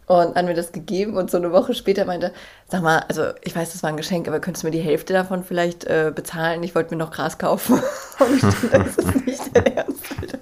und 0.07 0.36
hat 0.36 0.45
mir 0.45 0.53
das 0.53 0.74
gegeben. 0.74 1.15
Und 1.15 1.32
so 1.32 1.38
eine 1.38 1.53
Woche 1.53 1.74
später 1.74 2.03
meinte, 2.03 2.34
sag 2.68 2.82
mal, 2.82 3.05
also 3.07 3.28
ich 3.45 3.55
weiß, 3.55 3.72
das 3.72 3.84
war 3.84 3.89
ein 3.89 3.95
Geschenk, 3.95 4.28
aber 4.28 4.41
könntest 4.41 4.63
du 4.63 4.68
mir 4.68 4.72
die 4.72 4.82
Hälfte 4.82 5.13
davon 5.13 5.45
vielleicht 5.45 5.86
äh, 5.86 6.11
bezahlen? 6.13 6.61
Ich 6.63 6.76
wollte 6.76 6.93
mir 6.93 6.99
noch 7.01 7.11
Gras 7.11 7.38
kaufen. 7.38 7.76
und 8.20 8.36
ich 8.36 8.41
dachte, 8.41 8.68
das 8.70 8.97
ist 8.97 9.26
nicht 9.26 9.55
dein 9.55 9.78
Ernst, 9.78 10.03
Alter. 10.20 10.36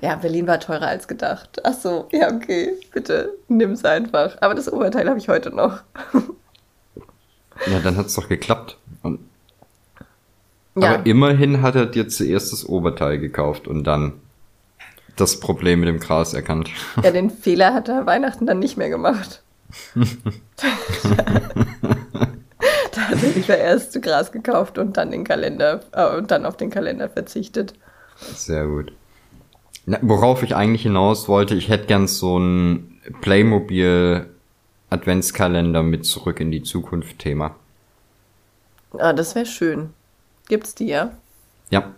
Ja, 0.00 0.14
Berlin 0.16 0.46
war 0.46 0.60
teurer 0.60 0.86
als 0.86 1.08
gedacht. 1.08 1.60
Ach 1.64 1.74
so, 1.74 2.08
ja, 2.12 2.32
okay, 2.32 2.72
bitte, 2.92 3.34
nimm's 3.48 3.84
einfach. 3.84 4.36
Aber 4.40 4.54
das 4.54 4.72
Oberteil 4.72 5.08
habe 5.08 5.18
ich 5.18 5.28
heute 5.28 5.50
noch. 5.54 5.80
Ja, 7.66 7.78
dann 7.80 7.98
hat's 7.98 8.14
doch 8.14 8.26
geklappt. 8.26 8.78
Und, 9.02 9.20
Ja, 10.74 10.94
Aber 10.94 11.06
immerhin 11.06 11.60
hat 11.60 11.74
er 11.74 11.84
dir 11.84 12.08
zuerst 12.08 12.54
das 12.54 12.66
Oberteil 12.66 13.18
gekauft 13.18 13.68
und 13.68 13.84
dann 13.84 14.14
das 15.16 15.40
Problem 15.40 15.80
mit 15.80 15.88
dem 15.90 16.00
Gras 16.00 16.32
erkannt. 16.32 16.70
ja, 17.02 17.10
den 17.10 17.28
Fehler 17.28 17.74
hat 17.74 17.88
er 17.88 18.06
Weihnachten 18.06 18.46
dann 18.46 18.60
nicht 18.60 18.78
mehr 18.78 18.88
gemacht. 18.88 19.42
da 19.94 20.02
hat 23.02 23.22
er 23.22 23.28
lieber 23.34 23.58
erst 23.58 24.00
Gras 24.00 24.32
gekauft 24.32 24.78
und 24.78 24.96
dann 24.96 25.10
den 25.10 25.24
Kalender 25.24 25.80
äh, 25.92 26.16
und 26.16 26.30
dann 26.30 26.46
auf 26.46 26.56
den 26.56 26.70
Kalender 26.70 27.10
verzichtet. 27.10 27.74
Sehr 28.34 28.66
gut. 28.66 28.92
Worauf 30.02 30.42
ich 30.42 30.54
eigentlich 30.54 30.82
hinaus 30.82 31.28
wollte, 31.28 31.54
ich 31.54 31.68
hätte 31.68 31.86
gern 31.86 32.06
so 32.06 32.38
ein 32.38 33.00
Playmobil 33.20 34.28
Adventskalender 34.90 35.82
mit 35.82 36.04
zurück 36.06 36.40
in 36.40 36.50
die 36.50 36.62
Zukunft 36.62 37.18
Thema. 37.18 37.56
Ah, 38.98 39.12
das 39.12 39.34
wäre 39.34 39.46
schön. 39.46 39.90
Gibt's 40.48 40.74
die, 40.74 40.88
ja? 40.88 41.12
Ja, 41.70 41.92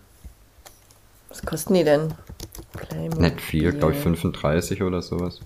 Was 1.31 1.43
kosten 1.43 1.75
die 1.75 1.85
denn? 1.85 2.15
Playmobil. 2.77 3.23
nicht 3.23 3.41
viel, 3.41 3.73
glaube 3.73 3.95
ich 3.95 3.99
35 3.99 4.83
oder 4.83 5.01
sowas. 5.01 5.41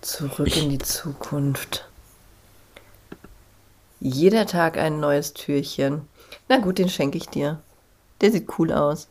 Zurück 0.00 0.56
in 0.56 0.70
die 0.70 0.78
Zukunft. 0.78 1.88
Jeder 4.00 4.46
Tag 4.46 4.76
ein 4.76 4.98
neues 4.98 5.32
Türchen. 5.32 6.02
Na 6.48 6.58
gut, 6.58 6.78
den 6.78 6.88
schenke 6.88 7.18
ich 7.18 7.28
dir. 7.28 7.60
Der 8.20 8.32
sieht 8.32 8.48
cool 8.58 8.72
aus. 8.72 9.06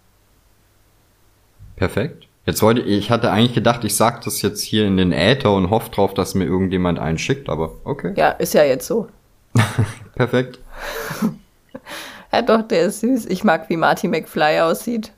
Perfekt. 1.82 2.28
Jetzt 2.46 2.62
wollte 2.62 2.82
ich 2.82 3.10
hatte 3.10 3.32
eigentlich 3.32 3.56
gedacht, 3.56 3.84
ich 3.84 3.96
sag 3.96 4.22
das 4.22 4.44
jetzt 4.44 4.62
hier 4.62 4.86
in 4.86 4.98
den 4.98 5.12
Äther 5.12 5.52
und 5.52 5.72
hoffe 5.72 5.90
drauf, 5.90 6.14
dass 6.14 6.36
mir 6.36 6.46
irgendjemand 6.46 7.00
einen 7.00 7.18
schickt, 7.18 7.50
aber 7.50 7.72
okay. 7.86 8.14
Ja, 8.16 8.30
ist 8.30 8.54
ja 8.54 8.64
jetzt 8.64 8.86
so. 8.86 9.08
Perfekt. 10.16 10.60
Ja, 12.34 12.42
doch, 12.42 12.62
der 12.62 12.84
ist 12.84 13.02
süß. 13.02 13.26
Ich 13.26 13.44
mag, 13.44 13.70
wie 13.70 13.76
Marty 13.76 14.08
McFly 14.08 14.62
aussieht. 14.62 15.12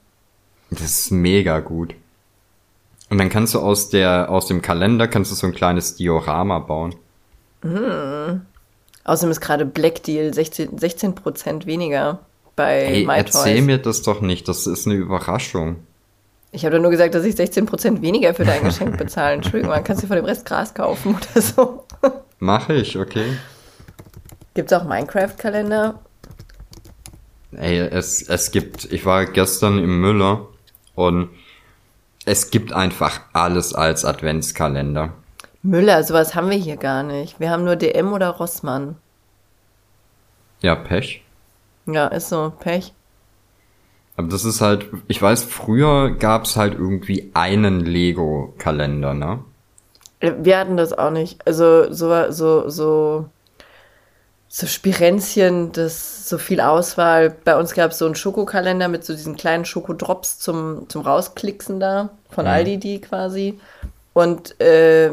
Das 0.72 0.82
ist 0.82 1.12
mega 1.12 1.60
gut. 1.60 1.94
Und 3.12 3.20
dann 3.20 3.30
kannst 3.30 3.54
du 3.54 3.60
aus 3.60 3.90
der 3.90 4.32
aus 4.32 4.48
dem 4.48 4.64
Kalender 4.64 5.08
kannst 5.08 5.30
du 5.30 5.36
so 5.36 5.46
ein 5.46 5.54
kleines 5.54 5.96
Diorama 5.96 6.58
bauen. 6.58 6.96
Außerdem 9.04 9.30
ist 9.32 9.42
gerade 9.42 9.68
Black 9.68 10.02
Deal 10.02 10.34
16, 10.34 10.80
16% 10.80 11.68
weniger 11.68 12.18
bei 12.56 12.80
Ey, 12.82 13.06
MyToys. 13.06 13.36
erzähl 13.36 13.62
mir 13.62 13.78
das 13.78 14.02
doch 14.02 14.22
nicht, 14.22 14.48
das 14.48 14.66
ist 14.66 14.88
eine 14.88 14.96
Überraschung. 14.96 15.76
Ich 16.54 16.66
habe 16.66 16.80
nur 16.80 16.92
gesagt, 16.92 17.16
dass 17.16 17.26
ich 17.26 17.34
16% 17.36 18.02
weniger 18.02 18.36
für 18.36 18.46
dein 18.46 18.64
Geschenk 18.64 18.98
bezahle. 18.98 19.34
Entschuldigung, 19.34 19.72
man 19.72 19.84
kann 19.84 19.98
dir 19.98 20.08
von 20.08 20.16
dem 20.16 20.26
Rest 20.26 20.46
Gras 20.46 20.74
kaufen 20.74 21.16
oder 21.16 21.42
so. 21.42 21.86
Mache 22.40 22.76
ich, 22.76 22.98
okay. 22.98 23.38
Gibt 24.54 24.72
es 24.72 24.78
auch 24.78 24.86
Minecraft-Kalender? 24.86 26.00
Ey, 27.54 27.80
es, 27.80 28.22
es 28.22 28.52
gibt, 28.52 28.86
ich 28.86 29.04
war 29.06 29.26
gestern 29.26 29.80
im 29.80 30.00
Müller 30.00 30.48
und 30.94 31.30
es 32.26 32.52
gibt 32.52 32.72
einfach 32.72 33.22
alles 33.34 33.74
als 33.74 34.06
Adventskalender. 34.06 35.14
Müller, 35.64 36.04
sowas 36.04 36.36
haben 36.36 36.52
wir 36.52 36.58
hier 36.58 36.78
gar 36.78 37.02
nicht. 37.02 37.40
Wir 37.40 37.50
haben 37.50 37.64
nur 37.64 37.76
DM 37.76 38.14
oder 38.14 38.30
Rossmann. 38.30 38.98
Ja, 40.62 40.76
Pech. 40.76 41.24
Ja, 41.88 42.08
ist 42.08 42.30
so. 42.30 42.54
Pech. 42.60 42.94
Aber 44.16 44.28
das 44.28 44.44
ist 44.46 44.62
halt, 44.62 44.88
ich 45.08 45.22
weiß, 45.22 45.44
früher 45.44 46.12
gab's 46.16 46.56
halt 46.56 46.74
irgendwie 46.74 47.30
einen 47.36 47.80
Lego-Kalender, 47.82 49.14
ne? 49.14 49.44
Äh, 50.20 50.34
Wir 50.40 50.58
hatten 50.60 50.78
das 50.78 50.94
auch 50.94 51.12
nicht. 51.12 51.46
Also 51.48 51.92
so, 51.92 52.32
so, 52.32 52.70
so, 52.70 53.30
so 54.48 54.68
Spirenzchen, 54.68 55.72
das 55.72 56.30
so 56.30 56.38
viel 56.38 56.62
Auswahl. 56.62 57.36
Bei 57.44 57.58
uns 57.58 57.74
gab 57.74 57.92
es 57.92 57.98
so 57.98 58.06
einen 58.06 58.16
Schokokalender 58.16 58.88
mit 58.88 59.04
so 59.04 59.14
diesen 59.14 59.36
kleinen 59.36 59.66
Schokodrops 59.66 60.40
zum, 60.40 60.88
zum 60.90 61.02
Rausklicksen 61.02 61.80
da, 61.80 62.12
von 62.30 62.46
Mhm. 62.46 62.52
Aldi 62.52 62.78
die 62.78 63.02
quasi. 63.02 63.60
Und 64.14 64.60
äh, 64.62 65.12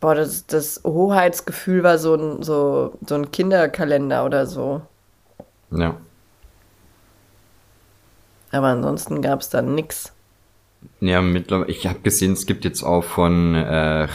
boah, 0.00 0.14
das, 0.14 0.46
das 0.46 0.80
Hoheitsgefühl 0.84 1.82
war 1.82 1.98
so 1.98 2.14
ein, 2.14 2.42
so, 2.42 2.98
so 3.06 3.14
ein 3.14 3.30
Kinderkalender 3.30 4.24
oder 4.24 4.46
so. 4.46 4.82
Ja. 5.70 5.96
Aber 8.52 8.66
ansonsten 8.68 9.22
gab 9.22 9.40
es 9.40 9.48
dann 9.50 9.74
nix. 9.74 10.12
Ja, 11.00 11.20
mittlerweile, 11.22 11.70
ich 11.72 11.88
habe 11.88 11.98
gesehen, 12.02 12.34
es 12.34 12.46
gibt 12.46 12.64
jetzt 12.64 12.84
auch 12.84 13.02
von 13.02 13.54
äh, 13.56 13.64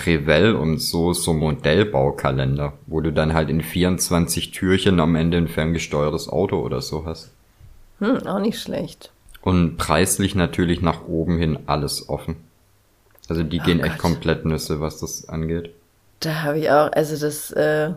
Revell 0.06 0.56
und 0.56 0.78
so 0.80 1.12
so 1.12 1.34
Modellbaukalender, 1.34 2.72
wo 2.88 3.02
du 3.02 3.12
dann 3.12 3.34
halt 3.34 3.50
in 3.50 3.62
24 3.62 4.52
Türchen 4.52 5.00
am 5.02 5.16
Ende 5.16 5.38
ein 5.38 5.50
ferngesteuertes 5.50 6.30
Auto 6.30 6.60
oder 6.62 6.82
so 6.82 7.06
hast. 7.06 7.34
Hm, 8.00 8.28
auch 8.28 8.38
nicht 8.40 8.60
schlecht. 8.62 9.12
Und 9.42 9.78
preislich 9.78 10.34
natürlich 10.34 10.82
nach 10.82 11.06
oben 11.08 11.38
hin 11.38 11.60
alles 11.68 12.10
offen. 12.10 12.38
Also 13.30 13.44
die 13.44 13.62
Oh 13.62 13.64
gehen 13.64 13.82
echt 13.82 13.98
Gott. 13.98 14.00
komplett 14.00 14.46
Nüsse, 14.46 14.82
was 14.82 15.00
das 15.00 15.30
angeht. 15.30 15.76
Da 16.22 16.42
habe 16.42 16.58
ich 16.60 16.72
auch, 16.72 16.92
also 16.92 17.18
das, 17.18 17.52
äh, 17.52 17.94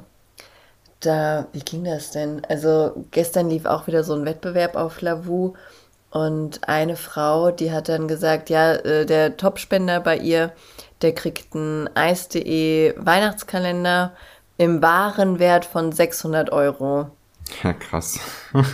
da, 1.01 1.47
wie 1.53 1.61
ging 1.61 1.85
das 1.85 2.11
denn? 2.11 2.45
Also 2.49 3.07
gestern 3.11 3.49
lief 3.51 3.67
auch 3.67 3.87
wieder 3.87 4.03
so 4.05 4.15
ein 4.15 4.25
Wettbewerb 4.25 4.77
auf 4.77 5.01
Lavu 5.03 5.55
und 6.17 6.67
eine 6.67 6.97
Frau, 6.97 7.51
die 7.51 7.73
hat 7.73 7.91
dann 7.91 8.09
gesagt, 8.09 8.49
ja, 8.49 8.73
äh, 8.73 9.05
der 9.05 9.37
Topspender 9.37 10.01
bei 10.01 10.17
ihr, 10.17 10.51
der 11.03 11.15
kriegt 11.15 11.55
einen 11.55 11.95
Eis.de 11.95 12.95
Weihnachtskalender 12.97 14.15
im 14.57 14.81
wahren 14.81 15.39
Wert 15.39 15.67
von 15.67 15.93
600 15.93 16.51
Euro. 16.53 17.11
Ja, 17.63 17.73
krass. 17.75 18.19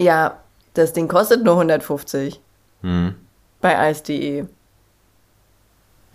Ja, 0.00 0.38
das 0.74 0.92
Ding 0.92 1.08
kostet 1.08 1.42
nur 1.42 1.54
150 1.54 2.40
hm. 2.82 3.16
bei 3.60 3.76
Eis.de. 3.76 4.44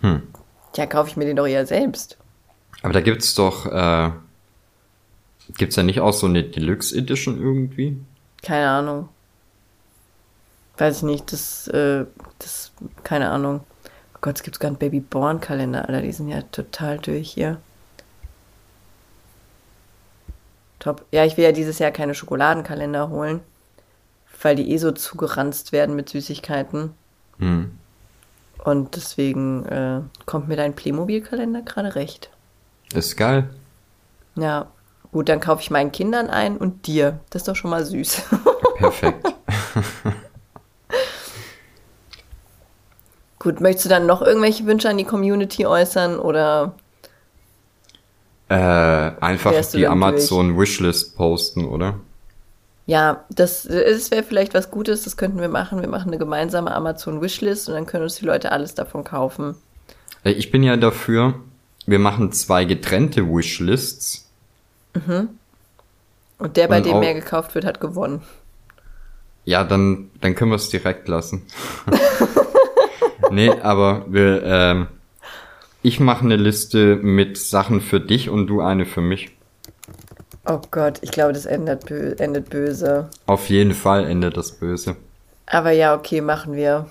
Hm. 0.00 0.22
Ja, 0.74 0.86
kaufe 0.86 1.10
ich 1.10 1.18
mir 1.18 1.26
den 1.26 1.36
doch 1.36 1.46
eher 1.46 1.66
selbst. 1.66 2.16
Aber 2.82 2.94
da 2.94 3.02
gibt's 3.02 3.34
doch, 3.34 3.66
äh, 3.66 4.10
gibt's 5.58 5.76
ja 5.76 5.82
nicht 5.82 6.00
auch 6.00 6.14
so 6.14 6.26
eine 6.26 6.44
Deluxe 6.44 6.96
Edition 6.96 7.38
irgendwie? 7.38 7.98
Keine 8.42 8.70
Ahnung. 8.70 9.10
Weiß 10.76 10.98
ich 10.98 11.02
nicht, 11.04 11.32
das, 11.32 11.68
äh, 11.68 12.04
das, 12.38 12.72
keine 13.04 13.30
Ahnung. 13.30 13.60
Oh 14.14 14.18
Gott, 14.20 14.36
es 14.36 14.42
gibt 14.42 14.56
sogar 14.56 14.68
einen 14.68 14.78
Babyborn-Kalender, 14.78 15.88
Alter, 15.88 16.02
die 16.02 16.12
sind 16.12 16.28
ja 16.28 16.42
total 16.42 16.98
durch 16.98 17.30
hier. 17.30 17.58
Top. 20.80 21.04
Ja, 21.12 21.24
ich 21.24 21.36
will 21.36 21.44
ja 21.44 21.52
dieses 21.52 21.78
Jahr 21.78 21.92
keine 21.92 22.14
Schokoladenkalender 22.14 23.08
holen. 23.08 23.40
weil 24.42 24.56
die 24.56 24.72
eh 24.72 24.76
so 24.76 24.92
zugeranzt 24.92 25.72
werden 25.72 25.96
mit 25.96 26.10
Süßigkeiten. 26.10 26.92
Hm. 27.38 27.78
Und 28.62 28.96
deswegen 28.96 29.64
äh, 29.66 30.00
kommt 30.26 30.48
mir 30.48 30.56
dein 30.56 30.74
Playmobil-Kalender 30.74 31.62
gerade 31.62 31.94
recht. 31.94 32.30
Ist 32.92 33.16
geil. 33.16 33.48
Ja, 34.36 34.66
gut, 35.12 35.28
dann 35.28 35.40
kaufe 35.40 35.62
ich 35.62 35.70
meinen 35.70 35.92
Kindern 35.92 36.28
ein 36.28 36.58
und 36.58 36.86
dir. 36.86 37.20
Das 37.30 37.42
ist 37.42 37.48
doch 37.48 37.56
schon 37.56 37.70
mal 37.70 37.84
süß. 37.84 38.22
Perfekt. 38.76 39.34
gut, 43.44 43.60
möchtest 43.60 43.84
du 43.86 43.88
dann 43.90 44.06
noch 44.06 44.22
irgendwelche 44.22 44.66
Wünsche 44.66 44.88
an 44.88 44.98
die 44.98 45.04
Community 45.04 45.66
äußern 45.66 46.18
oder 46.18 46.74
Äh, 48.48 48.54
einfach 49.20 49.52
die 49.72 49.86
Amazon 49.86 50.58
Wishlist 50.58 51.16
posten, 51.16 51.64
oder? 51.66 52.00
Ja, 52.86 53.24
das, 53.30 53.62
das 53.64 54.10
wäre 54.10 54.22
vielleicht 54.22 54.52
was 54.54 54.70
Gutes, 54.70 55.04
das 55.04 55.16
könnten 55.16 55.40
wir 55.40 55.48
machen. 55.48 55.80
Wir 55.80 55.88
machen 55.88 56.08
eine 56.08 56.18
gemeinsame 56.18 56.74
Amazon-Wishlist 56.74 57.68
und 57.68 57.74
dann 57.74 57.86
können 57.86 58.02
uns 58.04 58.16
die 58.16 58.26
Leute 58.26 58.52
alles 58.52 58.74
davon 58.74 59.04
kaufen. 59.04 59.56
Äh, 60.24 60.32
Ich 60.32 60.50
bin 60.50 60.62
ja 60.62 60.76
dafür, 60.76 61.34
wir 61.86 61.98
machen 61.98 62.32
zwei 62.32 62.64
getrennte 62.64 63.26
Wishlists. 63.26 64.30
Und 66.38 66.56
der, 66.56 66.68
bei 66.68 66.78
Und 66.78 66.86
dem 66.86 67.00
mehr 67.00 67.14
gekauft 67.14 67.54
wird, 67.54 67.64
hat 67.64 67.80
gewonnen. 67.80 68.22
Ja, 69.44 69.64
dann, 69.64 70.10
dann 70.20 70.34
können 70.34 70.50
wir 70.50 70.56
es 70.56 70.68
direkt 70.70 71.08
lassen. 71.08 71.42
nee, 73.30 73.50
aber 73.50 74.04
wir, 74.08 74.42
ähm, 74.44 74.86
ich 75.82 76.00
mache 76.00 76.24
eine 76.24 76.36
Liste 76.36 76.96
mit 76.96 77.36
Sachen 77.36 77.80
für 77.80 78.00
dich 78.00 78.30
und 78.30 78.46
du 78.46 78.60
eine 78.60 78.86
für 78.86 79.00
mich. 79.00 79.30
Oh 80.46 80.60
Gott, 80.70 80.98
ich 81.00 81.10
glaube, 81.10 81.32
das 81.32 81.46
endet, 81.46 81.86
bö 81.86 82.14
endet 82.18 82.50
böse. 82.50 83.08
Auf 83.26 83.48
jeden 83.48 83.74
Fall 83.74 84.06
endet 84.06 84.36
das 84.36 84.52
böse. 84.52 84.96
Aber 85.46 85.70
ja, 85.70 85.94
okay, 85.94 86.20
machen 86.20 86.54
wir. 86.54 86.86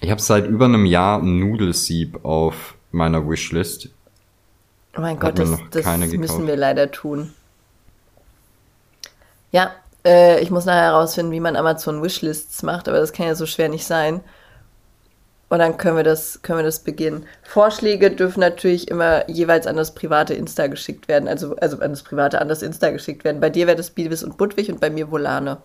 Ich 0.00 0.10
habe 0.10 0.20
seit 0.20 0.46
über 0.46 0.66
einem 0.66 0.84
Jahr 0.84 1.20
ein 1.20 1.38
Nudelsieb 1.38 2.24
auf 2.24 2.74
meiner 2.90 3.28
Wishlist. 3.28 3.88
Oh 4.96 5.00
mein 5.00 5.18
Gott, 5.18 5.38
das, 5.38 5.50
das 5.70 5.86
müssen 5.86 6.20
gekauft. 6.20 6.46
wir 6.46 6.56
leider 6.56 6.90
tun. 6.90 7.32
Ja, 9.52 9.72
äh, 10.04 10.40
ich 10.40 10.50
muss 10.50 10.64
nachher 10.64 10.92
herausfinden, 10.92 11.32
wie 11.32 11.40
man 11.40 11.56
Amazon 11.56 12.02
Wishlists 12.02 12.62
macht, 12.62 12.88
aber 12.88 12.98
das 12.98 13.12
kann 13.12 13.26
ja 13.26 13.34
so 13.34 13.46
schwer 13.46 13.68
nicht 13.68 13.84
sein. 13.84 14.20
Und 15.48 15.60
dann 15.60 15.76
können 15.76 15.96
wir 15.96 16.02
das, 16.02 16.42
können 16.42 16.58
wir 16.58 16.64
das 16.64 16.80
beginnen. 16.80 17.24
Vorschläge 17.44 18.10
dürfen 18.10 18.40
natürlich 18.40 18.88
immer 18.88 19.28
jeweils 19.30 19.68
an 19.68 19.76
das 19.76 19.94
private 19.94 20.34
Insta 20.34 20.66
geschickt 20.66 21.06
werden, 21.06 21.28
also, 21.28 21.54
also 21.56 21.78
an 21.78 21.90
das 21.90 22.02
private, 22.02 22.40
an 22.40 22.48
das 22.48 22.62
Insta 22.62 22.90
geschickt 22.90 23.22
werden. 23.22 23.40
Bei 23.40 23.48
dir 23.50 23.68
wäre 23.68 23.76
das 23.76 23.90
Beavis 23.90 24.24
und 24.24 24.36
Budwig 24.38 24.70
und 24.70 24.80
bei 24.80 24.90
mir 24.90 25.10
Volane. 25.10 25.58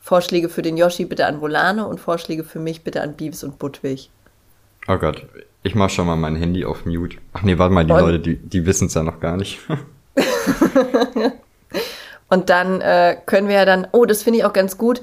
Vorschläge 0.00 0.48
für 0.48 0.62
den 0.62 0.76
Yoshi 0.76 1.04
bitte 1.04 1.26
an 1.26 1.40
Volane 1.40 1.86
und 1.86 1.98
Vorschläge 1.98 2.44
für 2.44 2.60
mich 2.60 2.84
bitte 2.84 3.02
an 3.02 3.16
Beavis 3.16 3.42
und 3.42 3.58
Budwig. 3.58 4.10
Oh 4.86 4.98
Gott, 4.98 5.26
ich 5.64 5.74
mach 5.74 5.90
schon 5.90 6.06
mal 6.06 6.16
mein 6.16 6.36
Handy 6.36 6.64
auf 6.64 6.86
Mute. 6.86 7.16
Ach 7.32 7.42
nee, 7.42 7.58
warte 7.58 7.74
mal, 7.74 7.84
die 7.84 7.92
Und- 7.92 8.00
Leute, 8.00 8.20
die, 8.20 8.36
die 8.36 8.66
wissen 8.66 8.86
es 8.86 8.94
ja 8.94 9.02
noch 9.02 9.18
gar 9.18 9.36
nicht. 9.36 9.58
Und 12.28 12.50
dann 12.50 12.80
äh, 12.80 13.16
können 13.26 13.48
wir 13.48 13.56
ja 13.56 13.64
dann, 13.64 13.86
oh, 13.92 14.06
das 14.06 14.22
finde 14.22 14.38
ich 14.38 14.44
auch 14.44 14.52
ganz 14.52 14.78
gut, 14.78 15.02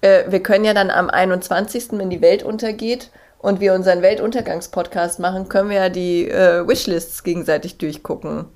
äh, 0.00 0.30
wir 0.30 0.42
können 0.42 0.64
ja 0.64 0.74
dann 0.74 0.90
am 0.90 1.10
21., 1.10 1.88
wenn 1.92 2.10
die 2.10 2.20
Welt 2.20 2.42
untergeht 2.42 3.10
und 3.38 3.60
wir 3.60 3.74
unseren 3.74 4.02
Weltuntergangspodcast 4.02 5.20
machen, 5.20 5.48
können 5.48 5.70
wir 5.70 5.76
ja 5.76 5.88
die 5.88 6.28
äh, 6.28 6.66
Wishlists 6.66 7.22
gegenseitig 7.22 7.78
durchgucken. 7.78 8.46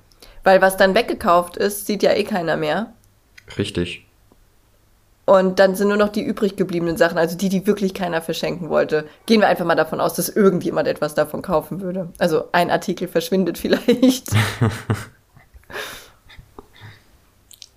Weil 0.45 0.61
was 0.61 0.77
dann 0.77 0.95
weggekauft 0.95 1.57
ist, 1.57 1.87
sieht 1.87 2.03
ja 2.03 2.13
eh 2.13 2.25
keiner 2.25 2.57
mehr. 2.57 2.93
Richtig. 3.57 4.07
Und 5.25 5.61
dann 5.61 5.77
sind 5.77 5.87
nur 5.89 5.97
noch 5.97 6.09
die 6.09 6.23
übrig 6.23 6.57
gebliebenen 6.57 6.97
Sachen, 6.97 7.17
also 7.17 7.37
die, 7.37 7.49
die 7.49 7.65
wirklich 7.67 7.95
keiner 7.95 8.21
verschenken 8.23 8.71
wollte. 8.71 9.07
Gehen 9.27 9.41
wir 9.41 9.47
einfach 9.47 9.65
mal 9.65 9.77
davon 9.77 10.01
aus, 10.01 10.15
dass 10.15 10.29
irgendjemand 10.29 10.89
etwas 10.89 11.15
davon 11.15 11.43
kaufen 11.43 11.81
würde. 11.81 12.09
Also 12.19 12.47
ein 12.51 12.71
Artikel 12.71 13.07
verschwindet 13.07 13.57
vielleicht. 13.63 14.31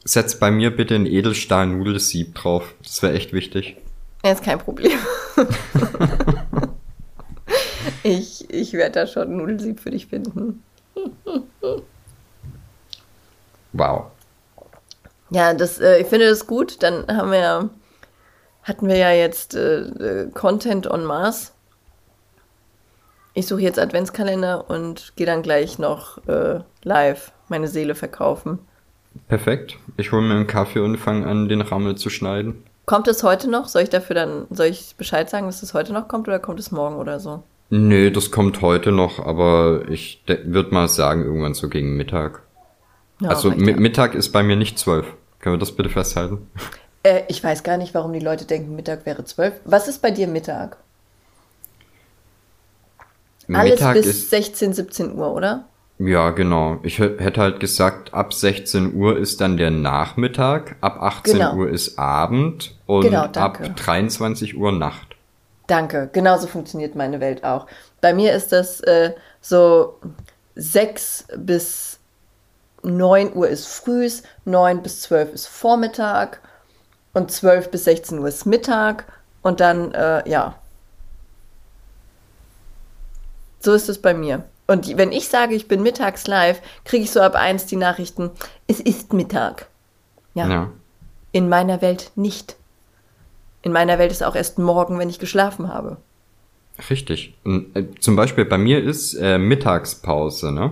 Setz 0.03 0.39
bei 0.39 0.51
mir 0.51 0.75
bitte 0.75 0.95
ein 0.95 1.05
Edelstahl-Nudelsieb 1.05 2.35
drauf. 2.35 2.73
Das 2.83 3.01
wäre 3.03 3.13
echt 3.13 3.31
wichtig. 3.33 3.77
Ja, 4.23 4.31
ist 4.31 4.43
kein 4.43 4.59
Problem. 4.59 4.97
ich 8.05 8.49
ich 8.53 8.73
werde 8.73 8.91
da 8.91 9.07
schon 9.07 9.35
Nudelsieb 9.35 9.79
für 9.79 9.91
dich 9.91 10.07
finden. 10.07 10.63
Wow. 13.73 14.05
Ja, 15.31 15.53
das, 15.53 15.79
äh, 15.79 15.99
ich 15.99 16.07
finde 16.07 16.29
das 16.29 16.47
gut. 16.47 16.81
Dann 16.83 17.07
haben 17.07 17.31
wir 17.31 17.39
ja, 17.39 17.69
hatten 18.63 18.87
wir 18.87 18.95
ja 18.95 19.11
jetzt 19.11 19.55
äh, 19.55 19.79
äh, 19.79 20.29
Content 20.31 20.89
on 20.89 21.03
Mars. 21.03 21.53
Ich 23.33 23.47
suche 23.47 23.61
jetzt 23.61 23.79
Adventskalender 23.79 24.69
und 24.69 25.13
gehe 25.17 25.25
dann 25.25 25.41
gleich 25.41 25.77
noch 25.77 26.25
äh, 26.27 26.61
live 26.83 27.33
meine 27.49 27.67
Seele 27.67 27.95
verkaufen. 27.95 28.59
Perfekt. 29.27 29.77
Ich 29.97 30.11
hole 30.11 30.21
mir 30.21 30.35
einen 30.35 30.47
Kaffee 30.47 30.79
und 30.79 30.97
fange 30.97 31.27
an, 31.27 31.49
den 31.49 31.61
Rammel 31.61 31.95
zu 31.95 32.09
schneiden. 32.09 32.63
Kommt 32.85 33.07
es 33.07 33.23
heute 33.23 33.49
noch? 33.49 33.67
Soll 33.67 33.81
ich 33.81 33.89
dafür 33.89 34.15
dann, 34.15 34.47
soll 34.51 34.67
ich 34.67 34.95
Bescheid 34.95 35.29
sagen, 35.29 35.47
dass 35.47 35.63
es 35.63 35.73
heute 35.73 35.91
noch 35.91 36.07
kommt 36.07 36.27
oder 36.27 36.39
kommt 36.39 36.59
es 36.59 36.71
morgen 36.71 36.95
oder 36.97 37.19
so? 37.19 37.43
Nö, 37.69 38.11
das 38.11 38.31
kommt 38.31 38.61
heute 38.61 38.91
noch, 38.91 39.19
aber 39.19 39.85
ich 39.89 40.23
würde 40.27 40.73
mal 40.73 40.87
sagen, 40.87 41.23
irgendwann 41.23 41.53
so 41.55 41.67
gegen 41.67 41.97
Mittag. 41.97 42.41
Ja, 43.19 43.29
also 43.29 43.51
Mi 43.51 43.71
ja. 43.71 43.77
Mittag 43.77 44.13
ist 44.13 44.31
bei 44.31 44.43
mir 44.43 44.55
nicht 44.55 44.77
zwölf. 44.77 45.05
Können 45.39 45.55
wir 45.55 45.59
das 45.59 45.71
bitte 45.71 45.89
festhalten? 45.89 46.49
Äh, 47.03 47.21
ich 47.27 47.43
weiß 47.43 47.63
gar 47.63 47.77
nicht, 47.77 47.93
warum 47.93 48.13
die 48.13 48.19
Leute 48.19 48.45
denken, 48.45 48.75
Mittag 48.75 49.05
wäre 49.05 49.23
zwölf. 49.25 49.53
Was 49.65 49.87
ist 49.87 50.01
bei 50.01 50.11
dir 50.11 50.27
Mittag? 50.27 50.77
Alles 53.51 53.71
Mittag 53.79 53.93
bis 53.93 54.05
ist 54.07 54.29
16, 54.31 54.73
17 54.73 55.15
Uhr, 55.17 55.31
oder? 55.33 55.65
Ja, 55.99 56.31
genau. 56.31 56.79
Ich 56.83 56.99
hä- 56.99 57.17
hätte 57.19 57.39
halt 57.41 57.59
gesagt, 57.59 58.13
ab 58.13 58.33
16 58.33 58.95
Uhr 58.95 59.17
ist 59.17 59.39
dann 59.39 59.55
der 59.57 59.71
Nachmittag, 59.71 60.75
ab 60.81 60.97
18 61.01 61.37
Genau. 61.37 61.55
Uhr 61.55 61.69
ist 61.69 61.97
Abend 61.99 62.75
und 62.85 63.03
Genau, 63.03 63.21
ab 63.23 63.33
danke. 63.33 63.69
23 63.75 64.57
Uhr 64.57 64.71
Nacht. 64.71 65.04
Danke, 65.67 66.09
genauso 66.13 66.47
funktioniert 66.47 66.95
meine 66.95 67.19
Welt 67.19 67.43
auch. 67.43 67.67
Bei 68.01 68.13
mir 68.13 68.33
ist 68.33 68.51
das 68.51 68.81
äh, 68.81 69.13
so 69.41 69.99
6 70.55 71.25
bis 71.37 71.99
9 72.83 73.35
Uhr 73.35 73.47
ist 73.47 73.67
frühs, 73.67 74.23
9 74.45 74.83
bis 74.83 75.01
12 75.01 75.33
ist 75.33 75.47
Vormittag 75.47 76.39
und 77.13 77.31
12 77.31 77.71
bis 77.71 77.85
16 77.85 78.19
Uhr 78.19 78.27
ist 78.27 78.45
Mittag 78.45 79.05
und 79.41 79.59
dann, 79.59 79.91
äh, 79.93 80.27
ja. 80.29 80.55
So 83.59 83.73
ist 83.73 83.89
es 83.89 83.99
bei 83.99 84.13
mir. 84.13 84.43
Und 84.67 84.97
wenn 84.97 85.11
ich 85.11 85.29
sage, 85.29 85.55
ich 85.55 85.67
bin 85.67 85.81
mittags 85.83 86.27
live, 86.27 86.61
kriege 86.85 87.03
ich 87.03 87.11
so 87.11 87.21
ab 87.21 87.35
1 87.35 87.65
die 87.65 87.75
Nachrichten, 87.75 88.31
es 88.67 88.79
ist 88.79 89.13
Mittag. 89.13 89.67
Ja, 90.33 90.47
Ja. 90.47 90.71
in 91.31 91.49
meiner 91.49 91.81
Welt 91.81 92.11
nicht. 92.15 92.55
In 93.65 93.71
meiner 93.73 93.97
Welt 93.99 94.11
ist 94.11 94.23
auch 94.23 94.35
erst 94.35 94.59
morgen, 94.59 94.99
wenn 94.99 95.09
ich 95.09 95.17
geschlafen 95.19 95.67
habe. 95.73 95.97
Richtig. 96.89 97.33
Äh, 97.45 97.83
zum 97.99 98.15
Beispiel 98.15 98.45
bei 98.45 98.57
mir 98.59 98.83
ist 98.83 99.15
äh, 99.15 99.37
Mittagspause, 99.37 100.51
ne? 100.51 100.71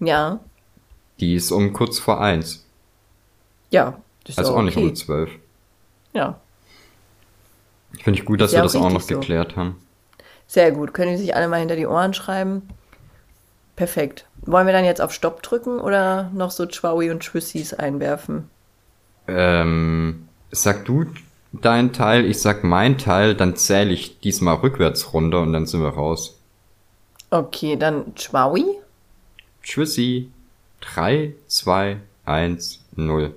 Ja, 0.00 0.38
Die 1.20 1.34
ist 1.34 1.50
um 1.50 1.72
kurz 1.72 1.98
vor 1.98 2.20
eins. 2.20 2.64
ja. 3.70 3.98
Das 4.24 4.34
ist 4.34 4.38
Also 4.40 4.52
auch 4.52 4.58
auch 4.58 4.62
nicht 4.62 4.76
okay. 4.76 4.88
um 4.90 4.94
zwölf. 4.94 5.30
Ja, 6.12 6.38
Finde 8.02 8.18
ich 8.20 8.26
gut, 8.26 8.42
dass 8.42 8.52
ja 8.52 8.58
wir 8.58 8.62
das 8.64 8.76
auch 8.76 8.90
noch 8.90 9.00
so. 9.00 9.14
geklärt 9.18 9.56
haben. 9.56 9.80
sehr 10.46 10.70
gut. 10.72 10.92
Können 10.92 11.12
die 11.12 11.16
sich 11.16 11.34
alle 11.34 11.48
mal 11.48 11.58
hinter 11.60 11.76
die 11.76 11.86
Ohren 11.86 12.12
schreiben? 12.12 12.68
Perfekt. 13.76 14.26
Wollen 14.42 14.66
wir 14.66 14.74
dann 14.74 14.84
jetzt 14.84 15.00
auf 15.00 15.14
Stopp 15.14 15.42
drücken 15.42 15.80
oder 15.80 16.30
noch 16.34 16.50
so 16.50 16.66
Chwaui 16.66 17.10
und 17.10 17.20
Tschüssis 17.20 17.72
einwerfen? 17.72 18.50
Ähm, 19.26 20.28
sag 20.50 20.84
du 20.84 21.06
deinen 21.52 21.92
Teil, 21.92 22.24
ich 22.24 22.40
sag 22.40 22.64
mein 22.64 22.98
Teil, 22.98 23.34
dann 23.34 23.56
zähle 23.56 23.92
ich 23.92 24.20
diesmal 24.20 24.56
rückwärts 24.56 25.12
runter 25.12 25.40
und 25.40 25.52
dann 25.52 25.66
sind 25.66 25.82
wir 25.82 25.90
raus. 25.90 26.38
Okay, 27.30 27.76
dann 27.76 28.14
Chwaui. 28.14 28.64
Tschüssi. 29.62 30.30
3, 30.80 31.34
2, 31.48 32.00
1, 32.24 32.84
0. 32.94 33.34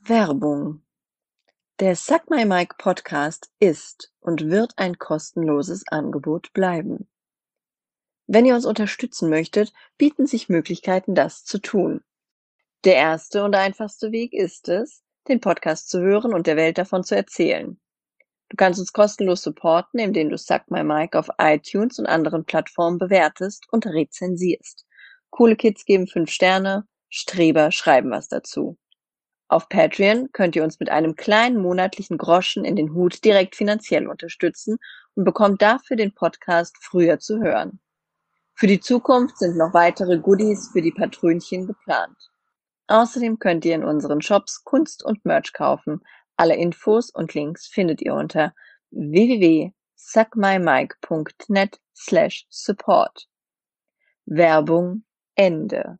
Werbung. 0.00 0.82
Der 1.80 1.96
Suck 1.96 2.30
My 2.30 2.44
Mic 2.44 2.74
Podcast 2.78 3.50
ist 3.58 4.12
und 4.20 4.48
wird 4.48 4.72
ein 4.76 4.98
kostenloses 4.98 5.86
Angebot 5.88 6.52
bleiben. 6.52 7.08
Wenn 8.26 8.46
ihr 8.46 8.54
uns 8.54 8.64
unterstützen 8.64 9.28
möchtet, 9.28 9.72
bieten 9.98 10.26
sich 10.26 10.48
Möglichkeiten, 10.48 11.14
das 11.14 11.44
zu 11.44 11.58
tun. 11.58 12.02
Der 12.84 12.96
erste 12.96 13.44
und 13.44 13.54
einfachste 13.54 14.12
Weg 14.12 14.32
ist 14.32 14.68
es, 14.68 15.03
den 15.28 15.40
Podcast 15.40 15.88
zu 15.88 16.00
hören 16.00 16.32
und 16.32 16.46
der 16.46 16.56
Welt 16.56 16.78
davon 16.78 17.04
zu 17.04 17.16
erzählen. 17.16 17.78
Du 18.50 18.56
kannst 18.56 18.78
uns 18.78 18.92
kostenlos 18.92 19.42
supporten, 19.42 19.98
indem 19.98 20.30
du 20.30 20.38
Suck 20.38 20.70
My 20.70 20.84
Mic 20.84 21.16
auf 21.16 21.28
iTunes 21.38 21.98
und 21.98 22.06
anderen 22.06 22.44
Plattformen 22.44 22.98
bewertest 22.98 23.66
und 23.70 23.86
rezensierst. 23.86 24.86
Coole 25.30 25.56
Kids 25.56 25.84
geben 25.84 26.06
fünf 26.06 26.30
Sterne, 26.30 26.86
Streber 27.08 27.72
schreiben 27.72 28.10
was 28.10 28.28
dazu. 28.28 28.78
Auf 29.48 29.68
Patreon 29.68 30.30
könnt 30.32 30.56
ihr 30.56 30.64
uns 30.64 30.80
mit 30.80 30.90
einem 30.90 31.16
kleinen 31.16 31.60
monatlichen 31.60 32.18
Groschen 32.18 32.64
in 32.64 32.76
den 32.76 32.94
Hut 32.94 33.24
direkt 33.24 33.56
finanziell 33.56 34.08
unterstützen 34.08 34.78
und 35.14 35.24
bekommt 35.24 35.60
dafür 35.60 35.96
den 35.96 36.14
Podcast 36.14 36.76
früher 36.80 37.18
zu 37.18 37.40
hören. 37.40 37.80
Für 38.54 38.66
die 38.66 38.80
Zukunft 38.80 39.38
sind 39.38 39.56
noch 39.56 39.74
weitere 39.74 40.18
Goodies 40.18 40.70
für 40.72 40.82
die 40.82 40.92
Patrönchen 40.92 41.66
geplant. 41.66 42.16
Außerdem 42.86 43.38
könnt 43.38 43.64
ihr 43.64 43.74
in 43.74 43.84
unseren 43.84 44.20
Shops 44.20 44.62
Kunst 44.64 45.02
und 45.04 45.24
Merch 45.24 45.52
kaufen. 45.52 46.02
Alle 46.36 46.56
Infos 46.56 47.10
und 47.10 47.34
Links 47.34 47.66
findet 47.66 48.02
ihr 48.02 48.14
unter 48.14 48.54
www.suckmymike.net 48.90 51.80
slash 51.94 52.46
support. 52.50 53.28
Werbung 54.26 55.04
Ende. 55.34 55.98